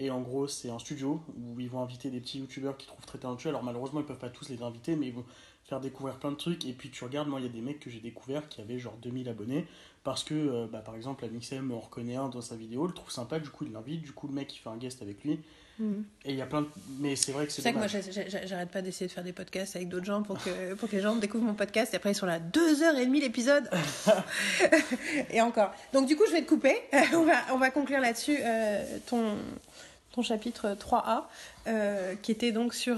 Et 0.00 0.10
en 0.10 0.20
gros, 0.22 0.46
c'est 0.48 0.70
un 0.70 0.78
studio 0.78 1.20
où 1.36 1.60
ils 1.60 1.68
vont 1.70 1.82
inviter 1.82 2.08
des 2.10 2.20
petits 2.20 2.38
YouTubeurs 2.38 2.76
qu'ils 2.76 2.88
trouvent 2.88 3.04
très 3.06 3.18
talentueux. 3.18 3.48
Alors 3.50 3.62
malheureusement, 3.64 4.00
ils 4.00 4.06
peuvent 4.06 4.18
pas 4.18 4.28
tous 4.30 4.48
les 4.48 4.62
inviter, 4.62 4.96
mais 4.96 5.06
ils 5.08 5.14
vont 5.14 5.24
faire 5.68 5.80
découvrir 5.80 6.16
plein 6.16 6.30
de 6.30 6.36
trucs. 6.36 6.64
Et 6.64 6.72
puis 6.72 6.90
tu 6.90 7.04
regardes, 7.04 7.28
moi, 7.28 7.40
il 7.40 7.46
y 7.46 7.48
a 7.48 7.52
des 7.52 7.60
mecs 7.60 7.80
que 7.80 7.90
j'ai 7.90 8.00
découverts 8.00 8.48
qui 8.48 8.60
avaient 8.60 8.78
genre 8.78 8.96
2000 9.02 9.28
abonnés. 9.28 9.66
Parce 10.04 10.24
que, 10.24 10.34
euh, 10.34 10.66
bah, 10.70 10.78
par 10.78 10.96
exemple, 10.96 11.24
à 11.24 11.28
Mixem, 11.28 11.70
on 11.70 11.80
reconnaît 11.80 12.16
un 12.16 12.28
dans 12.28 12.40
sa 12.40 12.56
vidéo, 12.56 12.86
le 12.86 12.94
trouve 12.94 13.10
sympa, 13.10 13.38
du 13.38 13.50
coup, 13.50 13.64
il 13.64 13.72
l'invite. 13.72 14.00
Du 14.00 14.12
coup, 14.12 14.26
le 14.26 14.32
mec, 14.32 14.54
il 14.54 14.58
fait 14.58 14.70
un 14.70 14.76
guest 14.76 15.02
avec 15.02 15.22
lui. 15.22 15.40
Mhm. 15.78 16.04
Et 16.24 16.30
il 16.30 16.36
y 16.36 16.42
a 16.42 16.46
plein 16.46 16.62
de... 16.62 16.68
Mais 16.98 17.14
c'est 17.14 17.32
vrai 17.32 17.46
que 17.46 17.52
c'est 17.52 17.60
C'est 17.60 17.68
ça 17.68 17.72
que 17.72 17.78
moi, 17.78 18.46
j'arrête 18.46 18.70
pas 18.70 18.80
d'essayer 18.80 19.06
de 19.06 19.12
faire 19.12 19.24
des 19.24 19.34
podcasts 19.34 19.76
avec 19.76 19.88
d'autres 19.88 20.06
gens 20.06 20.22
pour 20.22 20.42
que, 20.42 20.74
pour 20.74 20.88
que 20.88 20.96
les 20.96 21.02
gens 21.02 21.14
découvrent 21.16 21.44
mon 21.44 21.54
podcast. 21.54 21.92
Et 21.92 21.96
après, 21.96 22.12
ils 22.12 22.14
sont 22.14 22.26
là, 22.26 22.38
deux 22.38 22.82
heures 22.82 22.96
et 22.96 23.04
demie 23.04 23.20
l'épisode. 23.20 23.68
et 25.30 25.42
encore. 25.42 25.72
Donc, 25.92 26.06
du 26.06 26.16
coup, 26.16 26.24
je 26.26 26.32
vais 26.32 26.42
te 26.42 26.48
couper. 26.48 26.76
on, 27.12 27.24
va, 27.24 27.34
on 27.52 27.58
va 27.58 27.70
conclure 27.70 28.00
là-dessus 28.00 28.38
euh, 28.40 28.98
ton, 29.06 29.36
ton 30.12 30.22
chapitre 30.22 30.74
3A, 30.80 31.24
euh, 31.66 32.14
qui 32.22 32.32
était 32.32 32.52
donc 32.52 32.72
sur 32.72 32.96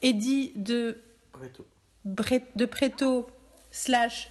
Eddie 0.00 0.52
de, 0.54 0.96
Breto. 1.32 1.66
De 2.06 2.64
Preto 2.66 3.28
slash 3.70 4.30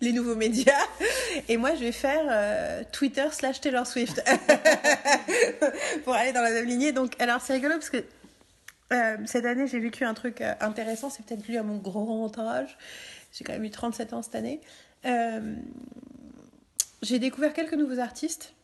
les 0.00 0.12
nouveaux 0.12 0.34
médias. 0.34 0.72
Et 1.48 1.56
moi, 1.56 1.74
je 1.74 1.80
vais 1.80 1.92
faire 1.92 2.26
euh, 2.28 2.82
Twitter 2.92 3.26
slash 3.32 3.60
Taylor 3.60 3.86
Swift. 3.86 4.22
pour 6.04 6.14
aller 6.14 6.32
dans 6.32 6.42
la 6.42 6.50
même 6.50 6.66
lignée. 6.66 6.92
Donc, 6.92 7.20
alors, 7.20 7.40
c'est 7.40 7.54
rigolo 7.54 7.74
parce 7.74 7.90
que 7.90 8.04
euh, 8.92 9.16
cette 9.24 9.46
année, 9.46 9.66
j'ai 9.66 9.78
vécu 9.78 10.04
un 10.04 10.14
truc 10.14 10.40
euh, 10.40 10.54
intéressant. 10.60 11.10
C'est 11.10 11.24
peut-être 11.24 11.42
dû 11.42 11.56
à 11.56 11.62
mon 11.62 11.78
grand 11.78 12.38
âge. 12.38 12.76
J'ai 13.32 13.44
quand 13.44 13.52
même 13.52 13.64
eu 13.64 13.70
37 13.70 14.12
ans 14.12 14.22
cette 14.22 14.34
année. 14.34 14.60
J'ai 17.02 17.18
découvert 17.18 17.52
quelques 17.52 17.74
nouveaux 17.74 17.98
artistes, 17.98 18.54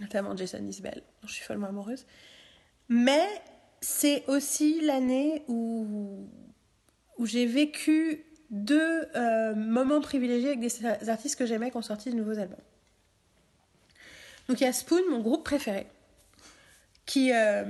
notamment 0.00 0.34
Jason 0.34 0.64
Isbell, 0.64 1.02
je 1.26 1.32
suis 1.32 1.44
follement 1.44 1.66
amoureuse. 1.66 2.06
Mais 2.88 3.26
c'est 3.82 4.24
aussi 4.26 4.80
l'année 4.80 5.42
où, 5.48 6.26
où 7.20 7.26
j'ai 7.26 7.44
vécu 7.44 8.24
deux 8.48 9.06
euh, 9.14 9.54
moments 9.54 10.00
privilégiés 10.00 10.48
avec 10.48 10.60
des 10.60 11.08
artistes 11.08 11.38
que 11.38 11.44
j'aimais 11.44 11.70
qui 11.70 11.76
ont 11.76 11.82
sorti 11.82 12.10
de 12.10 12.16
nouveaux 12.16 12.38
albums. 12.38 12.56
Donc 14.48 14.60
il 14.60 14.64
y 14.64 14.66
a 14.66 14.72
Spoon, 14.72 15.02
mon 15.10 15.20
groupe 15.20 15.44
préféré, 15.44 15.86
qui, 17.04 17.30
euh, 17.32 17.62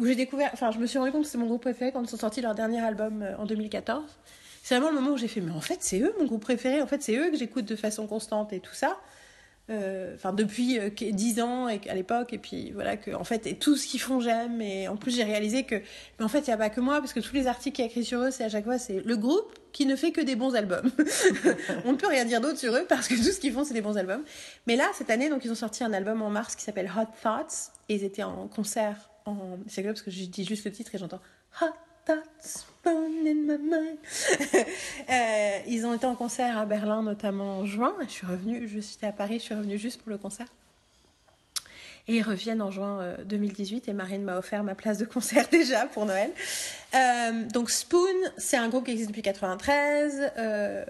où 0.00 0.06
j'ai 0.06 0.16
découvert, 0.16 0.50
enfin 0.52 0.72
je 0.72 0.78
me 0.78 0.86
suis 0.86 0.98
rendu 0.98 1.12
compte 1.12 1.22
que 1.22 1.28
c'est 1.28 1.38
mon 1.38 1.46
groupe 1.46 1.62
préféré 1.62 1.92
quand 1.92 2.02
ils 2.02 2.12
ont 2.12 2.18
sorti 2.18 2.40
leur 2.42 2.56
dernier 2.56 2.80
album 2.80 3.22
euh, 3.22 3.36
en 3.38 3.46
2014. 3.46 4.04
C'est 4.64 4.74
vraiment 4.74 4.90
le 4.90 4.96
moment 4.96 5.12
où 5.12 5.16
j'ai 5.16 5.28
fait, 5.28 5.40
mais 5.40 5.52
en 5.52 5.60
fait 5.60 5.78
c'est 5.80 6.00
eux 6.00 6.12
mon 6.18 6.26
groupe 6.26 6.42
préféré, 6.42 6.82
en 6.82 6.86
fait 6.88 7.00
c'est 7.00 7.16
eux 7.16 7.30
que 7.30 7.36
j'écoute 7.36 7.66
de 7.66 7.76
façon 7.76 8.08
constante 8.08 8.52
et 8.52 8.58
tout 8.58 8.74
ça. 8.74 8.98
Euh, 9.68 10.14
Enfin 10.16 10.32
depuis 10.32 10.80
euh, 10.80 10.90
que- 10.90 11.12
10 11.12 11.40
ans 11.40 11.68
et 11.68 11.80
à 11.88 11.94
l'époque 11.94 12.32
et 12.32 12.38
puis 12.38 12.72
voilà 12.72 12.96
que 12.96 13.12
en 13.12 13.22
fait 13.22 13.46
et 13.46 13.56
tout 13.56 13.76
ce 13.76 13.86
qu'ils 13.86 14.00
font 14.00 14.18
j'aime 14.18 14.60
et 14.60 14.88
en 14.88 14.96
plus 14.96 15.14
j'ai 15.14 15.22
réalisé 15.22 15.62
que 15.62 15.76
mais 16.18 16.24
en 16.24 16.28
fait 16.28 16.40
il 16.40 16.48
y 16.48 16.52
a 16.52 16.56
pas 16.56 16.70
que 16.70 16.80
moi 16.80 16.98
parce 16.98 17.12
que 17.12 17.20
tous 17.20 17.34
les 17.34 17.46
articles 17.46 17.76
qu'il 17.76 17.84
y 17.84 17.86
a 17.86 17.90
écrits 17.90 18.04
sur 18.04 18.20
eux 18.20 18.32
c'est 18.32 18.42
à 18.42 18.48
chaque 18.48 18.64
fois 18.64 18.78
c'est 18.78 19.00
le 19.00 19.16
groupe 19.16 19.54
qui 19.72 19.86
ne 19.86 19.94
fait 19.94 20.10
que 20.10 20.20
des 20.20 20.34
bons 20.34 20.56
albums. 20.56 20.90
On 21.84 21.92
ne 21.92 21.96
peut 21.96 22.08
rien 22.08 22.24
dire 22.24 22.40
d'autre 22.40 22.58
sur 22.58 22.74
eux 22.74 22.84
parce 22.88 23.06
que 23.06 23.14
tout 23.14 23.22
ce 23.30 23.38
qu'ils 23.38 23.52
font 23.52 23.62
c'est 23.62 23.74
des 23.74 23.80
bons 23.80 23.96
albums. 23.96 24.24
Mais 24.66 24.74
là 24.74 24.88
cette 24.94 25.10
année 25.10 25.28
donc 25.28 25.44
ils 25.44 25.52
ont 25.52 25.54
sorti 25.54 25.84
un 25.84 25.92
album 25.92 26.20
en 26.22 26.30
mars 26.30 26.56
qui 26.56 26.64
s'appelle 26.64 26.90
Hot 26.96 27.06
Thoughts 27.22 27.70
et 27.88 27.94
ils 27.94 28.02
étaient 28.02 28.24
en 28.24 28.48
concert 28.48 29.10
en 29.24 29.58
c'est 29.68 29.84
parce 29.84 30.02
que 30.02 30.10
je 30.10 30.24
dis 30.24 30.44
juste 30.44 30.64
le 30.64 30.72
titre 30.72 30.92
et 30.96 30.98
j'entends 30.98 31.20
Hot 31.62 31.66
Euh, 35.10 35.58
ils 35.66 35.84
ont 35.84 35.92
été 35.92 36.06
en 36.06 36.14
concert 36.14 36.56
à 36.56 36.64
Berlin 36.64 37.02
notamment 37.02 37.58
en 37.58 37.66
juin 37.66 37.94
je 38.02 38.10
suis 38.10 38.26
revenue 38.26 38.68
je 38.68 38.80
suis 38.80 39.04
à 39.04 39.12
Paris 39.12 39.34
je 39.38 39.44
suis 39.44 39.54
revenue 39.54 39.76
juste 39.76 40.00
pour 40.00 40.10
le 40.10 40.18
concert 40.18 40.46
et 42.08 42.16
ils 42.16 42.22
reviennent 42.22 42.62
en 42.62 42.70
juin 42.70 43.00
euh, 43.00 43.16
2018 43.24 43.88
et 43.88 43.92
Marine 43.92 44.22
m'a 44.22 44.38
offert 44.38 44.64
ma 44.64 44.74
place 44.74 44.98
de 44.98 45.04
concert 45.04 45.48
déjà 45.52 45.86
pour 45.86 46.06
Noël. 46.06 46.30
Euh, 46.94 47.44
donc 47.52 47.70
Spoon, 47.70 48.08
c'est 48.36 48.56
un 48.56 48.68
groupe 48.68 48.86
qui 48.86 48.90
existe 48.90 49.10
depuis 49.10 49.22
93. 49.22 50.32
Euh, 50.36 50.84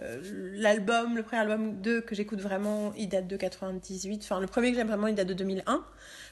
L'album, 0.55 1.17
le 1.17 1.23
premier 1.23 1.43
album 1.43 1.81
2 1.81 2.01
que 2.01 2.15
j'écoute 2.15 2.41
vraiment, 2.41 2.93
il 2.97 3.09
date 3.09 3.27
de 3.27 3.37
98. 3.37 4.23
Enfin, 4.25 4.41
le 4.41 4.47
premier 4.47 4.71
que 4.71 4.77
j'aime 4.77 4.89
vraiment, 4.89 5.09
il 5.09 5.15
date 5.15 5.29
de 5.29 5.35
2001. 5.35 5.85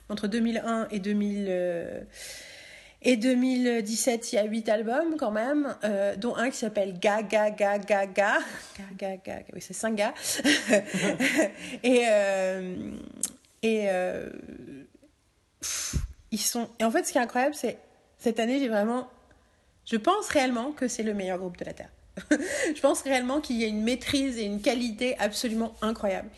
Entre 0.09 0.27
2001 0.27 0.89
et 0.91 1.01
2000... 1.01 1.47
euh, 1.49 2.01
et 3.03 3.17
2017, 3.17 4.33
il 4.33 4.37
y 4.37 4.39
a 4.39 4.45
8 4.45 4.69
albums 4.69 5.17
quand 5.17 5.31
même, 5.31 5.77
euh, 5.85 6.17
dont 6.17 6.35
un 6.35 6.51
qui 6.51 6.57
s'appelle 6.57 6.99
Ga 6.99 7.23
Ga 7.23 7.51
Ga 7.51 7.79
Ga 7.79 8.07
Ga. 8.07 8.39
Ga 8.97 9.17
Ga 9.17 9.17
Ga, 9.17 9.43
oui, 9.53 9.61
c'est 9.61 9.73
5 9.73 9.95
gars. 9.95 10.15
et 11.85 12.05
euh, 12.09 12.91
et 13.63 13.87
euh, 13.89 14.29
pff, 15.61 15.97
ils 16.33 16.41
sont. 16.41 16.69
Et 16.81 16.85
en 16.85 16.91
fait, 16.91 17.05
ce 17.05 17.13
qui 17.13 17.19
est 17.19 17.21
incroyable, 17.21 17.55
c'est 17.55 17.79
Cette 18.19 18.41
année, 18.41 18.59
j'ai 18.59 18.69
vraiment. 18.69 19.09
Je 19.85 19.97
pense 19.97 20.29
réellement 20.29 20.73
que 20.73 20.89
c'est 20.89 21.05
le 21.05 21.15
meilleur 21.15 21.39
groupe 21.39 21.57
de 21.57 21.65
la 21.65 21.73
Terre. 21.73 21.91
je 22.31 22.81
pense 22.81 23.03
réellement 23.03 23.41
qu'il 23.41 23.57
y 23.57 23.65
a 23.65 23.69
une 23.69 23.83
maîtrise 23.83 24.39
et 24.39 24.43
une 24.43 24.61
qualité 24.61 25.17
absolument 25.19 25.73
incroyable. 25.83 26.29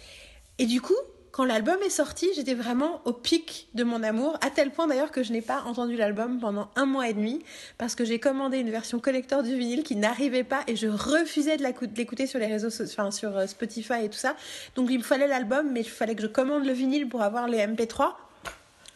Et 0.58 0.66
du 0.66 0.82
coup, 0.82 0.96
quand 1.32 1.44
l'album 1.44 1.76
est 1.84 1.90
sorti, 1.90 2.28
j'étais 2.34 2.54
vraiment 2.54 3.00
au 3.04 3.12
pic 3.12 3.68
de 3.74 3.84
mon 3.84 4.02
amour, 4.02 4.36
à 4.40 4.50
tel 4.50 4.70
point 4.70 4.88
d'ailleurs 4.88 5.12
que 5.12 5.22
je 5.22 5.32
n'ai 5.32 5.42
pas 5.42 5.62
entendu 5.62 5.96
l'album 5.96 6.40
pendant 6.40 6.70
un 6.74 6.86
mois 6.86 7.08
et 7.08 7.14
demi, 7.14 7.40
parce 7.78 7.94
que 7.94 8.04
j'ai 8.04 8.18
commandé 8.18 8.58
une 8.58 8.70
version 8.70 8.98
collector 8.98 9.42
du 9.42 9.56
vinyle 9.56 9.84
qui 9.84 9.94
n'arrivait 9.94 10.44
pas 10.44 10.62
et 10.66 10.74
je 10.74 10.88
refusais 10.88 11.56
de 11.56 11.62
l'écouter 11.96 12.26
sur 12.26 12.38
les 12.38 12.46
réseaux, 12.46 12.68
enfin 12.82 13.10
sur 13.10 13.36
euh, 13.36 13.46
Spotify 13.46 14.04
et 14.04 14.08
tout 14.08 14.18
ça. 14.18 14.34
Donc 14.74 14.90
il 14.90 14.98
me 14.98 15.04
fallait 15.04 15.28
l'album, 15.28 15.70
mais 15.70 15.80
il 15.80 15.88
fallait 15.88 16.16
que 16.16 16.22
je 16.22 16.26
commande 16.26 16.64
le 16.64 16.72
vinyle 16.72 17.08
pour 17.08 17.22
avoir 17.22 17.46
les 17.46 17.58
MP3. 17.58 18.12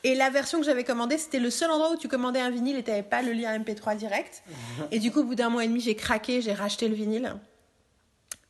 Et 0.03 0.15
la 0.15 0.29
version 0.29 0.59
que 0.59 0.67
j'avais 0.67 0.85
commandée, 0.85 1.17
c'était 1.17 1.39
le 1.39 1.51
seul 1.51 1.71
endroit 1.71 1.93
où 1.93 1.97
tu 1.97 2.09
commandais 2.09 2.41
un 2.41 2.51
vinyle 2.51 2.77
et 2.77 2.83
tu 2.83 2.91
n'avais 2.91 3.03
pas 3.03 3.23
le 3.23 3.33
lien 3.33 3.59
MP3 3.59 3.97
direct. 3.97 4.43
Et 4.91 4.99
du 4.99 5.11
coup, 5.11 5.21
au 5.21 5.25
bout 5.25 5.35
d'un 5.35 5.49
mois 5.49 5.65
et 5.65 5.69
demi, 5.69 5.81
j'ai 5.81 5.95
craqué, 5.95 6.43
j'ai 6.43 6.53
racheté 6.53 6.89
le 6.89 6.95
vinyle. 6.95 7.35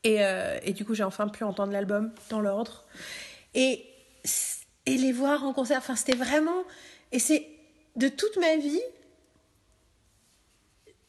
Et, 0.03 0.17
euh, 0.21 0.59
et 0.65 0.73
du 0.73 0.85
coup, 0.85 0.95
j'ai 0.95 1.05
enfin 1.05 1.29
pu 1.29 1.45
entendre 1.45 1.73
l'album 1.73 2.13
dans 2.29 2.41
l'ordre. 2.41 2.85
Et, 3.55 3.85
les 4.87 5.13
voir 5.13 5.45
en 5.45 5.53
concert, 5.53 5.79
enfin, 5.79 5.97
c'était 5.97 6.17
vraiment. 6.17 6.65
Et 7.13 7.19
c'est 7.19 7.47
de 7.97 8.09
toute 8.09 8.37
ma 8.37 8.57
vie, 8.57 8.83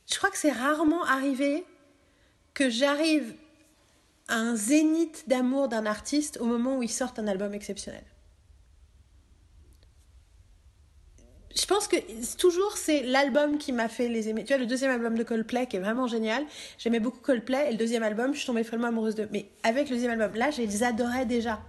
je 0.10 0.18
crois 0.18 0.30
que 0.30 0.38
c'est 0.38 0.52
rarement 0.52 1.04
arrivé 1.04 1.66
que 2.54 2.70
j'arrive 2.70 3.36
à 4.28 4.36
un 4.36 4.56
zénith 4.56 5.26
d'amour 5.28 5.68
d'un 5.68 5.86
artiste 5.86 6.38
au 6.40 6.46
moment 6.46 6.78
où 6.78 6.84
il 6.84 6.90
sort 6.90 7.14
un 7.18 7.28
album 7.28 7.54
exceptionnel. 7.54 8.04
Je 11.56 11.66
pense 11.66 11.88
que 11.88 11.96
toujours 12.38 12.76
c'est 12.76 13.02
l'album 13.04 13.58
qui 13.58 13.72
m'a 13.72 13.88
fait 13.88 14.10
les 14.10 14.28
aimer. 14.28 14.44
Tu 14.44 14.50
vois, 14.54 14.58
le 14.58 14.66
deuxième 14.66 14.92
album 14.92 15.18
de 15.18 15.24
Coldplay 15.24 15.68
qui 15.68 15.78
est 15.78 15.80
vraiment 15.80 16.06
génial. 16.06 16.46
J'aimais 16.78 17.00
beaucoup 17.00 17.20
Coldplay 17.20 17.68
et 17.68 17.72
le 17.72 17.78
deuxième 17.78 18.04
album, 18.04 18.34
je 18.34 18.40
suis 18.40 18.48
tombée 18.48 18.66
follement 18.66 18.88
amoureuse 18.88 19.16
de. 19.16 19.28
Mais 19.32 19.50
avec 19.64 19.90
le 19.90 19.96
deuxième 19.96 20.20
album, 20.20 20.38
là, 20.38 20.52
je 20.52 20.62
les 20.62 20.84
adorais 20.84 21.26
déjà. 21.26 21.62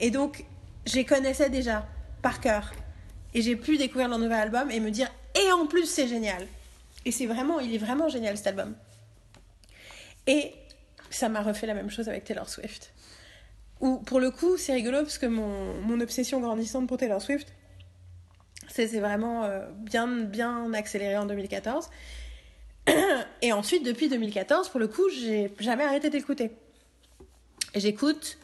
Et 0.00 0.10
donc, 0.10 0.44
je 0.86 0.94
les 0.96 1.04
connaissais 1.04 1.50
déjà 1.50 1.86
par 2.22 2.40
cœur. 2.40 2.72
Et 3.34 3.42
j'ai 3.42 3.54
pu 3.54 3.76
découvrir 3.76 4.08
leur 4.08 4.18
nouvel 4.18 4.38
album 4.38 4.70
et 4.70 4.80
me 4.80 4.90
dire, 4.90 5.08
et 5.34 5.52
en 5.52 5.66
plus, 5.66 5.86
c'est 5.86 6.08
génial. 6.08 6.46
Et 7.04 7.12
c'est 7.12 7.26
vraiment, 7.26 7.60
il 7.60 7.74
est 7.74 7.78
vraiment 7.78 8.08
génial 8.08 8.36
cet 8.36 8.48
album. 8.48 8.74
Et 10.26 10.52
ça 11.10 11.28
m'a 11.28 11.42
refait 11.42 11.66
la 11.66 11.74
même 11.74 11.90
chose 11.90 12.08
avec 12.08 12.24
Taylor 12.24 12.48
Swift. 12.48 12.92
Où, 13.80 13.98
pour 13.98 14.20
le 14.20 14.30
coup, 14.30 14.56
c'est 14.56 14.72
rigolo 14.72 14.98
parce 14.98 15.18
que 15.18 15.26
mon, 15.26 16.00
obsession 16.00 16.40
grandissante 16.40 16.86
pour 16.86 16.98
Taylor 16.98 17.20
Swift, 17.20 17.52
c'est 18.68 18.86
vraiment 19.00 19.44
euh, 19.44 19.66
bien, 19.72 20.06
bien 20.06 20.72
accéléré 20.72 21.16
en 21.16 21.26
2014. 21.26 21.90
Et 23.42 23.52
ensuite, 23.52 23.84
depuis 23.84 24.08
2014, 24.08 24.68
pour 24.68 24.80
le 24.80 24.88
coup, 24.88 25.08
j'ai 25.10 25.52
jamais 25.58 25.84
arrêté 25.84 26.10
d'écouter. 26.10 26.50
J'écoute 27.74 28.38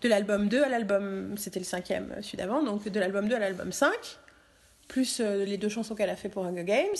de 0.00 0.08
l'album 0.08 0.48
2 0.48 0.62
à 0.62 0.68
l'album, 0.68 1.36
c'était 1.36 1.60
le 1.60 1.64
cinquième, 1.64 2.12
euh, 2.12 2.22
celui 2.22 2.38
d'avant, 2.38 2.62
donc 2.62 2.88
de 2.88 3.00
l'album 3.00 3.28
2 3.28 3.34
à 3.34 3.38
l'album 3.38 3.72
5, 3.72 3.92
plus 4.88 5.20
euh, 5.20 5.44
les 5.44 5.58
deux 5.58 5.68
chansons 5.68 5.94
qu'elle 5.94 6.10
a 6.10 6.16
fait 6.16 6.28
pour 6.28 6.44
Hunger 6.44 6.64
Games. 6.64 6.96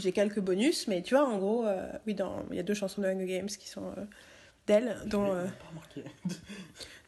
J'ai 0.00 0.10
quelques 0.10 0.40
bonus, 0.40 0.88
mais 0.88 1.02
tu 1.02 1.14
vois, 1.14 1.24
en 1.24 1.38
gros, 1.38 1.66
euh, 1.66 1.86
oui, 2.06 2.14
dans, 2.14 2.44
il 2.50 2.56
y 2.56 2.60
a 2.60 2.64
deux 2.64 2.74
chansons 2.74 3.00
de 3.00 3.06
Hunger 3.06 3.26
Games 3.26 3.46
qui 3.46 3.68
sont 3.68 3.86
euh, 3.96 4.04
d'elle, 4.66 4.96
dont 5.06 5.32
euh, 5.32 5.46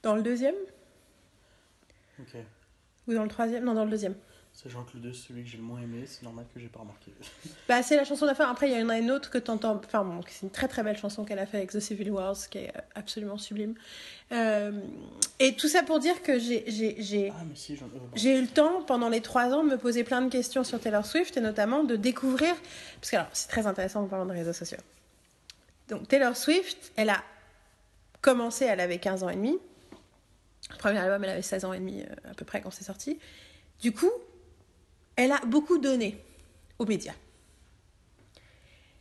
dans 0.03 0.15
le 0.15 0.23
deuxième 0.23 0.55
ok. 2.21 2.37
ou 3.09 3.15
dans 3.15 3.25
le 3.25 3.29
troisième, 3.29 3.65
non, 3.65 3.75
dans 3.75 3.85
le 3.85 3.91
deuxième. 3.91 4.15
Sachant 4.63 4.85
que 4.85 4.93
le 4.95 5.01
2, 5.01 5.13
c'est 5.13 5.29
celui 5.29 5.43
que 5.43 5.51
j'ai 5.51 5.59
le 5.59 5.63
moins 5.63 5.83
aimé, 5.83 6.05
c'est 6.07 6.23
normal 6.23 6.47
que 6.55 6.59
j'ai 6.59 6.69
pas 6.69 6.81
remarqué. 6.81 7.13
Bah, 7.69 7.83
c'est 7.83 7.95
la 7.95 8.05
chanson 8.05 8.25
de 8.25 8.31
la 8.31 8.35
fin. 8.35 8.51
Après, 8.51 8.71
il 8.71 8.79
y 8.79 8.83
en 8.83 8.89
a 8.89 8.99
une 8.99 9.11
autre 9.11 9.29
que 9.29 9.37
t'entends. 9.37 9.79
Enfin, 9.85 10.03
bon, 10.03 10.21
c'est 10.27 10.47
une 10.47 10.51
très 10.51 10.67
très 10.67 10.83
belle 10.83 10.97
chanson 10.97 11.27
qu'elle 11.27 11.39
a 11.39 11.45
fait 11.45 11.59
avec 11.59 11.73
The 11.73 11.81
Civil 11.81 12.11
Wars, 12.11 12.37
qui 12.49 12.59
est 12.59 12.75
euh, 12.75 12.81
absolument 12.95 13.37
sublime. 13.37 13.75
Euh, 14.33 14.81
et 15.41 15.57
tout 15.57 15.69
ça 15.69 15.83
pour 15.83 15.99
dire 15.99 16.23
que 16.23 16.39
j'ai, 16.39 16.65
j'ai, 16.69 16.97
j'ai, 17.03 17.33
Ah, 17.37 17.43
si, 17.55 17.79
j'ai 18.15 18.39
eu 18.39 18.41
le 18.41 18.49
temps 18.49 18.83
pendant 18.83 19.11
les 19.11 19.21
trois 19.21 19.53
ans 19.53 19.63
de 19.63 19.69
me 19.69 19.77
poser 19.77 20.05
plein 20.05 20.23
de 20.23 20.31
questions 20.31 20.65
sur 20.65 20.81
Taylor 20.81 21.05
Swift 21.05 21.37
et 21.37 21.43
notamment 21.43 21.85
de 21.85 21.97
découvrir. 21.97 22.55
Parce 23.01 23.11
que 23.11 23.17
alors, 23.17 23.29
c'est 23.35 23.49
très 23.49 23.67
intéressant 23.67 24.05
en 24.05 24.07
parlant 24.07 24.25
de 24.27 24.33
réseaux 24.33 24.55
sociaux. 24.55 24.81
Donc, 25.89 26.09
Taylor 26.09 26.35
Swift, 26.35 26.93
elle 26.97 27.11
a 27.11 27.23
commencé, 28.23 28.65
elle 28.65 28.81
avait 28.81 28.99
15 28.99 29.23
ans 29.23 29.29
et 29.29 29.37
demi. 29.37 29.59
Le 30.71 30.77
premier 30.79 30.99
album, 30.99 31.23
elle 31.25 31.31
avait 31.31 31.43
16 31.43 31.67
ans 31.67 31.75
et 31.75 31.79
demi 31.79 32.01
euh, 32.01 32.31
à 32.31 32.35
peu 32.35 32.47
près 32.47 32.63
quand 32.63 32.71
c'est 32.71 32.85
sorti. 32.85 33.19
Du 33.83 33.93
coup, 33.93 34.11
elle 35.17 35.33
a 35.33 35.41
beaucoup 35.47 35.79
donné 35.79 36.19
aux 36.79 36.87
médias. 36.87 37.15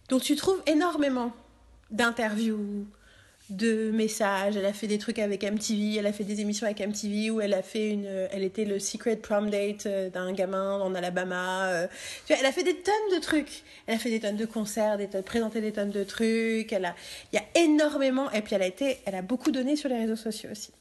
Donc 0.10 0.22
tu 0.22 0.36
trouves 0.36 0.62
énormément 0.66 1.34
d'interviews, 1.92 2.86
de 3.50 3.92
messages. 3.92 4.58
Elle 4.58 4.66
a 4.66 4.74
fait 4.74 4.88
des 4.88 4.98
trucs 4.98 5.20
avec 5.20 5.44
MTV, 5.44 5.98
elle 5.98 6.08
a 6.08 6.14
fait 6.14 6.24
des 6.24 6.42
émissions 6.42 6.66
avec 6.66 6.80
MTV 6.80 7.32
où 7.32 7.42
elle 7.42 7.54
a 7.54 7.62
fait 7.62 7.90
une, 7.90 8.06
elle 8.06 8.44
était 8.44 8.66
le 8.66 8.80
secret 8.80 9.16
prom 9.16 9.50
date 9.50 9.86
euh, 9.86 10.10
d'un 10.10 10.32
gamin 10.34 10.80
en 10.80 10.96
Alabama. 10.96 11.68
euh. 11.70 11.88
Tu 12.26 12.34
vois, 12.34 12.40
elle 12.40 12.46
a 12.46 12.52
fait 12.52 12.64
des 12.64 12.76
tonnes 12.76 13.16
de 13.16 13.20
trucs. 13.20 13.64
Elle 13.88 13.96
a 13.96 14.00
fait 14.00 14.10
des 14.10 14.20
tonnes 14.20 14.38
de 14.38 14.46
concerts, 14.46 14.98
des 14.98 15.08
tonnes, 15.08 15.24
présenté 15.24 15.62
des 15.62 15.72
tonnes 15.72 15.92
de 15.92 16.04
trucs. 16.04 16.72
Elle 16.74 16.86
a, 16.86 16.96
il 17.32 17.36
y 17.36 17.40
a 17.40 17.64
énormément. 17.64 18.32
Et 18.32 18.42
puis 18.42 18.56
elle 18.56 18.64
a 18.64 18.68
été, 18.68 19.00
elle 19.06 19.16
a 19.16 19.22
beaucoup 19.22 19.52
donné 19.52 19.76
sur 19.76 19.90
les 19.90 19.98
réseaux 19.98 20.16
sociaux 20.16 20.50
aussi. 20.52 20.72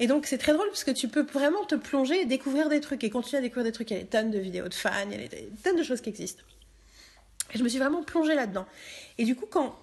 Et 0.00 0.06
donc 0.06 0.26
c'est 0.26 0.38
très 0.38 0.54
drôle 0.54 0.66
parce 0.68 0.82
que 0.82 0.90
tu 0.90 1.08
peux 1.08 1.22
vraiment 1.22 1.64
te 1.66 1.74
plonger 1.74 2.22
et 2.22 2.24
découvrir 2.24 2.70
des 2.70 2.80
trucs 2.80 3.04
et 3.04 3.10
continuer 3.10 3.38
à 3.38 3.42
découvrir 3.42 3.64
des 3.64 3.72
trucs. 3.72 3.90
Il 3.90 3.98
y 3.98 4.00
a 4.00 4.02
des 4.02 4.08
tonnes 4.08 4.30
de 4.30 4.38
vidéos 4.38 4.66
de 4.66 4.74
fans, 4.74 4.90
il 5.04 5.20
y 5.20 5.24
a 5.24 5.28
des 5.28 5.50
tonnes 5.62 5.76
de 5.76 5.82
choses 5.82 6.00
qui 6.00 6.08
existent. 6.08 6.42
Et 7.52 7.58
je 7.58 7.62
me 7.62 7.68
suis 7.68 7.78
vraiment 7.78 8.02
plongée 8.02 8.34
là-dedans. 8.34 8.64
Et 9.18 9.24
du 9.24 9.36
coup, 9.36 9.46
quand 9.46 9.76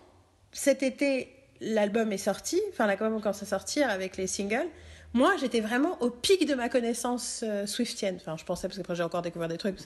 cet 0.52 0.82
été, 0.82 1.32
l'album 1.62 2.12
est 2.12 2.18
sorti, 2.18 2.60
enfin 2.70 2.88
l'album 2.88 3.22
commence 3.22 3.44
à 3.44 3.46
sortir 3.46 3.92
avec 3.92 4.18
les 4.18 4.26
singles, 4.26 4.68
moi 5.14 5.36
j'étais 5.40 5.60
vraiment 5.60 6.02
au 6.02 6.10
pic 6.10 6.48
de 6.48 6.56
ma 6.56 6.68
connaissance 6.68 7.42
euh, 7.44 7.68
Swiftienne. 7.68 8.16
Enfin, 8.16 8.38
je 8.38 8.44
pensais 8.44 8.68
parce 8.68 8.78
que 8.78 8.82
après 8.82 8.96
j'ai 8.96 9.04
encore 9.04 9.22
découvert 9.22 9.50
des 9.50 9.58
trucs. 9.60 9.78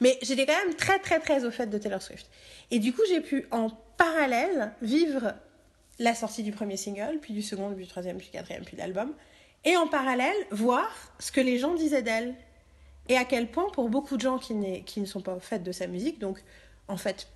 Mais 0.00 0.18
j'étais 0.20 0.46
quand 0.46 0.64
même 0.64 0.74
très 0.74 0.98
très 0.98 1.20
très 1.20 1.44
au 1.44 1.52
fait 1.52 1.68
de 1.68 1.78
Taylor 1.78 2.02
Swift. 2.02 2.28
Et 2.72 2.80
du 2.80 2.92
coup, 2.92 3.02
j'ai 3.08 3.20
pu 3.20 3.46
en 3.52 3.70
parallèle 3.96 4.72
vivre 4.82 5.34
la 6.00 6.12
sortie 6.16 6.42
du 6.42 6.50
premier 6.50 6.76
single, 6.76 7.18
puis 7.20 7.32
du 7.32 7.42
second, 7.42 7.72
puis 7.72 7.84
du 7.84 7.88
troisième, 7.88 8.16
puis 8.16 8.26
du 8.26 8.32
quatrième, 8.32 8.64
puis 8.64 8.74
de 8.74 8.80
l'album. 8.80 9.12
Et 9.64 9.76
en 9.76 9.86
parallèle, 9.86 10.36
voir 10.50 10.90
ce 11.18 11.32
que 11.32 11.40
les 11.40 11.58
gens 11.58 11.74
disaient 11.74 12.02
d'elle. 12.02 12.34
Et 13.08 13.16
à 13.16 13.24
quel 13.24 13.50
point, 13.50 13.70
pour 13.70 13.88
beaucoup 13.88 14.16
de 14.16 14.22
gens 14.22 14.38
qui, 14.38 14.54
qui 14.84 15.00
ne 15.00 15.06
sont 15.06 15.20
pas 15.20 15.34
au 15.34 15.40
fait 15.40 15.60
de 15.62 15.72
sa 15.72 15.86
musique, 15.86 16.18
donc 16.18 16.42
en 16.88 16.96
fait, 16.96 17.28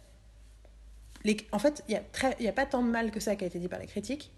les- 1.24 1.36
en 1.52 1.58
fait, 1.58 1.84
il 1.88 1.92
n'y 2.40 2.46
a, 2.46 2.50
a 2.50 2.52
pas 2.52 2.66
tant 2.66 2.82
de 2.82 2.88
mal 2.90 3.10
que 3.10 3.20
ça 3.20 3.36
qui 3.36 3.44
a 3.44 3.46
été 3.46 3.58
dit 3.58 3.68
par 3.68 3.78
les 3.78 3.86
critiques 3.86 4.30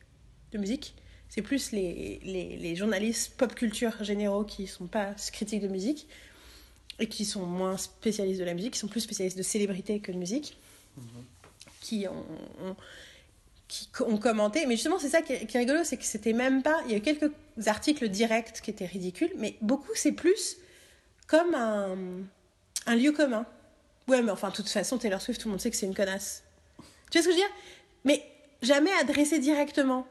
de 0.53 0.59
musique. 0.59 0.95
C'est 1.29 1.43
plus 1.43 1.71
les, 1.71 2.21
les, 2.25 2.57
les 2.57 2.75
journalistes 2.77 3.37
pop 3.37 3.55
culture 3.55 4.03
généraux 4.03 4.45
qui 4.45 4.67
sont 4.67 4.87
pas 4.89 5.15
critiques 5.33 5.63
de 5.63 5.69
musique 5.69 6.09
et 6.99 7.07
qui 7.09 7.25
sont 7.25 7.47
moins 7.47 7.77
spécialistes 7.77 8.41
de 8.41 8.45
la 8.45 8.55
musique, 8.55 8.73
qui 8.73 8.79
sont 8.81 8.89
plus 8.89 9.01
spécialistes 9.01 9.39
de 9.39 9.43
célébrité 9.45 10.01
que 10.01 10.11
de 10.11 10.17
musique, 10.17 10.59
qui 11.81 12.07
ont, 12.09 12.27
ont- 12.67 12.77
qui 13.71 13.89
ont 14.01 14.19
commenté. 14.19 14.67
Mais 14.67 14.75
justement, 14.75 14.99
c'est 14.99 15.09
ça 15.09 15.23
qui 15.23 15.33
est, 15.33 15.51
rigolo, 15.53 15.85
c'est 15.85 15.97
que 15.97 16.05
c'était 16.05 16.33
même 16.33 16.63
pas. 16.63 16.81
Il 16.87 16.91
y 16.91 16.95
a 16.95 16.99
eu 16.99 17.01
quelques 17.01 17.31
articles 17.67 18.09
directs 18.09 18.61
qui 18.61 18.71
étaient 18.71 18.87
ridicules, 18.87 19.33
mais 19.37 19.57
beaucoup, 19.63 19.93
c'est 19.95 20.13
plus 20.13 20.57
comme 21.29 21.55
un, 21.55 22.97
lieu 22.97 23.13
commun. 23.13 23.47
Ouais, 24.09 24.23
mais 24.23 24.33
enfin, 24.33 24.49
de 24.49 24.55
toute 24.55 24.69
façon, 24.69 24.99
Taylor 24.99 25.23
Swift, 25.23 25.41
tout 25.41 25.49
le 25.49 25.53
monde 25.53 25.61
sait 25.61 25.71
que 25.71 25.77
c'est 25.77 25.87
une 25.87 25.95
connasse. 25.95 26.43
Tu 27.11 27.19
vois 27.19 27.23
ce 27.23 27.29
que 27.29 27.29
je 27.29 27.29
veux 27.29 27.35
dire? 27.35 27.51
Mais 28.05 28.25
jamais 28.61 28.91
adressé 29.01 29.39
directement. 29.39 30.07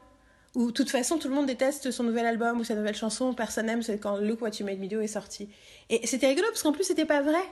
Ou 0.54 0.68
de 0.68 0.72
toute 0.72 0.90
façon, 0.90 1.18
tout 1.18 1.28
le 1.28 1.34
monde 1.34 1.46
déteste 1.46 1.90
son 1.90 2.02
nouvel 2.02 2.26
album 2.26 2.58
ou 2.58 2.64
sa 2.64 2.74
nouvelle 2.74 2.96
chanson, 2.96 3.34
personne 3.34 3.66
n'aime, 3.66 3.82
quand 4.00 4.16
Look 4.16 4.40
What 4.40 4.50
You 4.58 4.66
Made 4.66 4.80
Me 4.80 4.88
Do 4.88 5.00
est 5.00 5.06
sorti. 5.06 5.50
Et 5.90 6.06
c'était 6.06 6.28
rigolo 6.28 6.48
parce 6.48 6.62
qu'en 6.62 6.72
plus, 6.72 6.84
c'était 6.84 7.04
pas 7.04 7.20
vrai. 7.20 7.42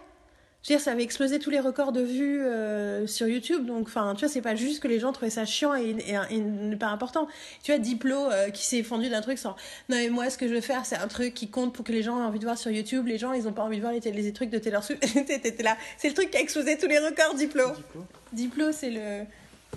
Je 0.62 0.72
veux 0.72 0.76
dire, 0.76 0.84
ça 0.84 0.90
avait 0.90 1.04
explosé 1.04 1.38
tous 1.38 1.50
les 1.50 1.60
records 1.60 1.92
de 1.92 2.00
vues 2.00 2.42
euh, 2.42 3.06
sur 3.06 3.28
YouTube. 3.28 3.64
Donc, 3.64 3.86
enfin, 3.86 4.14
tu 4.14 4.24
vois, 4.24 4.28
c'est 4.28 4.42
pas 4.42 4.56
juste 4.56 4.82
que 4.82 4.88
les 4.88 4.98
gens 4.98 5.12
trouvaient 5.12 5.30
ça 5.30 5.44
chiant 5.44 5.74
et, 5.74 5.96
et, 6.06 6.36
et 6.36 6.76
pas 6.76 6.88
important. 6.88 7.28
Tu 7.62 7.70
vois, 7.70 7.78
Diplo 7.78 8.30
euh, 8.30 8.50
qui 8.50 8.66
s'est 8.66 8.82
fendu 8.82 9.08
d'un 9.08 9.20
truc 9.20 9.38
sans. 9.38 9.50
Non, 9.88 9.96
mais 9.96 10.08
moi, 10.08 10.28
ce 10.30 10.36
que 10.36 10.48
je 10.48 10.54
veux 10.54 10.60
faire, 10.60 10.84
c'est 10.84 10.96
un 10.96 11.06
truc 11.06 11.32
qui 11.32 11.48
compte 11.48 11.72
pour 11.72 11.84
que 11.84 11.92
les 11.92 12.02
gens 12.02 12.20
aient 12.20 12.24
envie 12.24 12.40
de 12.40 12.44
voir 12.44 12.58
sur 12.58 12.72
YouTube. 12.72 13.06
Les 13.06 13.18
gens, 13.18 13.32
ils 13.32 13.46
ont 13.46 13.52
pas 13.52 13.62
envie 13.62 13.76
de 13.76 13.82
voir 13.82 13.92
les, 13.92 14.00
les 14.00 14.32
trucs 14.32 14.50
de 14.50 14.58
Taylor 14.58 14.82
Swift. 14.82 15.00
T'étais 15.26 15.62
là. 15.62 15.76
C'est 15.96 16.08
le 16.08 16.14
truc 16.14 16.30
qui 16.30 16.36
a 16.36 16.40
explosé 16.40 16.76
tous 16.76 16.88
les 16.88 16.98
records, 16.98 17.34
Diplo. 17.34 17.70
Diplo. 17.70 18.06
Diplo, 18.32 18.72
c'est 18.72 18.90
le. 18.90 19.24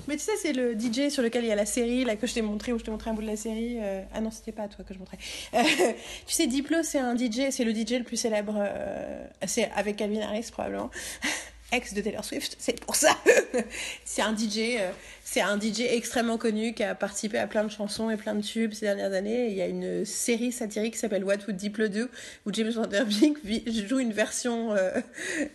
Mais 0.07 0.15
tu 0.15 0.21
sais, 0.23 0.31
c'est 0.41 0.53
le 0.53 0.73
DJ 0.73 1.09
sur 1.09 1.21
lequel 1.21 1.43
il 1.43 1.47
y 1.47 1.51
a 1.51 1.55
la 1.55 1.65
série, 1.65 2.03
là, 2.05 2.15
que 2.15 2.25
je 2.25 2.33
t'ai 2.33 2.41
montré, 2.41 2.73
où 2.73 2.79
je 2.79 2.83
t'ai 2.83 2.91
montré 2.91 3.09
un 3.09 3.13
bout 3.13 3.21
de 3.21 3.27
la 3.27 3.35
série. 3.35 3.77
euh, 3.79 4.01
Ah 4.13 4.21
non, 4.21 4.31
c'était 4.31 4.51
pas 4.51 4.63
à 4.63 4.67
toi 4.67 4.83
que 4.87 4.93
je 4.93 4.99
montrais. 4.99 5.17
Euh, 5.53 5.61
tu 6.25 6.33
sais, 6.33 6.47
Diplo, 6.47 6.77
c'est 6.83 6.99
un 6.99 7.15
DJ, 7.15 7.51
c'est 7.51 7.63
le 7.63 7.71
DJ 7.73 7.91
le 7.99 8.03
plus 8.03 8.17
célèbre. 8.17 8.55
euh, 8.57 9.25
C'est 9.45 9.69
avec 9.75 9.97
Calvin 9.97 10.21
Harris, 10.21 10.47
probablement. 10.51 10.89
Ex 11.73 11.93
de 11.93 12.01
Taylor 12.01 12.25
Swift, 12.25 12.57
c'est 12.59 12.77
pour 12.83 12.97
ça. 12.97 13.15
c'est 14.03 14.21
un 14.21 14.35
DJ, 14.35 14.77
c'est 15.23 15.39
un 15.39 15.57
DJ 15.57 15.81
extrêmement 15.91 16.37
connu 16.37 16.73
qui 16.73 16.83
a 16.83 16.95
participé 16.95 17.37
à 17.37 17.47
plein 17.47 17.63
de 17.63 17.69
chansons 17.71 18.09
et 18.09 18.17
plein 18.17 18.35
de 18.35 18.41
tubes 18.41 18.73
ces 18.73 18.87
dernières 18.87 19.13
années. 19.13 19.47
Il 19.47 19.55
y 19.55 19.61
a 19.61 19.67
une 19.67 20.03
série 20.03 20.51
satirique 20.51 20.95
qui 20.95 20.99
s'appelle 20.99 21.23
What 21.23 21.37
Would 21.47 21.55
Diplo 21.55 21.87
Do, 21.87 22.07
où 22.45 22.51
James 22.51 22.71
Van 22.71 22.87
Der 22.87 23.05
Beek 23.05 23.37
vi- 23.45 23.63
joue 23.87 23.99
une 23.99 24.11
version, 24.11 24.75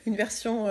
une 0.06 0.16
version 0.16 0.68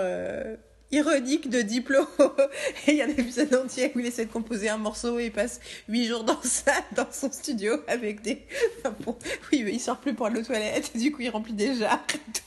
ironique 0.92 1.48
de 1.50 1.62
Diplo. 1.62 2.00
et 2.86 2.92
il 2.92 2.96
y 2.96 3.02
a 3.02 3.06
un 3.06 3.08
épisode 3.08 3.54
entier 3.54 3.92
où 3.94 4.00
il 4.00 4.06
essaie 4.06 4.26
de 4.26 4.32
composer 4.32 4.68
un 4.68 4.78
morceau 4.78 5.18
et 5.18 5.26
il 5.26 5.32
passe 5.32 5.60
huit 5.88 6.06
jours 6.06 6.24
dans, 6.24 6.40
sa, 6.42 6.72
dans 6.92 7.10
son 7.10 7.30
studio 7.30 7.76
avec 7.88 8.22
des. 8.22 8.46
Enfin, 8.78 8.94
bon, 9.00 9.16
oui, 9.52 9.64
il 9.72 9.80
sort 9.80 9.98
plus 9.98 10.14
pour 10.14 10.26
aller 10.26 10.40
aux 10.40 10.44
toilettes 10.44 10.92
et 10.94 10.98
du 10.98 11.12
coup 11.12 11.22
il 11.22 11.30
remplit 11.30 11.54
des 11.54 11.74
jarres 11.74 12.06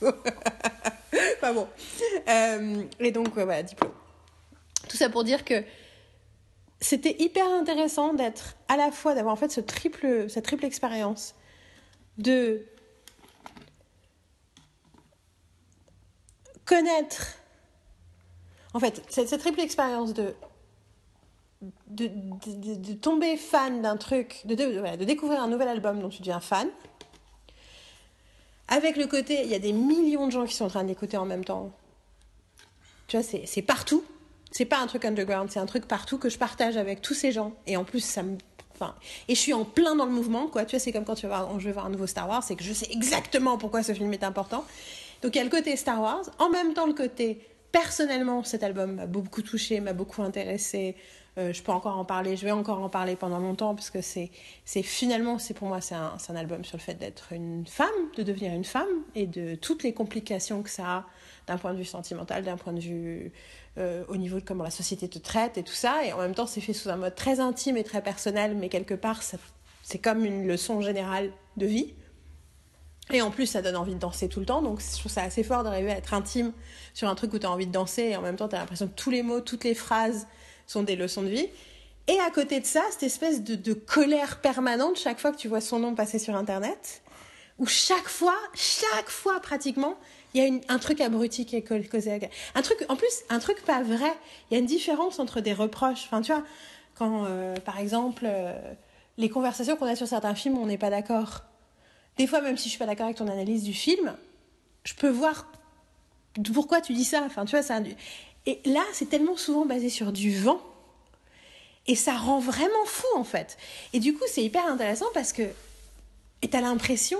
enfin 1.36 1.52
bon. 1.52 1.68
Euh, 2.28 2.82
et 2.98 3.10
donc, 3.10 3.34
voilà, 3.34 3.62
Diplo. 3.62 3.92
Tout 4.88 4.96
ça 4.96 5.08
pour 5.08 5.24
dire 5.24 5.44
que 5.44 5.62
c'était 6.80 7.16
hyper 7.18 7.46
intéressant 7.46 8.14
d'être 8.14 8.56
à 8.68 8.76
la 8.76 8.90
fois 8.90 9.14
d'avoir 9.14 9.34
en 9.34 9.36
fait 9.36 9.50
ce 9.50 9.60
triple, 9.60 10.28
cette 10.28 10.44
triple 10.44 10.64
expérience 10.64 11.34
de 12.18 12.64
connaître 16.64 17.39
en 18.74 18.80
fait 18.80 19.02
cette, 19.08 19.28
cette 19.28 19.40
triple 19.40 19.60
expérience 19.60 20.14
de 20.14 20.34
de, 21.88 22.08
de, 22.08 22.94
tomber 22.94 23.36
fan 23.36 23.82
d'un 23.82 23.96
truc, 23.96 24.40
de, 24.46 24.54
découvrir 25.04 25.42
un 25.42 25.48
nouvel 25.48 25.68
album 25.68 26.00
dont 26.00 26.08
tu 26.08 26.20
deviens 26.20 26.40
fan, 26.40 26.68
avec 28.68 28.96
le 28.96 29.06
côté, 29.06 29.42
il 29.42 29.48
y 29.48 29.54
a 29.54 29.58
des 29.58 29.72
millions 29.72 30.26
de 30.26 30.32
gens 30.32 30.46
qui 30.46 30.54
sont 30.54 30.64
en 30.64 30.68
train 30.68 30.84
de 30.84 30.88
l'écouter 30.88 31.16
en 31.16 31.26
même 31.26 31.44
temps. 31.44 31.72
Tu 33.08 33.18
vois, 33.18 33.26
c'est 33.44 33.62
partout. 33.62 34.04
C'est 34.52 34.64
pas 34.64 34.78
un 34.78 34.86
truc 34.86 35.04
underground, 35.04 35.50
c'est 35.50 35.60
un 35.60 35.66
truc 35.66 35.86
partout 35.86 36.18
que 36.18 36.28
je 36.28 36.38
partage 36.38 36.76
avec 36.76 37.02
tous 37.02 37.14
ces 37.14 37.30
gens. 37.32 37.52
Et 37.66 37.76
en 37.76 37.84
plus, 37.84 38.00
ça 38.00 38.22
me. 38.22 38.38
Enfin, 38.74 38.94
et 39.28 39.34
je 39.34 39.40
suis 39.40 39.52
en 39.52 39.64
plein 39.64 39.94
dans 39.96 40.06
le 40.06 40.12
mouvement, 40.12 40.46
quoi. 40.46 40.64
Tu 40.64 40.76
vois, 40.76 40.80
c'est 40.80 40.92
comme 40.92 41.04
quand 41.04 41.14
tu 41.16 41.26
vas 41.26 41.48
je 41.58 41.64
vais 41.64 41.72
voir 41.72 41.86
un 41.86 41.90
nouveau 41.90 42.06
Star 42.06 42.28
Wars, 42.28 42.42
c'est 42.42 42.56
que 42.56 42.64
je 42.64 42.72
sais 42.72 42.88
exactement 42.90 43.58
pourquoi 43.58 43.82
ce 43.82 43.92
film 43.92 44.12
est 44.12 44.24
important. 44.24 44.64
Donc 45.22 45.34
il 45.34 45.38
y 45.38 45.40
a 45.40 45.44
le 45.44 45.50
côté 45.50 45.76
Star 45.76 46.00
Wars, 46.00 46.22
en 46.38 46.48
même 46.48 46.72
temps 46.72 46.86
le 46.86 46.94
côté 46.94 47.46
personnellement, 47.72 48.42
cet 48.44 48.62
album 48.62 48.94
m'a 48.94 49.06
beaucoup 49.06 49.42
touché, 49.42 49.80
m'a 49.80 49.92
beaucoup 49.92 50.22
intéressé. 50.22 50.96
Euh, 51.38 51.52
je 51.52 51.62
peux 51.62 51.70
encore 51.70 51.96
en 51.96 52.04
parler, 52.04 52.36
je 52.36 52.44
vais 52.44 52.50
encore 52.50 52.80
en 52.80 52.88
parler 52.88 53.14
pendant 53.14 53.38
longtemps 53.38 53.74
parce 53.74 53.90
que 53.90 54.00
c'est, 54.00 54.30
finalement, 54.82 55.38
c'est 55.38 55.54
pour 55.54 55.68
moi, 55.68 55.80
c'est 55.80 55.94
un, 55.94 56.16
un 56.28 56.36
album 56.36 56.64
sur 56.64 56.76
le 56.76 56.82
fait 56.82 56.94
d'être 56.94 57.32
une 57.32 57.66
femme, 57.66 57.88
de 58.16 58.22
devenir 58.22 58.52
une 58.52 58.64
femme 58.64 58.88
et 59.14 59.26
de 59.26 59.54
toutes 59.54 59.84
les 59.84 59.92
complications 59.92 60.62
que 60.62 60.70
ça 60.70 60.86
a 60.86 61.06
d'un 61.46 61.56
point 61.56 61.72
de 61.72 61.78
vue 61.78 61.84
sentimental, 61.84 62.42
d'un 62.42 62.56
point 62.56 62.72
de 62.72 62.80
vue 62.80 63.32
euh, 63.78 64.04
au 64.08 64.16
niveau 64.16 64.40
de 64.40 64.44
comment 64.44 64.64
la 64.64 64.70
société 64.70 65.08
te 65.08 65.18
traite 65.18 65.56
et 65.56 65.62
tout 65.62 65.72
ça. 65.72 66.04
Et 66.04 66.12
en 66.12 66.18
même 66.18 66.34
temps, 66.34 66.46
c'est 66.46 66.60
fait 66.60 66.72
sous 66.72 66.88
un 66.88 66.96
mode 66.96 67.14
très 67.14 67.38
intime 67.38 67.76
et 67.76 67.84
très 67.84 68.02
personnel, 68.02 68.56
mais 68.56 68.68
quelque 68.68 68.94
part, 68.94 69.22
c'est 69.82 69.98
comme 69.98 70.24
une 70.24 70.46
leçon 70.46 70.80
générale 70.80 71.30
de 71.56 71.66
vie. 71.66 71.94
Et 73.12 73.22
en 73.22 73.30
plus, 73.30 73.46
ça 73.46 73.60
donne 73.62 73.76
envie 73.76 73.94
de 73.94 73.98
danser 73.98 74.28
tout 74.28 74.38
le 74.40 74.46
temps. 74.46 74.62
Donc, 74.62 74.80
je 74.80 74.98
trouve 74.98 75.10
ça 75.10 75.22
assez 75.22 75.42
fort 75.42 75.64
d'arriver 75.64 75.90
à 75.90 75.96
être 75.96 76.14
intime 76.14 76.52
sur 76.94 77.08
un 77.08 77.14
truc 77.16 77.32
où 77.34 77.38
tu 77.38 77.46
as 77.46 77.50
envie 77.50 77.66
de 77.66 77.72
danser 77.72 78.02
et 78.02 78.16
en 78.16 78.22
même 78.22 78.36
temps, 78.36 78.48
tu 78.48 78.54
as 78.54 78.58
l'impression 78.60 78.86
que 78.86 78.94
tous 78.94 79.10
les 79.10 79.22
mots, 79.22 79.40
toutes 79.40 79.64
les 79.64 79.74
phrases 79.74 80.26
sont 80.66 80.82
des 80.84 80.94
leçons 80.94 81.22
de 81.22 81.28
vie. 81.28 81.48
Et 82.06 82.18
à 82.20 82.30
côté 82.30 82.60
de 82.60 82.66
ça, 82.66 82.82
cette 82.90 83.02
espèce 83.02 83.42
de, 83.42 83.56
de 83.56 83.72
colère 83.72 84.40
permanente 84.40 84.96
chaque 84.96 85.18
fois 85.18 85.32
que 85.32 85.36
tu 85.36 85.48
vois 85.48 85.60
son 85.60 85.78
nom 85.80 85.94
passer 85.94 86.18
sur 86.20 86.36
Internet, 86.36 87.02
où 87.58 87.66
chaque 87.66 88.08
fois, 88.08 88.36
chaque 88.54 89.08
fois 89.10 89.40
pratiquement, 89.40 89.96
il 90.32 90.40
y 90.40 90.44
a 90.44 90.46
une- 90.46 90.60
un 90.68 90.78
truc 90.78 91.00
abruti 91.00 91.44
qui 91.46 91.56
est 91.56 91.62
causé. 91.62 92.20
Un 92.54 92.62
truc, 92.62 92.84
en 92.88 92.96
plus, 92.96 93.12
un 93.28 93.40
truc 93.40 93.62
pas 93.64 93.82
vrai. 93.82 94.12
Il 94.50 94.54
y 94.54 94.56
a 94.56 94.60
une 94.60 94.66
différence 94.66 95.18
entre 95.18 95.40
des 95.40 95.52
reproches. 95.52 96.04
Enfin, 96.04 96.20
tu 96.22 96.32
vois, 96.32 96.44
quand, 96.94 97.24
euh, 97.26 97.54
par 97.56 97.78
exemple, 97.80 98.24
euh, 98.26 98.54
les 99.18 99.28
conversations 99.28 99.76
qu'on 99.76 99.86
a 99.86 99.96
sur 99.96 100.06
certains 100.06 100.34
films, 100.36 100.58
on 100.58 100.66
n'est 100.66 100.78
pas 100.78 100.90
d'accord. 100.90 101.42
Des 102.16 102.26
fois, 102.26 102.40
même 102.40 102.56
si 102.56 102.64
je 102.64 102.70
suis 102.70 102.78
pas 102.78 102.86
d'accord 102.86 103.06
avec 103.06 103.16
ton 103.16 103.28
analyse 103.28 103.62
du 103.62 103.72
film, 103.72 104.14
je 104.84 104.94
peux 104.94 105.08
voir 105.08 105.46
pourquoi 106.52 106.80
tu 106.80 106.92
dis 106.92 107.04
ça. 107.04 107.22
Enfin, 107.24 107.44
tu 107.44 107.52
vois, 107.52 107.62
ça. 107.62 107.80
Et 108.46 108.60
là, 108.64 108.84
c'est 108.92 109.08
tellement 109.08 109.36
souvent 109.36 109.66
basé 109.66 109.88
sur 109.88 110.12
du 110.12 110.36
vent. 110.36 110.60
Et 111.86 111.94
ça 111.94 112.16
rend 112.16 112.38
vraiment 112.38 112.84
fou, 112.86 113.06
en 113.16 113.24
fait. 113.24 113.56
Et 113.92 114.00
du 114.00 114.14
coup, 114.14 114.24
c'est 114.28 114.42
hyper 114.42 114.66
intéressant 114.66 115.06
parce 115.14 115.32
que. 115.32 115.42
Et 116.42 116.48
t'as 116.48 116.60
l'impression 116.60 117.18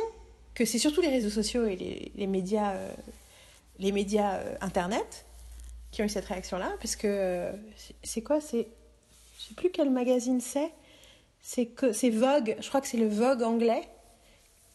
que 0.55 0.65
c'est 0.65 0.79
surtout 0.79 1.01
les 1.01 1.09
réseaux 1.09 1.31
sociaux 1.31 1.67
et 1.67 1.77
les, 2.15 2.27
médias, 2.27 2.73
euh, 2.73 2.93
les 3.79 3.93
médias 3.93 4.37
euh, 4.37 4.55
internet 4.61 5.27
qui 5.91 6.03
ont 6.03 6.05
eu 6.05 6.09
cette 6.09 6.27
réaction-là. 6.27 6.73
Parce 6.81 6.97
que. 6.97 7.07
euh, 7.07 7.53
c'est 8.03 8.23
quoi 8.23 8.41
C'est. 8.41 8.69
Je 9.39 9.49
sais 9.49 9.55
plus 9.55 9.71
quel 9.71 9.91
magazine 9.91 10.41
c'est. 10.41 10.71
C'est 11.43 11.67
que 11.67 11.93
c'est 11.93 12.11
Vogue. 12.11 12.57
Je 12.61 12.69
crois 12.69 12.81
que 12.81 12.87
c'est 12.87 12.99
le 12.99 13.09
Vogue 13.09 13.43
anglais 13.43 13.89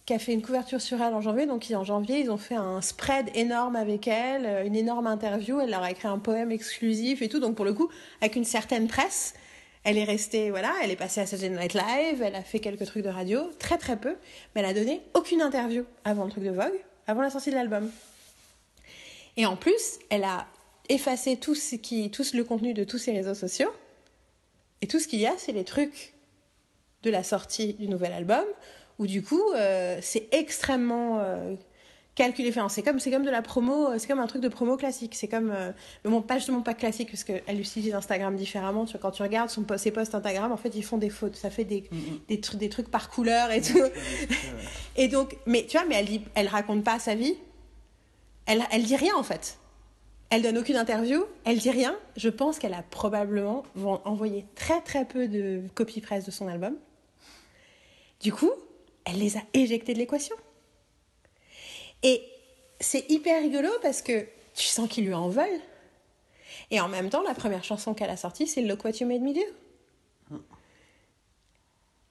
qui 0.06 0.14
a 0.14 0.20
fait 0.20 0.34
une 0.34 0.42
couverture 0.42 0.82
sur 0.82 1.02
elle 1.02 1.14
en 1.14 1.22
janvier. 1.22 1.46
Donc 1.46 1.66
en 1.74 1.84
janvier, 1.84 2.20
ils 2.20 2.30
ont 2.30 2.38
fait 2.38 2.56
un 2.56 2.82
spread 2.82 3.30
énorme 3.34 3.76
avec 3.76 4.08
elle, 4.08 4.46
euh, 4.46 4.66
une 4.66 4.76
énorme 4.76 5.08
interview. 5.08 5.60
Elle 5.60 5.72
leur 5.72 5.84
a 5.84 5.92
écrit 5.92 6.08
un 6.08 6.20
poème 6.20 6.52
exclusif 6.52 7.22
et 7.22 7.30
tout. 7.30 7.40
Donc 7.40 7.56
pour 7.56 7.66
le 7.66 7.74
coup, 7.74 7.90
avec 8.22 8.36
une 8.36 8.46
certaine 8.46 8.88
presse, 8.88 9.34
elle 9.84 9.98
est 9.98 10.04
restée, 10.04 10.50
voilà, 10.50 10.74
elle 10.84 10.92
est 10.92 10.96
passée 10.96 11.22
à 11.22 11.26
Saturday 11.28 11.56
Night 11.56 11.74
Live, 11.74 12.22
elle 12.24 12.36
a 12.36 12.42
fait 12.42 12.60
quelques 12.60 12.86
trucs 12.86 13.04
de 13.04 13.10
radio, 13.10 13.52
très 13.60 13.78
très 13.78 13.98
peu, 13.98 14.16
mais 14.54 14.62
elle 14.62 14.66
a 14.66 14.74
donné 14.74 15.04
aucune 15.14 15.44
interview 15.44 15.86
avant 16.04 16.26
le 16.26 16.32
truc 16.32 16.44
de 16.44 16.50
Vogue, 16.50 16.84
avant 17.06 17.22
la 17.22 17.30
sortie 17.30 17.52
de 17.52 17.56
l'album. 17.56 17.92
Et 19.38 19.46
en 19.46 19.56
plus, 19.56 20.00
elle 20.10 20.24
a 20.24 20.48
effacé 20.90 21.38
tout, 21.38 21.54
ce 21.54 21.76
qui, 21.76 22.10
tout 22.10 22.24
le 22.34 22.44
contenu 22.44 22.74
de 22.74 22.84
tous 22.84 22.98
ses 22.98 23.12
réseaux 23.12 23.36
sociaux. 23.36 23.72
Et 24.82 24.88
tout 24.88 25.00
ce 25.00 25.08
qu'il 25.08 25.20
y 25.20 25.28
a, 25.28 25.34
c'est 25.38 25.52
les 25.52 25.64
trucs 25.64 26.14
de 27.04 27.12
la 27.12 27.24
sortie 27.24 27.74
du 27.74 27.88
nouvel 27.88 28.12
album, 28.12 28.44
où 29.00 29.08
du 29.08 29.24
coup, 29.24 29.42
euh, 29.56 29.98
c'est 30.02 30.28
extrêmement 30.32 31.20
euh, 31.20 31.56
calculé. 32.16 32.50
Enfin, 32.50 32.70
c'est 32.70 32.82
comme, 32.82 33.00
c'est 33.00 33.12
comme 33.12 33.26
de 33.26 33.30
la 33.30 33.42
promo, 33.42 33.90
euh, 33.90 33.96
c'est 34.00 34.08
comme 34.08 34.20
un 34.20 34.28
truc 34.28 34.42
de 34.42 34.48
promo 34.48 34.78
classique. 34.78 35.14
C'est 35.16 35.28
comme, 35.28 35.52
euh, 35.52 35.72
mais 36.04 36.12
bon, 36.12 36.22
pas 36.22 36.36
justement 36.36 36.62
pas 36.62 36.74
classique, 36.74 37.12
parce 37.12 37.24
qu'elle 37.24 37.60
utilise 37.60 37.94
Instagram 37.94 38.36
différemment. 38.36 38.86
Tu 38.86 38.94
vois, 38.94 39.02
quand 39.02 39.12
tu 39.12 39.22
regardes 39.22 39.50
son, 39.50 39.66
ses 39.78 39.92
posts 39.92 40.16
Instagram, 40.16 40.52
en 40.52 40.58
fait, 40.58 40.74
ils 40.76 40.84
font 40.84 40.98
des 40.98 41.10
fautes. 41.10 41.36
Ça 41.36 41.50
fait 41.50 41.66
des, 41.66 41.84
des, 42.28 42.40
trucs, 42.40 42.60
des 42.60 42.70
trucs 42.70 42.90
par 42.90 43.10
couleur 43.10 43.52
et 43.52 43.62
tout. 43.62 43.80
Et 44.96 45.10
donc, 45.10 45.36
mais 45.46 45.66
tu 45.68 45.78
vois, 45.78 45.86
mais 45.86 45.96
elle, 45.96 46.06
dit, 46.06 46.22
elle 46.36 46.48
raconte 46.48 46.84
pas 46.84 47.00
sa 47.00 47.16
vie. 47.16 47.36
Elle, 48.46 48.64
elle 48.72 48.84
dit 48.84 48.96
rien, 48.96 49.16
en 49.18 49.24
fait. 49.24 49.58
Elle 50.30 50.42
donne 50.42 50.58
aucune 50.58 50.78
interview, 50.78 51.24
elle 51.44 51.60
dit 51.60 51.70
rien. 51.70 51.96
Je 52.16 52.30
pense 52.30 52.58
qu'elle 52.58 52.74
a 52.74 52.82
probablement 52.82 53.64
envoyé 54.06 54.46
très 54.56 54.82
très 54.82 55.06
peu 55.06 55.28
de 55.28 55.62
copies 55.76 56.02
presse 56.02 56.26
de 56.26 56.32
son 56.32 56.48
album. 56.48 56.76
Du 58.22 58.34
coup, 58.34 58.52
elle 59.06 59.20
les 59.20 59.38
a 59.38 59.42
éjectés 59.54 59.94
de 59.94 60.00
l'équation. 60.00 60.36
Et 62.04 62.24
c'est 62.80 63.10
hyper 63.10 63.42
rigolo 63.42 63.70
parce 63.82 64.02
que 64.02 64.28
tu 64.56 64.66
sens 64.66 64.90
qu'ils 64.90 65.06
lui 65.06 65.14
en 65.14 65.30
veulent. 65.30 65.62
Et 66.72 66.80
en 66.80 66.88
même 66.88 67.10
temps, 67.10 67.24
la 67.24 67.34
première 67.34 67.64
chanson 67.64 67.94
qu'elle 67.94 68.10
a 68.10 68.18
sortie, 68.18 68.48
c'est 68.48 68.62
Look 68.62 68.84
What 68.84 68.92
You 69.02 69.08
Made 69.08 69.22
Me 69.22 69.34
Do. 69.34 69.42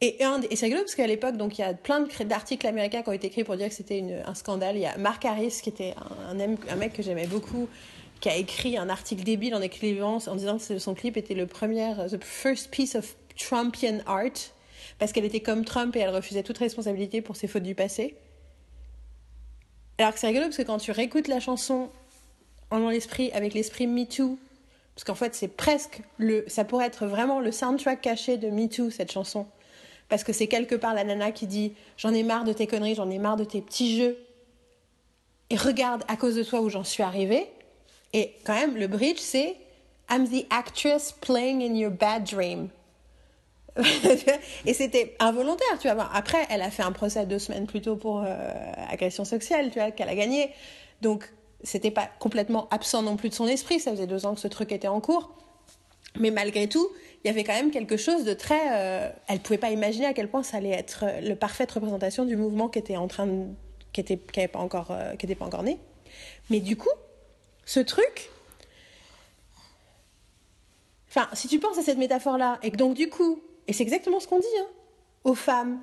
Et, 0.00 0.18
c'est 0.54 0.66
rigolo 0.66 0.82
parce 0.82 0.94
qu'à 0.94 1.06
l'époque, 1.06 1.34
il 1.38 1.58
y 1.58 1.62
a 1.62 1.72
plein 1.72 2.00
d'articles 2.00 2.66
américains 2.66 3.02
qui 3.02 3.08
ont 3.08 3.12
été 3.12 3.28
écrits 3.28 3.44
pour 3.44 3.56
dire 3.56 3.68
que 3.68 3.74
c'était 3.74 4.22
un 4.24 4.34
scandale. 4.34 4.76
Il 4.76 4.82
y 4.82 4.86
a 4.86 4.96
Mark 4.98 5.24
Harris, 5.24 5.60
qui 5.62 5.70
était 5.70 5.94
un, 6.28 6.38
un, 6.38 6.56
un 6.68 6.76
mec 6.76 6.92
que 6.92 7.02
j'aimais 7.02 7.26
beaucoup, 7.26 7.68
qui 8.20 8.28
a 8.28 8.36
écrit 8.36 8.76
un 8.76 8.88
article 8.88 9.22
débile 9.22 9.54
en 9.54 9.62
écrivant, 9.62 10.18
en 10.26 10.34
disant 10.34 10.58
que 10.58 10.78
son 10.78 10.94
clip 10.94 11.16
était 11.16 11.34
le 11.34 11.46
premier, 11.46 11.94
the 12.10 12.22
first 12.22 12.70
piece 12.70 12.94
of 12.94 13.16
Trumpian 13.36 14.00
art, 14.06 14.53
parce 14.98 15.12
qu'elle 15.12 15.24
était 15.24 15.40
comme 15.40 15.64
Trump 15.64 15.94
et 15.96 16.00
elle 16.00 16.14
refusait 16.14 16.42
toute 16.42 16.58
responsabilité 16.58 17.20
pour 17.20 17.36
ses 17.36 17.46
fautes 17.46 17.62
du 17.62 17.74
passé. 17.74 18.16
Alors 19.98 20.12
que 20.12 20.18
c'est 20.18 20.26
rigolo 20.26 20.46
parce 20.46 20.56
que 20.56 20.62
quand 20.62 20.78
tu 20.78 20.90
réécoutes 20.90 21.28
la 21.28 21.40
chanson 21.40 21.88
en 22.70 22.88
l'esprit, 22.88 23.30
avec 23.32 23.54
l'esprit 23.54 23.86
Me 23.86 24.04
Too, 24.04 24.38
parce 24.94 25.04
qu'en 25.04 25.14
fait 25.14 25.34
c'est 25.34 25.48
presque 25.48 26.00
le, 26.18 26.44
ça 26.48 26.64
pourrait 26.64 26.86
être 26.86 27.06
vraiment 27.06 27.40
le 27.40 27.52
soundtrack 27.52 28.00
caché 28.00 28.36
de 28.36 28.50
Me 28.50 28.68
Too 28.68 28.90
cette 28.90 29.12
chanson, 29.12 29.46
parce 30.08 30.24
que 30.24 30.32
c'est 30.32 30.48
quelque 30.48 30.74
part 30.74 30.94
la 30.94 31.04
nana 31.04 31.32
qui 31.32 31.46
dit 31.46 31.74
j'en 31.96 32.12
ai 32.12 32.22
marre 32.22 32.44
de 32.44 32.52
tes 32.52 32.66
conneries, 32.66 32.94
j'en 32.94 33.10
ai 33.10 33.18
marre 33.18 33.36
de 33.36 33.44
tes 33.44 33.60
petits 33.60 33.96
jeux, 33.96 34.18
et 35.50 35.56
regarde 35.56 36.02
à 36.08 36.16
cause 36.16 36.34
de 36.34 36.42
toi 36.42 36.60
où 36.60 36.68
j'en 36.68 36.84
suis 36.84 37.02
arrivée. 37.02 37.46
Et 38.12 38.32
quand 38.44 38.54
même 38.54 38.76
le 38.76 38.86
bridge 38.86 39.18
c'est 39.18 39.56
I'm 40.10 40.28
the 40.28 40.46
actress 40.50 41.12
playing 41.12 41.62
in 41.62 41.74
your 41.74 41.90
bad 41.90 42.24
dream. 42.24 42.68
Et 44.66 44.74
c'était 44.74 45.16
involontaire, 45.18 45.78
tu 45.80 45.90
vois. 45.90 46.08
Après, 46.12 46.46
elle 46.50 46.62
a 46.62 46.70
fait 46.70 46.82
un 46.82 46.92
procès 46.92 47.26
deux 47.26 47.38
semaines 47.40 47.66
plus 47.66 47.80
tôt 47.80 47.96
pour 47.96 48.22
euh, 48.22 48.36
agression 48.88 49.24
sexuelle, 49.24 49.70
tu 49.70 49.80
vois, 49.80 49.90
qu'elle 49.90 50.08
a 50.08 50.14
gagné. 50.14 50.50
Donc, 51.02 51.32
c'était 51.64 51.90
pas 51.90 52.08
complètement 52.18 52.68
absent 52.70 53.02
non 53.02 53.16
plus 53.16 53.30
de 53.30 53.34
son 53.34 53.46
esprit. 53.46 53.80
Ça 53.80 53.90
faisait 53.90 54.06
deux 54.06 54.26
ans 54.26 54.34
que 54.34 54.40
ce 54.40 54.48
truc 54.48 54.70
était 54.70 54.88
en 54.88 55.00
cours. 55.00 55.34
Mais 56.18 56.30
malgré 56.30 56.68
tout, 56.68 56.88
il 57.24 57.28
y 57.28 57.30
avait 57.30 57.42
quand 57.42 57.54
même 57.54 57.70
quelque 57.70 57.96
chose 57.96 58.24
de 58.24 58.34
très. 58.34 58.60
Euh, 58.72 59.10
elle 59.26 59.40
pouvait 59.40 59.58
pas 59.58 59.70
imaginer 59.70 60.06
à 60.06 60.14
quel 60.14 60.28
point 60.28 60.42
ça 60.42 60.58
allait 60.58 60.70
être 60.70 61.04
euh, 61.04 61.20
le 61.20 61.34
parfaite 61.34 61.72
représentation 61.72 62.24
du 62.24 62.36
mouvement 62.36 62.68
qui 62.68 62.78
était 62.78 62.96
en 62.96 63.08
train 63.08 63.26
de, 63.26 63.46
qui 63.92 64.00
était, 64.00 64.18
qui 64.18 64.40
avait 64.40 64.48
pas 64.48 64.60
encore, 64.60 64.90
euh, 64.90 65.16
qui 65.16 65.26
était 65.26 65.34
pas 65.34 65.46
encore 65.46 65.62
né. 65.62 65.78
Mais 66.50 66.60
du 66.60 66.76
coup, 66.76 66.90
ce 67.64 67.80
truc. 67.80 68.30
Enfin, 71.08 71.28
si 71.32 71.48
tu 71.48 71.58
penses 71.60 71.78
à 71.78 71.82
cette 71.82 71.98
métaphore-là, 71.98 72.58
et 72.62 72.70
que 72.70 72.76
donc 72.76 72.94
du 72.94 73.08
coup, 73.08 73.40
et 73.66 73.72
c'est 73.72 73.82
exactement 73.82 74.20
ce 74.20 74.28
qu'on 74.28 74.38
dit, 74.38 74.46
hein, 74.60 74.66
aux 75.24 75.34
femmes 75.34 75.82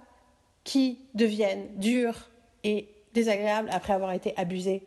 qui 0.63 0.99
deviennent 1.13 1.67
dures 1.77 2.29
et 2.63 2.87
désagréables 3.13 3.69
après 3.71 3.93
avoir 3.93 4.11
été 4.13 4.33
abusées 4.37 4.83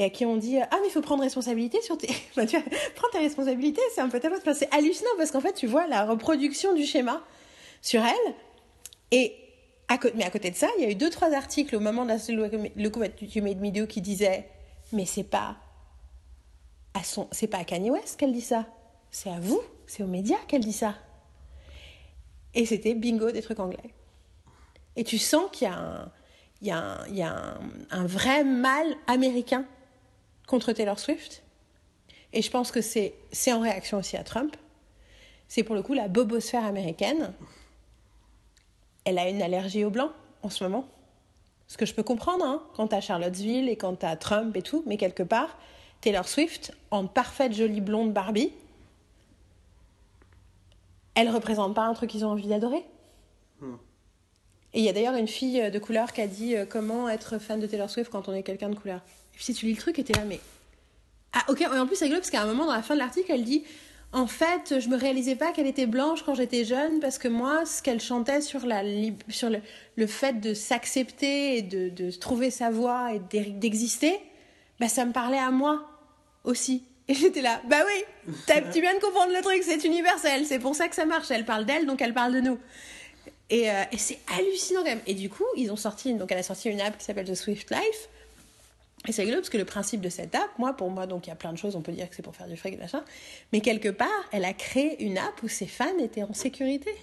et 0.00 0.04
à 0.04 0.10
qui 0.10 0.24
on 0.24 0.36
dit 0.36 0.58
Ah, 0.58 0.78
mais 0.80 0.88
il 0.88 0.90
faut 0.90 1.02
prendre 1.02 1.22
responsabilité 1.22 1.82
sur 1.82 1.98
tes. 1.98 2.08
Vois, 2.34 2.46
prends 2.94 3.08
tes 3.12 3.18
responsabilités, 3.18 3.82
c'est 3.94 4.00
un 4.00 4.08
peu 4.08 4.18
ta 4.18 4.30
faute. 4.30 4.40
C'est 4.54 4.72
hallucinant 4.74 5.10
parce 5.18 5.30
qu'en 5.30 5.42
fait, 5.42 5.52
tu 5.52 5.66
vois 5.66 5.86
la 5.86 6.06
reproduction 6.06 6.74
du 6.74 6.86
schéma 6.86 7.22
sur 7.82 8.02
elle. 8.02 8.34
Et 9.10 9.36
mais 10.14 10.24
à 10.24 10.30
côté 10.30 10.50
de 10.50 10.56
ça, 10.56 10.68
il 10.78 10.84
y 10.84 10.86
a 10.86 10.90
eu 10.90 10.94
deux, 10.94 11.10
trois 11.10 11.34
articles 11.34 11.74
au 11.76 11.80
moment 11.80 12.04
de 12.04 12.10
la 12.10 12.16
le 12.76 12.88
coup 12.88 13.02
You 13.02 13.42
Made 13.42 13.60
Me 13.60 13.70
Do 13.70 13.86
qui 13.86 14.00
disaient 14.00 14.48
Mais 14.92 15.04
c'est 15.04 15.24
pas 15.24 15.56
son, 17.04 17.28
c'est 17.32 17.46
pas 17.48 17.58
à 17.58 17.64
Kanye 17.64 17.90
West 17.90 18.18
qu'elle 18.18 18.32
dit 18.32 18.40
ça, 18.40 18.66
c'est 19.10 19.30
à 19.30 19.40
vous, 19.40 19.60
c'est 19.86 20.02
aux 20.02 20.08
médias 20.08 20.38
qu'elle 20.48 20.62
dit 20.62 20.72
ça. 20.72 20.94
Et 22.54 22.66
c'était 22.66 22.94
bingo 22.94 23.30
des 23.30 23.42
trucs 23.42 23.60
anglais. 23.60 23.94
Et 24.96 25.04
tu 25.04 25.18
sens 25.18 25.50
qu'il 25.52 25.68
y 25.68 25.70
a 25.70 25.78
un, 25.78 26.12
il 26.60 26.68
y 26.68 26.70
a 26.70 26.78
un, 26.78 27.06
il 27.06 27.16
y 27.16 27.22
a 27.22 27.58
un, 27.90 28.06
vrai 28.06 28.44
mal 28.44 28.86
américain 29.06 29.64
contre 30.46 30.72
Taylor 30.72 30.98
Swift. 30.98 31.42
Et 32.32 32.42
je 32.42 32.50
pense 32.50 32.70
que 32.70 32.80
c'est, 32.80 33.14
c'est 33.32 33.52
en 33.52 33.60
réaction 33.60 33.98
aussi 33.98 34.16
à 34.16 34.24
Trump. 34.24 34.56
C'est 35.48 35.62
pour 35.62 35.74
le 35.74 35.82
coup 35.82 35.94
la 35.94 36.08
bobosphère 36.08 36.64
américaine. 36.64 37.32
Elle 39.04 39.18
a 39.18 39.28
une 39.28 39.42
allergie 39.42 39.84
au 39.84 39.90
blanc 39.90 40.10
en 40.42 40.50
ce 40.50 40.62
moment. 40.64 40.86
Ce 41.66 41.76
que 41.76 41.86
je 41.86 41.94
peux 41.94 42.02
comprendre 42.02 42.44
hein, 42.44 42.62
quand 42.74 42.88
t'as 42.88 43.00
Charlottesville 43.00 43.68
et 43.68 43.76
quand 43.76 43.94
t'as 43.94 44.16
Trump 44.16 44.56
et 44.56 44.62
tout, 44.62 44.82
mais 44.86 44.96
quelque 44.96 45.22
part, 45.22 45.56
Taylor 46.00 46.26
Swift, 46.28 46.72
en 46.90 47.06
parfaite 47.06 47.52
jolie 47.52 47.80
blonde 47.80 48.12
Barbie, 48.12 48.52
elle 51.14 51.30
représente 51.30 51.74
pas 51.74 51.82
un 51.82 51.94
truc 51.94 52.10
qu'ils 52.10 52.24
ont 52.24 52.30
envie 52.30 52.48
d'adorer. 52.48 52.84
Hmm. 53.60 53.74
Et 54.72 54.78
il 54.78 54.84
y 54.84 54.88
a 54.88 54.92
d'ailleurs 54.92 55.16
une 55.16 55.28
fille 55.28 55.70
de 55.70 55.78
couleur 55.78 56.12
qui 56.12 56.20
a 56.20 56.26
dit 56.26 56.56
euh, 56.56 56.64
comment 56.64 57.08
être 57.08 57.38
fan 57.38 57.58
de 57.58 57.66
Taylor 57.66 57.90
Swift 57.90 58.10
quand 58.10 58.28
on 58.28 58.32
est 58.34 58.42
quelqu'un 58.42 58.68
de 58.68 58.76
couleur. 58.76 58.98
Et 58.98 59.36
puis 59.36 59.44
si 59.44 59.54
tu 59.54 59.66
lis 59.66 59.72
le 59.74 59.78
truc, 59.78 59.98
et 59.98 60.04
t'es 60.04 60.12
là, 60.12 60.24
mais. 60.24 60.40
Ah, 61.32 61.44
ok, 61.48 61.60
et 61.60 61.66
en 61.66 61.86
plus, 61.86 61.96
c'est 61.96 62.04
rigolo 62.04 62.20
parce 62.20 62.30
qu'à 62.30 62.42
un 62.42 62.46
moment 62.46 62.66
dans 62.66 62.72
la 62.72 62.82
fin 62.82 62.94
de 62.94 63.00
l'article, 63.00 63.30
elle 63.32 63.44
dit 63.44 63.64
En 64.12 64.26
fait, 64.26 64.80
je 64.80 64.88
me 64.88 64.96
réalisais 64.96 65.36
pas 65.36 65.52
qu'elle 65.52 65.66
était 65.66 65.86
blanche 65.86 66.22
quand 66.24 66.34
j'étais 66.34 66.64
jeune 66.64 67.00
parce 67.00 67.18
que 67.18 67.28
moi, 67.28 67.64
ce 67.66 67.82
qu'elle 67.82 68.00
chantait 68.00 68.40
sur, 68.40 68.66
la, 68.66 68.82
sur 69.28 69.50
le, 69.50 69.60
le 69.96 70.06
fait 70.06 70.40
de 70.40 70.54
s'accepter 70.54 71.58
et 71.58 71.62
de, 71.62 71.88
de 71.88 72.10
trouver 72.10 72.50
sa 72.50 72.70
voix 72.70 73.12
et 73.14 73.18
d'e- 73.18 73.58
d'exister, 73.58 74.18
bah, 74.80 74.88
ça 74.88 75.04
me 75.04 75.12
parlait 75.12 75.38
à 75.38 75.50
moi 75.50 75.88
aussi. 76.44 76.84
Et 77.10 77.14
j'étais 77.14 77.42
là, 77.42 77.60
bah 77.68 77.78
oui, 77.84 78.04
tu 78.72 78.80
viens 78.80 78.94
de 78.94 79.00
comprendre 79.00 79.32
le 79.32 79.42
truc, 79.42 79.64
c'est 79.64 79.84
universel, 79.84 80.46
c'est 80.46 80.60
pour 80.60 80.76
ça 80.76 80.86
que 80.86 80.94
ça 80.94 81.06
marche. 81.06 81.28
Elle 81.32 81.44
parle 81.44 81.66
d'elle, 81.66 81.84
donc 81.84 82.00
elle 82.00 82.14
parle 82.14 82.32
de 82.32 82.40
nous. 82.40 82.56
Et, 83.50 83.68
euh, 83.68 83.82
et 83.90 83.98
c'est 83.98 84.20
hallucinant 84.38 84.82
quand 84.84 84.90
même. 84.90 85.00
Et 85.08 85.14
du 85.14 85.28
coup, 85.28 85.44
ils 85.56 85.72
ont 85.72 85.76
sorti, 85.76 86.14
donc 86.14 86.30
elle 86.30 86.38
a 86.38 86.44
sorti 86.44 86.68
une 86.68 86.80
app 86.80 86.96
qui 86.96 87.04
s'appelle 87.04 87.26
The 87.26 87.34
Swift 87.34 87.68
Life. 87.72 88.08
Et 89.08 89.12
c'est 89.12 89.22
rigolo 89.22 89.38
parce 89.38 89.50
que 89.50 89.58
le 89.58 89.64
principe 89.64 90.00
de 90.00 90.08
cette 90.08 90.36
app, 90.36 90.50
moi, 90.56 90.72
pour 90.74 90.88
moi, 90.88 91.08
donc 91.08 91.26
il 91.26 91.30
y 91.30 91.32
a 91.32 91.36
plein 91.36 91.52
de 91.52 91.58
choses, 91.58 91.74
on 91.74 91.80
peut 91.80 91.90
dire 91.90 92.08
que 92.08 92.14
c'est 92.14 92.22
pour 92.22 92.36
faire 92.36 92.46
du 92.46 92.56
fric, 92.56 92.78
machin. 92.78 93.02
Mais 93.52 93.60
quelque 93.60 93.88
part, 93.88 94.08
elle 94.30 94.44
a 94.44 94.52
créé 94.52 95.02
une 95.02 95.18
app 95.18 95.42
où 95.42 95.48
ses 95.48 95.66
fans 95.66 95.98
étaient 95.98 96.22
en 96.22 96.32
sécurité. 96.32 96.94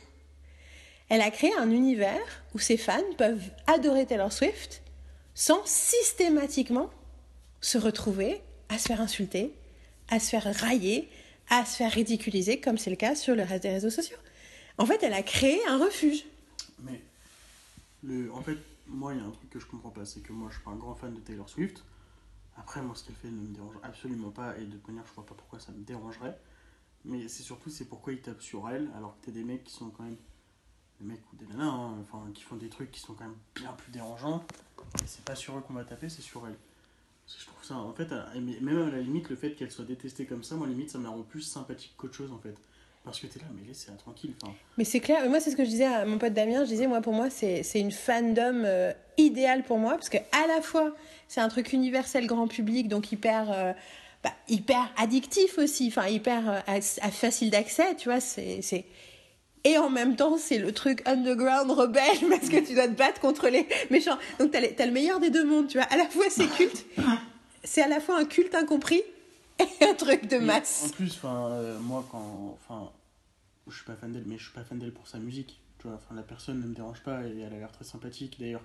Elle 1.09 1.19
a 1.19 1.31
créé 1.31 1.51
un 1.59 1.69
univers 1.69 2.45
où 2.55 2.59
ses 2.59 2.77
fans 2.77 3.03
peuvent 3.17 3.43
adorer 3.65 4.05
Taylor 4.05 4.31
Swift 4.31 4.83
sans 5.35 5.65
systématiquement 5.65 6.89
se 7.59 7.77
retrouver 7.77 8.41
à 8.69 8.77
se 8.77 8.87
faire 8.87 9.01
insulter, 9.01 9.51
à 10.09 10.19
se 10.19 10.29
faire 10.29 10.43
railler, 10.43 11.09
à 11.49 11.65
se 11.65 11.77
faire 11.77 11.91
ridiculiser, 11.91 12.59
comme 12.59 12.77
c'est 12.77 12.89
le 12.89 12.95
cas 12.95 13.15
sur 13.15 13.35
le 13.35 13.43
reste 13.43 13.63
des 13.63 13.71
réseaux 13.71 13.89
sociaux. 13.89 14.17
En 14.77 14.85
fait, 14.85 15.01
elle 15.03 15.13
a 15.13 15.23
créé 15.23 15.59
un 15.67 15.77
refuge. 15.77 16.25
Mais, 16.79 17.01
le, 18.03 18.31
en 18.33 18.41
fait, 18.41 18.57
moi, 18.87 19.13
il 19.13 19.19
y 19.19 19.23
a 19.23 19.25
un 19.25 19.31
truc 19.31 19.49
que 19.49 19.59
je 19.59 19.65
comprends 19.65 19.89
pas, 19.89 20.05
c'est 20.05 20.21
que 20.21 20.33
moi, 20.33 20.49
je 20.49 20.55
suis 20.55 20.63
pas 20.63 20.71
un 20.71 20.75
grand 20.75 20.95
fan 20.95 21.13
de 21.13 21.19
Taylor 21.19 21.49
Swift. 21.49 21.83
Après, 22.57 22.81
moi, 22.81 22.95
ce 22.95 23.03
qu'elle 23.03 23.15
fait 23.15 23.29
ne 23.29 23.41
me 23.41 23.53
dérange 23.53 23.75
absolument 23.83 24.31
pas, 24.31 24.57
et 24.57 24.65
de 24.65 24.71
toute 24.71 24.87
manière, 24.87 25.05
je 25.07 25.13
vois 25.13 25.25
pas 25.25 25.35
pourquoi 25.35 25.59
ça 25.59 25.71
me 25.71 25.83
dérangerait. 25.83 26.37
Mais 27.05 27.27
c'est 27.27 27.43
surtout, 27.43 27.69
c'est 27.69 27.85
pourquoi 27.85 28.13
ils 28.13 28.21
tapent 28.21 28.41
sur 28.41 28.69
elle, 28.69 28.89
alors 28.95 29.17
que 29.19 29.27
t'as 29.27 29.31
des 29.31 29.43
mecs 29.43 29.63
qui 29.63 29.73
sont 29.73 29.89
quand 29.89 30.03
même. 30.03 30.17
Des 30.99 31.05
mecs 31.05 31.21
ou 31.31 31.35
des 31.35 31.45
nanas, 31.45 31.65
hein, 31.65 31.95
enfin, 32.01 32.31
qui 32.33 32.41
font 32.41 32.55
des 32.55 32.69
trucs 32.69 32.89
qui 32.89 32.99
sont 32.99 33.13
quand 33.13 33.25
même 33.25 33.37
bien 33.53 33.71
plus 33.73 33.91
dérangeants. 33.91 34.43
Et 34.95 35.05
c'est 35.05 35.23
pas 35.23 35.35
sur 35.35 35.55
eux 35.55 35.61
qu'on 35.61 35.73
va 35.73 35.85
taper, 35.85 36.09
c'est 36.09 36.23
sur 36.23 36.47
elle. 36.47 36.57
Parce 37.27 37.35
que 37.35 37.43
je 37.43 37.47
trouve 37.47 37.63
ça, 37.63 37.75
en 37.75 37.93
fait, 37.93 38.07
et 38.35 38.39
même 38.39 38.87
à 38.87 38.89
la 38.89 39.01
limite, 39.01 39.29
le 39.29 39.35
fait 39.35 39.51
qu'elle 39.51 39.69
soit 39.69 39.83
détestée 39.83 40.25
comme 40.25 40.43
ça, 40.43 40.55
moi, 40.55 40.65
limite, 40.65 40.89
ça 40.89 40.97
me 40.97 41.03
la 41.03 41.09
rend 41.09 41.23
plus 41.23 41.41
sympathique 41.41 41.93
qu'autre 41.97 42.13
chose, 42.13 42.31
en 42.31 42.39
fait. 42.39 42.55
Parce 43.03 43.19
que 43.19 43.27
t'es 43.27 43.39
là, 43.39 43.45
mais 43.53 43.67
laissez-la 43.67 43.97
tranquille. 43.97 44.33
Enfin, 44.41 44.53
Mais 44.77 44.83
c'est 44.83 44.99
clair, 44.99 45.29
moi 45.29 45.39
c'est 45.39 45.51
ce 45.51 45.55
que 45.55 45.63
je 45.63 45.69
disais 45.69 45.85
à 45.85 46.05
mon 46.05 46.17
pote 46.17 46.33
Damien, 46.33 46.65
je 46.65 46.69
disais 46.69 46.87
moi 46.87 46.99
pour 46.99 47.13
moi 47.13 47.29
c'est 47.29 47.63
une 47.75 47.91
fandom 47.91 48.63
euh, 48.65 48.91
idéale 49.17 49.63
pour 49.63 49.77
moi 49.77 49.93
parce 49.93 50.09
que 50.09 50.17
à 50.17 50.45
la 50.47 50.61
fois 50.61 50.93
c'est 51.29 51.39
un 51.39 51.47
truc 51.47 51.71
universel 51.71 52.27
grand 52.27 52.49
public 52.49 52.89
donc 52.89 53.09
hyper 53.13 53.49
euh, 53.49 53.71
bah, 54.25 54.33
hyper 54.49 54.91
addictif 54.97 55.57
aussi, 55.57 55.87
enfin 55.87 56.07
hyper 56.07 56.63
euh, 56.67 56.81
facile 56.81 57.49
d'accès, 57.49 57.95
tu 57.95 58.09
vois, 58.09 58.19
c'est 58.19 58.85
et 59.63 59.77
en 59.77 59.89
même 59.89 60.15
temps, 60.15 60.37
c'est 60.37 60.57
le 60.59 60.71
truc 60.71 61.01
underground 61.07 61.71
rebelle 61.71 62.19
parce 62.29 62.49
que 62.49 62.65
tu 62.65 62.73
dois 62.73 62.87
te 62.87 62.93
battre 62.93 63.19
contre 63.19 63.49
les 63.49 63.67
méchants. 63.89 64.17
Donc 64.39 64.51
t'as, 64.51 64.85
le 64.85 64.91
meilleur 64.91 65.19
des 65.19 65.29
deux 65.29 65.45
mondes, 65.45 65.67
tu 65.67 65.77
vois. 65.77 65.87
À 65.87 65.97
la 65.97 66.07
fois 66.07 66.25
c'est 66.29 66.47
culte, 66.47 66.85
c'est 67.63 67.81
à 67.81 67.87
la 67.87 67.99
fois 67.99 68.17
un 68.17 68.25
culte 68.25 68.55
incompris 68.55 69.01
et 69.59 69.85
un 69.85 69.93
truc 69.93 70.27
de 70.27 70.37
masse. 70.37 70.85
En 70.87 70.89
plus, 70.89 71.19
euh, 71.23 71.79
moi, 71.79 72.07
quand. 72.11 72.57
Enfin, 72.61 72.91
je 73.67 73.75
suis 73.75 73.85
pas 73.85 73.95
fan 73.95 74.11
d'elle, 74.11 74.25
mais 74.25 74.37
je 74.37 74.43
suis 74.43 74.53
pas 74.53 74.63
fan 74.63 74.79
d'elle 74.79 74.93
pour 74.93 75.07
sa 75.07 75.19
musique. 75.19 75.59
Tu 75.79 75.87
vois, 75.87 75.95
enfin, 75.95 76.15
la 76.15 76.23
personne 76.23 76.61
ne 76.61 76.67
me 76.67 76.73
dérange 76.73 77.01
pas 77.01 77.23
et 77.23 77.39
elle 77.39 77.53
a 77.53 77.57
l'air 77.57 77.71
très 77.71 77.85
sympathique. 77.85 78.37
D'ailleurs, 78.39 78.63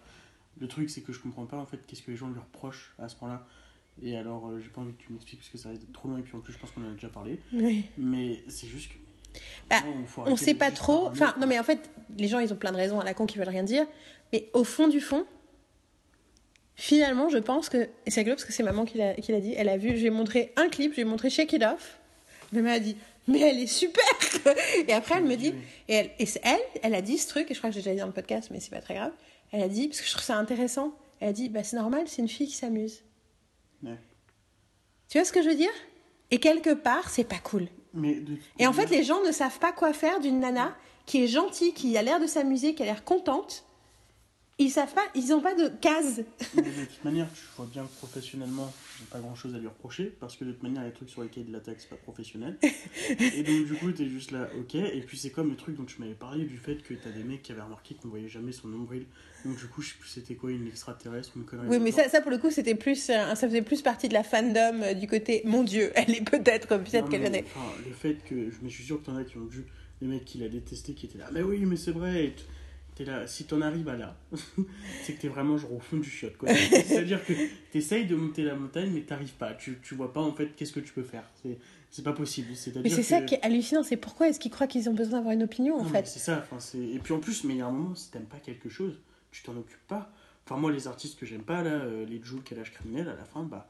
le 0.61 0.69
truc, 0.69 0.91
c'est 0.91 1.01
que 1.01 1.13
je 1.13 1.21
comprends 1.21 1.47
pas 1.47 1.57
en 1.57 1.67
fait 1.67 1.79
qu'est-ce 1.87 2.03
que 2.03 2.11
les 2.11 2.17
gens 2.17 2.29
lui 2.29 2.41
reprochent 2.41 2.95
à 2.99 3.09
ce 3.09 3.17
point-là. 3.17 3.47
Et 4.03 4.17
alors, 4.17 4.49
euh, 4.49 4.61
j'ai 4.61 4.69
pas 4.69 4.81
envie 4.81 4.95
que 4.95 5.03
tu 5.03 5.13
m'expliques 5.13 5.41
parce 5.41 5.51
que 5.51 5.59
ça 5.59 5.69
risque 5.69 5.83
d'être 5.83 5.93
trop 5.93 6.09
long 6.09 6.17
et 6.17 6.23
puis 6.23 6.35
en 6.35 6.41
plus, 6.41 6.53
je 6.53 6.59
pense 6.59 6.71
qu'on 6.71 6.83
en 6.85 6.91
a 6.91 6.95
déjà 6.95 7.09
parlé. 7.09 7.41
Oui. 7.53 7.85
Mais 7.99 8.43
c'est 8.49 8.69
juste 8.69 8.93
que. 8.93 8.99
Bah, 9.71 9.77
on 10.17 10.23
arrêter 10.23 10.45
sait 10.45 10.55
pas 10.55 10.71
trop. 10.71 11.07
Enfin, 11.07 11.35
non, 11.41 11.47
mais 11.47 11.59
en 11.59 11.63
fait, 11.63 11.91
les 12.19 12.29
gens, 12.29 12.39
ils 12.39 12.53
ont 12.53 12.57
plein 12.57 12.73
de 12.73 12.77
raisons 12.77 13.01
à 13.01 13.05
la 13.05 13.15
con 13.15 13.27
qui 13.27 13.39
veulent 13.39 13.49
rien 13.49 13.63
dire. 13.63 13.87
Mais 14.33 14.49
au 14.53 14.65
fond 14.65 14.89
du 14.89 15.01
fond, 15.01 15.27
finalement, 16.75 17.29
je 17.29 17.39
pense 17.39 17.69
que. 17.69 17.89
Et 18.07 18.11
c'est 18.11 18.21
rigolo 18.21 18.37
parce 18.37 18.45
que 18.45 18.53
c'est 18.53 18.63
maman 18.63 18.85
qui 18.85 18.99
l'a 18.99 19.15
dit. 19.15 19.55
Elle 19.57 19.69
a 19.69 19.77
vu, 19.77 19.91
je 19.91 20.01
lui 20.01 20.07
ai 20.07 20.11
montré 20.11 20.53
un 20.57 20.69
clip, 20.69 20.93
je 20.93 20.97
lui 20.97 21.03
ai 21.03 21.07
montré 21.07 21.31
Shake 21.31 21.53
It 21.53 21.63
Off. 21.63 21.99
Ma 22.53 22.61
mère 22.61 22.75
a 22.75 22.81
dit, 22.81 22.97
mais 23.29 23.41
elle 23.41 23.59
est 23.59 23.67
super 23.67 24.05
Et 24.89 24.93
après, 24.93 25.17
elle 25.17 25.25
me 25.25 25.37
dit. 25.37 25.55
Et, 25.89 25.95
elle, 25.95 26.11
et 26.19 26.27
elle, 26.43 26.61
elle 26.83 26.95
a 26.95 27.03
dit 27.03 27.19
ce 27.19 27.29
truc, 27.29 27.51
et 27.51 27.55
je 27.55 27.59
crois 27.59 27.71
que 27.71 27.75
j'ai 27.75 27.81
déjà 27.81 27.93
dit 27.93 28.01
dans 28.01 28.07
le 28.07 28.13
podcast, 28.13 28.49
mais 28.51 28.61
c'est 28.61 28.71
pas 28.71 28.81
très 28.81 28.95
grave. 28.95 29.13
Elle 29.53 29.63
a 29.63 29.69
dit, 29.69 29.89
parce 29.89 30.01
que 30.01 30.07
je 30.07 30.13
trouve 30.13 30.25
ça 30.25 30.37
intéressant, 30.37 30.95
elle 31.21 31.29
a 31.29 31.33
dit, 31.33 31.49
bah 31.49 31.63
c'est 31.63 31.77
normal, 31.77 32.05
c'est 32.07 32.21
une 32.23 32.29
fille 32.29 32.49
qui 32.49 32.57
s'amuse. 32.57 33.03
Ouais. 33.83 33.99
Tu 35.09 35.19
vois 35.19 35.25
ce 35.25 35.33
que 35.33 35.43
je 35.43 35.49
veux 35.49 35.55
dire? 35.55 35.71
Et 36.31 36.39
quelque 36.39 36.73
part, 36.73 37.11
c'est 37.11 37.25
pas 37.25 37.39
cool. 37.39 37.69
Et 38.59 38.67
en 38.67 38.73
fait, 38.73 38.91
les 38.91 39.05
gens 39.05 39.23
ne 39.23 39.33
savent 39.33 39.59
pas 39.59 39.73
quoi 39.73 39.93
faire 39.93 40.21
d'une 40.21 40.41
nana 40.41 40.75
qui 41.07 41.25
est 41.25 41.29
gentille, 41.29 41.75
qui 41.75 41.97
a 41.97 42.03
l'air 42.03 42.21
de 42.21 42.27
s'amuser, 42.27 42.75
qui 42.75 42.83
a 42.83 42.87
l'air 42.87 43.05
contente. 43.05 43.65
Ils 44.63 44.71
savent 44.71 44.95
pas, 44.95 45.05
ils 45.17 45.29
n'ont 45.31 45.41
pas 45.41 45.55
de 45.57 45.69
case. 45.81 46.23
Mais 46.55 46.63
de 46.63 46.85
toute 46.85 47.05
manière, 47.05 47.27
tu 47.35 47.41
vois 47.57 47.67
bien 47.67 47.83
que 47.83 47.97
professionnellement, 47.99 48.73
j'ai 48.99 49.07
pas 49.07 49.19
grand 49.19 49.35
chose 49.35 49.53
à 49.57 49.59
lui 49.59 49.67
reprocher 49.67 50.05
parce 50.21 50.37
que 50.37 50.45
de 50.45 50.53
toute 50.53 50.63
manière, 50.63 50.85
les 50.85 50.93
trucs 50.93 51.11
sur 51.11 51.21
lesquels 51.23 51.47
il 51.49 51.55
attaque, 51.57 51.79
c'est 51.81 51.89
pas 51.89 51.97
professionnel. 51.97 52.57
et 53.19 53.43
donc, 53.43 53.67
du 53.67 53.75
coup, 53.75 53.91
t'es 53.91 54.09
juste 54.09 54.31
là, 54.31 54.49
ok. 54.57 54.77
Et 54.77 55.01
puis, 55.05 55.19
c'est 55.19 55.31
comme 55.31 55.51
le 55.51 55.57
truc 55.57 55.77
dont 55.77 55.85
tu 55.85 56.01
m'avais 56.01 56.15
parlé 56.15 56.45
du 56.45 56.59
fait 56.59 56.77
que 56.77 56.95
t'as 56.95 57.11
des 57.11 57.25
mecs 57.25 57.43
qui 57.43 57.51
avaient 57.51 57.63
remarqué 57.63 57.97
qu'on 57.97 58.09
voyait 58.09 58.29
jamais 58.29 58.53
son 58.53 58.69
nombril. 58.69 59.05
Donc, 59.45 59.59
du 59.59 59.67
coup, 59.67 59.83
je 59.83 59.89
sais 59.89 59.97
plus 59.99 60.09
c'était 60.09 60.35
quoi, 60.37 60.53
une 60.53 60.69
extraterrestre 60.69 61.33
une 61.35 61.45
connerie. 61.45 61.67
Oui, 61.69 61.81
mais 61.81 61.91
ça, 61.91 62.09
ça 62.09 62.21
pour 62.21 62.31
le 62.31 62.39
coup, 62.39 62.53
c'était 62.53 62.77
plus, 62.77 63.11
euh, 63.11 63.35
ça 63.35 63.49
faisait 63.49 63.63
plus 63.63 63.83
partie 63.83 64.09
de 64.09 64.15
la 64.15 64.23
fandom 64.23 64.81
euh, 64.83 64.95
du 64.95 65.09
côté, 65.09 65.43
mon 65.45 65.65
Dieu, 65.65 65.91
elle 65.97 66.11
est 66.15 66.25
peut-être, 66.25 66.69
peut-être 66.69 67.07
Non, 67.07 67.09
qu'elle 67.11 67.23
mais, 67.23 67.27
venait. 67.27 67.45
enfin, 67.57 67.73
le 67.85 67.93
fait 67.93 68.15
que, 68.29 68.51
je 68.53 68.65
me 68.65 68.69
suis 68.69 68.85
sûr 68.85 69.01
que 69.01 69.07
t'en 69.07 69.17
as 69.17 69.25
qui 69.25 69.39
ont 69.39 69.47
vu 69.47 69.65
les 70.01 70.07
mecs 70.07 70.25
qui 70.25 70.39
l'a 70.39 70.49
détesté, 70.49 70.95
qui 70.95 71.07
étaient 71.07 71.19
là, 71.19 71.29
mais 71.33 71.43
oui, 71.43 71.65
mais 71.67 71.77
c'est 71.77 71.91
vrai. 71.91 72.27
Et 72.27 72.35
là, 73.01 73.27
si 73.27 73.45
t'en 73.45 73.61
arrives 73.61 73.89
à 73.89 73.97
là, 73.97 74.17
c'est 75.03 75.15
que 75.15 75.21
t'es 75.21 75.29
vraiment 75.29 75.57
genre 75.57 75.73
au 75.73 75.81
fond 75.81 75.97
du 75.97 76.09
chiotte. 76.09 76.37
quoi. 76.37 76.55
C'est-à-dire 76.55 77.25
que 77.25 77.33
t'essayes 77.73 78.07
de 78.07 78.15
monter 78.15 78.45
la 78.45 78.55
montagne, 78.55 78.91
mais 78.93 79.01
t'arrives 79.01 79.35
pas. 79.35 79.55
Tu, 79.55 79.79
tu 79.83 79.95
vois 79.95 80.13
pas 80.13 80.21
en 80.21 80.33
fait 80.33 80.55
qu'est-ce 80.57 80.73
que 80.73 80.81
tu 80.81 80.93
peux 80.93 81.03
faire. 81.03 81.25
C'est, 81.43 81.59
c'est 81.91 82.03
pas 82.03 82.13
possible. 82.13 82.49
Mais 82.51 82.55
c'est 82.91 82.97
que... 82.97 83.03
ça 83.03 83.21
qui 83.21 83.35
est 83.35 83.43
hallucinant, 83.43 83.83
c'est 83.83 83.97
pourquoi 83.97 84.29
est-ce 84.29 84.41
qu'ils 84.41 84.51
croient 84.51 84.67
qu'ils 84.67 84.89
ont 84.89 84.95
besoin 84.95 85.19
d'avoir 85.19 85.35
une 85.35 85.43
opinion, 85.43 85.77
en 85.77 85.83
Non, 85.85 85.89
fait? 85.91 86.07
C'est 86.07 86.21
ça. 86.21 86.45
Et 86.75 86.99
puis 86.99 87.13
en 87.13 87.21
plus, 87.21 87.45
mais 87.45 87.55
il 87.55 87.59
y 87.59 87.61
a 87.61 87.67
un 87.67 87.71
moment, 87.73 87.95
si 87.95 88.11
t'aimes 88.11 88.25
pas 88.25 88.39
quelque 88.39 88.69
chose, 88.69 88.99
tu 89.31 89.43
t'en 89.43 89.57
occupes 89.57 89.87
pas. 89.89 90.11
Enfin, 90.47 90.59
moi, 90.59 90.73
les 90.73 90.87
artistes 90.89 91.19
que 91.19 91.27
j'aime 91.27 91.43
pas, 91.43 91.63
là, 91.63 91.71
euh, 91.71 92.05
les 92.07 92.21
Jules, 92.23 92.43
Kalash 92.43 92.73
Criminel, 92.73 93.09
à 93.09 93.15
la 93.15 93.25
fin, 93.25 93.43
bah. 93.43 93.69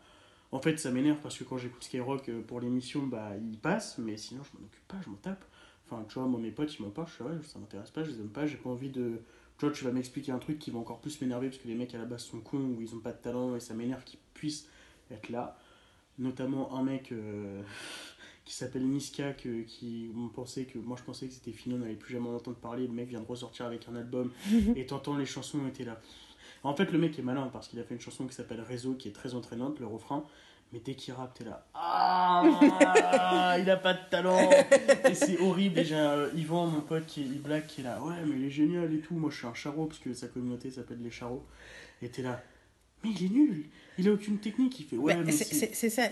En 0.53 0.61
fait, 0.61 0.79
ça 0.79 0.91
m'énerve 0.91 1.19
parce 1.23 1.39
que 1.39 1.45
quand 1.45 1.57
j'écoute 1.57 1.83
Skyrock 1.83 2.29
euh, 2.29 2.43
pour 2.43 2.61
l'émission, 2.61 3.07
bah, 3.07 3.31
ils 3.41 3.59
passent, 3.59 3.97
mais 3.99 4.17
sinon, 4.17 4.43
je 4.45 4.59
m'en 4.59 4.65
occupe 4.67 4.87
pas, 4.87 4.99
je 5.05 5.09
m'en 5.11 5.17
tape. 5.17 5.45
Enfin, 5.93 6.05
tu 6.09 6.19
vois, 6.19 6.27
moi, 6.27 6.41
mes 6.41 6.51
potes, 6.51 6.75
ils 6.79 6.83
m'en 6.83 6.91
parlent, 6.91 7.09
je 7.09 7.15
suis 7.15 7.23
ouais, 7.23 7.31
ça 7.43 7.59
m'intéresse 7.59 7.91
pas, 7.91 8.03
je 8.03 8.11
les 8.11 8.21
aime 8.21 8.29
pas, 8.29 8.47
j'ai 8.47 8.57
pas 8.57 8.71
envie 8.71 8.89
de. 8.89 9.21
Tu 9.59 9.67
vois, 9.67 9.75
tu 9.75 9.85
vas 9.85 9.93
m'expliquer 9.93 10.33
un 10.33 10.39
truc 10.39 10.59
qui 10.59 10.71
va 10.71 10.79
encore 10.79 11.01
plus 11.01 11.21
m'énerver 11.21 11.49
parce 11.49 11.61
que 11.61 11.69
les 11.69 11.75
mecs 11.75 11.95
à 11.95 11.99
la 11.99 12.05
base 12.05 12.23
sont 12.23 12.41
cons 12.41 12.75
ou 12.77 12.81
ils 12.81 12.95
ont 12.95 13.01
pas 13.01 13.13
de 13.13 13.19
talent 13.19 13.55
et 13.55 13.61
ça 13.61 13.75
m'énerve 13.75 14.03
qu'ils 14.05 14.19
puissent 14.35 14.67
être 15.11 15.29
là. 15.29 15.59
Notamment 16.19 16.75
un 16.77 16.83
mec 16.83 17.13
euh, 17.13 17.63
qui 18.45 18.55
s'appelle 18.55 18.87
Niska, 18.87 19.35
que, 19.35 19.63
qui 19.63 20.11
on 20.17 20.29
pensait 20.29 20.65
que. 20.65 20.79
Moi, 20.79 20.97
je 20.99 21.05
pensais 21.05 21.27
que 21.27 21.35
c'était 21.35 21.53
fini, 21.53 21.75
on 21.75 21.79
n'allait 21.79 21.95
plus 21.95 22.15
jamais 22.15 22.29
en 22.29 22.37
entendre 22.37 22.57
parler. 22.57 22.87
Le 22.87 22.93
mec 22.93 23.09
vient 23.09 23.21
de 23.21 23.27
ressortir 23.27 23.67
avec 23.67 23.89
un 23.89 23.95
album 23.95 24.33
et 24.77 24.87
t'entends 24.87 25.17
les 25.17 25.27
chansons 25.27 25.67
étaient 25.67 25.85
là. 25.85 26.01
En 26.65 26.75
fait, 26.75 26.91
le 26.93 26.99
mec 26.99 27.19
est 27.19 27.23
malin 27.23 27.51
parce 27.53 27.69
qu'il 27.69 27.79
a 27.81 27.85
fait 27.85 27.95
une 27.95 28.01
chanson 28.01 28.27
qui 28.27 28.35
s'appelle 28.35 28.61
Réseau 28.61 28.95
qui 28.95 29.09
est 29.09 29.13
très 29.13 29.35
entraînante, 29.35 29.81
le 29.81 29.87
refrain. 29.87 30.25
Mais 30.73 30.81
dès 30.85 30.95
qu'il 30.95 31.13
rappe, 31.13 31.35
t'es 31.35 31.45
là. 31.45 31.67
Ah 31.75 33.57
Il 33.61 33.69
a 33.71 33.77
pas 33.77 33.93
de 33.95 33.99
talent 34.11 34.51
Et 35.09 35.15
c'est 35.15 35.39
horrible. 35.39 35.79
Et 35.81 35.85
j'ai 35.85 35.97
un- 35.97 36.29
Yvan, 36.35 36.67
mon 36.67 36.81
pote 36.81 37.05
qui 37.07 37.21
est 37.23 37.25
black, 37.25 37.67
qui 37.67 37.83
est 37.83 37.85
là. 37.85 38.01
Ouais, 38.03 38.15
mais 38.27 38.37
il 38.37 38.45
est 38.47 38.51
génial 38.51 38.93
et 38.95 39.01
tout. 39.01 39.15
Moi, 39.15 39.31
je 39.31 39.37
suis 39.39 39.47
un 39.47 39.55
charreau 39.55 39.87
parce 39.87 39.99
que 39.99 40.15
sa 40.15 40.29
communauté 40.29 40.71
s'appelle 40.71 41.03
les 41.03 41.11
charreaux. 41.11 41.45
Et 42.01 42.09
t'es 42.09 42.23
là. 42.23 42.41
Mais 43.05 43.11
il 43.11 43.27
est 43.27 43.29
nul 43.29 43.67
Il 43.99 44.09
a 44.09 44.13
aucune 44.13 44.39
technique. 44.39 44.81
Il 44.81 44.87
fait. 44.87 44.97
Ouais, 44.97 45.15
mais 45.17 45.33
c'est 45.33 45.75
c'est 45.75 45.91
ça. 45.91 46.05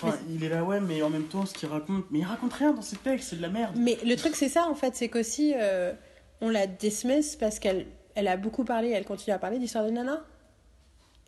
Enfin, 0.00 0.16
il 0.30 0.42
est 0.44 0.48
là, 0.48 0.62
ouais, 0.64 0.80
mais 0.80 1.02
en 1.02 1.10
même 1.10 1.24
temps, 1.24 1.44
ce 1.44 1.52
qu'il 1.52 1.68
raconte. 1.68 2.04
Mais 2.10 2.20
il 2.20 2.24
raconte 2.24 2.52
rien 2.54 2.72
dans 2.72 2.82
ses 2.82 2.96
textes, 2.96 3.30
c'est 3.30 3.36
de 3.36 3.42
la 3.42 3.48
merde. 3.48 3.74
Mais 3.76 3.98
le 4.04 4.14
truc, 4.14 4.36
c'est 4.36 4.48
ça, 4.48 4.66
en 4.68 4.74
fait, 4.76 4.94
c'est 4.94 5.08
qu'aussi, 5.08 5.54
euh, 5.56 5.92
on 6.40 6.48
la 6.50 6.66
dismiss 6.68 7.34
parce 7.36 7.58
qu'elle 7.58 7.86
elle 8.14 8.28
a 8.28 8.36
beaucoup 8.36 8.64
parlé, 8.64 8.90
elle 8.90 9.04
continue 9.04 9.34
à 9.34 9.38
parler 9.38 9.58
d'histoire 9.58 9.84
de 9.84 9.90
nana. 9.90 10.24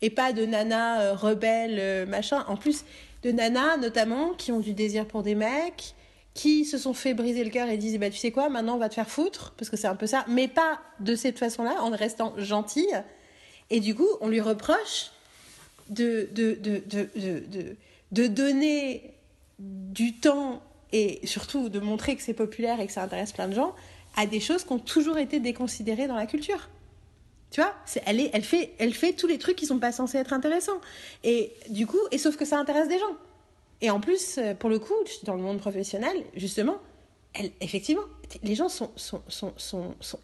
Et 0.03 0.11
pas 0.11 0.33
de 0.33 0.47
nana 0.47 1.01
euh, 1.01 1.15
rebelle, 1.15 1.79
euh, 1.79 2.07
machin. 2.07 2.45
En 2.49 2.57
plus, 2.57 2.85
de 3.23 3.31
nanas, 3.31 3.77
notamment, 3.77 4.31
qui 4.31 4.53
ont 4.53 4.61
du 4.61 4.73
désir 4.73 5.07
pour 5.07 5.23
des 5.23 5.35
mecs, 5.35 5.95
qui 6.35 6.65
se 6.65 6.79
sont 6.79 6.95
fait 6.95 7.13
briser 7.15 7.45
le 7.45 7.51
cœur 7.51 7.69
et 7.69 7.77
disent, 7.77 7.99
bah, 7.99 8.11
tu 8.11 8.17
sais 8.17 8.31
quoi, 8.31 8.49
maintenant, 8.49 8.77
on 8.77 8.79
va 8.79 8.89
te 8.89 8.95
faire 8.95 9.11
foutre, 9.11 9.53
parce 9.59 9.69
que 9.69 9.77
c'est 9.77 9.89
un 9.89 9.97
peu 9.97 10.07
ça. 10.07 10.25
Mais 10.29 10.49
pas 10.49 10.81
de 11.01 11.15
cette 11.15 11.39
façon-là, 11.39 11.83
en 11.83 11.91
restant 11.91 12.35
gentille. 12.39 13.03
Et 13.69 13.81
du 13.81 13.95
coup, 13.95 14.09
on 14.21 14.29
lui 14.29 14.41
reproche 14.41 15.11
de, 15.89 16.29
de, 16.33 16.55
de, 16.55 16.83
de, 16.87 17.77
de 18.13 18.27
donner 18.27 19.13
du 19.59 20.15
temps 20.15 20.63
et 20.93 21.21
surtout 21.25 21.69
de 21.69 21.79
montrer 21.79 22.17
que 22.17 22.23
c'est 22.23 22.35
populaire 22.35 22.81
et 22.81 22.87
que 22.87 22.93
ça 22.93 23.03
intéresse 23.03 23.33
plein 23.33 23.49
de 23.49 23.55
gens 23.55 23.75
à 24.17 24.27
des 24.27 24.41
choses 24.41 24.65
qui 24.65 24.73
ont 24.73 24.79
toujours 24.79 25.19
été 25.19 25.39
déconsidérées 25.39 26.07
dans 26.07 26.17
la 26.17 26.27
culture. 26.27 26.69
Tu 27.51 27.61
vois, 27.61 27.75
elle, 28.07 28.31
elle, 28.33 28.45
fait, 28.95 29.13
tous 29.15 29.27
les 29.27 29.39
trucs 29.39 29.57
qui 29.57 29.67
sont 29.67 29.79
pas 29.79 29.93
censés 29.93 30.19
être 30.19 30.33
intéressants. 30.33 30.81
Et 31.25 31.53
du 31.69 31.87
coup, 31.87 31.99
et 32.13 32.19
sauf 32.19 32.37
que 32.37 32.45
ça 32.45 32.59
intéresse 32.59 32.89
des 32.89 32.99
gens. 32.99 33.17
Et 33.81 33.91
en 33.91 34.01
plus, 34.01 34.39
euh, 34.39 34.55
pour 34.55 34.71
le 34.71 34.79
coup, 34.79 34.95
dans 35.25 35.35
le 35.35 35.41
monde 35.41 35.59
professionnel, 35.59 36.15
justement, 36.37 36.77
elle, 37.35 37.51
effectivement, 37.61 38.03
les 38.45 38.55
gens 38.55 38.69
sont, 38.69 38.91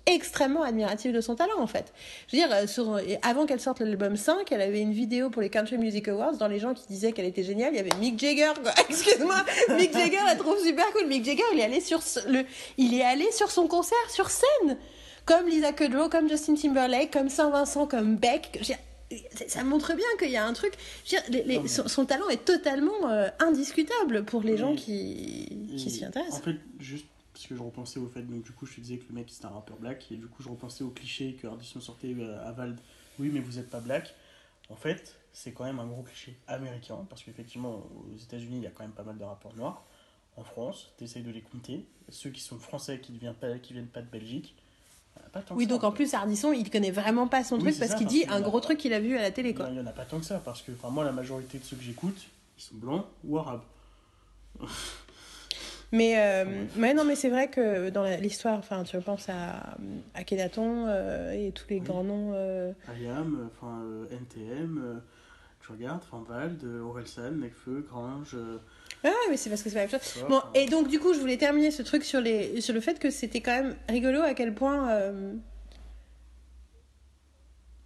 extrêmement 0.07 0.63
admiratifs 0.63 1.13
de 1.13 1.21
son 1.21 1.35
talent, 1.35 1.59
en 1.59 1.67
fait. 1.67 1.93
Je 2.29 2.37
veux 2.37 2.47
dire, 2.47 2.55
euh, 2.55 2.99
et 2.99 3.19
avant 3.23 3.47
qu'elle 3.47 3.61
sorte 3.61 3.81
l'album 3.81 4.17
5, 4.17 4.51
elle 4.53 4.61
avait 4.61 4.81
une 4.81 4.93
vidéo 4.93 5.31
pour 5.31 5.43
les 5.43 5.51
Country 5.51 5.79
Music 5.79 6.07
Awards 6.09 6.37
dans 6.37 6.49
les 6.49 6.61
gens 6.61 6.75
qui 6.75 6.87
disaient 6.89 7.13
qu'elle 7.13 7.27
était 7.27 7.43
géniale. 7.43 7.73
Il 7.73 7.77
y 7.77 7.81
avait 7.81 7.97
Mick 7.99 8.19
Jagger. 8.19 8.53
Excuse-moi, 8.89 9.45
Mick 9.77 9.93
Jagger 9.93 10.23
la 10.25 10.37
trouve 10.37 10.59
super 10.61 10.87
cool. 10.93 11.07
Mick 11.07 11.25
Jagger, 11.25 11.43
il 11.53 11.61
est 11.61 13.05
allé 13.05 13.33
sur 13.33 13.51
son 13.51 13.67
concert, 13.67 14.11
sur 14.11 14.31
scène. 14.31 14.77
Comme 15.27 15.49
Lisa 15.49 15.73
Kudrow, 15.73 16.09
comme 16.09 16.29
Justin 16.29 16.55
Timberlake, 16.55 17.13
comme 17.13 17.29
Saint-Vincent, 17.29 17.87
comme 17.87 18.17
Beck. 18.17 18.61
Ça 19.49 19.63
montre 19.65 19.95
bien 19.95 20.07
qu'il 20.19 20.31
y 20.31 20.37
a 20.37 20.47
un 20.47 20.53
truc. 20.53 20.73
Les- 21.29 21.43
les- 21.45 21.69
son, 21.69 21.87
son 21.89 22.07
talent 22.07 22.29
est 22.29 22.45
totalement 22.45 23.09
euh, 23.09 23.29
indiscutable 23.41 24.25
pour 24.25 24.43
les 24.43 24.57
gens 24.57 24.75
qui, 24.75 25.77
s'y 25.79 26.05
intéressent. 26.05 26.39
En 26.41 26.43
fait, 26.43 26.57
juste 26.81 27.07
parce 27.33 27.47
que 27.49 27.55
je 27.57 27.63
repensais 27.63 27.99
au 28.01 28.09
fait, 28.09 28.23
donc 28.23 28.43
du 28.45 28.53
coup, 28.53 28.65
je 28.67 28.77
te 28.77 28.81
disais 28.81 28.97
que 28.99 29.05
le 29.09 29.15
mec 29.15 29.27
c'était 29.29 29.47
un 29.47 29.51
rappeur 29.51 29.77
black, 29.77 30.11
et 30.11 30.17
du 30.17 30.27
coup, 30.27 30.43
je 30.43 30.49
repensais 30.49 30.83
au 30.85 30.89
cliché 30.91 31.35
que 31.35 31.47
Ardisson 31.47 31.81
sortait 31.81 32.15
euh, 32.19 32.49
à 32.49 32.53
Vald. 32.53 32.79
Oui, 33.19 33.31
mais 33.33 33.41
vous 33.41 33.59
êtes 33.59 33.69
pas 33.69 33.81
black. 33.81 34.15
En 34.71 34.77
fait, 34.77 35.15
c'est 35.33 35.53
quand 35.53 35.65
même 35.65 35.79
un 35.79 35.87
gros 35.87 36.03
cliché 36.03 36.37
américain, 36.49 37.07
parce 37.11 37.23
qu'effectivement, 37.23 37.87
aux 38.13 38.17
États-Unis, 38.17 38.57
il 38.59 38.63
y 38.63 38.67
a 38.67 38.71
quand 38.71 38.85
même 38.85 38.93
pas 38.93 39.03
mal 39.05 39.19
de 39.19 39.25
rappeurs 39.25 39.55
noirs. 39.55 39.85
En 40.37 40.45
France, 40.45 40.93
tu 40.99 41.05
essayes 41.05 41.23
de 41.23 41.31
les 41.31 41.43
compter. 41.43 41.85
Ceux 42.09 42.31
qui 42.31 42.41
sont 42.41 42.59
français, 42.59 43.01
qui 43.01 43.13
ne 43.13 43.19
viennent 43.19 43.35
pas, 43.35 43.59
qui 43.59 43.73
viennent 43.75 43.87
pas 43.87 44.03
de 44.03 44.09
Belgique, 44.11 44.55
euh, 44.57 44.66
pas 45.33 45.41
tant 45.41 45.55
que 45.55 45.59
Oui, 45.59 45.65
ça, 45.65 45.71
donc 45.71 45.85
en 45.85 45.93
plus, 45.93 46.15
Ardisson, 46.15 46.53
il 46.53 46.71
connaît 46.71 46.91
vraiment 46.91 47.27
pas 47.29 47.45
son 47.45 47.57
Oui, 47.57 47.63
truc 47.73 47.79
parce 47.79 47.95
qu'il 47.95 48.07
dit 48.07 48.25
un 48.29 48.37
a- 48.39 48.41
gros 48.41 48.61
truc 48.61 48.79
qu'il 48.79 48.93
a 48.93 49.01
vu 49.01 49.17
à 49.17 49.23
la 49.23 49.31
télé, 49.31 49.55
quoi. 49.55 49.67
Il 49.69 49.75
n'y 49.75 49.81
en 49.81 49.87
a 49.87 49.93
pas 49.93 50.05
tant 50.05 50.19
que 50.19 50.25
ça, 50.25 50.39
parce 50.45 50.63
que 50.63 50.73
enfin, 50.73 50.91
moi, 50.91 51.05
la 51.05 51.13
majorité 51.13 51.59
de 51.59 51.65
ceux 51.65 51.77
que 51.77 51.83
j'écoute, 51.83 52.19
ils 52.59 52.63
sont 52.63 52.75
blancs 52.77 53.05
ou 53.25 53.39
arabes. 53.39 53.63
Mais, 55.93 56.15
euh, 56.19 56.65
mais 56.75 56.95
non, 56.95 57.05
mais 57.05 57.15
c'est 57.15 57.29
vrai 57.31 57.49
que 57.49 57.91
dans 57.91 58.03
l'histoire, 58.21 58.59
enfin, 58.59 58.83
tu 58.83 58.97
repenses 58.97 59.29
à, 59.29 59.77
à 60.15 60.25
Kenaton 60.25 60.87
euh, 60.89 61.31
et 61.31 61.53
tous 61.53 61.67
les 61.71 61.77
Oui. 61.77 61.83
grands 61.83 62.03
noms. 62.03 62.33
euh, 62.35 62.73
IAM, 63.01 63.49
enfin 63.55 63.83
euh, 63.85 64.07
NTM, 64.11 65.01
regardes, 65.73 66.03
enfin 66.03 66.25
Vald, 66.29 66.63
euh, 66.65 66.81
Orelsan, 66.83 67.33
Necfeu, 67.33 67.85
Grange. 67.89 68.33
euh, 68.35 68.59
Ah 69.05 69.09
ouais, 69.09 69.15
mais 69.31 69.37
c'est 69.37 69.51
parce 69.51 69.63
que 69.63 69.69
c'est 69.71 69.75
pas 69.77 69.85
la 69.87 69.91
même 69.91 70.01
chose. 70.01 70.25
Bon, 70.29 70.41
et 70.55 70.67
donc 70.67 70.89
du 70.89 70.99
coup, 71.01 71.15
je 71.15 71.19
voulais 71.21 71.37
terminer 71.37 71.71
ce 71.71 71.83
truc 71.83 72.05
sur, 72.05 72.21
les, 72.21 72.61
sur 72.61 72.75
le 72.75 72.81
fait 72.81 72.99
que 72.99 73.11
c'était 73.11 73.41
quand 73.41 73.53
même 73.63 73.77
rigolo 73.89 74.21
à 74.21 74.35
quel 74.35 74.55
point. 74.55 74.91
euh, 74.91 75.35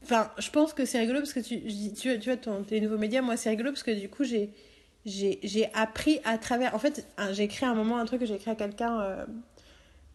Enfin, 0.03 0.31
je 0.39 0.51
pense 0.51 0.72
que 0.72 0.85
c'est 0.85 0.99
rigolo 0.99 1.20
parce 1.20 1.33
que 1.33 1.41
tu, 1.41 1.61
je 1.68 1.89
tu, 1.95 2.18
tu 2.18 2.28
vois, 2.31 2.37
ton, 2.39 2.62
tes 2.64 2.81
nouveaux 2.81 2.97
médias, 2.99 3.20
moi 3.22 3.37
c'est 3.37 3.51
rigolo 3.51 3.70
parce 3.70 3.83
que 3.83 3.91
du 3.91 4.09
coup, 4.09 4.24
j'ai, 4.24 4.51
j'ai, 5.05 5.39
j'ai 5.43 5.70
appris 5.74 6.20
à 6.24 6.39
travers. 6.39 6.74
En 6.74 6.78
fait, 6.78 7.07
j'ai 7.33 7.45
écrit 7.45 7.66
à 7.66 7.70
un 7.70 7.74
moment 7.74 7.99
un 7.99 8.07
truc 8.07 8.20
que 8.20 8.26
j'ai 8.26 8.35
écrit 8.35 8.51
à 8.51 8.55
quelqu'un 8.55 8.99
euh, 9.01 9.26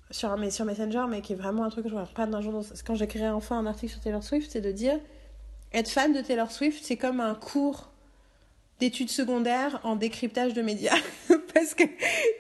sur, 0.10 0.36
sur 0.52 0.66
Messenger, 0.66 1.06
mais 1.08 1.22
qui 1.22 1.34
est 1.34 1.36
vraiment 1.38 1.64
un 1.64 1.70
truc 1.70 1.84
que 1.86 1.90
je 1.92 1.96
ne 1.96 2.04
pas 2.06 2.26
d'un 2.26 2.42
jour. 2.42 2.52
dans- 2.52 2.64
Quand 2.86 2.96
j'écrirai 2.96 3.30
enfin 3.30 3.60
un 3.60 3.68
article 3.68 3.92
sur 3.94 4.02
Taylor 4.02 4.24
Swift, 4.24 4.52
c'est 4.52 4.62
de 4.62 4.72
dire 4.72 5.00
être 5.76 5.90
fan 5.90 6.14
de 6.14 6.22
Taylor 6.22 6.52
Swift, 6.52 6.84
c'est 6.84 6.98
comme 6.98 7.20
un 7.20 7.36
cours 7.36 7.92
d'études 8.80 9.10
secondaires 9.10 9.80
en 9.84 9.96
décryptage 9.96 10.54
de 10.54 10.62
médias. 10.62 10.98
Parce 11.54 11.74
que 11.74 11.84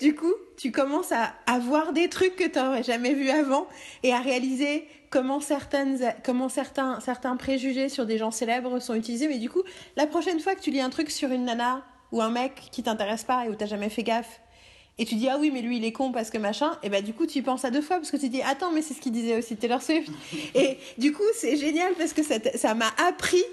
du 0.01 0.15
coup, 0.15 0.33
tu 0.57 0.71
commences 0.71 1.11
à, 1.11 1.33
à 1.45 1.59
voir 1.59 1.93
des 1.93 2.09
trucs 2.09 2.35
que 2.35 2.47
tu 2.47 2.59
n'aurais 2.59 2.83
jamais 2.83 3.13
vus 3.13 3.29
avant 3.29 3.67
et 4.03 4.13
à 4.13 4.19
réaliser 4.19 4.87
comment, 5.09 5.39
certaines, 5.39 6.13
comment 6.23 6.49
certains, 6.49 6.99
certains 6.99 7.35
préjugés 7.37 7.89
sur 7.89 8.05
des 8.05 8.17
gens 8.17 8.31
célèbres 8.31 8.79
sont 8.79 8.95
utilisés. 8.95 9.27
Mais 9.27 9.37
du 9.37 9.49
coup, 9.49 9.63
la 9.95 10.07
prochaine 10.07 10.39
fois 10.39 10.55
que 10.55 10.61
tu 10.61 10.71
lis 10.71 10.81
un 10.81 10.89
truc 10.89 11.09
sur 11.09 11.31
une 11.31 11.45
nana 11.45 11.83
ou 12.11 12.21
un 12.21 12.29
mec 12.29 12.69
qui 12.71 12.83
t'intéresse 12.83 13.23
pas 13.23 13.45
et 13.45 13.49
où 13.49 13.55
tu 13.55 13.65
jamais 13.67 13.89
fait 13.89 14.03
gaffe, 14.03 14.41
et 14.97 15.05
tu 15.05 15.15
dis 15.15 15.27
ah 15.29 15.37
oui 15.39 15.51
mais 15.51 15.61
lui 15.61 15.77
il 15.77 15.85
est 15.85 15.91
con 15.91 16.11
parce 16.11 16.29
que 16.29 16.37
machin 16.37 16.77
et 16.83 16.89
bah 16.89 17.01
du 17.01 17.13
coup 17.13 17.25
tu 17.25 17.39
y 17.39 17.41
penses 17.41 17.65
à 17.65 17.71
deux 17.71 17.81
fois 17.81 17.97
parce 17.97 18.11
que 18.11 18.17
tu 18.17 18.29
dis 18.29 18.41
attends 18.41 18.71
mais 18.71 18.81
c'est 18.81 18.93
ce 18.93 19.01
qu'il 19.01 19.11
disait 19.11 19.37
aussi 19.37 19.55
Taylor 19.55 19.81
Swift 19.81 20.09
et 20.55 20.77
du 20.97 21.11
coup 21.11 21.23
c'est 21.35 21.57
génial 21.57 21.93
parce 21.97 22.13
que 22.13 22.21
ça 22.23 22.73
m'a 22.73 22.91
appris 23.07 23.43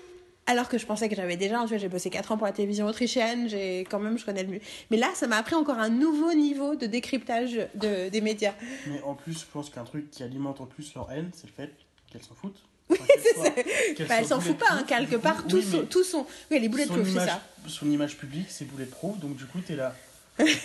alors 0.47 0.69
que 0.69 0.79
je 0.79 0.87
pensais 0.87 1.09
que 1.09 1.15
j'avais 1.15 1.37
déjà, 1.37 1.61
tu 1.63 1.69
vois, 1.69 1.79
j'ai 1.79 1.89
bossé 1.89 2.11
4 2.11 2.33
ans 2.33 2.37
pour 2.37 2.47
la 2.47 2.53
télévision 2.53 2.87
autrichienne, 2.87 3.49
j'ai 3.49 3.81
quand 3.89 4.01
même, 4.01 4.19
je 4.19 4.25
connais 4.25 4.43
le 4.43 4.49
mieux. 4.49 4.61
Mais 4.91 4.97
là, 4.97 5.09
ça 5.15 5.27
m'a 5.27 5.37
appris 5.37 5.55
encore 5.55 5.79
un 5.79 5.89
nouveau 5.89 6.33
niveau 6.35 6.75
de 6.75 6.87
décryptage 6.87 7.59
de, 7.75 8.09
des 8.09 8.21
médias. 8.21 8.55
Mais 8.89 9.01
en 9.03 9.15
plus, 9.15 9.39
je 9.41 9.45
pense 9.53 9.71
qu'un 9.71 9.85
truc 9.85 10.11
qui 10.11 10.23
alimente 10.23 10.61
en 10.61 10.67
plus 10.67 10.95
leur 10.95 11.11
haine, 11.13 11.31
c'est 11.33 11.47
le 11.47 11.53
fait 11.53 11.73
qu'elles 12.11 12.23
s'en 12.23 12.35
foutent. 12.35 12.61
Oui, 12.89 12.99
Enfin, 13.01 13.13
c'est 13.23 14.05
ça. 14.05 14.09
Bah, 14.09 14.17
elle 14.19 14.27
s'en 14.27 14.41
fout 14.41 14.59
pas, 14.59 14.67
hein, 14.73 14.85
quelque 14.87 15.17
part, 15.17 15.47
tous 15.47 15.63
sont, 15.63 15.87
tous 15.87 16.05
sont. 16.05 16.27
Oui, 16.51 16.59
les 16.59 16.69
boulettes 16.69 16.89
proof, 16.89 17.07
c'est 17.07 17.25
ça. 17.27 17.41
Son 17.69 17.89
image 17.89 18.17
publique, 18.17 18.49
c'est 18.49 18.65
bulletproof, 18.65 19.19
donc 19.21 19.37
du 19.37 19.47
coup, 19.47 19.61
t'es 19.61 19.77
là. 19.77 19.95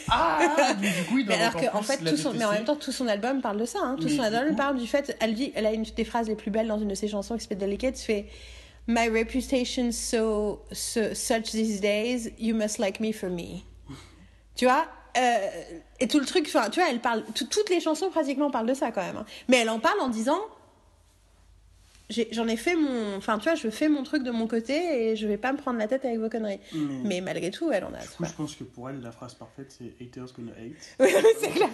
Ah 0.09 0.73
Du 0.79 0.87
coup, 1.09 1.17
ils 1.19 1.25
Mais 1.27 1.37
doivent 1.37 1.55
alors 1.57 1.71
qu'en 1.71 1.79
plus 1.79 1.87
fait, 1.97 1.97
tout 2.09 2.17
son, 2.17 2.33
mais 2.33 2.45
en 2.45 2.51
même 2.51 2.63
temps, 2.65 2.75
tout 2.75 2.91
son 2.91 3.07
album 3.07 3.41
parle 3.41 3.57
de 3.59 3.65
ça. 3.65 3.79
Hein. 3.83 3.95
Tout 3.99 4.07
Mais 4.07 4.15
son 4.15 4.23
album 4.23 4.55
parle 4.55 4.77
du 4.77 4.87
fait. 4.87 5.15
Elle 5.19 5.33
dit, 5.35 5.51
elle 5.55 5.65
a 5.65 5.73
une 5.73 5.83
des 5.83 6.05
phrases 6.05 6.27
les 6.27 6.35
plus 6.35 6.51
belles 6.51 6.67
dans 6.67 6.79
une 6.79 6.87
de 6.87 6.95
ses 6.95 7.07
chansons 7.07 7.35
qui 7.35 7.41
s'appelle 7.43 7.57
Delicate. 7.59 7.95
Tu 7.95 8.03
fais 8.03 8.25
My 8.87 9.09
reputation 9.09 9.91
so, 9.91 10.61
so 10.71 11.13
such 11.13 11.51
these 11.51 11.81
days, 11.81 12.31
you 12.39 12.55
must 12.55 12.77
like 12.79 12.99
me 13.01 13.11
for 13.11 13.29
me. 13.29 13.61
tu 14.55 14.65
vois 14.65 14.85
euh, 15.17 15.37
Et 15.99 16.07
tout 16.07 16.19
le 16.19 16.25
truc, 16.25 16.45
enfin, 16.47 16.69
tu 16.69 16.79
vois, 16.79 16.89
elle 16.89 17.01
parle. 17.01 17.23
tout- 17.35 17.47
toutes 17.47 17.69
les 17.69 17.81
chansons 17.81 18.09
pratiquement 18.09 18.49
parlent 18.49 18.67
de 18.67 18.73
ça 18.73 18.91
quand 18.91 19.01
même. 19.03 19.17
hein. 19.17 19.25
Mais 19.49 19.57
elle 19.57 19.69
en 19.69 19.79
parle 19.79 19.99
en 19.99 20.07
disant. 20.09 20.39
J'en 22.31 22.47
ai, 22.47 22.55
fait 22.55 22.75
mon. 22.75 23.17
Enfin, 23.17 23.37
tu 23.37 23.43
vois, 23.49 23.55
je 23.55 23.69
fais 23.69 23.89
mon 23.89 24.03
truc 24.03 24.23
de 24.23 24.31
mon 24.31 24.47
côté 24.47 24.73
et 25.11 25.15
je 25.17 25.27
vais 25.27 25.37
pas 25.37 25.51
me 25.51 25.57
prendre 25.57 25.77
la 25.77 25.87
tête 25.87 26.05
avec 26.05 26.19
vos 26.19 26.29
conneries. 26.29 26.59
Mais, 26.73 27.01
Mais 27.03 27.21
malgré 27.21 27.51
tout, 27.51 27.69
elle 27.71 27.83
en 27.83 27.93
a. 27.93 28.01
du 28.01 28.07
coup, 28.07 28.23
je 28.25 28.31
pense 28.33 28.55
que 28.55 28.63
pour 28.63 28.89
elle, 28.89 29.01
la 29.01 29.11
phrase 29.11 29.33
parfaite, 29.33 29.75
c'est 29.77 29.93
haters 30.01 30.27
gonna 30.33 30.51
hate. 30.53 30.95
Oui, 30.99 31.09
c'est 31.39 31.49
clair. 31.49 31.69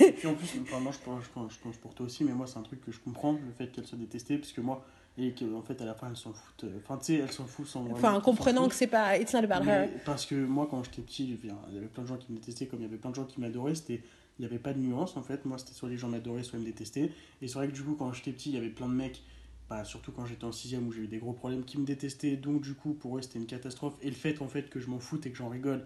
Et 0.00 0.12
puis 0.12 0.28
en 0.28 0.34
plus, 0.34 0.48
enfin, 0.62 0.80
moi 0.80 0.92
je 0.92 0.98
pense, 1.04 1.24
je, 1.24 1.28
pense, 1.30 1.52
je 1.54 1.58
pense 1.58 1.76
pour 1.78 1.94
toi 1.94 2.06
aussi, 2.06 2.24
mais 2.24 2.32
moi 2.32 2.46
c'est 2.46 2.58
un 2.58 2.62
truc 2.62 2.84
que 2.84 2.92
je 2.92 2.98
comprends, 3.00 3.32
le 3.32 3.52
fait 3.56 3.72
qu'elle 3.72 3.86
soit 3.86 3.98
détestée, 3.98 4.36
parce 4.36 4.52
que 4.52 4.60
moi, 4.60 4.84
et 5.16 5.32
qu'en 5.34 5.62
fait 5.62 5.80
à 5.80 5.84
la 5.84 5.94
fin 5.94 6.08
elle 6.10 6.16
s'en 6.16 6.32
fout. 6.32 6.64
euh, 6.64 6.78
Enfin, 6.84 6.96
tu 6.98 7.04
sais, 7.06 7.14
elle 7.22 7.32
s'en 7.32 7.46
fout 7.46 7.66
sans. 7.66 7.86
Enfin, 7.90 8.20
comprenant 8.20 8.68
que 8.68 8.74
c'est 8.74 8.86
pas. 8.86 9.16
It's 9.18 9.32
not 9.32 9.40
about 9.50 9.66
her. 9.68 9.88
Parce 10.04 10.26
que 10.26 10.34
moi, 10.34 10.68
quand 10.70 10.84
j'étais 10.84 11.02
petit, 11.02 11.24
il 11.24 11.74
y 11.74 11.78
avait 11.78 11.86
plein 11.86 12.02
de 12.02 12.08
gens 12.08 12.16
qui 12.18 12.30
me 12.30 12.36
détestaient, 12.38 12.66
comme 12.66 12.80
il 12.80 12.84
y 12.84 12.86
avait 12.86 12.98
plein 12.98 13.10
de 13.10 13.16
gens 13.16 13.24
qui 13.24 13.40
m'adoraient. 13.40 13.74
C'était, 13.74 14.02
il 14.38 14.42
n'y 14.42 14.46
avait 14.46 14.58
pas 14.60 14.72
de 14.74 14.78
nuance 14.78 15.16
en 15.16 15.22
fait. 15.22 15.44
Moi, 15.46 15.58
c'était 15.58 15.72
soit 15.72 15.88
les 15.88 15.96
gens 15.96 16.08
m'adoraient, 16.08 16.42
soit 16.44 16.58
ils 16.58 16.62
me 16.62 16.66
détestaient. 16.66 17.10
Et 17.42 17.48
c'est 17.48 17.54
vrai 17.54 17.68
que 17.68 17.72
du 17.72 17.82
coup, 17.82 17.96
quand 17.98 18.12
j'étais 18.12 18.30
petit, 18.32 18.50
il 18.50 18.54
y 18.54 18.58
avait 18.58 18.68
plein 18.68 18.86
de 18.88 18.94
mecs, 18.94 19.22
bah, 19.68 19.84
surtout 19.84 20.12
quand 20.12 20.24
j'étais 20.26 20.44
en 20.44 20.52
6 20.52 20.76
où 20.76 20.92
j'ai 20.92 21.02
eu 21.02 21.06
des 21.08 21.18
gros 21.18 21.32
problèmes, 21.32 21.64
qui 21.64 21.78
me 21.78 21.84
détestaient. 21.84 22.36
Donc, 22.36 22.62
du 22.62 22.74
coup, 22.74 22.94
pour 22.94 23.18
eux, 23.18 23.22
c'était 23.22 23.38
une 23.38 23.46
catastrophe. 23.46 23.94
Et 24.02 24.08
le 24.08 24.16
fait 24.16 24.40
en 24.42 24.48
fait 24.48 24.70
que 24.70 24.80
je 24.80 24.88
m'en 24.88 24.98
foute 24.98 25.26
et 25.26 25.30
que 25.30 25.36
j'en 25.36 25.48
rigole, 25.48 25.84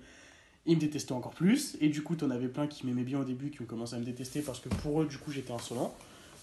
ils 0.67 0.77
me 0.77 0.81
détestaient 0.81 1.13
encore 1.13 1.35
plus. 1.35 1.77
Et 1.81 1.89
du 1.89 2.03
coup, 2.03 2.15
t'en 2.17 2.31
avais 2.31 2.49
plein 2.49 2.67
qui 2.67 2.87
m'aimaient 2.87 3.03
bien 3.03 3.19
au 3.21 3.25
début, 3.25 3.51
qui 3.51 3.63
ont 3.63 3.67
commencé 3.67 3.95
à 3.95 3.99
me 3.99 4.05
détester 4.05 4.41
parce 4.43 4.61
que 4.61 4.69
pour 4.69 5.03
eux, 5.03 5.07
du 5.07 5.19
coup, 5.19 5.31
j'étais 5.33 5.53
insolent. 5.53 5.93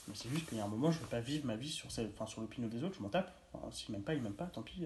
Mais 0.08 0.16
c'est 0.16 0.30
juste 0.30 0.48
qu'il 0.50 0.58
y 0.58 0.62
a 0.62 0.66
un 0.66 0.68
moment, 0.68 0.92
je 0.92 1.00
veux 1.00 1.06
pas 1.06 1.20
vivre 1.20 1.46
ma 1.46 1.56
vie 1.56 1.70
sur, 1.70 1.92
celle, 1.92 2.10
enfin, 2.16 2.26
sur 2.26 2.42
l'opinion 2.42 2.68
des 2.68 2.84
autres, 2.84 2.96
je 2.98 3.04
m'en 3.04 3.10
tape. 3.10 3.32
Enfin, 3.54 3.68
S'ils 3.72 3.92
m'aiment 3.94 4.02
pas, 4.04 4.16
ils 4.16 4.22
m'aiment 4.22 4.34
pas, 4.34 4.46
tant 4.46 4.64
pis. 4.64 4.82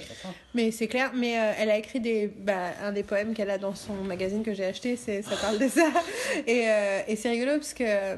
Mais 0.53 0.69
c'est 0.71 0.87
clair, 0.87 1.11
mais 1.15 1.39
euh, 1.39 1.53
elle 1.57 1.69
a 1.69 1.77
écrit 1.77 2.01
des, 2.01 2.27
bah, 2.27 2.71
un 2.81 2.91
des 2.91 3.03
poèmes 3.03 3.33
qu'elle 3.33 3.49
a 3.49 3.57
dans 3.57 3.73
son 3.73 3.93
magazine 4.03 4.43
que 4.43 4.53
j'ai 4.53 4.65
acheté, 4.65 4.97
ça 4.97 5.35
parle 5.41 5.59
de 5.59 5.67
ça. 5.69 5.89
Et, 6.45 6.69
euh, 6.69 6.99
et 7.07 7.15
c'est 7.15 7.29
rigolo 7.29 7.53
parce 7.53 7.73
que. 7.73 7.83
euh, 7.85 8.17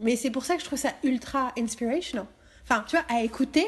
Mais 0.00 0.16
c'est 0.16 0.30
pour 0.30 0.44
ça 0.44 0.54
que 0.56 0.60
je 0.60 0.66
trouve 0.66 0.78
ça 0.78 0.92
ultra 1.02 1.52
inspirational. 1.58 2.26
Enfin, 2.64 2.84
tu 2.88 2.96
vois, 2.96 3.04
à 3.08 3.22
écouter. 3.22 3.66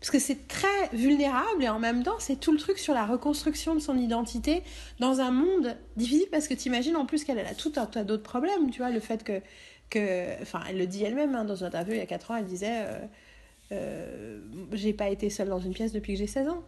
Parce 0.00 0.10
que 0.10 0.18
c'est 0.18 0.46
très 0.46 0.88
vulnérable 0.92 1.64
et 1.64 1.68
en 1.68 1.78
même 1.78 2.02
temps, 2.02 2.16
c'est 2.18 2.38
tout 2.38 2.52
le 2.52 2.58
truc 2.58 2.78
sur 2.78 2.92
la 2.92 3.06
reconstruction 3.06 3.74
de 3.74 3.80
son 3.80 3.96
identité 3.96 4.62
dans 5.00 5.20
un 5.20 5.30
monde 5.30 5.74
difficile 5.96 6.28
parce 6.30 6.48
que 6.48 6.54
t'imagines 6.54 6.96
en 6.96 7.06
plus 7.06 7.24
qu'elle 7.24 7.38
elle 7.38 7.46
a 7.46 7.54
tout 7.54 7.72
un 7.76 7.86
tas 7.86 8.04
d'autres 8.04 8.22
problèmes, 8.22 8.70
tu 8.70 8.78
vois, 8.82 8.90
le 8.90 9.00
fait 9.00 9.24
que, 9.24 9.40
que. 9.88 10.40
Enfin, 10.42 10.60
elle 10.68 10.78
le 10.78 10.86
dit 10.86 11.02
elle-même 11.02 11.34
hein, 11.34 11.44
dans 11.44 11.56
une 11.56 11.66
interview 11.66 11.94
il 11.94 11.98
y 11.98 12.02
a 12.02 12.06
4 12.06 12.30
ans, 12.30 12.36
elle 12.36 12.44
disait 12.44 12.84
euh, 12.84 13.06
euh, 13.72 14.40
J'ai 14.72 14.92
pas 14.92 15.08
été 15.08 15.30
seule 15.30 15.48
dans 15.48 15.60
une 15.60 15.72
pièce 15.72 15.92
depuis 15.92 16.12
que 16.12 16.18
j'ai 16.18 16.26
16 16.26 16.48
ans. 16.48 16.62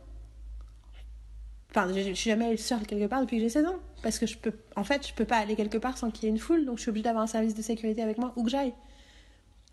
Enfin, 1.71 1.93
je 1.95 2.01
je 2.01 2.15
suis 2.15 2.31
jamais 2.31 2.47
allée 2.47 2.57
seule 2.57 2.87
quelque 2.87 3.07
part 3.07 3.21
depuis 3.21 3.37
que 3.37 3.43
j'ai 3.43 3.51
16 3.51 3.67
ans. 3.67 3.79
Parce 4.03 4.19
que 4.19 4.27
je 4.27 4.39
peux. 4.39 4.53
En 4.75 4.85
fait, 4.85 5.07
je 5.07 5.13
peux 5.13 5.27
pas 5.27 5.37
aller 5.37 5.55
quelque 5.55 5.79
part 5.79 5.99
sans 5.99 6.11
qu'il 6.11 6.25
y 6.25 6.27
ait 6.29 6.31
une 6.31 6.39
foule, 6.39 6.65
donc 6.65 6.79
je 6.79 6.83
suis 6.83 6.89
obligée 6.89 7.05
d'avoir 7.05 7.25
un 7.25 7.29
service 7.29 7.55
de 7.55 7.63
sécurité 7.63 8.03
avec 8.03 8.17
moi 8.17 8.33
où 8.37 8.43
que 8.43 8.51
j'aille. 8.51 8.73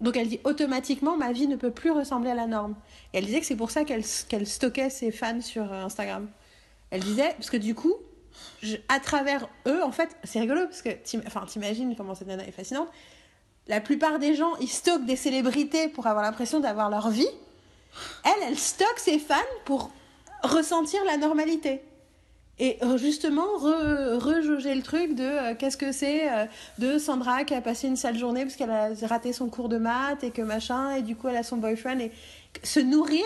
Donc 0.02 0.18
elle 0.18 0.28
dit 0.28 0.40
automatiquement 0.44 1.18
ma 1.18 1.32
vie 1.32 1.48
ne 1.48 1.56
peut 1.56 1.72
plus 1.72 1.92
ressembler 1.92 2.32
à 2.32 2.36
la 2.36 2.48
norme. 2.48 2.76
Et 3.14 3.20
elle 3.20 3.26
disait 3.26 3.40
que 3.40 3.46
c'est 3.46 3.56
pour 3.56 3.72
ça 3.72 3.86
qu'elle 3.86 4.04
stockait 4.04 4.90
ses 4.90 5.12
fans 5.12 5.42
sur 5.42 5.72
euh, 5.72 5.86
Instagram. 5.86 6.30
Elle 6.92 7.02
disait 7.02 7.34
parce 7.38 7.50
que 7.50 7.58
du 7.58 7.76
coup, 7.76 7.96
à 8.90 9.00
travers 9.00 9.48
eux, 9.68 9.84
en 9.84 9.92
fait, 9.92 10.16
c'est 10.24 10.40
rigolo 10.40 10.66
parce 10.66 10.82
que 10.82 10.90
enfin 11.26 11.46
t'imagines 11.48 11.96
comment 11.96 12.16
cette 12.16 12.28
nana 12.28 12.46
est 12.46 12.52
fascinante. 12.52 12.90
La 13.68 13.82
plupart 13.82 14.20
des 14.20 14.36
gens, 14.36 14.56
ils 14.58 14.70
stockent 14.70 15.06
des 15.06 15.16
célébrités 15.16 15.88
pour 15.88 16.08
avoir 16.08 16.24
l'impression 16.24 16.60
d'avoir 16.60 16.90
leur 16.90 17.10
vie. 17.10 17.28
Elle, 18.24 18.50
elle 18.50 18.58
stocke 18.58 19.00
ses 19.00 19.18
fans 19.18 19.36
pour 19.64 19.90
ressentir 20.44 21.04
la 21.06 21.18
normalité. 21.18 21.82
Et 22.58 22.78
euh, 22.84 22.98
justement, 22.98 23.46
re- 23.60 24.18
rejauger 24.18 24.74
le 24.76 24.82
truc 24.82 25.14
de 25.16 25.24
euh, 25.24 25.56
qu'est-ce 25.56 25.76
que 25.76 25.92
c'est 25.92 26.32
euh, 26.32 26.46
de 26.80 26.98
Sandra 26.98 27.44
qui 27.44 27.54
a 27.54 27.62
passé 27.62 27.88
une 27.88 27.98
sale 27.98 28.18
journée 28.18 28.44
parce 28.44 28.56
qu'elle 28.56 28.70
a 28.72 28.92
raté 29.08 29.34
son 29.34 29.50
cours 29.50 29.68
de 29.68 29.78
maths 29.78 30.24
et 30.24 30.32
que 30.32 30.42
machin, 30.42 30.92
et 30.96 31.02
du 31.02 31.16
coup 31.18 31.28
elle 31.28 31.36
a 31.36 31.44
son 31.44 31.58
boyfriend, 31.58 32.00
et 32.00 32.12
se 32.64 32.80
nourrir 32.80 33.26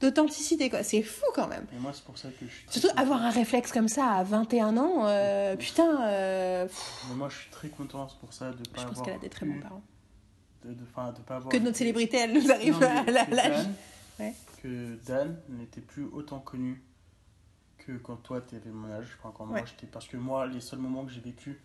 d'authenticité, 0.00 0.70
quoi. 0.70 0.82
C'est 0.82 1.02
fou 1.02 1.24
quand 1.34 1.48
même. 1.48 1.66
Et 1.74 1.78
moi, 1.78 1.90
c'est 1.94 2.04
pour 2.04 2.16
ça 2.18 2.28
que 2.28 2.46
je 2.46 2.50
suis. 2.50 2.64
Surtout 2.70 2.88
content. 2.88 3.00
avoir 3.02 3.22
un 3.22 3.30
réflexe 3.30 3.72
comme 3.72 3.88
ça 3.88 4.06
à 4.12 4.22
21 4.24 4.76
ans, 4.78 5.06
euh, 5.06 5.56
putain, 5.56 5.98
Mais 7.10 7.14
moi, 7.14 7.28
je 7.30 7.36
suis 7.38 7.50
très 7.50 7.68
content 7.68 8.08
c'est 8.08 8.18
pour 8.18 8.32
ça 8.32 8.50
de 8.52 8.56
pas 8.68 8.80
je 8.82 8.86
pense 8.86 9.02
qu'elle 9.02 9.14
a 9.14 9.18
des 9.18 9.28
très 9.28 9.44
bons 9.46 9.60
parents. 9.60 9.82
De, 10.64 10.70
de, 10.70 10.74
de 10.74 10.84
pas 11.26 11.36
avoir. 11.36 11.48
Que 11.50 11.58
notre 11.58 11.76
célébrité, 11.76 12.16
elle 12.18 12.32
nous 12.32 12.50
arrive 12.50 12.78
Non, 12.80 12.88
à 12.88 13.10
l'âge. 13.34 13.66
Ouais. 14.18 14.34
Que 14.62 14.96
Dan 15.06 15.36
n'était 15.50 15.80
plus 15.82 16.04
autant 16.12 16.38
connu 16.40 16.82
que 17.86 17.92
quand 17.92 18.16
toi 18.16 18.40
t'avais 18.40 18.70
mon 18.70 18.90
âge. 18.90 19.16
Enfin, 19.18 19.32
quand 19.36 19.46
moi 19.46 19.64
j'étais. 19.64 19.86
Parce 19.86 20.08
que 20.08 20.16
moi, 20.16 20.46
les 20.46 20.60
seuls 20.60 20.78
moments 20.78 21.04
que 21.04 21.12
j'ai 21.12 21.20
vécu 21.20 21.60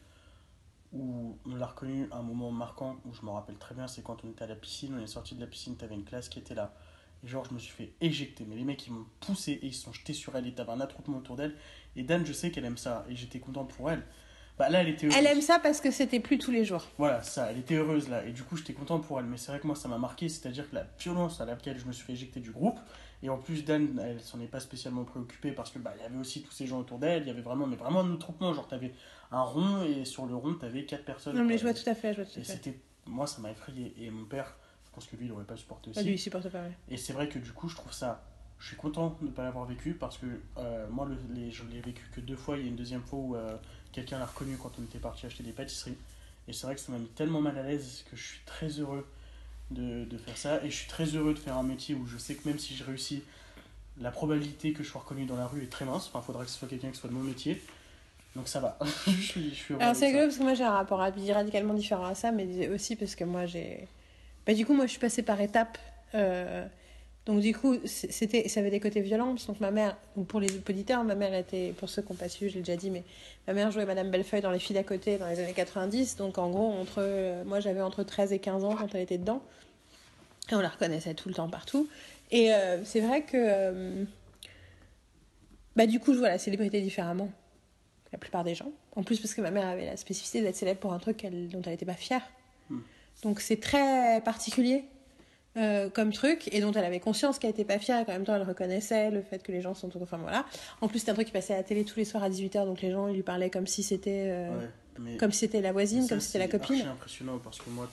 où 0.94 1.38
on 1.46 1.56
l'a 1.56 1.68
reconnu, 1.68 2.08
un 2.12 2.22
moment 2.22 2.52
marquant 2.52 2.98
où 3.06 3.14
je 3.14 3.22
me 3.26 3.30
rappelle 3.30 3.58
très 3.58 3.74
bien, 3.74 3.88
c'est 3.88 4.04
quand 4.04 4.24
on 4.26 4.30
était 4.30 4.44
à 4.44 4.48
la 4.48 4.56
piscine, 4.56 4.96
on 4.98 5.02
est 5.02 5.08
sorti 5.08 5.36
de 5.36 5.42
la 5.42 5.48
piscine, 5.48 5.78
t'avais 5.78 5.96
une 5.96 6.04
classe 6.04 6.30
qui 6.30 6.40
était 6.40 6.56
là. 6.56 6.74
Et 7.24 7.28
genre, 7.28 7.46
je 7.46 7.54
me 7.54 7.60
suis 7.60 7.72
fait 7.72 7.94
éjecter. 8.02 8.46
Mais 8.48 8.56
les 8.56 8.64
mecs, 8.64 8.86
ils 8.88 8.94
m'ont 8.94 9.06
poussé 9.20 9.54
et 9.54 9.68
ils 9.68 9.74
se 9.74 9.84
sont 9.84 9.94
jetés 9.94 10.14
sur 10.14 10.36
elle 10.36 10.48
et 10.48 10.54
t'avais 10.54 10.72
un 10.72 10.82
attroupement 10.82 11.18
autour 11.18 11.36
d'elle. 11.36 11.56
Et 11.96 12.04
Dan, 12.04 12.26
je 12.26 12.34
sais 12.34 12.52
qu'elle 12.52 12.66
aime 12.66 12.78
ça. 12.78 13.06
Et 13.10 13.16
j'étais 13.16 13.40
content 13.40 13.66
pour 13.66 13.90
elle. 13.90 14.04
Bah 14.58 14.70
là, 14.70 14.82
elle 14.82 14.90
était 14.90 15.08
heureuse. 15.08 15.18
Elle 15.18 15.28
aime 15.28 15.42
ça 15.42 15.60
parce 15.60 15.82
que 15.82 15.92
c'était 15.92 16.20
plus 16.20 16.38
tous 16.38 16.52
les 16.52 16.66
jours. 16.66 16.86
Voilà, 16.98 17.24
ça, 17.24 17.52
elle 17.52 17.58
était 17.60 17.76
heureuse 17.76 18.10
là, 18.10 18.24
et 18.26 18.32
du 18.32 18.44
coup 18.44 18.58
j'étais 18.58 18.74
content 18.74 19.00
pour 19.00 19.20
elle, 19.20 19.26
mais 19.26 19.38
c'est 19.38 19.52
vrai 19.52 19.60
que 19.60 19.66
moi 19.66 19.76
ça 19.76 19.88
m'a 19.88 19.98
marqué, 19.98 20.30
c'est-à-dire 20.30 20.70
que 20.70 20.76
la 20.76 20.86
violence 21.00 21.42
à 21.42 21.46
laquelle 21.46 21.80
je 21.80 21.86
me 21.86 21.92
suis 21.92 22.06
fait 22.06 22.14
éjecter 22.14 22.42
du 22.42 22.52
groupe, 22.52 22.80
et 23.24 23.30
en 23.30 23.38
plus 23.38 23.64
Dan, 23.66 24.00
elle 24.04 24.20
s'en 24.22 24.40
est 24.42 24.48
pas 24.48 24.60
spécialement 24.60 25.04
préoccupée 25.04 25.52
parce 25.52 25.70
que 25.72 25.80
bah 25.80 25.94
il 25.98 26.02
y 26.02 26.06
avait 26.06 26.18
aussi 26.18 26.42
tous 26.44 26.52
ces 26.52 26.66
gens 26.68 26.80
autour 26.80 27.00
d'elle, 27.00 27.24
il 27.24 27.28
y 27.28 27.32
avait 27.32 27.42
vraiment, 27.42 27.68
mais 27.68 27.76
vraiment 27.76 28.02
un 28.02 28.14
attroupement, 28.16 28.54
genre 28.54 28.68
t'avais 28.68 28.94
un 29.32 29.42
rond 29.44 29.84
et 29.84 30.06
sur 30.06 30.26
le 30.26 30.36
rond 30.36 30.56
t'avais 30.56 30.86
quatre 30.86 31.06
personnes. 31.06 31.36
Non, 31.38 31.44
mais 31.46 31.58
je 31.58 31.64
vois 31.64 31.74
tout 31.74 31.88
à 31.90 31.96
fait, 31.96 32.14
je 32.14 32.22
vois 32.22 32.26
tout 32.26 32.38
Et 32.38 32.42
à 32.42 32.44
fait. 32.44 32.54
c'était, 32.54 32.80
moi 33.06 33.28
ça 33.28 33.42
m'a 33.42 33.52
effrayé, 33.52 33.94
et 34.00 34.10
mon 34.10 34.26
père, 34.26 34.56
je 34.86 34.92
pense 34.96 35.06
que 35.06 35.16
lui 35.16 35.26
il 35.28 35.32
aurait 35.32 35.46
pas 35.46 35.56
supporté 35.58 35.90
aussi. 35.92 36.00
Ah, 36.00 36.04
lui, 36.04 36.14
il 36.14 36.18
supporte 36.20 36.50
pas. 36.50 36.62
ouais. 36.62 36.78
Et 36.90 36.98
c'est 36.98 37.14
vrai 37.14 37.30
que 37.30 37.40
du 37.40 37.52
coup, 37.52 37.70
je 37.70 37.76
trouve 37.76 37.94
ça. 37.94 38.24
Je 38.60 38.68
suis 38.68 38.76
content 38.76 39.18
de 39.22 39.28
ne 39.28 39.32
pas 39.32 39.44
l'avoir 39.44 39.66
vécu 39.66 39.96
parce 39.96 40.20
que 40.20 40.28
euh, 40.58 40.88
moi, 40.90 41.08
le, 41.08 41.18
les, 41.34 41.50
je 41.50 41.64
l'ai 41.66 41.82
vécu 41.82 42.04
que 42.14 42.22
deux 42.22 42.36
fois. 42.36 42.58
Il 42.58 42.64
y 42.64 42.66
a 42.66 42.70
une 42.70 42.76
deuxième 42.76 43.02
fois 43.02 43.18
où 43.18 43.36
euh, 43.36 43.58
quelqu'un 43.92 44.20
l'a 44.20 44.26
reconnu 44.28 44.56
quand 44.62 44.72
on 44.80 44.84
était 44.84 45.00
parti 45.00 45.26
acheter 45.26 45.42
des 45.44 45.52
pâtisseries. 45.52 45.98
Et 46.48 46.54
c'est 46.54 46.68
vrai 46.68 46.76
que 46.76 46.82
ça 46.82 46.92
m'a 46.92 47.00
mis 47.00 47.08
tellement 47.08 47.42
mal 47.42 47.58
à 47.58 47.64
l'aise 47.64 48.04
que 48.12 48.16
je 48.16 48.22
suis 48.24 48.42
très 48.46 48.68
heureux 48.68 49.08
de, 49.72 50.06
de 50.06 50.18
faire 50.18 50.38
ça. 50.38 50.64
Et 50.64 50.70
je 50.72 50.76
suis 50.76 50.88
très 50.88 51.06
heureux 51.06 51.34
de 51.34 51.40
faire 51.40 51.58
un 51.58 51.64
métier 51.64 51.96
où 51.96 52.06
je 52.06 52.18
sais 52.18 52.36
que 52.36 52.48
même 52.48 52.60
si 52.60 52.76
je 52.76 52.84
réussis, 52.84 53.24
la 54.00 54.12
probabilité 54.12 54.74
que 54.74 54.84
je 54.84 54.90
sois 54.90 55.02
reconnu 55.02 55.26
dans 55.26 55.36
la 55.38 55.48
rue 55.48 55.64
est 55.64 55.72
très 55.72 55.86
mince. 55.86 56.08
Enfin, 56.08 56.20
il 56.22 56.26
faudra 56.26 56.44
que 56.46 56.50
ce 56.52 56.58
soit 56.58 56.68
quelqu'un 56.68 56.90
qui 56.92 56.98
soit 57.00 57.10
de 57.10 57.14
mon 57.16 57.24
métier. 57.24 57.62
Donc 58.36 58.48
ça 58.48 58.60
va. 58.60 58.78
je, 59.08 59.12
suis, 59.12 59.50
je 59.50 59.56
suis 59.56 59.74
heureux. 59.74 59.82
Alors 59.84 59.96
c'est 59.96 60.08
rigolo 60.08 60.26
parce 60.26 60.38
que 60.38 60.44
moi 60.44 60.54
j'ai 60.54 60.64
un 60.64 60.72
rapport 60.72 61.00
radi- 61.00 61.32
radicalement 61.34 61.74
différent 61.74 62.06
à 62.06 62.16
ça, 62.16 62.32
mais 62.32 62.70
aussi 62.70 62.96
parce 62.96 63.16
que 63.16 63.24
moi 63.26 63.46
j'ai. 63.46 63.88
Bah, 64.46 64.54
du 64.54 64.66
coup, 64.66 64.74
moi 64.74 64.86
je 64.86 64.92
suis 64.92 65.00
passée 65.00 65.22
par 65.24 65.40
étapes. 65.42 65.78
euh, 66.16 66.66
Donc 67.26 67.40
du 67.40 67.56
coup, 67.56 67.76
c'était, 67.86 68.48
ça 68.48 68.62
avait 68.62 68.72
des 68.72 68.80
côtés 68.80 69.02
violents. 69.02 69.36
Donc 69.48 69.60
ma 69.60 69.72
mère, 69.72 69.96
donc 70.16 70.28
pour 70.28 70.40
les 70.40 70.50
auditeurs, 70.58 71.04
ma 71.04 71.16
mère 71.16 71.34
était, 71.34 71.74
pour 71.78 71.90
ceux 71.90 72.02
qui 72.02 72.12
n'ont 72.12 72.18
pas 72.18 72.30
su, 72.30 72.50
je 72.50 72.56
l'ai 72.56 72.62
déjà 72.62 72.76
dit, 72.76 72.90
mais 72.90 73.04
ma 73.48 73.54
mère 73.54 73.72
jouait 73.72 73.86
Madame 73.86 74.10
Bellefeuille 74.10 74.42
dans 74.42 74.52
Les 74.52 74.60
filles 74.60 74.76
d'à 74.76 74.84
côté 74.84 75.18
dans 75.18 75.28
les 75.28 75.40
années 75.40 75.54
90. 75.54 76.16
Donc 76.16 76.38
en 76.40 76.50
gros, 76.50 76.72
entre, 76.72 76.98
euh, 77.00 77.44
moi 77.44 77.60
j'avais 77.60 77.82
entre 77.82 78.04
13 78.04 78.34
et 78.34 78.40
15 78.40 78.64
ans 78.64 78.76
quand 78.76 78.96
elle 78.96 79.02
était 79.02 79.20
dedans. 79.20 79.44
Et 80.52 80.56
on 80.56 80.62
la 80.62 80.70
reconnaissait 80.70 81.14
tout 81.14 81.30
le 81.30 81.36
temps 81.36 81.48
partout. 81.48 81.88
Et 82.32 82.54
euh, 82.54 82.84
c'est 82.84 83.02
vrai 83.02 83.22
que... 83.22 83.38
euh, 83.38 84.04
bah 85.76 85.86
du 85.86 86.00
coup, 86.00 86.14
je 86.14 86.20
vois 86.20 86.30
la 86.30 86.40
célébrité 86.40 86.82
différemment 86.82 87.30
la 88.12 88.18
plupart 88.18 88.44
des 88.44 88.56
gens. 88.56 88.72
En 88.96 89.04
plus, 89.04 89.20
parce 89.20 89.34
que 89.34 89.42
ma 89.42 89.52
mère 89.52 89.68
avait 89.68 89.86
la 89.86 89.96
spécificité 89.96 90.42
d'être 90.42 90.56
célèbre 90.56 90.80
pour 90.80 90.92
un 90.92 91.00
truc 91.00 91.26
dont 91.26 91.62
elle 91.62 91.72
n'était 91.72 91.86
pas 91.86 91.94
fière. 91.94 92.24
Hmm. 92.70 92.80
Donc 93.24 93.40
c'est 93.40 93.62
très 93.62 94.22
particulier 94.22 94.84
euh, 95.58 95.90
comme 95.90 96.12
truc, 96.14 96.48
et 96.54 96.62
dont 96.62 96.72
elle 96.72 96.86
avait 96.86 97.00
conscience 97.00 97.38
qu'elle 97.40 97.50
n'était 97.52 97.66
pas 97.66 97.80
fière, 97.80 98.02
et 98.02 98.06
qu'en 98.06 98.14
même 98.14 98.24
temps 98.26 98.36
elle 98.36 98.44
reconnaissait 98.44 99.12
le 99.12 99.22
fait 99.22 99.44
que 99.44 99.52
les 99.52 99.62
gens 99.62 99.74
sont... 99.74 99.90
Enfin 100.02 100.18
voilà. 100.18 100.46
En 100.82 100.88
plus, 100.88 101.00
c'était 101.00 101.12
un 101.12 101.16
truc 101.16 101.28
qui 101.28 101.34
passait 101.34 101.54
à 101.54 101.58
la 101.58 101.64
télé 101.64 101.84
tous 101.84 101.98
les 101.98 102.06
soirs 102.06 102.24
à 102.24 102.30
18h, 102.30 102.66
donc 102.66 102.82
les 102.82 102.92
gens 102.92 103.08
ils 103.08 103.16
lui 103.16 103.24
parlaient 103.24 103.50
comme 103.50 103.68
si 103.68 103.84
c'était 103.84 104.28
euh, 104.30 104.50
Ouais, 105.00 105.18
comme 105.18 105.32
si 105.32 105.40
c'était 105.40 105.62
la 105.62 105.72
voisine, 105.72 106.04
Ça, 106.04 106.10
comme 106.10 106.20
si 106.20 106.28
c'était 106.28 106.40
la 106.40 106.46
c'est 106.46 106.52
copine. 106.60 106.76
archi 106.76 106.88
impressionnant 106.88 107.40
parce 107.40 107.60
que 107.60 107.70
moi, 107.70 107.90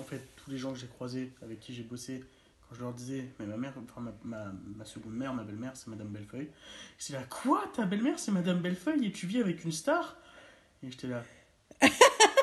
en 0.00 0.02
fait, 0.04 0.20
tous 0.36 0.50
les 0.50 0.58
gens 0.58 0.72
que 0.72 0.78
j'ai 0.78 0.86
croisés, 0.86 1.32
avec 1.42 1.60
qui 1.60 1.74
j'ai 1.74 1.82
bossé, 1.82 2.22
quand 2.68 2.74
je 2.76 2.80
leur 2.80 2.92
disais, 2.94 3.26
mais 3.38 3.46
ma 3.46 3.56
mère, 3.58 3.74
enfin 3.90 4.00
ma, 4.00 4.12
ma, 4.24 4.52
ma 4.76 4.84
seconde 4.86 5.14
mère, 5.14 5.34
ma 5.34 5.42
belle-mère, 5.42 5.72
c'est 5.74 5.88
Madame 5.88 6.08
Bellefeuille. 6.08 6.48
C'est 6.98 7.12
là, 7.12 7.20
quoi 7.28 7.64
Ta 7.76 7.84
belle-mère, 7.84 8.18
c'est 8.18 8.32
Madame 8.32 8.60
Bellefeuille 8.60 9.06
et 9.06 9.12
tu 9.12 9.26
vis 9.26 9.40
avec 9.40 9.62
une 9.64 9.72
star? 9.72 10.16
Et 10.82 10.90
j'étais 10.90 11.08
là. 11.08 11.22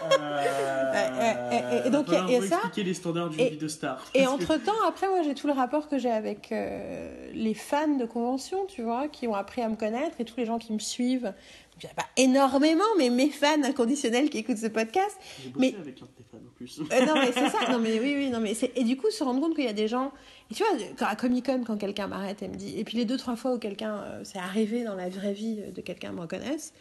Euh, 0.04 1.86
et- 1.86 1.90
donc, 1.90 2.06
il 2.08 2.14
y 2.14 2.36
a 2.36 2.42
ça. 2.42 2.56
expliquer 2.56 2.84
les 2.84 2.94
standards 2.94 3.30
d'une 3.30 3.40
Et- 3.40 3.50
vie 3.52 3.58
de 3.58 3.68
star. 3.68 4.04
Et 4.14 4.24
Parce 4.24 4.38
que- 4.38 4.44
entre-temps, 4.44 4.82
après, 4.88 5.08
moi, 5.08 5.22
j'ai 5.24 5.36
tout 5.36 5.48
le 5.48 5.54
rapport 5.54 5.88
que 5.88 5.98
j'ai 5.98 6.12
avec 6.12 6.52
euh, 6.52 7.30
les 7.34 7.54
fans 7.54 7.88
de 7.98 8.06
convention, 8.06 8.66
tu 8.66 8.82
vois, 8.84 9.08
qui 9.08 9.28
ont 9.28 9.36
appris 9.36 9.62
à 9.62 9.70
me 9.70 9.76
connaître 9.76 10.16
et 10.20 10.26
tous 10.26 10.38
les 10.38 10.46
gens 10.46 10.58
qui 10.60 10.74
me 10.74 10.80
suivent. 10.80 11.34
Il 11.84 11.86
n'y 11.88 11.92
a 11.92 11.96
pas 11.96 12.08
énormément, 12.16 12.84
mais 13.00 13.10
mes 13.10 13.30
fans 13.30 13.64
inconditionnels 13.64 14.30
qui 14.30 14.38
écoutent 14.40 14.58
ce 14.58 14.68
podcast. 14.68 15.18
J'ai 15.44 15.50
bossé 15.50 15.72
mais- 15.74 15.82
avec 15.82 16.00
un 16.02 16.06
Stéphane 16.06 16.42
en 16.48 16.54
plus. 16.56 16.80
Euh, 16.80 17.06
non, 17.06 17.14
mais 17.16 17.32
c'est 17.32 17.50
ça. 17.50 17.72
Non, 17.72 17.80
mais 17.80 18.00
oui, 18.00 18.14
oui, 18.16 18.30
non, 18.30 18.40
mais. 18.40 18.54
Et 18.76 18.84
du 18.84 18.98
coup, 18.98 19.10
se 19.10 19.24
rendre 19.24 19.40
compte 19.42 19.56
qu'il 19.56 19.64
y 19.66 19.68
a 19.70 19.74
des 19.74 19.88
gens. 19.88 20.12
Et 20.52 20.54
tu 20.54 20.64
vois, 20.64 20.74
quand, 20.98 21.06
à 21.08 21.16
Comic 21.16 21.46
Con, 21.46 21.64
quand 21.66 21.78
quelqu'un 21.78 22.06
m'arrête 22.08 22.44
et 22.44 22.48
me 22.48 22.56
dit. 22.56 22.78
Et 22.78 22.84
puis 22.84 22.98
les 22.98 23.06
deux, 23.06 23.18
trois 23.18 23.36
fois 23.36 23.54
où 23.54 23.58
quelqu'un. 23.58 23.96
euh, 23.98 24.22
c'est 24.24 24.38
arrivé 24.38 24.84
dans 24.84 24.94
la 24.96 25.10
vraie 25.10 25.34
vie 25.34 25.60
euh, 25.66 25.72
de 25.72 25.82
quelqu'un 25.82 26.12
me 26.12 26.22
reconnaisse. 26.22 26.74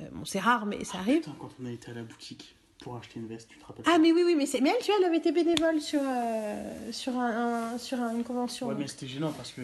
Euh, 0.00 0.04
bon, 0.12 0.24
c'est 0.24 0.40
rare, 0.40 0.66
mais 0.66 0.82
ça 0.84 0.98
arrive. 0.98 1.18
Putain, 1.20 1.36
quand 1.38 1.50
on 1.62 1.66
a 1.66 1.70
été 1.70 1.90
à 1.92 1.94
la 1.94 2.02
boutique 2.02 2.56
pour 2.82 2.96
acheter 2.96 3.20
une 3.20 3.26
veste, 3.26 3.48
tu 3.48 3.58
te 3.58 3.64
rappelles 3.66 3.84
Ah, 3.86 3.98
mais 3.98 4.12
oui, 4.12 4.22
oui, 4.24 4.34
mais, 4.36 4.46
c'est... 4.46 4.60
mais 4.60 4.70
elle, 4.70 4.82
tu 4.82 4.86
vois, 4.90 4.96
elle 5.00 5.06
avait 5.06 5.18
été 5.18 5.32
bénévole 5.32 5.80
sur, 5.80 6.00
euh, 6.02 6.72
sur, 6.92 7.14
un, 7.18 7.72
un- 7.74 7.78
sur 7.78 8.00
un- 8.00 8.14
une 8.14 8.24
convention. 8.24 8.68
Ouais, 8.68 8.74
mais 8.78 8.86
c'était 8.86 9.06
gênant 9.06 9.32
parce 9.36 9.52
que. 9.52 9.60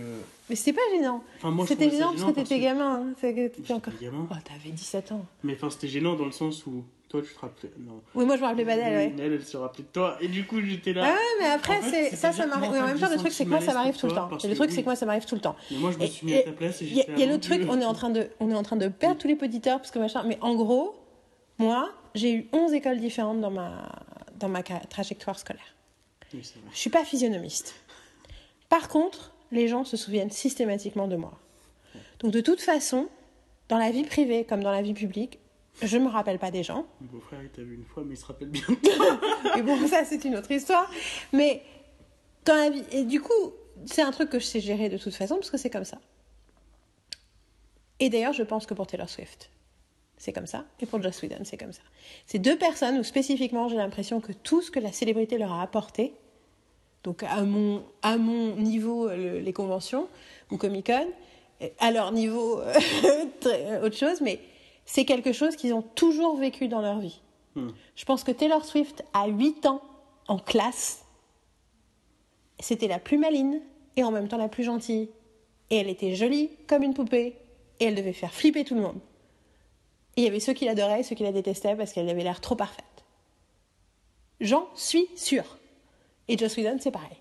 Mais 0.51 0.57
c'était 0.57 0.75
pas 0.75 0.83
gênant. 0.95 1.23
Enfin, 1.39 1.51
moi, 1.51 1.67
C'était 1.67 1.91
gênant 1.91 2.13
parce 2.13 2.25
que 2.25 2.31
t'étais 2.41 2.61
gamin. 2.61 2.95
hein. 2.97 3.15
T'étais 3.21 3.73
encore. 3.73 3.95
gamin. 4.01 4.27
Oh, 4.31 4.35
t'avais 4.45 4.71
17 4.71 5.13
ans. 5.13 5.25
Mais 5.45 5.55
enfin, 5.55 5.71
c'était 5.71 5.89
gênant 5.89 6.15
dans 6.15 6.27
le 6.27 6.33
sens 6.33 6.67
où 6.67 6.85
toi, 7.09 7.23
tu 7.23 7.33
te 7.33 7.39
rappelais. 7.41 7.71
Non. 7.79 8.01
Oui, 8.17 8.25
moi 8.27 8.37
je 8.37 8.43
me 8.43 8.47
rappelais 8.47 8.65
pas 8.65 8.77
d'elle, 8.77 8.93
ouais. 8.93 9.15
Elle, 9.19 9.33
elle 9.33 9.45
se 9.45 9.57
rappelait 9.57 9.85
de 9.85 9.89
toi. 9.93 10.19
Et 10.21 10.29
du 10.29 10.45
coup, 10.45 10.61
j'étais 10.61 10.93
là. 10.93 11.05
Ah 11.07 11.13
ouais, 11.13 11.19
mais 11.41 11.47
après, 11.47 11.79
En 11.79 11.83
fait, 11.83 11.91
c'est 11.91 12.11
c'est 12.11 12.17
ça, 12.17 12.33
ça 12.33 12.47
m'arrive. 12.47 12.71
Oui, 12.73 12.79
en 12.81 12.87
même 12.87 12.99
temps, 12.99 13.09
le 13.09 13.17
truc, 13.17 13.33
c'est 13.33 13.45
que 13.45 13.51
moi, 13.51 13.61
ça 13.61 13.73
m'arrive 13.73 13.97
tout 13.97 14.07
le 14.09 14.13
temps. 14.13 14.29
le 14.31 14.55
truc, 14.55 14.71
c'est 14.73 14.81
que 14.81 14.87
moi, 14.87 14.97
ça 14.97 15.07
m'arrive 15.07 15.25
tout 15.25 15.37
le 15.37 15.41
temps. 15.41 15.57
Mais 15.71 15.79
moi, 15.79 15.91
je 15.93 15.99
me 15.99 16.07
suis 16.07 16.27
mis 16.27 16.35
à 16.35 16.43
ta 16.43 16.53
place 16.53 16.83
et 16.83 16.85
Il 16.85 16.91
y, 16.95 17.01
a- 17.01 17.05
j'étais 17.07 17.13
il 17.13 17.21
y 17.21 17.23
a 17.23 17.33
mon 17.33 17.39
truc, 17.39 17.63
on 17.69 17.81
est 17.81 17.85
en 17.85 17.95
train 17.95 18.11
de, 18.11 18.29
on 18.41 18.51
est 18.51 18.55
en 18.55 18.63
train 18.63 18.77
de 18.77 18.89
perdre 18.89 19.17
tous 19.19 19.29
les 19.29 19.39
auditeurs 19.43 19.79
parce 19.79 19.91
que 19.91 19.99
machin. 19.99 20.23
Mais 20.27 20.37
en 20.43 20.55
gros, 20.57 20.95
moi, 21.59 21.93
j'ai 22.15 22.33
eu 22.33 22.49
11 22.53 22.73
écoles 22.75 22.99
différentes 22.99 23.41
dans 23.41 23.51
ma, 23.51 23.89
dans 24.39 24.49
ma 24.49 24.63
trajectoire 24.63 25.39
scolaire. 25.39 25.75
Oui, 26.33 26.41
vrai. 26.41 26.71
Je 26.73 26.79
suis 26.79 26.91
pas 26.91 27.05
physionomiste. 27.05 27.75
Par 28.69 28.89
contre, 28.89 29.33
les 29.53 29.69
gens 29.69 29.85
se 29.85 29.97
souviennent 29.97 30.31
systématiquement 30.31 31.09
de 31.09 31.17
moi. 31.17 31.39
Donc 32.19 32.33
de 32.33 32.41
toute 32.41 32.61
façon, 32.61 33.09
dans 33.69 33.79
la 33.79 33.91
vie 33.91 34.05
privée 34.05 34.45
comme 34.45 34.63
dans 34.63 34.73
la 34.73 34.83
vie 34.83 34.95
publique, 34.95 35.39
je 35.83 35.99
me 35.99 36.09
rappelle 36.09 36.39
pas 36.39 36.51
des 36.51 36.63
gens. 36.63 36.87
Mon 37.01 37.09
beau-frère, 37.09 37.43
il 37.43 37.51
t'a 37.51 37.63
vu 37.63 37.75
une 37.75 37.85
fois, 37.85 38.03
mais 38.05 38.15
il 38.15 38.17
se 38.17 38.25
rappelle 38.25 38.49
bien. 38.49 38.65
Mais 39.57 39.63
bon, 39.63 39.87
ça, 39.87 40.05
c'est 40.05 40.25
une 40.25 40.37
autre 40.37 40.51
histoire. 40.51 40.91
Mais 41.33 41.63
dans 42.47 42.55
la 42.55 42.71
vie. 42.71 42.85
Et 42.93 43.05
du 43.05 43.21
coup, 43.21 43.53
c'est 43.85 44.03
un 44.03 44.11
truc 44.11 44.31
que 44.31 44.39
je 44.39 44.45
sais 44.45 44.61
gérer 44.61 44.89
de 44.89 44.97
toute 44.97 45.15
façon, 45.15 45.35
parce 45.35 45.51
que 45.51 45.59
c'est 45.59 45.69
comme 45.69 45.85
ça. 45.85 45.99
Et 48.01 48.09
d'ailleurs, 48.09 48.33
je 48.33 48.43
pense 48.43 48.67
que 48.67 48.75
pour 48.75 48.87
Taylor 48.87 49.09
Swift, 49.09 49.51
c'est 50.17 50.33
comme 50.33 50.47
ça. 50.47 50.65
Et 50.81 50.87
pour 50.87 51.03
Joss 51.03 51.23
Whedon, 51.23 51.45
c'est 51.45 51.57
comme 51.59 51.73
ça. 51.73 51.83
C'est 52.27 52.39
deux 52.39 52.57
personnes 52.57 52.99
où 52.99 53.03
spécifiquement, 53.05 53.69
j'ai 53.69 53.77
l'impression 53.77 54.21
que 54.21 54.33
tout 54.33 54.63
ce 54.63 54.71
que 54.71 54.81
la 54.81 54.93
célébrité 54.93 55.39
leur 55.39 55.53
a 55.53 55.63
apporté, 55.63 56.15
donc 57.05 57.23
à 57.23 57.43
mon, 57.43 57.85
à 58.03 58.17
mon 58.17 58.57
niveau, 58.57 59.09
euh, 59.09 59.17
le- 59.17 59.39
les 59.41 59.53
conventions 59.53 60.09
ou 60.51 60.57
Comic 60.57 60.87
Con, 60.87 61.07
à 61.79 61.91
leur 61.91 62.13
niveau, 62.13 62.61
euh, 62.61 62.73
très- 63.41 63.81
autre 63.83 63.97
chose, 63.97 64.21
mais 64.21 64.41
c'est 64.85 65.05
quelque 65.05 65.33
chose 65.33 65.57
qu'ils 65.57 65.73
ont 65.75 65.83
toujours 65.83 66.37
vécu 66.37 66.69
dans 66.69 66.81
leur 66.81 66.99
vie. 66.99 67.21
Hmm. 67.55 67.71
Je 67.95 68.05
pense 68.05 68.25
que 68.25 68.31
Taylor 68.33 68.65
Swift, 68.65 69.05
à 69.15 69.27
8 69.29 69.67
ans, 69.67 69.83
en 70.29 70.39
classe, 70.39 71.05
c'était 72.59 72.89
la 72.89 72.99
plus 72.99 73.19
maline 73.19 73.61
et 73.97 74.03
en 74.05 74.11
même 74.11 74.29
temps 74.29 74.37
la 74.39 74.49
plus 74.49 74.65
gentille. 74.65 75.09
Et 75.71 75.77
elle 75.77 75.89
était 75.89 76.15
jolie 76.15 76.51
comme 76.67 76.83
une 76.83 76.95
poupée 76.95 77.37
et 77.81 77.85
elle 77.87 77.95
devait 77.95 78.13
faire 78.13 78.33
flipper 78.33 78.65
tout 78.65 78.75
le 78.75 78.81
monde. 78.83 78.99
Il 80.17 80.25
y 80.25 80.27
avait 80.27 80.41
ceux 80.41 80.55
qui 80.55 80.65
l'adoraient 80.65 81.01
et 81.01 81.03
ceux 81.03 81.15
qui 81.15 81.23
la 81.23 81.33
détestaient 81.33 81.77
parce 81.77 81.93
qu'elle 81.93 82.09
avait 82.09 82.23
l'air 82.23 82.41
trop 82.41 82.57
parfaite. 82.57 82.85
J'en 84.41 84.69
suis 84.75 85.07
sûre. 85.15 85.59
Et 86.29 86.37
Joss 86.37 86.57
Whedon, 86.57 86.79
c'est 86.81 86.91
pareil. 86.91 87.17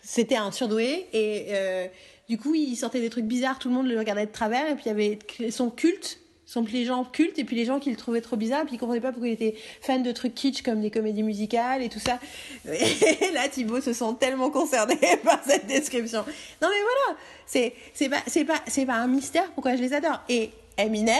C'était 0.00 0.36
un 0.36 0.50
surdoué 0.50 1.06
et 1.12 1.46
euh, 1.50 1.86
du 2.28 2.38
coup, 2.38 2.54
il 2.54 2.76
sortait 2.76 3.00
des 3.00 3.10
trucs 3.10 3.24
bizarres, 3.24 3.58
tout 3.58 3.68
le 3.68 3.74
monde 3.74 3.86
le 3.86 3.98
regardait 3.98 4.26
de 4.26 4.32
travers 4.32 4.68
et 4.68 4.74
puis 4.74 4.84
il 4.86 4.88
y 4.88 4.90
avait 4.90 5.50
son 5.50 5.70
culte, 5.70 6.18
son 6.44 6.62
les 6.62 6.84
gens 6.84 7.04
cultes 7.04 7.38
et 7.38 7.44
puis 7.44 7.54
les 7.54 7.64
gens 7.64 7.78
qui 7.78 7.90
le 7.90 7.96
trouvaient 7.96 8.20
trop 8.20 8.36
bizarre 8.36 8.62
et 8.62 8.64
puis 8.64 8.74
ils 8.74 8.78
comprenaient 8.78 9.00
pas 9.00 9.12
pourquoi 9.12 9.28
il 9.28 9.34
était 9.34 9.54
fan 9.80 10.02
de 10.02 10.10
trucs 10.10 10.34
kitsch 10.34 10.62
comme 10.62 10.80
des 10.80 10.90
comédies 10.90 11.22
musicales 11.22 11.82
et 11.82 11.88
tout 11.88 12.00
ça. 12.00 12.18
Et 12.66 13.30
là, 13.32 13.48
Thibaut 13.48 13.80
se 13.80 13.92
sent 13.92 14.16
tellement 14.18 14.50
concerné 14.50 14.98
par 15.24 15.42
cette 15.44 15.66
description. 15.66 16.24
Non 16.60 16.68
mais 16.68 16.82
voilà, 16.82 17.18
c'est 17.46 18.08
pas 18.08 18.22
pas 18.54 18.86
pas 18.86 18.94
un 18.94 19.06
mystère 19.06 19.50
pourquoi 19.52 19.76
je 19.76 19.82
les 19.82 19.92
adore. 19.94 20.20
Et 20.28 20.50
Eminem, 20.78 21.16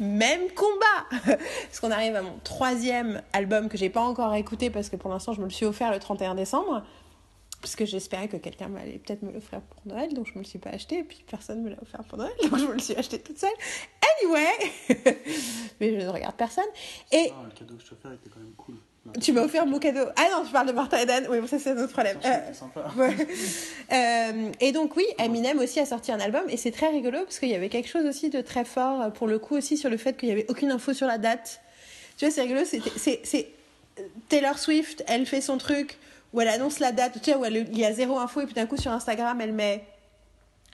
même 0.00 0.50
combat 0.52 1.36
Parce 1.66 1.80
qu'on 1.80 1.90
arrive 1.90 2.16
à 2.16 2.22
mon 2.22 2.38
troisième 2.44 3.22
album 3.32 3.68
que 3.68 3.76
j'ai 3.76 3.90
pas 3.90 4.00
encore 4.00 4.34
écouté 4.34 4.70
parce 4.70 4.88
que 4.88 4.96
pour 4.96 5.10
l'instant 5.10 5.32
je 5.32 5.40
me 5.40 5.46
le 5.46 5.50
suis 5.50 5.66
offert 5.66 5.92
le 5.92 5.98
31 5.98 6.34
décembre. 6.34 6.82
Parce 7.60 7.74
que 7.74 7.84
j'espérais 7.84 8.28
que 8.28 8.36
quelqu'un 8.36 8.72
allait 8.76 8.98
peut-être 8.98 9.22
me 9.22 9.32
l'offrir 9.32 9.60
pour 9.62 9.80
Noël, 9.84 10.14
donc 10.14 10.26
je 10.26 10.34
me 10.34 10.38
le 10.38 10.44
suis 10.44 10.60
pas 10.60 10.70
acheté, 10.70 10.98
et 10.98 11.02
puis 11.02 11.24
personne 11.28 11.62
me 11.62 11.70
l'a 11.70 11.76
offert 11.82 12.04
pour 12.04 12.16
Noël, 12.16 12.32
donc 12.42 12.56
je 12.56 12.66
me 12.66 12.72
le 12.74 12.78
suis 12.78 12.94
acheté 12.94 13.18
toute 13.18 13.38
seule. 13.38 13.50
Anyway 14.22 14.46
Mais 15.80 16.00
je 16.00 16.06
ne 16.06 16.08
regarde 16.08 16.36
personne. 16.36 16.68
Ah, 17.12 17.16
le 17.16 17.50
cadeau 17.58 17.74
que 17.74 17.82
je 17.82 17.88
te 17.88 17.94
fais 17.96 18.14
était 18.14 18.30
quand 18.30 18.38
même 18.38 18.54
cool. 18.56 18.76
Tu 19.20 19.32
m'as 19.32 19.42
offert 19.42 19.66
mon 19.66 19.78
cadeau. 19.78 20.04
Ah 20.16 20.26
non, 20.32 20.44
tu 20.44 20.52
parles 20.52 20.66
de 20.68 20.72
Martha 20.72 21.02
Eden. 21.02 21.26
Oui, 21.30 21.40
bon, 21.40 21.46
ça 21.46 21.58
c'est 21.58 21.74
notre 21.74 21.92
problème. 21.92 22.18
Attention, 22.22 22.40
Euh, 22.40 22.46
c'est 22.52 22.58
sympa. 22.58 22.90
Ouais. 22.96 23.16
Euh, 23.92 24.50
et 24.60 24.72
donc 24.72 24.96
oui, 24.96 25.04
Eminem 25.18 25.58
aussi 25.58 25.80
a 25.80 25.86
sorti 25.86 26.12
un 26.12 26.20
album 26.20 26.42
et 26.48 26.56
c'est 26.56 26.70
très 26.70 26.88
rigolo 26.88 27.18
parce 27.24 27.38
qu'il 27.38 27.48
y 27.48 27.54
avait 27.54 27.68
quelque 27.68 27.88
chose 27.88 28.04
aussi 28.06 28.30
de 28.30 28.40
très 28.40 28.64
fort 28.64 29.00
euh, 29.02 29.08
pour 29.10 29.26
le 29.26 29.38
coup 29.38 29.56
aussi 29.56 29.76
sur 29.76 29.90
le 29.90 29.96
fait 29.96 30.16
qu'il 30.16 30.28
y 30.28 30.32
avait 30.32 30.46
aucune 30.48 30.70
info 30.70 30.92
sur 30.92 31.06
la 31.06 31.18
date. 31.18 31.60
Tu 32.16 32.24
vois, 32.26 32.34
c'est 32.34 32.42
rigolo, 32.42 32.60
c'est 32.64 33.48
Taylor 34.28 34.58
Swift, 34.58 35.04
elle 35.08 35.26
fait 35.26 35.40
son 35.40 35.58
truc 35.58 35.98
où 36.32 36.40
elle 36.40 36.48
annonce 36.48 36.78
la 36.78 36.92
date, 36.92 37.20
tu 37.22 37.30
vois, 37.32 37.40
où 37.40 37.44
elle- 37.46 37.68
il 37.72 37.78
y 37.78 37.84
a 37.84 37.92
zéro 37.92 38.18
info 38.18 38.40
et 38.42 38.44
puis 38.44 38.54
d'un 38.54 38.66
coup 38.66 38.76
sur 38.76 38.92
Instagram, 38.92 39.40
elle 39.40 39.52
met 39.52 39.84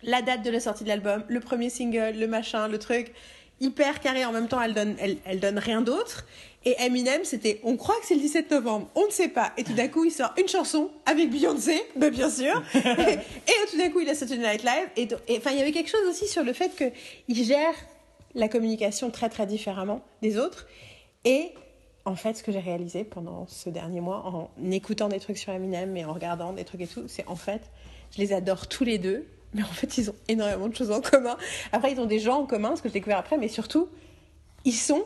la 0.03 0.21
date 0.23 0.43
de 0.43 0.51
la 0.51 0.61
sortie 0.61 0.85
de 0.85 0.89
l'album, 0.89 1.23
le 1.29 1.41
premier 1.41 1.71
single, 1.71 2.15
le 2.19 2.27
machin, 2.27 2.69
le 2.69 2.79
truc 2.79 3.13
hyper 3.61 4.01
carré 4.01 4.25
en 4.25 4.33
même 4.33 4.49
temps, 4.49 4.61
elle 4.61 4.75
donne 4.75 4.97
elle, 5.01 5.19
elle 5.25 5.41
donne 5.41 5.59
rien 5.59 5.81
d'autre. 5.81 6.25
Et 6.67 6.77
Eminem, 6.81 7.25
c'était 7.25 7.61
on 7.63 7.77
croit 7.77 7.97
que 8.01 8.07
c'est 8.07 8.15
le 8.15 8.21
17 8.21 8.51
novembre, 8.51 8.89
on 8.95 9.07
ne 9.07 9.11
sait 9.11 9.29
pas. 9.29 9.53
Et 9.57 9.65
tout 9.65 9.75
d'un 9.75 9.89
coup, 9.89 10.05
il 10.05 10.11
sort 10.11 10.33
une 10.39 10.49
chanson 10.49 10.91
avec 11.05 11.31
Beyoncé, 11.31 11.83
ben 11.97 12.11
bien 12.11 12.31
sûr. 12.31 12.63
et, 12.75 12.79
et 12.79 13.71
tout 13.71 13.77
d'un 13.77 13.91
coup, 13.91 14.01
il 14.01 14.09
a 14.09 14.15
Saturday 14.15 14.43
Night 14.43 14.63
Live. 14.63 14.89
Et 14.97 15.37
enfin, 15.37 15.51
il 15.51 15.59
y 15.59 15.63
avait 15.63 15.73
quelque 15.73 15.91
chose 15.91 16.07
aussi 16.09 16.27
sur 16.27 16.43
le 16.43 16.53
fait 16.53 16.75
que 16.75 16.85
il 17.29 17.45
gère 17.45 17.75
la 18.35 18.49
communication 18.49 19.11
très 19.11 19.29
très 19.29 19.47
différemment 19.47 20.01
des 20.23 20.39
autres. 20.39 20.67
Et 21.25 21.53
en 22.05 22.17
fait, 22.17 22.37
ce 22.37 22.43
que 22.43 22.53
j'ai 22.53 22.61
réalisé 22.61 23.05
pendant 23.05 23.47
ce 23.47 23.71
dernier 23.71 24.01
mois, 24.01 24.25
en 24.27 24.71
écoutant 24.71 25.09
des 25.09 25.21
trucs 25.21 25.39
sur 25.39 25.53
Eminem 25.53 25.97
et 25.97 26.05
en 26.05 26.13
regardant 26.13 26.53
des 26.53 26.65
trucs 26.65 26.83
et 26.83 26.87
tout, 26.87 27.05
c'est 27.07 27.27
en 27.27 27.37
fait, 27.37 27.63
je 28.11 28.19
les 28.19 28.33
adore 28.33 28.67
tous 28.67 28.85
les 28.85 28.99
deux, 28.99 29.27
mais 29.55 29.63
en 29.63 29.67
fait, 29.67 29.99
ils 29.99 30.11
ont 30.11 30.15
énormément 30.29 30.69
de 30.69 30.77
choses 30.77 30.91
en 30.91 31.01
commun. 31.01 31.37
Après, 31.73 31.93
ils 31.93 32.01
ont 32.01 32.07
des 32.07 32.19
gens 32.19 32.41
en 32.41 32.47
commun, 32.47 32.77
ce 32.77 32.83
que 32.83 32.89
j'ai 32.89 32.95
découvert 32.95 33.19
après, 33.19 33.39
mais 33.39 33.49
surtout, 33.49 33.89
ils 34.65 34.73
sont 34.73 35.05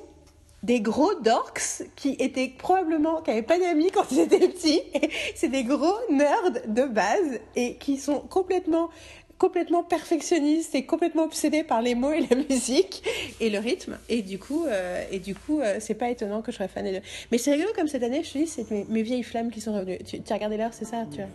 des 0.63 0.81
gros 0.81 1.15
dorks 1.21 1.85
qui 1.95 2.17
étaient 2.19 2.49
probablement, 2.49 3.23
qui 3.23 3.31
n'avaient 3.31 3.43
pas 3.43 3.59
d'amis 3.59 3.91
quand 3.93 4.11
ils 4.11 4.21
étaient 4.21 4.49
petits. 4.49 4.83
Et 4.95 5.11
C'est 5.35 5.49
des 5.49 5.65
gros 5.65 5.95
nerds 6.11 6.51
de 6.67 6.85
base 6.85 7.41
et 7.55 7.77
qui 7.77 7.97
sont 7.97 8.21
complètement 8.21 8.91
complètement 9.39 9.83
perfectionnistes 9.83 10.75
et 10.75 10.85
complètement 10.85 11.25
obsédés 11.25 11.63
par 11.63 11.83
les 11.83 11.95
mots 11.95 12.13
et 12.13 12.27
la 12.29 12.37
musique 12.51 13.03
et 13.41 13.51
le 13.51 13.59
rythme 13.59 13.99
et 14.09 14.23
du 14.23 14.39
coup 14.39 14.65
euh, 14.67 15.03
et 15.11 15.19
du 15.19 15.35
coup 15.35 15.61
euh, 15.61 15.77
c'est 15.81 15.95
pas 15.95 16.11
étonnant 16.11 16.43
que 16.43 16.53
je 16.53 16.57
sois 16.57 16.69
fan 16.69 16.85
des 16.85 16.93
deux 16.93 17.03
mais 17.31 17.39
c'est 17.39 17.53
rigolo 17.53 17.71
comme 17.77 17.89
cette 17.89 18.03
année 18.03 18.23
je 18.25 18.33
te 18.33 18.39
dis 18.39 18.47
c'est 18.47 18.71
mes, 18.71 18.85
mes 18.89 19.03
vieilles 19.03 19.23
flammes 19.23 19.51
qui 19.51 19.61
sont 19.61 19.73
revenues 19.73 19.99
tu, 20.05 20.21
tu 20.21 20.33
as 20.33 20.37
regardé 20.37 20.57
l'heure 20.57 20.75
c'est 20.75 20.85
ça 20.85 21.07
tu 21.11 21.19
vois 21.19 21.29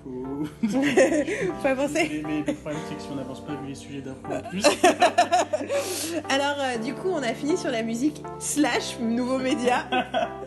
Faut... 1.61 1.67
avancer 1.67 2.23
mais, 2.25 2.43
le 2.45 2.53
problème, 2.53 2.81
c'est 2.89 2.95
que 2.95 3.01
si 3.01 3.07
on 3.11 3.15
n'avance 3.15 3.45
pas 3.45 3.55
vu 3.55 3.69
les 3.69 3.75
sujets 3.75 4.01
d'info 4.01 4.27
en 4.29 4.49
plus, 4.49 4.63
Alors, 6.29 6.55
euh, 6.59 6.77
du 6.77 6.93
coup, 6.93 7.09
on 7.09 7.21
a 7.21 7.33
fini 7.33 7.57
sur 7.57 7.71
la 7.71 7.83
musique 7.83 8.21
slash 8.39 8.97
nouveau 8.99 9.37
média. 9.37 9.85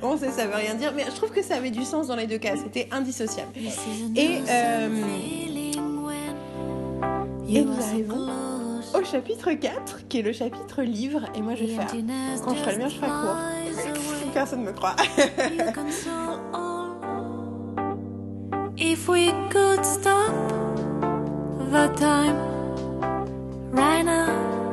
Bon, 0.00 0.16
ça, 0.16 0.30
ça 0.30 0.46
veut 0.46 0.56
rien 0.56 0.74
dire, 0.74 0.92
mais 0.94 1.04
je 1.04 1.16
trouve 1.16 1.30
que 1.30 1.42
ça 1.42 1.56
avait 1.56 1.70
du 1.70 1.84
sens 1.84 2.08
dans 2.08 2.16
les 2.16 2.26
deux 2.26 2.38
cas. 2.38 2.56
C'était 2.56 2.88
indissociable. 2.90 3.50
Et, 4.16 4.38
euh, 4.48 4.88
et 7.48 7.64
nous 7.64 7.80
arrivons 7.82 8.28
au 8.94 9.04
chapitre 9.04 9.52
4, 9.52 10.08
qui 10.08 10.18
est 10.20 10.22
le 10.22 10.32
chapitre 10.32 10.82
livre. 10.82 11.20
Et 11.34 11.42
moi, 11.42 11.54
je 11.54 11.64
vais 11.64 11.74
faire. 11.74 11.90
Quand 12.44 12.54
je 12.54 12.60
ferai 12.60 12.72
le 12.72 12.78
mien, 12.78 12.88
je 12.88 12.96
ferai 12.96 13.08
court. 13.08 13.36
Personne 14.32 14.60
ne 14.60 14.66
me 14.66 14.72
croit. 14.72 14.96
If 18.78 19.08
we 19.08 19.32
could 19.50 19.84
stop 19.84 20.32
the 21.70 21.88
time 21.96 22.36
right 23.72 24.04
now, 24.04 24.65